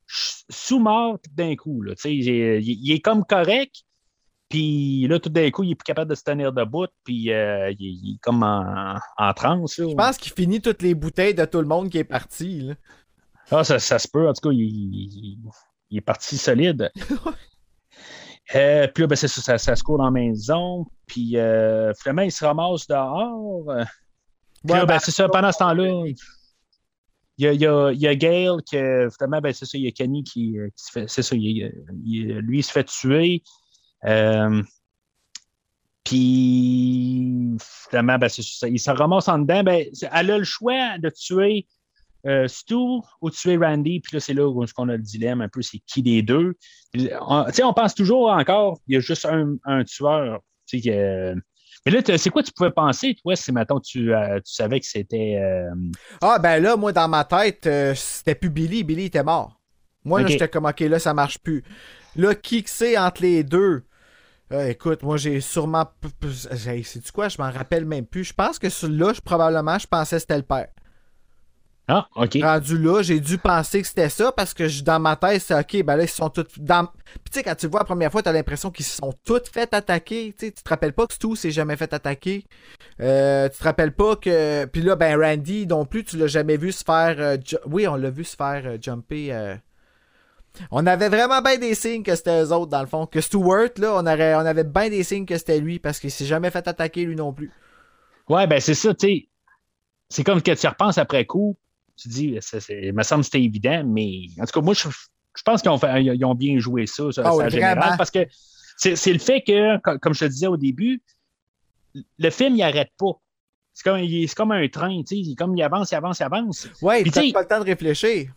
[0.06, 1.82] sous-mort tout d'un coup.
[1.82, 1.94] Là.
[2.04, 2.28] Il,
[2.62, 3.82] il est comme correct,
[4.48, 7.70] puis là, tout d'un coup, il est plus capable de se tenir debout, puis euh,
[7.78, 9.76] il, il est comme en, en transe.
[9.78, 12.60] je pense qu'il finit toutes les bouteilles de tout le monde qui est parti.
[12.62, 12.74] là.
[13.52, 14.28] Ah, ça, ça se peut.
[14.28, 15.38] En tout cas, il, il-
[15.92, 16.90] il est parti solide.
[18.54, 20.86] Euh, puis là, ben, c'est ça, ça, ça se court dans la maison.
[21.06, 23.70] Puis euh, finalement, il se ramasse dehors.
[23.70, 23.84] Euh,
[24.64, 25.86] Ouais, ben, ben, c'est ça, pendant ce temps-là,
[27.38, 29.78] il y a, il y a, il y a Gail que finalement, ben, c'est ça,
[29.78, 31.08] il y a Kenny qui, qui se fait.
[31.08, 31.72] C'est ça, il-
[32.42, 33.42] lui, il se fait tuer.
[34.04, 34.62] Euh,
[36.04, 39.62] puis finalement, ben, c'est ça, il se ramasse en dedans.
[39.62, 41.66] Ben, elle a le choix de tuer
[42.26, 44.00] euh, Stu ou tuer Randy.
[44.00, 46.54] Puis là, c'est là où on a le dilemme un peu, c'est qui des deux?
[46.92, 50.40] Tu sais, on pense toujours encore, il y a juste un, un tueur.
[50.66, 51.34] Tu sais, que-
[51.86, 54.86] mais là, c'est quoi tu pouvais penser, toi, si maintenant tu, euh, tu savais que
[54.86, 55.38] c'était.
[55.42, 55.70] euh,
[56.20, 58.84] Ah, ben là, moi, dans ma tête, euh, c'était plus Billy.
[58.84, 59.58] Billy était mort.
[60.04, 60.32] Moi, là, Ok.
[60.32, 61.64] j'étais comme, OK, là, ça marche plus.
[62.16, 63.84] Là, qui que c'est entre les deux?
[64.52, 65.86] Euh, écoute, moi, j'ai sûrement.
[66.66, 67.28] hey, C'est-tu quoi?
[67.28, 68.24] Je m'en rappelle même plus.
[68.24, 70.68] Je pense que là, je- probablement, je pensais que c'était le père.
[71.92, 72.38] Ah, OK.
[72.40, 75.58] Rendu là, j'ai dû penser que c'était ça parce que je- dans ma tête, c'est
[75.58, 76.46] OK, ben là, ils sont tous.
[76.58, 76.86] Dans...
[76.86, 79.12] Puis tu sais, quand tu le vois la première fois, t'as l'impression qu'ils se sont
[79.24, 80.32] tous fait attaquer.
[80.38, 82.44] Tu te rappelles pas que Stu s'est jamais fait attaquer.
[83.00, 84.66] Euh, tu te rappelles pas que.
[84.66, 87.16] Puis là, ben Randy non plus, tu l'as jamais vu se faire.
[87.18, 89.56] euh, ju- Oui, on l'a vu se faire euh, jumper.
[90.70, 93.06] On avait vraiment bien des signes que c'était eux autres, dans le fond.
[93.06, 94.34] Que Stewart, là, on, aurait...
[94.34, 97.14] on avait bien des signes que c'était lui parce qu'il s'est jamais fait attaquer lui
[97.16, 97.50] non plus.
[98.28, 99.28] Ouais, ben c'est ça, tu sais.
[100.08, 101.56] C'est comme que tu repenses après coup,
[102.00, 104.74] tu dis, ça, c'est- il me semble que c'était évident, mais en tout cas, moi,
[104.74, 107.48] je, je pense qu'ils ont, fait- ils ont bien joué ça, ça, ça, ouais, en
[107.48, 107.96] général, vraiment.
[107.96, 108.26] parce que
[108.76, 111.02] c'est c'est le fait que, co- comme je te disais au début,
[112.18, 113.12] le film, il arrête pas.
[113.72, 115.94] C'est comme, il est- c'est comme un train, tu sais, il- comme il avance, il
[115.94, 116.68] avance, il avance.
[117.04, 118.32] T'as tu sais- pas le temps de réfléchir.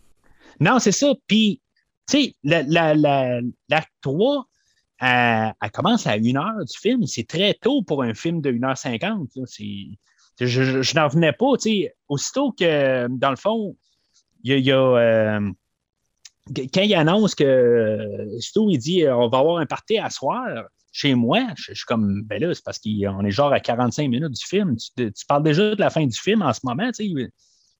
[0.60, 1.12] Non, c'est ça.
[1.26, 1.60] Puis,
[2.08, 4.46] tu sais, l'acte la, la, l'acte 3,
[5.00, 7.04] elle, elle commence à une heure du film.
[7.06, 9.28] C'est très tôt pour un film de 1h50.
[10.40, 11.56] Je, je, je n'en revenais pas.
[11.56, 11.94] tu sais.
[12.08, 13.76] Aussitôt que, dans le fond,
[14.42, 14.76] il y a.
[14.78, 15.40] euh,
[16.74, 20.10] quand il annonce que euh, Stu, il dit euh, on va avoir un party à
[20.10, 20.44] soir
[20.92, 24.08] chez moi, je, je suis comme ben là, c'est parce qu'on est genre à 45
[24.08, 24.76] minutes du film.
[24.76, 27.28] Tu, tu parles déjà de la fin du film en ce moment, tu sais.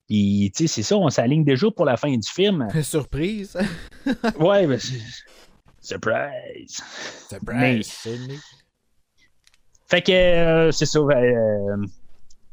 [0.07, 2.67] Puis, tu sais, c'est ça, on s'aligne déjà pour la fin du film.
[2.83, 3.57] Surprise.
[4.39, 5.01] Ouais, mais c'est-
[5.81, 6.79] surprise.
[7.53, 8.41] Mais- Surprise.
[9.87, 10.99] Fait que euh, c'est ça.
[10.99, 11.77] euh,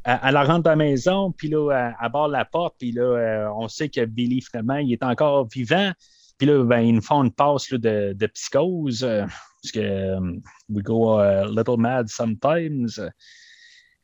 [0.04, 3.68] elle, rentre dans la maison, puis là, elle, barre la porte, puis là, euh, on
[3.68, 5.92] sait que Billy, finalement, il est encore vivant.
[6.38, 9.24] Puis là, ben, ils nous font une passe là, de, de psychose, euh,
[9.62, 10.20] parce que euh,
[10.68, 12.88] we go a little mad sometimes.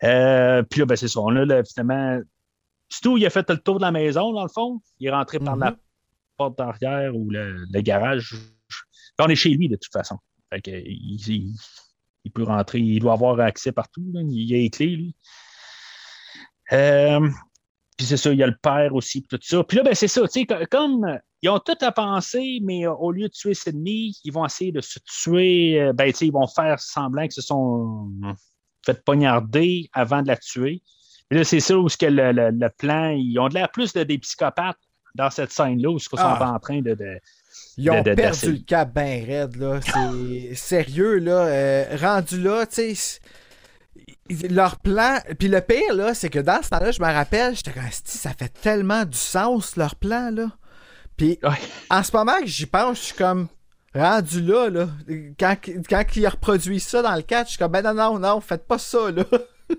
[0.05, 1.21] Euh, puis là, ben, c'est ça.
[1.21, 2.21] On a là, finalement.
[2.91, 4.81] Stu, il a fait le tour de la maison, dans le fond.
[4.99, 5.77] Il est rentré par la
[6.37, 8.31] porte d'arrière ou le, le garage.
[8.31, 10.17] Puis on est chez lui, de toute façon.
[10.51, 11.55] Fait que, il, il-
[12.25, 14.05] il peut rentrer, il doit avoir accès partout.
[14.13, 14.21] là.
[14.23, 15.17] Il a les clés, lui.
[16.73, 17.29] Euh,
[17.97, 19.65] puis c'est ça, il y a le père aussi, tout ça.
[19.65, 22.59] Puis là, ben, c'est ça, tu sais, co- comme euh, ils ont tout à penser,
[22.63, 25.91] mais euh, au lieu de tuer Sidney, ils vont essayer de se tuer.
[25.95, 28.11] ben, tu sais, ils vont faire semblant qu'ils se sont
[28.87, 30.83] fait poignarder avant de la tuer.
[31.29, 33.93] Puis là, c'est ça où que le, le- le plan, ils ont de l'air plus
[33.93, 34.79] de des psychopathes
[35.15, 36.53] dans cette scène-là, où ils sont Ah.
[36.55, 36.95] en train de.
[36.95, 37.19] de-
[37.77, 39.81] Ils ont de- de- perdu le cap bien raide, là.
[39.83, 41.47] C'est sérieux, là.
[41.47, 43.19] euh, rendu là, tu sais.
[44.51, 45.19] Leur plan.
[45.39, 48.31] Puis le pire, là, c'est que dans ce temps-là, je me rappelle, j'étais comme, ça
[48.39, 50.51] fait tellement du sens, leur plan, là.
[51.17, 51.51] Puis Ouais.
[51.91, 53.49] en ce moment que j'y pense, je suis comme.
[53.95, 54.89] Rendu là, là.
[55.41, 55.57] Quand,
[55.89, 58.67] quand ils reproduisent ça dans le catch, je suis comme, ben non, non, non, faites
[58.67, 59.25] pas ça, là.
[59.71, 59.75] Je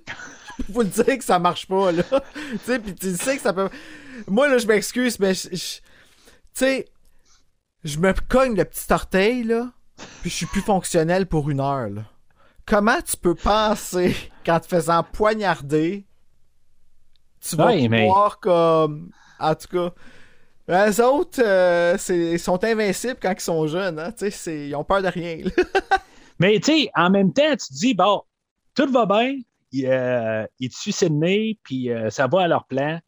[0.65, 2.03] peux vous le dire que ça marche pas, là.
[2.51, 3.69] tu sais, puis tu sais que ça peut.
[4.27, 5.47] Moi, là, je m'excuse, mais je.
[5.51, 5.81] je- Tu
[6.55, 6.85] sais,
[7.83, 9.71] je me cogne le petit orteil, là,
[10.21, 12.01] puis je suis plus fonctionnel pour une heure, là.
[12.69, 14.15] Comment tu peux penser
[14.45, 16.05] qu'en te faisant poignarder,
[17.41, 19.11] tu vas Ouais, mais- pouvoir comme.
[19.39, 19.91] En tout cas.
[20.67, 24.11] Les autres, euh, ils sont invincibles quand ils sont jeunes, hein.
[24.11, 25.39] Tu ils ont peur de rien.
[26.39, 28.21] Mais tu sais, en même temps, tu te dis, bon,
[28.75, 29.35] tout va bien,
[29.71, 32.99] il, euh, ils tuent Sydney, puis euh, ça va à leur plan.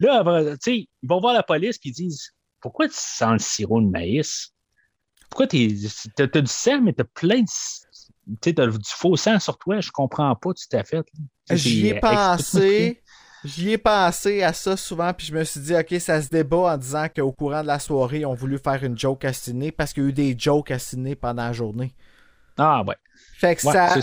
[0.00, 3.38] Là, tu sais, ils vont voir la police, puis ils disent, pourquoi tu sens le
[3.38, 4.50] sirop de maïs?
[5.28, 5.68] Pourquoi t'es-
[6.16, 7.46] t'as t'as du sang, mais t'as plein de.
[8.26, 11.04] Tu sais, t'as du faux sang sur toi, je comprends pas tout à fait.
[11.46, 13.00] sais, J'y ai euh, pensé.
[13.44, 16.74] J'y ai pensé à ça souvent, puis je me suis dit, ok, ça se débat
[16.74, 19.70] en disant qu'au courant de la soirée, ils ont voulu faire une joke à Sydney
[19.70, 21.94] parce qu'il y a eu des jokes à Sydney pendant la journée.
[22.56, 22.96] Ah, ouais.
[23.36, 24.00] Fait que Ouais, ça,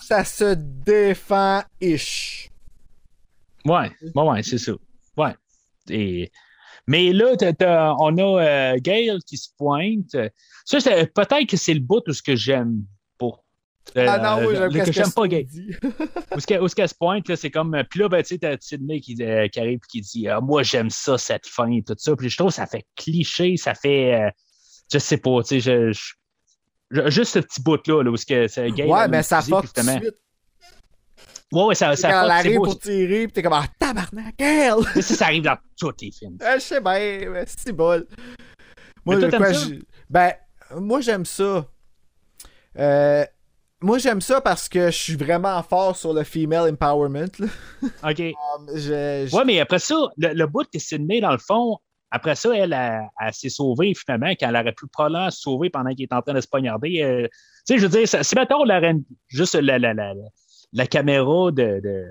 [0.00, 2.50] ça, se défend-ish.
[3.64, 4.72] Ouais, ouais, ouais, c'est ça.
[5.16, 5.34] Ouais.
[5.88, 6.32] Et-
[6.86, 7.34] Mais là,
[8.00, 10.16] on a euh, Gail qui se pointe.
[10.64, 10.78] Ça,
[11.14, 12.82] peut-être que c'est le bout où ce que j'aime.
[12.82, 12.99] Euh,
[13.96, 15.74] ah non, oui, j'aime que j'aime pas dis.
[16.36, 17.76] Où ce qu'elle se pointe, là, c'est comme.
[17.90, 20.40] Puis là, ben, tu sais, t'as Sydney qui, euh, qui arrive et qui dit Ah,
[20.40, 22.14] Moi, j'aime ça, cette fin et tout ça.
[22.16, 24.14] Puis je trouve que ça fait cliché, ça fait.
[24.14, 24.30] euh,
[24.92, 26.12] je sais pas, tu sais, je, je-
[26.90, 28.88] je- juste ce petit bout-là, là, où ce que c'est Gail.
[28.90, 30.16] Ouais, mais ça fuck tout de justement- suite.
[31.52, 33.64] Ouais, ouais, ça, Quand ça elle fuck, c'est arrive pour tirer, pis t'es comme, ah,
[33.78, 34.74] tabarnak, elle!
[34.94, 36.36] Mais ça, ça arrive dans tous les films.
[36.40, 38.06] Ah, je sais bien, mais c'est bol.
[39.04, 39.66] Moi, Mais toi, quoi ça?
[40.08, 40.32] Ben,
[40.76, 41.66] moi, j'aime ça.
[42.78, 43.24] Euh,
[43.82, 47.28] moi, j'aime ça parce que je suis vraiment fort sur le female empowerment.
[47.38, 47.46] là.
[48.10, 48.20] OK.
[48.20, 51.78] Um, je- je- Ouais, mais après ça, le, le bout que Sydney, dans le fond,
[52.10, 55.70] après ça, elle, elle, elle s'est sauvée finalement, quand elle aurait pu probablement se sauver
[55.70, 57.02] pendant qu'il est en train de se poignarder.
[57.02, 57.26] euh,
[57.66, 60.20] tu sais, je veux dire, si mettons la reine- juste la, la, la, la-
[60.72, 62.04] la caméra de, de,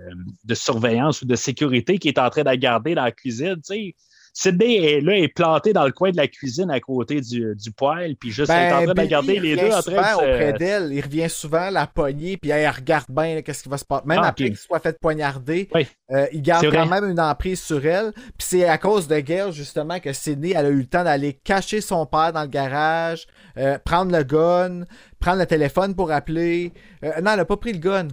[0.44, 3.56] de surveillance ou de sécurité qui est en train de la garder dans la cuisine,
[3.58, 3.96] tu sais.
[4.42, 7.72] Sydney est là, est plantée dans le coin de la cuisine à côté du, du
[7.72, 9.82] poêle, puis juste elle est en train de la Billy, garder il les deux en
[9.82, 10.94] train de auprès d'elle.
[10.94, 14.04] Il revient souvent la poignée, puis elle regarde bien qu'est-ce qui va se passer.
[14.06, 15.86] Même Ah, après qu'il soit fait poignarder, Oui.
[16.12, 17.02] euh, il garde quand vrai.
[17.02, 18.14] même une emprise sur elle.
[18.14, 21.34] Puis c'est à cause de Gail, justement, que Sydney, elle a eu le temps d'aller
[21.34, 24.86] cacher son père dans le garage, euh, prendre le gun,
[25.20, 26.72] prendre le téléphone pour appeler.
[27.04, 28.08] Euh, non, elle a pas pris le gun.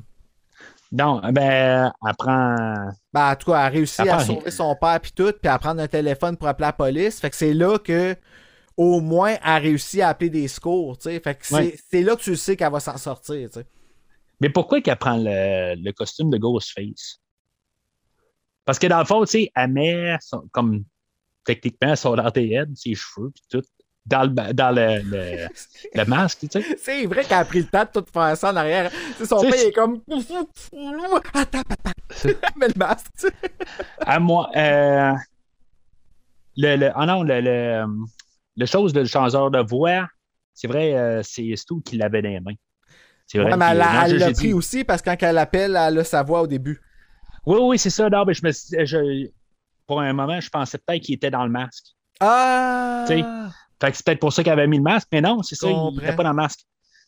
[0.92, 2.74] Non, ben, elle prend...
[3.12, 4.50] Ben, en tout cas, elle a réussi Elle à sauver rien.
[4.50, 7.20] son père puis tout, puis à prendre un téléphone pour appeler la police.
[7.20, 8.14] Fait que c'est là que,
[8.76, 11.18] au moins, elle a réussi à appeler des secours, tu sais.
[11.20, 11.78] Fait que c'est Ouais.
[11.90, 13.66] c'est là que tu sais qu'elle va s'en sortir, tu sais.
[14.40, 17.20] Mais pourquoi qu'elle prend le, le costume de Ghostface?
[18.64, 20.84] Parce que dans le fond, tu sais, elle met son- comme
[21.44, 23.62] techniquement son antéhead, ses cheveux, puis tout,
[24.06, 25.46] dans le, dans le, le,
[25.94, 26.76] le masque, tu sais.
[26.80, 28.90] C'est vrai qu'elle a pris le temps de tout faire ça en arrière.
[28.90, 30.00] Tu sais, son père est comme.
[31.34, 31.90] Attends, papa.
[32.56, 33.32] Mets le masque, tu sais.
[34.00, 35.12] À moi, euh,
[36.56, 37.84] le, le, ah non, le, le,
[38.56, 40.06] le chose de changeur de voix,
[40.54, 42.54] c'est vrai, euh, c'est Stu qui l'avait dans les mains.
[43.26, 43.50] C'est vrai.
[43.50, 46.22] Ouais, mais elle l'a- pris dit- aussi parce que quand elle appelle, elle a sa
[46.22, 46.80] voix au début.
[47.44, 48.08] Oui, oui, c'est ça.
[48.08, 48.52] Non, mais je me
[48.84, 49.28] je-
[49.86, 51.86] pour un moment, je pensais peut-être qu'il était dans le masque.
[52.20, 53.04] Ah!
[53.80, 55.68] Fait que c'est peut-être pour ça qu'elle avait mis le masque, mais non, c'est ça,
[55.68, 56.60] il n'était pas dans le masque.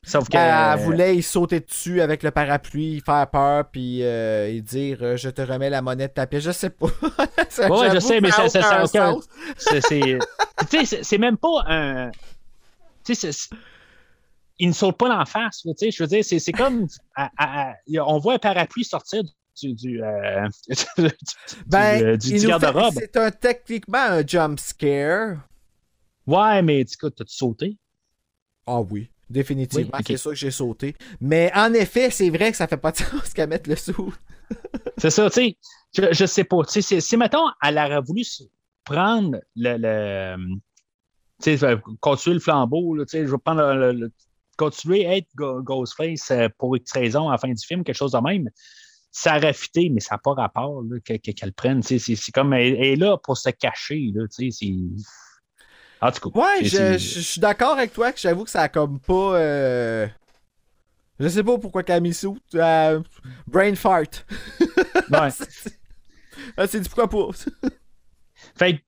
[0.05, 0.35] Sauf que.
[0.35, 4.99] Ben, Elle voulait y sauter dessus avec le parapluie, faire peur, puis euh, et dire
[5.03, 6.45] euh, Je te remets la monnaie de ta pièce.
[6.45, 6.87] Je sais pas.
[7.49, 9.17] Ça, Ouais, je sais, mais ça- a ça- ça a aucun
[9.57, 10.19] c'est- c'est-
[10.71, 12.11] Tu sais, c'est- c'est même pas un.
[13.05, 13.31] Tu sais,
[14.61, 15.91] il ne saute pas dans la face, là, tu sais.
[15.91, 16.87] Je veux dire, c'est comme.
[17.17, 17.75] à- à-
[18.07, 19.73] on voit un parapluie sortir du.
[19.75, 20.47] du, euh,
[20.97, 21.09] du,
[21.67, 22.95] Ben, euh, du- fait- garde-robe.
[22.97, 25.39] C'est un, techniquement un jump scare.
[26.29, 27.79] Ouais, mais coup, t'as-tu sauté?
[28.67, 30.95] Ah oui, définitivement, Oui, c'est sûr que j'ai sauté.
[31.21, 34.15] Mais en effet, c'est vrai que ça fait pas de sens qu'à mettre le sou.
[34.99, 35.57] C'est ça, tu sais.
[35.97, 36.63] Je, je sais pas.
[36.65, 38.23] Tu sais, si, mettons, elle aurait voulu
[38.85, 39.77] prendre le.
[39.79, 40.37] le
[41.43, 44.13] tu sais, euh, continuer le flambeau, là, tu sais, je vais prendre le, le-
[44.57, 48.13] continuer à être Ghostface euh, pour X raison à la fin du film, quelque chose
[48.13, 48.49] de même.
[49.13, 51.81] Ça aurait fité, mais ça n'a pas rapport qu'elle prenne.
[51.83, 54.11] tu sais, C'est comme elle, elle est là pour se cacher.
[54.15, 54.67] Là, tu sais,
[56.01, 56.41] en tout cas.
[56.41, 59.35] Ouais, je, je- suis d'accord avec toi que j'avoue que ça a comme pas.
[59.39, 60.07] euh,
[61.19, 62.39] Je sais pas pourquoi sous.
[62.55, 63.01] euh,
[63.47, 64.03] Brain fart.
[65.11, 65.29] ouais.
[66.57, 67.37] Ah, c'est du pourquoi pas.
[68.57, 68.85] Fait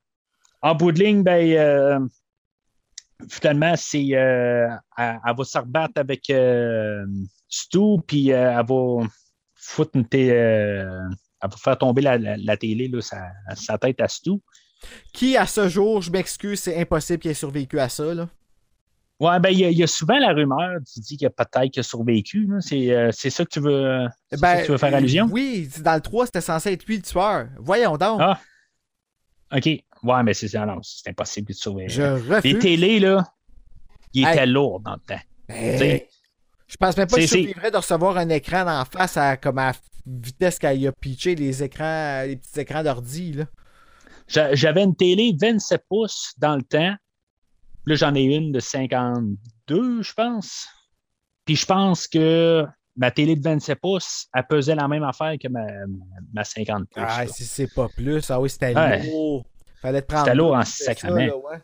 [0.63, 1.99] en bout de ligne, ben, euh,
[3.29, 6.31] finalement, c'est, euh, elle, elle va se rebattre avec
[7.49, 9.07] Stu, puis elle va
[9.55, 10.07] foutre une
[11.43, 14.33] elle va faire tomber la, la- la télé, là, sa, sa tête à Stu.
[15.13, 18.15] Qui, à ce jour, je m'excuse, c'est impossible qu'il ait survécu à ça.
[18.15, 18.29] Là.
[19.21, 21.31] Ouais, ben, il y, a- il y a souvent la rumeur qui dit qu'il a
[21.31, 22.49] peut-être qu'il a survécu.
[22.61, 25.27] C'est, euh, c'est ça que tu veux, ça que tu veux faire allusion?
[25.27, 27.49] Ben, Oui, dans le 3, c'était censé être lui le tueur.
[27.59, 28.19] Voyons donc.
[28.23, 28.41] Ah.
[29.55, 29.67] OK.
[30.03, 31.91] Ouais, mais c'est, non, c'est impossible tu survives.
[31.91, 32.59] je Les refuse.
[32.61, 33.25] télés, là,
[34.15, 34.49] ils étaient Hey.
[34.49, 35.21] lourds dans le temps.
[35.49, 36.01] Ben,
[36.67, 39.59] je pense même pas que je survivrais de recevoir un écran en face à comme
[39.59, 39.73] à
[40.07, 43.33] vitesse qu'elle a pitché les écrans, les petits écrans d'ordi.
[43.35, 43.45] Là.
[44.31, 46.95] J'a- J'avais une télé 27 pouces dans le temps.
[47.87, 50.67] Là, j'en ai une de 52, je pense.
[51.45, 52.65] Puis je pense que
[52.97, 55.65] ma télé de 27 pouces, elle pesait la même affaire que ma,
[56.33, 57.03] ma 50 pouces.
[57.07, 57.31] Ah, là.
[57.33, 58.31] si c'est pas plus.
[58.31, 59.03] Ah oui, c'était Ouais.
[59.07, 59.45] lourd.
[59.81, 60.27] Fallait te prendre.
[60.27, 61.63] C'était lourd en là, ouais.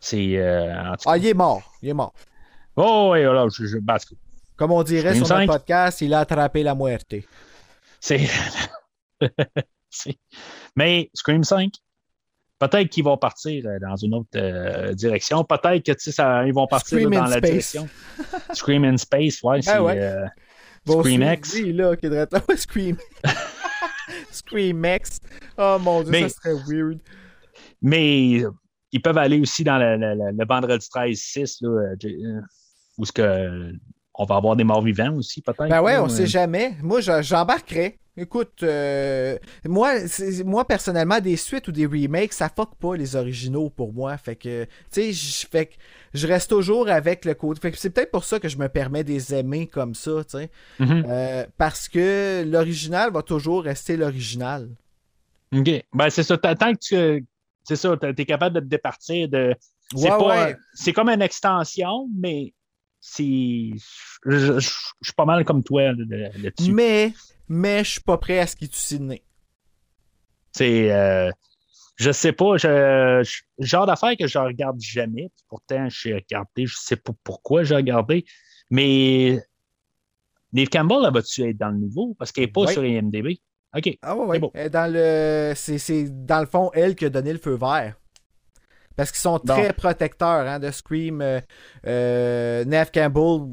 [0.00, 0.36] C'est.
[0.36, 0.92] euh.
[1.06, 1.72] Ah, il est mort.
[1.80, 2.12] Il est mort.
[2.76, 3.96] Oh, oui, voilà, je, je, ben,
[4.56, 5.46] Comme on dirait sur notre 5.
[5.46, 7.14] podcast, il a attrapé la muerte.
[8.00, 8.28] C'est-
[10.76, 11.72] Mais Scream 5,
[12.58, 15.44] peut-être qu'ils vont partir euh, dans une autre euh, direction.
[15.44, 17.42] Peut-être que ça, ils vont partir là, dans la space.
[17.42, 17.88] direction.
[18.52, 19.98] Scream in Space, ouais, c'est ouais.
[20.00, 20.26] euh,
[20.84, 21.58] Bon, Scream X.
[21.60, 21.90] là.
[22.48, 22.96] Ouais, Scream.
[24.30, 25.20] Scream X.
[25.58, 26.98] Oh mon dieu, Mais- ça serait weird.
[27.82, 28.42] Mais
[28.92, 31.68] ils peuvent aller aussi dans le, vendredi 13-6, là,
[32.04, 32.40] euh,
[32.98, 33.72] où ce que,
[34.18, 35.68] on va avoir des morts vivants aussi, peut-être.
[35.68, 36.74] Ben ouais, on euh, sait jamais.
[36.82, 37.98] Moi, je- j'embarquerais.
[38.18, 39.36] Écoute, euh,
[39.66, 39.92] moi,
[40.46, 44.16] moi, personnellement, des suites ou des remakes, ça fuck pas les originaux pour moi.
[44.16, 45.74] Fait que, tu sais, je- fait que
[46.14, 47.60] je reste toujours avec le côté.
[47.60, 50.38] Fait que c'est peut-être pour ça que je me permets des aimer comme ça, tu
[50.38, 50.50] sais.
[50.78, 51.04] mhm.
[51.06, 54.70] Euh, parce que l'original va toujours rester l'original.
[55.54, 55.68] OK.
[55.92, 56.38] Ben, c'est ça.
[56.38, 57.26] Tant que tu.
[57.64, 59.54] C'est ça, tu es capable de te départir de.
[59.94, 60.56] C'est Ouais, pas- ouais.
[60.74, 62.54] c'est comme une extension, mais
[63.08, 63.70] c'est.
[64.24, 66.72] Je, suis pas mal comme toi là, là- là-dessus.
[66.72, 67.12] Mais,
[67.48, 69.22] mais je suis pas prêt à ce qui tue Sydney.
[70.52, 70.92] C'est.
[70.92, 71.30] euh,
[71.96, 75.30] je sais pas, je, je- genre d'affaire que je regarde jamais.
[75.48, 78.24] Pourtant, j'ai regardé, je sais pas pourquoi j'ai regardé.
[78.70, 79.40] Mais
[80.52, 82.14] Dave Campbell, elle va-tu être dans le nouveau?
[82.18, 83.40] Parce qu'elle n'est pas sur IMDB.
[83.76, 83.98] OK.
[84.02, 84.50] Ah ouais, ouais.
[84.56, 87.96] Euh, Dans le, c'est, c'est dans le fond elle qui a donné le feu vert.
[88.96, 91.20] Parce qu'ils sont très protecteurs hein, de Scream.
[91.20, 91.40] Euh,
[91.86, 93.46] euh, Neve Campbell,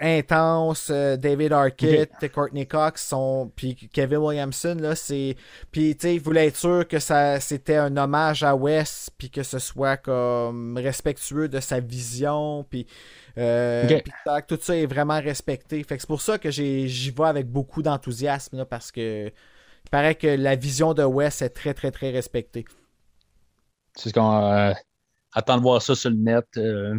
[0.00, 0.88] intense.
[0.90, 5.36] euh, David Arquette, Courtney Cox, sont, puis Kevin Williamson, là, c'est.
[5.70, 9.28] Puis, tu sais, ils voulaient être sûr que ça, c'était un hommage à Wes, puis
[9.30, 12.86] que ce soit comme respectueux de sa vision, puis.
[13.36, 14.00] euh,
[14.48, 15.82] tout ça est vraiment respecté.
[15.84, 19.90] Fait que c'est pour ça que j'y vais avec beaucoup d'enthousiasme, là, parce que il
[19.90, 22.64] paraît que la vision de Wes est très, très, très respectée.
[23.96, 24.72] C'est ce qu'on euh,
[25.32, 26.46] attend de voir ça sur le net.
[26.56, 26.98] Euh,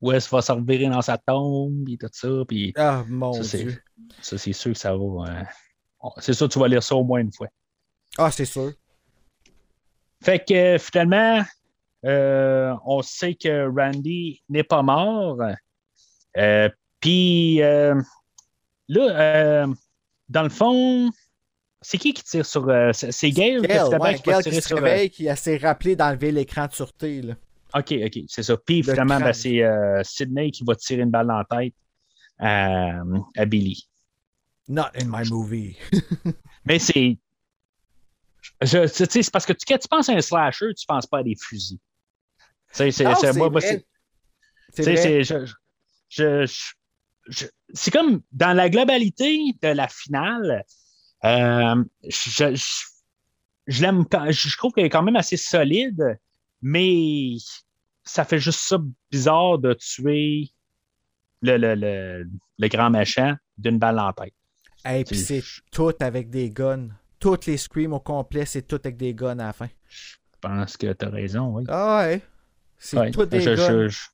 [0.00, 2.28] Wes va se revirer dans sa tombe, et tout ça.
[2.46, 3.82] Puis Ah, mon ça, c'est, Dieu.
[4.20, 5.04] ça, c'est sûr que ça va.
[5.28, 5.42] euh,
[6.18, 7.48] c'est sûr que tu vas lire ça au moins une fois.
[8.18, 8.72] Ah, c'est sûr.
[10.22, 11.42] Fait que euh, finalement,
[12.04, 15.38] euh, on sait que Randy n'est pas mort.
[16.36, 16.68] Euh,
[17.00, 17.94] Puis euh,
[18.88, 19.66] là,
[20.28, 21.10] dans le fond,
[21.84, 22.68] c'est qui qui tire sur.
[22.68, 24.78] euh, c'est, c'est Gail, que ouais, qui qui se sur.
[24.78, 27.22] euh, réveille, qui s'est rappelé d'enlever l'écran de sûreté.
[27.22, 27.34] Là.
[27.74, 28.56] OK, OK, c'est ça.
[28.56, 31.74] Puis Le finalement, ben, c'est euh, Sydney qui va tirer une balle dans la tête
[32.38, 33.00] à,
[33.36, 33.88] à Billy.
[34.68, 35.76] Not in my movie.
[36.64, 37.18] Mais c'est.
[38.62, 41.06] je- tu sais, c'est parce que tu, quand tu penses à un slasher, tu penses
[41.06, 41.78] pas à des fusils.
[42.72, 43.60] Tu sais, c'est, moi,
[47.72, 50.64] c'est comme dans la globalité de la finale,
[51.24, 52.84] euh, je, je,
[53.66, 56.18] je l'aime quand- je trouve qu'elle est quand même assez solide,
[56.62, 57.36] mais
[58.02, 58.78] ça fait juste ça
[59.10, 60.50] bizarre de tuer
[61.42, 62.28] le, le, le,
[62.58, 64.34] le grand méchant d'une balle en tête.
[64.86, 66.88] Et puis c'est- tout avec des guns.
[67.18, 69.68] Toutes les screams au complet, c'est tout avec des guns à la fin.
[69.88, 71.64] Je pense que tu as raison, oui.
[71.68, 72.20] Ah ouais.
[72.76, 73.68] C'est Ouais, tout des je- guns.
[73.68, 74.06] je- je-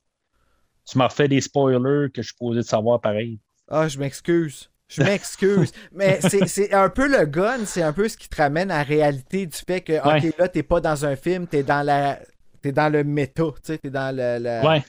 [0.89, 3.39] tu m'as refait des spoilers que je suis posé de savoir pareil.
[3.67, 4.69] Ah, je m'excuse.
[4.93, 5.71] Je m'excuse.
[5.93, 8.79] Mais c'est c'est un peu le gun, c'est un peu ce qui te ramène à
[8.79, 10.27] la réalité du fait que, Ouais.
[10.27, 12.19] ok, là, t'es pas dans un film, t'es dans la.
[12.61, 14.37] T'es dans le méta, tu sais, t'es dans le.
[14.43, 14.83] le- Ouais.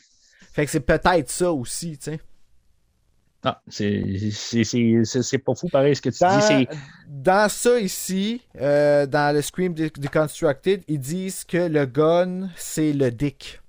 [0.52, 2.20] Fait que c'est peut-être ça aussi, tu sais.
[3.44, 6.44] Non, c'est c'est- c'est- c'est- c'est pas fou pareil ce que tu Dans, dis.
[6.46, 6.68] C'est
[7.08, 12.92] dans ça ici, euh, dans le Scream De- Deconstructed, ils disent que le gun, c'est
[12.92, 13.60] le dick.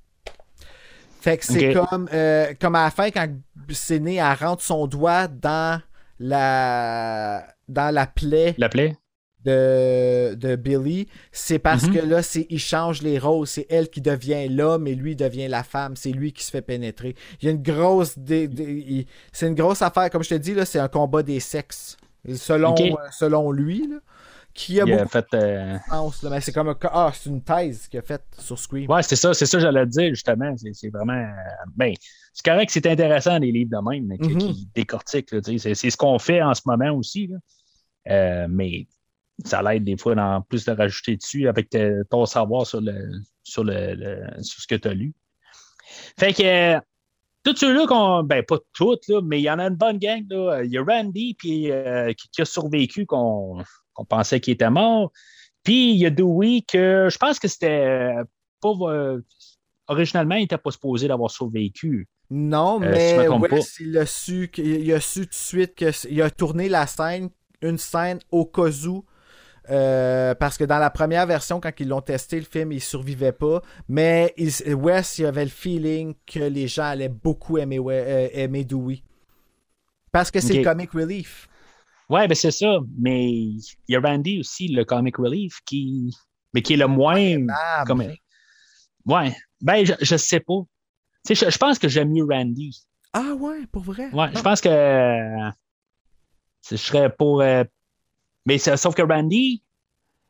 [1.22, 3.28] Fait que c'est comme, euh, comme à la fin, quand
[3.70, 5.82] Sidney elle rentre son doigt dans
[6.20, 8.98] la, dans la plaie la plaie?
[9.46, 11.94] de, de Billy, c'est parce Mhm.
[11.94, 13.46] que là, c'est, il change les rôles.
[13.46, 15.98] C'est elle qui devient l'homme et lui devient la femme.
[15.98, 17.14] C'est lui qui se fait pénétrer.
[17.42, 18.16] Il y a une grosse.
[19.34, 20.10] c'est une grosse affaire.
[20.10, 21.98] Comme je te dis, là, c'est un combat des sexes.
[22.36, 23.98] Selon, euh, selon lui, là,
[24.54, 25.26] qui a Il a beaucoup fait.
[25.34, 26.22] euh, de sens.
[26.24, 28.90] là, mais c'est comme un, ah, c'est une thèse qu'il a faite sur Scream.
[28.90, 30.54] Ouais, c'est ça, c'est ça, que j'allais dire, justement.
[30.74, 31.14] C'est vraiment.
[31.14, 31.32] euh,
[31.76, 31.94] Ben,
[32.34, 34.38] c'est correct, c'est intéressant, les livres de même, mais Mhm.
[34.54, 35.30] qui décortiquent.
[35.58, 37.28] C'est ce qu'on fait en ce moment aussi.
[37.28, 37.38] là.
[38.10, 38.86] Euh, mais
[39.46, 43.10] ça l'aide des fois en plus de rajouter dessus avec te- ton savoir sur le
[43.44, 45.14] sur le, le- sur ce que tu as lu.
[46.20, 46.80] Fait que euh,
[47.44, 48.24] tous ceux-là qu'on.
[48.24, 50.24] Ben, pas toutes, là, mais il y en a une bonne gang.
[50.30, 50.64] Là.
[50.64, 51.70] Il y a Randy puis,
[52.18, 55.12] qui, qui a survécu qu'on qu'on pensait qu'il était mort.
[55.64, 57.86] Puis il y a Dewey que je pense que c'était
[58.20, 58.24] euh,
[58.62, 58.74] pas.
[58.84, 59.22] euh,
[59.88, 62.08] originalement, il n'était pas supposé d'avoir survécu.
[62.30, 65.34] Non, Euh, si mais me trompe Wes, il a su, il a su tout de
[65.34, 67.30] suite qu'il a tourné la scène,
[67.62, 69.06] une scène au cas où.
[69.70, 73.32] euh, parce que dans la première version, quand ils l'ont testé, le film, il survivait
[73.32, 73.62] pas.
[73.88, 78.28] Mais il- Wes, il avait le feeling que les gens allaient beaucoup aimer, We- euh,
[78.34, 79.04] aimer Dewey.
[80.12, 81.48] Parce que c'est le comic relief.
[82.10, 82.80] Ouais, ben c'est ça.
[83.00, 86.16] Mais il y a Randy aussi, le comic relief, qui.
[86.54, 87.48] Mais qui est le moins.
[87.50, 88.04] Ah, comme...
[89.06, 89.36] Ouais.
[89.62, 90.62] Ben, je, je sais pas.
[91.26, 92.86] Tu sais, je, je pense que j'aime mieux Randy.
[93.14, 94.10] Ah ouais, pour vrai?
[94.12, 94.70] Ouais, je pense que.
[94.70, 95.50] euh,
[96.70, 97.42] Je serais pour.
[97.42, 97.64] euh,
[98.46, 99.64] Mais sauf que Randy,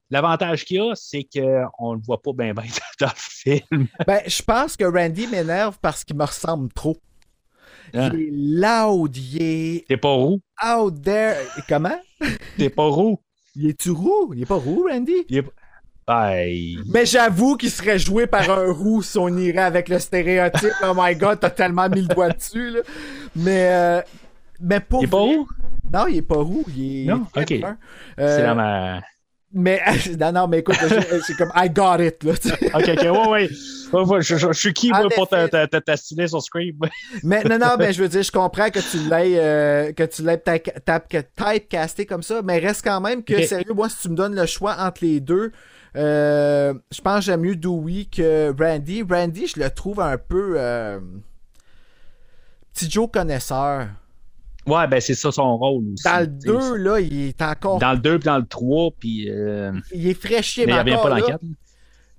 [0.10, 2.64] l'avantage qu'il a, c'est qu'on le voit pas bien ben
[3.00, 3.88] dans le film.
[4.06, 6.98] Ben, je pense que Randy m'énerve parce qu'il me ressemble trop.
[7.94, 8.10] Ah.
[8.14, 8.32] Il est
[8.62, 10.40] loud, il est T'es pas roux.
[10.66, 11.36] out there.
[11.58, 12.00] Et Comment?
[12.58, 13.20] T'es pas roux.
[13.56, 14.34] Il est-tu roux?
[14.36, 15.26] Il est pas roux, Randy?
[15.30, 15.46] Il est...
[16.10, 20.72] Il- Mais j'avoue qu'il serait joué par un roux si on irait avec le stéréotype.
[20.84, 22.80] Oh my god, t'as tellement mis le doigt dessus, là.
[23.36, 24.02] Mais, euh,
[24.60, 25.48] mais pour il est pas roux?
[25.94, 26.66] Non, il est pas roux.
[26.76, 27.26] Il est Non?
[27.38, 27.52] Ok.
[27.52, 29.02] Euh, C'est dans ma.
[29.54, 29.80] Mais,
[30.20, 30.76] non, non, mais écoute,
[31.26, 32.34] c'est comme I got it, là.
[32.74, 33.50] Ok, ok, ouais, ouais.
[33.94, 35.48] Ouais, je, je- je suis qui, moi, pour effet.
[35.48, 36.76] ta- ta- ta- t'astiler sur Scream?
[37.24, 40.24] Mais non, non, mais je veux dire, je comprends que tu l'aies, euh, que tu
[40.24, 40.42] l'aies
[41.36, 44.46] typecasté comme ça, mais reste quand même que, sérieux, moi, si tu me donnes le
[44.46, 45.52] choix entre les deux,
[45.96, 49.04] euh, je pense que j'aime mieux Dewey que Randy.
[49.08, 51.00] Randy, je le trouve un peu euh,
[52.74, 53.88] petit Joe connaisseur.
[54.66, 56.04] Ouais, ben, c'est ça son rôle aussi.
[56.06, 56.70] Dans le tu sais.
[56.70, 57.80] 2, là, il est encore.
[57.80, 59.30] Dans le 2 puis dans le 3, puis.
[59.30, 61.42] euh, Il est fraîchier, Mais mais, il revient encore, pas dans le là- 4.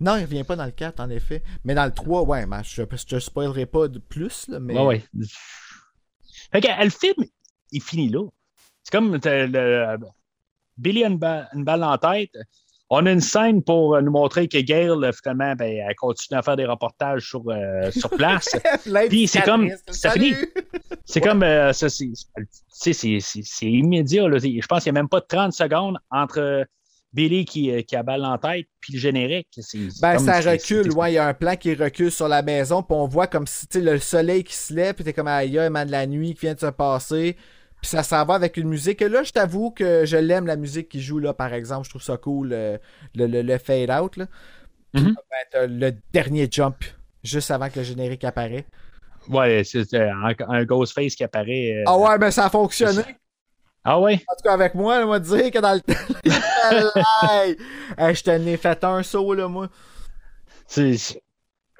[0.00, 1.42] Non, il revient pas dans le 4, en effet.
[1.64, 4.74] Mais dans le 3, ouais, mais je, te spoilerai pas de plus, là, mais.
[4.78, 5.02] Ouais, ouais.
[6.52, 7.24] Fait que, euh, le film,
[7.72, 8.26] il finit là.
[8.82, 9.96] C'est comme t'as le,
[10.76, 12.30] Billy a une, ba- une balle en tête.
[12.90, 16.38] On a une scène pour euh, nous montrer que Gail, euh, finalement, ben, elle continue
[16.38, 18.48] à faire des reportages sur, euh, sur place.
[19.08, 20.34] Puis c'est comme- ça finit.
[21.06, 21.42] C'est comme.
[21.42, 21.90] euh, c'est,
[23.62, 24.26] immédiat.
[24.28, 24.38] là.
[24.38, 26.64] Je pense qu'il n'y a même pas 30 secondes entre euh,
[27.14, 29.48] Billy qui, euh, qui a balle en tête puis le générique.
[30.02, 32.94] Ben, ça recule, ouais, il y a un plan qui recule sur la maison, puis
[32.96, 35.58] on voit comme si, tu sais, le soleil qui se lève, puis t'es comme, aïe,
[35.58, 37.36] aïe, man, de la nuit qui vient de se passer,
[37.80, 40.56] puis ça s'en va avec une musique, et là, je t'avoue que je l'aime, la
[40.56, 42.78] musique qui joue, là, par exemple, je trouve ça cool, le,
[43.14, 44.26] le, le- le fade-out, là.
[44.92, 45.14] Puis, Mhm.
[45.52, 46.84] ben, le dernier jump,
[47.22, 48.66] juste avant que le générique apparaît.
[49.28, 51.72] Ouais, c'est euh, un, un Ghostface qui apparaît.
[51.78, 53.02] euh, Ah ouais, mais ça a fonctionné,
[53.84, 54.14] Ah ouais?
[54.14, 55.80] en tout cas avec moi, va te dire que dans le
[57.98, 59.68] hey, je t'en ai fait un saut, là, moi.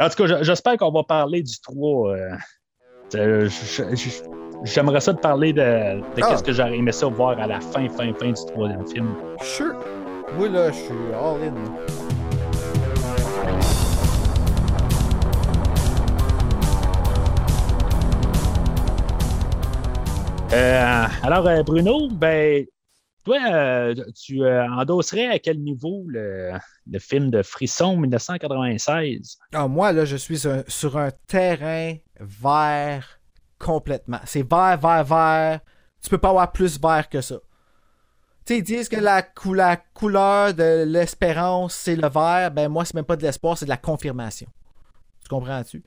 [0.00, 2.14] En tout cas, je- j'espère qu'on va parler du 3.
[2.14, 3.48] euh,
[4.64, 6.28] J'aimerais ça de parler de, de Ah.
[6.28, 9.14] qu'est-ce que j'aurais aimé ça voir à la fin, fin, fin du troisième film.
[9.42, 9.74] Sure.
[10.36, 12.03] Moi, là, je suis all in.
[20.54, 22.64] Euh, alors, euh, Bruno, ben,
[23.24, 26.52] toi, euh, tu endosserais à quel niveau le,
[27.00, 29.38] film de Frisson 1996?
[29.52, 33.20] Ah, moi, là, je suis sur un terrain vert
[33.58, 34.20] complètement.
[34.26, 35.60] C'est vert, vert, vert.
[36.00, 37.36] Tu peux pas avoir plus vert que ça.
[38.46, 42.52] Tu ils disent que la, la couleur de l'espérance, c'est le vert.
[42.52, 44.46] Ben, moi, c'est même pas de l'espoir, c'est de la confirmation.
[45.22, 45.82] Tu comprends-tu?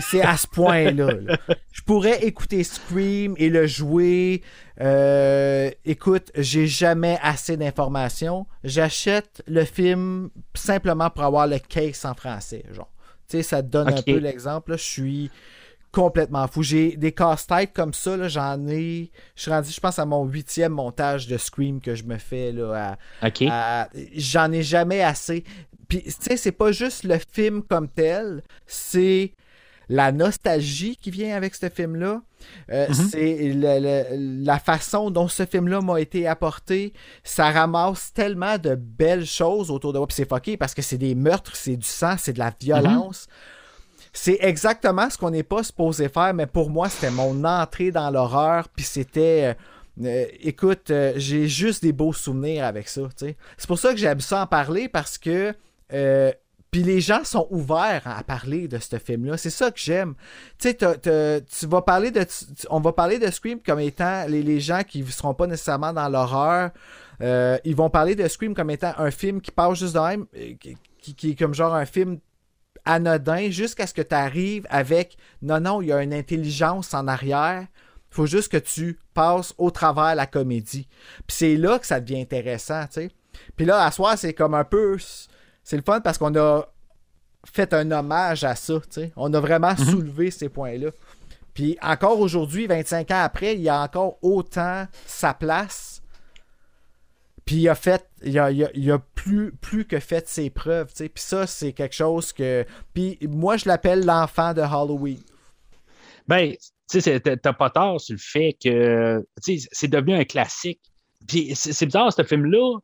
[0.00, 1.12] C'est- à ce point-là.
[1.12, 1.36] là.
[1.72, 4.42] Je pourrais écouter Scream et le jouer.
[4.80, 8.46] Euh, écoute, j'ai jamais assez d'informations.
[8.64, 12.64] J'achète le film simplement pour avoir le case en français.
[12.72, 12.90] Genre.
[13.28, 14.72] Tu sais, ça te donne un peu l'exemple.
[14.76, 15.30] Je suis
[15.92, 16.62] complètement fou.
[16.62, 18.26] J'ai des casse-têtes comme ça.
[18.28, 19.10] J'en ai.
[19.36, 22.50] Je suis rendu, je pense, à mon huitième montage de Scream que je me fais
[22.52, 23.42] là, à, OK.
[23.48, 25.44] à- J'en ai jamais assez.
[25.88, 29.32] Puis, tu sais, c'est pas juste le film comme tel, c'est
[29.88, 32.22] la nostalgie qui vient avec ce film-là.
[32.70, 36.92] Euh, C'est le- le- la façon dont ce film-là m'a été apporté.
[37.22, 40.06] Ça ramasse tellement de belles choses autour de moi.
[40.06, 43.26] Puis c'est fucké parce que c'est des meurtres, c'est du sang, c'est de la violence.
[44.12, 48.10] C'est exactement ce qu'on n'est pas supposé faire, mais pour moi, c'était mon entrée dans
[48.10, 48.68] l'horreur.
[48.74, 49.54] Puis c'était.
[50.00, 53.02] euh, euh, écoute, euh, j'ai juste des beaux souvenirs avec ça.
[53.16, 55.54] C'est pour ça que j'aime ça en parler parce que.
[55.92, 56.32] Euh,
[56.74, 59.36] puis les gens sont ouverts à parler de ce film-là.
[59.36, 60.14] C'est ça que j'aime.
[60.58, 62.26] Tu sais, tu vas parler de.
[62.68, 65.92] On va parler de Scream comme étant les, les gens qui ne seront pas nécessairement
[65.92, 66.72] dans l'horreur.
[67.20, 70.26] euh, ils vont parler de Scream comme étant un film qui passe juste de même,
[70.36, 70.54] euh,
[71.00, 72.18] qui, est comme genre un film
[72.84, 77.06] anodin jusqu'à ce que tu arrives avec non, non, il y a une intelligence en
[77.06, 77.68] arrière.
[78.10, 80.88] Faut juste que tu passes au travers la comédie.
[81.28, 83.10] Puis c'est là que ça devient intéressant, tu sais.
[83.56, 84.98] Puis là, à soir, c'est comme un peu.
[85.64, 86.66] C'est le fun parce qu'on a
[87.46, 88.74] fait un hommage à ça.
[89.16, 90.90] On a vraiment soulevé ces points-là.
[91.54, 96.02] Puis encore aujourd'hui, 25 ans après, il y a encore autant sa place.
[97.44, 100.48] Puis il a fait, il a, il a- il a plus, plus que fait ses
[100.50, 101.08] preuves, tu sais.
[101.10, 102.64] Puis ça, c'est quelque chose que.
[102.94, 105.20] Puis moi, je l'appelle l'enfant de Halloween.
[106.26, 106.54] Ben,
[106.90, 109.24] tu sais, t'as pas tort sur le fait que
[109.72, 110.80] c'est devenu un classique.
[111.28, 112.78] Puis c'est bizarre, ce film-là.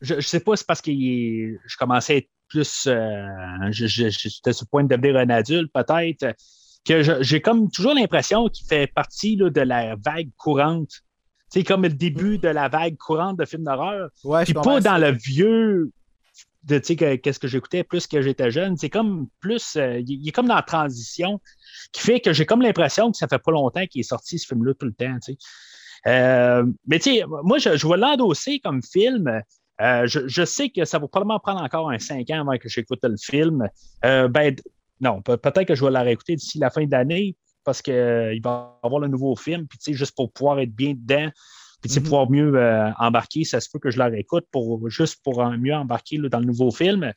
[0.00, 2.86] Je, je sais pas, c'est parce que je commençais à être plus.
[2.86, 3.26] euh,
[3.70, 6.34] J'étais sur le point de devenir un adulte, peut-être.
[6.84, 10.90] Que j'ai comme toujours l'impression qu'il fait partie là, de la vague courante.
[11.52, 14.08] C'est comme le début de la vague courante de films d'horreur.
[14.24, 15.90] Ouais, Puis pas dans le vieux
[16.64, 18.76] de tu sais que- qu'est-ce que j'écoutais plus que j'étais jeune.
[18.78, 21.40] C'est comme plus euh, il il est comme dans la transition
[21.92, 24.46] qui fait que j'ai comme l'impression que ça fait pas longtemps qu'il est sorti ce
[24.46, 25.16] film-là tout le temps.
[25.24, 25.38] tu sais.
[26.06, 29.42] Euh, mais tu sais, moi, je, je vais l'endosser comme film.
[29.80, 32.68] Euh, je, je sais que ça va probablement prendre encore un cinq ans avant que
[32.68, 33.68] j'écoute le film.
[34.04, 34.54] Euh, ben,
[35.00, 37.94] non, pe- peut-être que je vais la réécouter d'ici la fin d'année parce qu'il
[38.42, 41.30] va y avoir le nouveau film, puis tu sais, juste pour pouvoir être bien dedans,
[41.80, 42.04] puis tu sais, Mhm.
[42.04, 45.56] pouvoir mieux euh, embarquer, ça se peut que je la réécoute pour, juste pour euh,
[45.56, 47.12] mieux embarquer là, dans le nouveau film.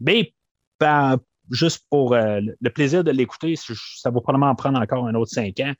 [0.00, 0.34] Mais
[0.80, 1.18] ben,
[1.50, 5.30] juste pour euh, le- plaisir de l'écouter, ça va probablement en prendre encore un autre
[5.32, 5.72] cinq ans.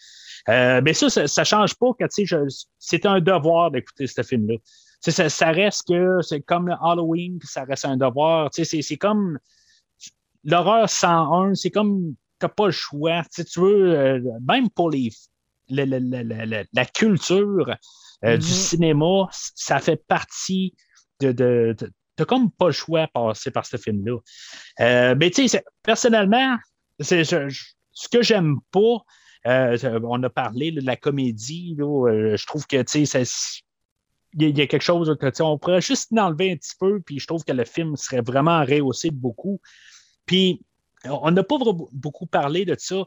[0.49, 2.39] Euh, mais ça, ça, ça change pas que tu sais,
[2.79, 4.57] c'est un devoir d'écouter ce film-là.
[5.01, 8.51] Ça, ça reste que c'est comme Halloween, puis ça reste un devoir.
[8.53, 9.39] C'est comme
[10.45, 13.23] l'horreur 101, c'est comme t'as pas le choix.
[13.35, 15.11] Tu veux, euh, même pour les
[15.71, 17.69] le- le- le- le- le- la culture
[18.25, 18.39] euh, Mhm.
[18.39, 20.75] du cinéma, c- ça fait partie
[21.21, 21.33] de.
[21.33, 24.19] de, de- T'as comme pas le choix de passer par ce film-là.
[24.81, 26.57] Euh, mais tu sais, personnellement,
[26.99, 29.05] c'est ce que j'aime pas.
[29.45, 31.77] on a parlé là, de la comédie.
[31.79, 33.23] là, je trouve que tu sais,
[34.35, 37.27] il y, a- quelque chose que on pourrait juste l'enlever un petit peu, puis je
[37.27, 39.61] trouve que le film serait vraiment rehaussé de beaucoup.
[40.27, 40.63] Puis
[41.05, 41.57] on n'a pas
[41.93, 43.05] beaucoup parlé de ça,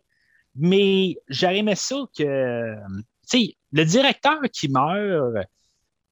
[0.56, 5.46] mais j'aurais aimé ça que, tu sais, le directeur qui meurt,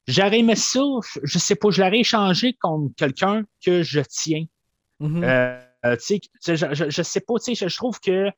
[0.07, 0.81] j'aurais aimé ça,
[1.23, 4.45] je- sais pas, je l'aurais échangé contre quelqu'un que je tiens.
[5.23, 5.59] Euh,
[5.97, 8.29] sais, je, je, je sais pas, tu sais, je, je trouve que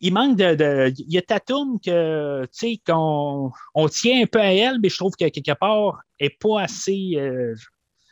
[0.00, 4.26] il manque de, de- il y a Tatum que, tu sais, qu'on on tient un
[4.26, 7.12] peu à elle, mais je trouve que quelque part, elle est pas assez.
[7.16, 7.54] euh,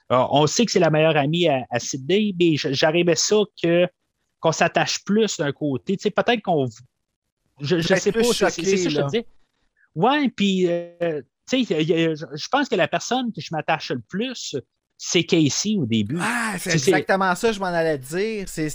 [0.09, 3.87] on sait que c'est la meilleure amie à, à Sydney, mais j'arrivais ça que
[4.41, 5.97] qu'on s'attache plus d'un côté.
[5.97, 6.67] Tu sais, peut-être qu'on.
[7.61, 9.25] Je, Peut-être sais pas, c'est ça que je te dis.
[9.95, 14.57] Ouais, puis, euh, tu sais, je pense que la personne que je m'attache le plus,
[14.97, 16.19] c'est Casey au début.
[16.21, 18.49] Ah, c'est exactement ça, je m'en allais dire.
[18.49, 18.71] C'est,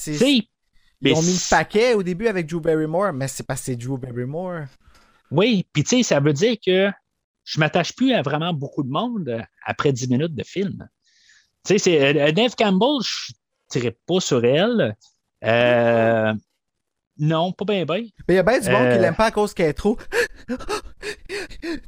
[1.02, 3.66] ils mais ont mis le paquet au début avec Drew Barrymore, mais c'est parce que
[3.68, 4.66] c'est Drew Barrymore.
[5.32, 6.90] Oui, puis tu sais, ça veut dire que
[7.44, 10.88] je m'attache plus à vraiment beaucoup de monde après 10 minutes de film.
[11.66, 13.34] Tu sais, c'est euh, Neve Campbell, je
[13.70, 14.96] tirais pas sur elle.
[15.44, 16.34] Euh,
[17.18, 18.02] non, pas bien, bien.
[18.28, 19.02] Mais il y a bien du monde qui Euh.
[19.02, 19.98] l'aime pas à cause qu'elle est trop.
[20.48, 20.56] tu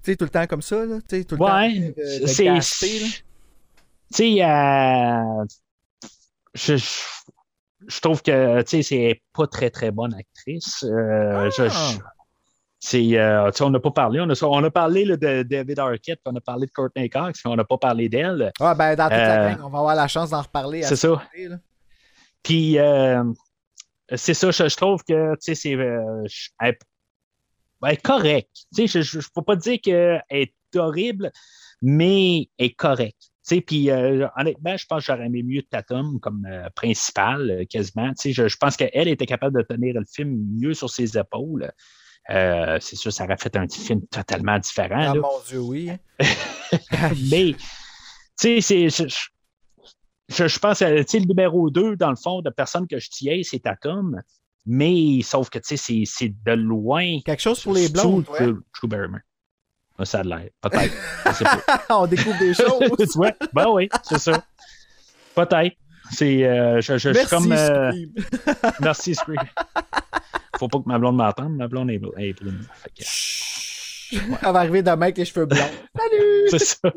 [0.04, 1.00] sais, tout le temps comme ça, là.
[1.08, 2.02] Tu sais, tout le Ouais, temps.
[2.24, 2.60] de c'est.
[2.60, 3.24] Tu
[4.12, 5.46] sais, euh,
[6.54, 6.86] je, je,
[7.86, 10.84] je trouve que, tu sais, c'est pas très, très bonne actrice.
[10.84, 11.50] Euh, Ah.
[11.56, 12.00] je-
[12.80, 14.20] c'est, euh, on n'a pas parlé.
[14.22, 17.10] On a, on a parlé là, de David Arquette, puis on a parlé de Courtney
[17.10, 18.52] Cox, on n'a pas parlé d'elle.
[18.60, 20.84] Ah, ben, dans toute la Euh, gang, on va avoir la chance d'en reparler.
[20.84, 21.24] C'est ce ça.
[22.44, 22.78] Puis,
[24.16, 25.72] c'est ça, je, je trouve que, tu sais, c'est.
[25.72, 26.78] elle,
[27.84, 28.56] elle est correcte.
[28.76, 31.32] Je ne peux pas dire qu'elle est horrible,
[31.82, 33.32] mais elle est correcte.
[33.66, 38.10] Puis euh, honnêtement, je pense que j'aurais aimé mieux Tatum comme euh, principal, euh, quasiment.
[38.10, 41.18] Tu sais, je, je pense qu'elle était capable de tenir le film mieux sur ses
[41.18, 41.72] épaules.
[42.30, 45.00] Euh, c'est sûr, ça aurait fait un film totalement différent.
[45.12, 45.22] Ah, là.
[45.22, 45.92] mon Dieu, oui.
[47.32, 48.90] Mais, tu sais, c'est.
[48.90, 53.00] Je, je- je, pense, tu sais, le numéro 2, dans le fond, de personne que
[53.00, 54.22] je tiens, c'est Tatum.
[54.66, 57.20] Mais, sauf que, tu sais, c'est- c'est de loin.
[57.26, 58.48] Quelque chose pour les blondes, ouais.
[58.78, 59.22] Drew Barrymore.
[60.04, 60.50] Ça a l'air.
[60.62, 60.94] Peut-être.
[61.90, 62.80] On découvre des choses.
[62.98, 63.32] tu vois?
[63.54, 64.44] Ben oui, c'est ça.
[65.36, 65.76] Peut-être.
[66.12, 66.44] C'est.
[66.46, 67.52] euh, je, je- je suis Merci, comme.
[67.52, 68.72] euh, Scream.
[68.82, 69.40] merci, Scream.
[70.60, 71.56] Faut pas que ma blonde m'entende.
[71.56, 72.66] Ma blonde est, est brune.
[72.74, 75.60] Fait que- Elle va arriver demain avec les cheveux blancs.
[75.98, 76.48] Salut!
[76.50, 76.94] c'est ça.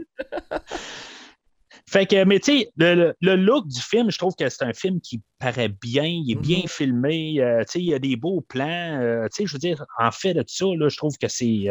[1.88, 4.62] Fait que, mais tu sais, le, le- le look du film, je trouve que c'est
[4.62, 6.40] un film qui paraît bien, il est Mhm.
[6.40, 9.52] bien filmé, euh, tu sais, il y a des beaux plans, euh, tu sais, je
[9.54, 11.68] veux dire, en fait de ça, là, je trouve que c'est,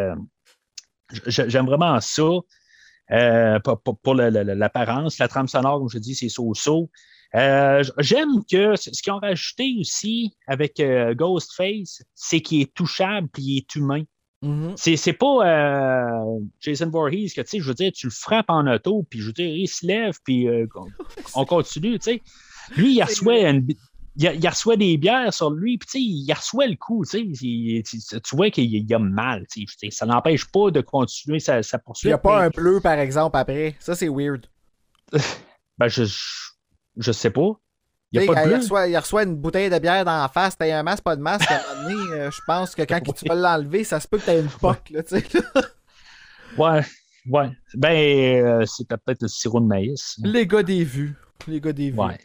[1.28, 2.24] j'aime vraiment ça,
[3.12, 6.90] euh, pour, pour- pour l'apparence, la trame sonore, comme je dis, c'est so-so.
[7.36, 13.28] Euh, j'aime que ce qu'ils ont rajouté aussi avec euh, Ghostface, c'est qu'il est touchable
[13.32, 14.04] puis il est humain.
[14.42, 14.74] Mhm.
[14.78, 16.24] C'est, c'est pas
[16.62, 19.28] Jason Voorhees que, tu sais, je veux dire, tu le frappes en auto, puis je
[19.28, 20.88] veux dire, il se lève, puis on,
[21.36, 22.22] on continue, tu sais.
[22.78, 23.68] Lui, il reçoit, une
[24.20, 27.18] il, il reçoit des bières sur lui, puis il reçoit le coup, tu.
[27.42, 27.84] Il-
[28.34, 29.46] vois qu'il il a mal,
[29.90, 32.10] Ça n'empêche pas de continuer sa, sa Il poursuite.
[32.10, 33.76] n'y a pas mais- un bleu, par exemple, après.
[33.80, 34.46] Ça, c'est weird.
[35.80, 36.18] Ben, je, je,
[36.98, 37.52] je sais pas.
[38.12, 38.58] Il a pas de bleu.
[38.58, 41.22] reçoit, il reçoit une bouteille de bière dans la face, t'as un masque, pas de
[41.22, 41.50] masque.
[41.50, 44.18] À un moment donné, euh, je pense que quand tu vas l'enlever, ça se peut
[44.18, 45.24] que t'aies une poque, là, tu sais.
[46.58, 46.82] Ouais,
[47.30, 47.50] ouais.
[47.76, 50.20] Ben, euh, c'était peut-être le sirop de maïs.
[50.24, 51.16] Les gars des vues.
[51.48, 51.98] Les gars des vues.
[52.00, 52.18] Ouais.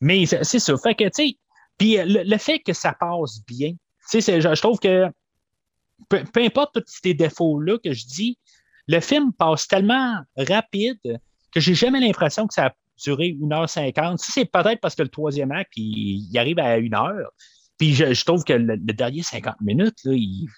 [0.00, 0.76] Mais c'est ça.
[0.76, 1.38] Fait que, tu sais,
[1.78, 3.72] puis euh, le, le fait que ça passe bien,
[4.10, 5.06] tu sais, je, je trouve que
[6.08, 8.38] peu, peu importe tous ces défauts-là que je dis,
[8.86, 11.00] le film passe tellement rapide
[11.52, 14.18] que j'ai jamais l'impression que ça a duré 1h50.
[14.18, 17.30] Ça, c'est peut-être parce que le troisième acte, il, il arrive à une heure.
[17.78, 20.48] Puis je, je trouve que le, le dernier 50 minutes, là, il,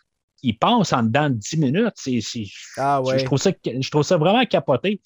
[0.42, 1.94] il passe en dedans de 10 minutes.
[2.76, 5.00] Ah je, trouve ça, je trouve ça vraiment capoté.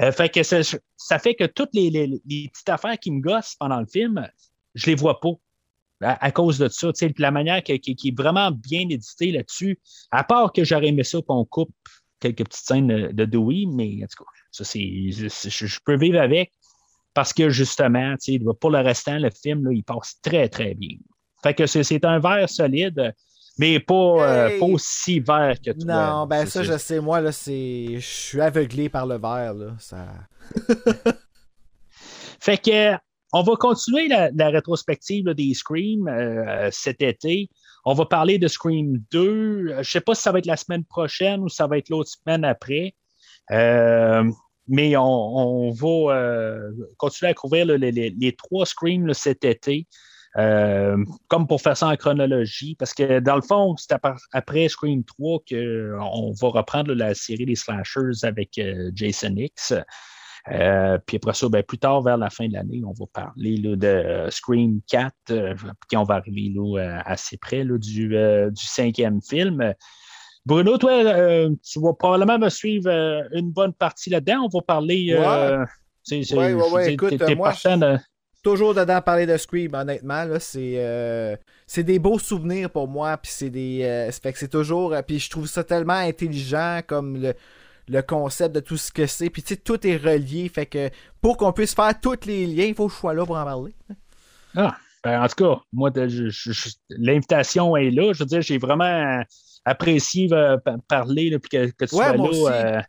[0.00, 1.90] Euh, fait que ça, fait que toutes les,
[2.26, 4.26] petites affaires qui me gossent pendant le film,
[4.74, 5.30] je les vois pas.
[6.00, 9.80] À, cause de ça, la manière qui, est vraiment bien éditée là-dessus,
[10.12, 11.74] à part que j'aurais aimé ça qu'on coupe
[12.20, 16.20] quelques petites scènes de, de Dewey, mais en tout cas, ça c'est, je, peux vivre
[16.20, 16.52] avec
[17.14, 18.14] parce que justement,
[18.60, 20.98] pour le restant, le film, là, il passe très, très bien.
[21.42, 23.12] Fait que c'est un verre solide,
[23.58, 25.84] mais pas, euh, pas aussi vert que toi.
[26.10, 27.86] Non, ben ça, je sais, moi, là, c'est.
[27.96, 29.74] Je suis aveuglé par le verre, là.
[29.78, 30.06] Ça...
[32.40, 32.94] Fait que
[33.32, 37.50] on va continuer la, la rétrospective là, des Scream euh, cet été.
[37.84, 39.18] On va parler de Scream 2.
[39.20, 41.90] Euh, Je sais pas si ça va être la semaine prochaine ou ça va être
[41.90, 42.94] l'autre semaine après.
[43.50, 44.24] Euh,
[44.66, 49.14] mais on, on va euh, continuer à couvrir là, les, les- les trois Scream là,
[49.14, 49.86] cet été.
[50.36, 50.96] Euh,
[51.28, 53.94] comme pour faire ça en chronologie, parce que dans le fond, c'est
[54.32, 59.72] après Scream 3 qu'on va reprendre la série des slashers avec euh, Jason X.
[60.50, 63.56] Euh, puis après ça, ben, plus tard, vers la fin de l'année, on va parler
[63.56, 65.54] là, de Scream 4, euh,
[65.88, 69.74] puis on va arriver là, assez près là, du, euh, du cinquième film.
[70.46, 71.02] Bruno, toi,
[71.62, 72.88] tu vas probablement me suivre
[73.32, 74.44] une bonne partie là-dedans.
[74.44, 75.08] On va parler.
[76.02, 77.98] c'est- c'est- Ouais, ouais, écoute, moi, de-
[78.42, 80.74] Toujours dedans parler de Scream, honnêtement, c'est.
[80.76, 81.36] euh,
[81.66, 83.82] C'est des beaux souvenirs pour moi, puis c'est des.
[83.82, 84.94] euh, fait que c'est toujours.
[84.94, 87.34] euh, Puis je trouve ça tellement intelligent comme le,
[87.88, 89.28] le concept de tout ce que c'est.
[89.28, 90.48] Puis tu sais, tout est relié.
[90.48, 90.88] Fait que
[91.20, 93.44] pour qu'on puisse faire tous les liens, il faut que je sois là pour en
[93.44, 93.74] parler.
[94.54, 95.90] Ah, ben, en tout cas, moi,
[96.90, 98.12] l'invitation est là.
[98.12, 99.22] Je veux dire, j'ai vraiment
[99.64, 100.58] apprécié pa-
[100.88, 102.82] parler, là, puis que, que tu Ouais, sois là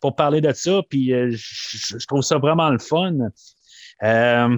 [0.00, 0.82] pour parler de ça.
[0.90, 3.14] Puis je, je- je trouve ça vraiment le fun.
[4.02, 4.56] Euh,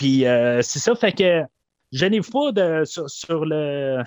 [0.00, 1.42] puis euh, c'est ça, fait que
[1.92, 4.02] gênez-vous pas de, sur, le,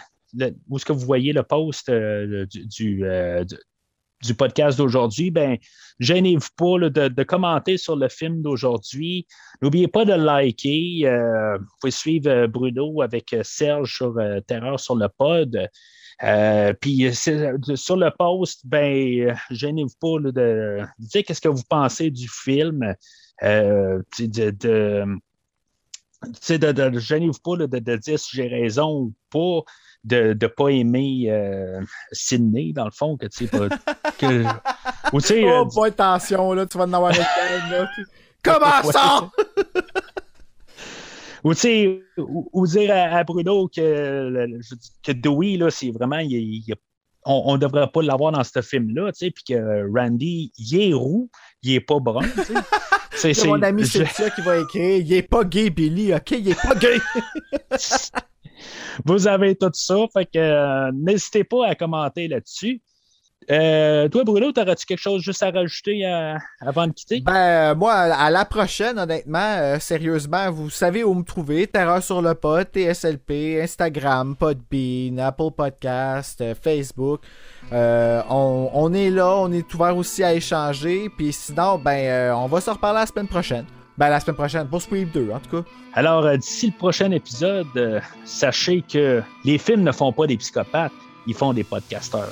[0.67, 3.57] où est-ce que vous voyez le post euh, euh, du-
[4.23, 5.57] du podcast d'aujourd'hui, ben
[5.99, 9.27] gênez-vous pas de, commenter sur le film d'aujourd'hui.
[9.61, 11.03] N'oubliez pas de liker.
[11.59, 14.15] vous pouvez suivre Bruno avec Serge sur
[14.47, 15.69] Terreur sur le pod.
[16.81, 22.95] Puis sur le post, ben gênez-vous pas de dire qu'est-ce que vous pensez du film.
[23.43, 24.03] De,
[26.41, 29.61] sais, de, de- gênez-vous pas là, de, de dire si j'ai raison ou pas,
[30.03, 33.69] de ne pas aimer euh, Sydney, dans le fond, que tu sais, pas-
[34.17, 34.43] que,
[35.13, 37.89] ou tu sais, euh, Oh, pas attention, là, tu vas en avoir là.
[38.43, 39.29] Comment ça?
[41.45, 41.51] Ou,
[42.17, 46.19] ou, ou dire à, à Bruno que, je que Dewey, là, c'est vraiment.
[46.19, 46.31] il-
[46.65, 46.75] il-
[47.25, 50.93] on ne devrait pas l'avoir dans ce film-là, tu sais, puis que Randy, il est
[50.93, 51.29] roux,
[51.61, 52.53] il est pas brun, tu sais.
[53.15, 54.97] C'est- mon ami je- Cynthia qui va écrire.
[54.99, 56.31] Il est pas gay, Billy, ok?
[56.31, 56.99] Il est pas gay.
[59.05, 62.81] Vous avez tout ça, fait que euh, n'hésitez pas à commenter là-dessus.
[63.49, 67.21] Euh, toi, Bruno, t'aurais-tu quelque chose juste à rajouter euh, avant de quitter?
[67.21, 71.67] Ben, euh, moi, à la prochaine, honnêtement, euh, sérieusement, vous savez où me trouver.
[71.67, 77.21] Terreur sur le pod, TSLP, Instagram, Podbean, Apple Podcast, euh, Facebook.
[77.71, 81.09] On, on est là, on est ouvert aussi à échanger.
[81.17, 83.65] Puis sinon, ben, on va se reparler la semaine prochaine.
[83.97, 85.69] Ben, la semaine prochaine, pour Scream 2, en tout cas.
[85.93, 90.91] Alors, d'ici le prochain épisode, sachez que les films ne font pas des psychopathes,
[91.27, 92.31] ils font des podcasteurs.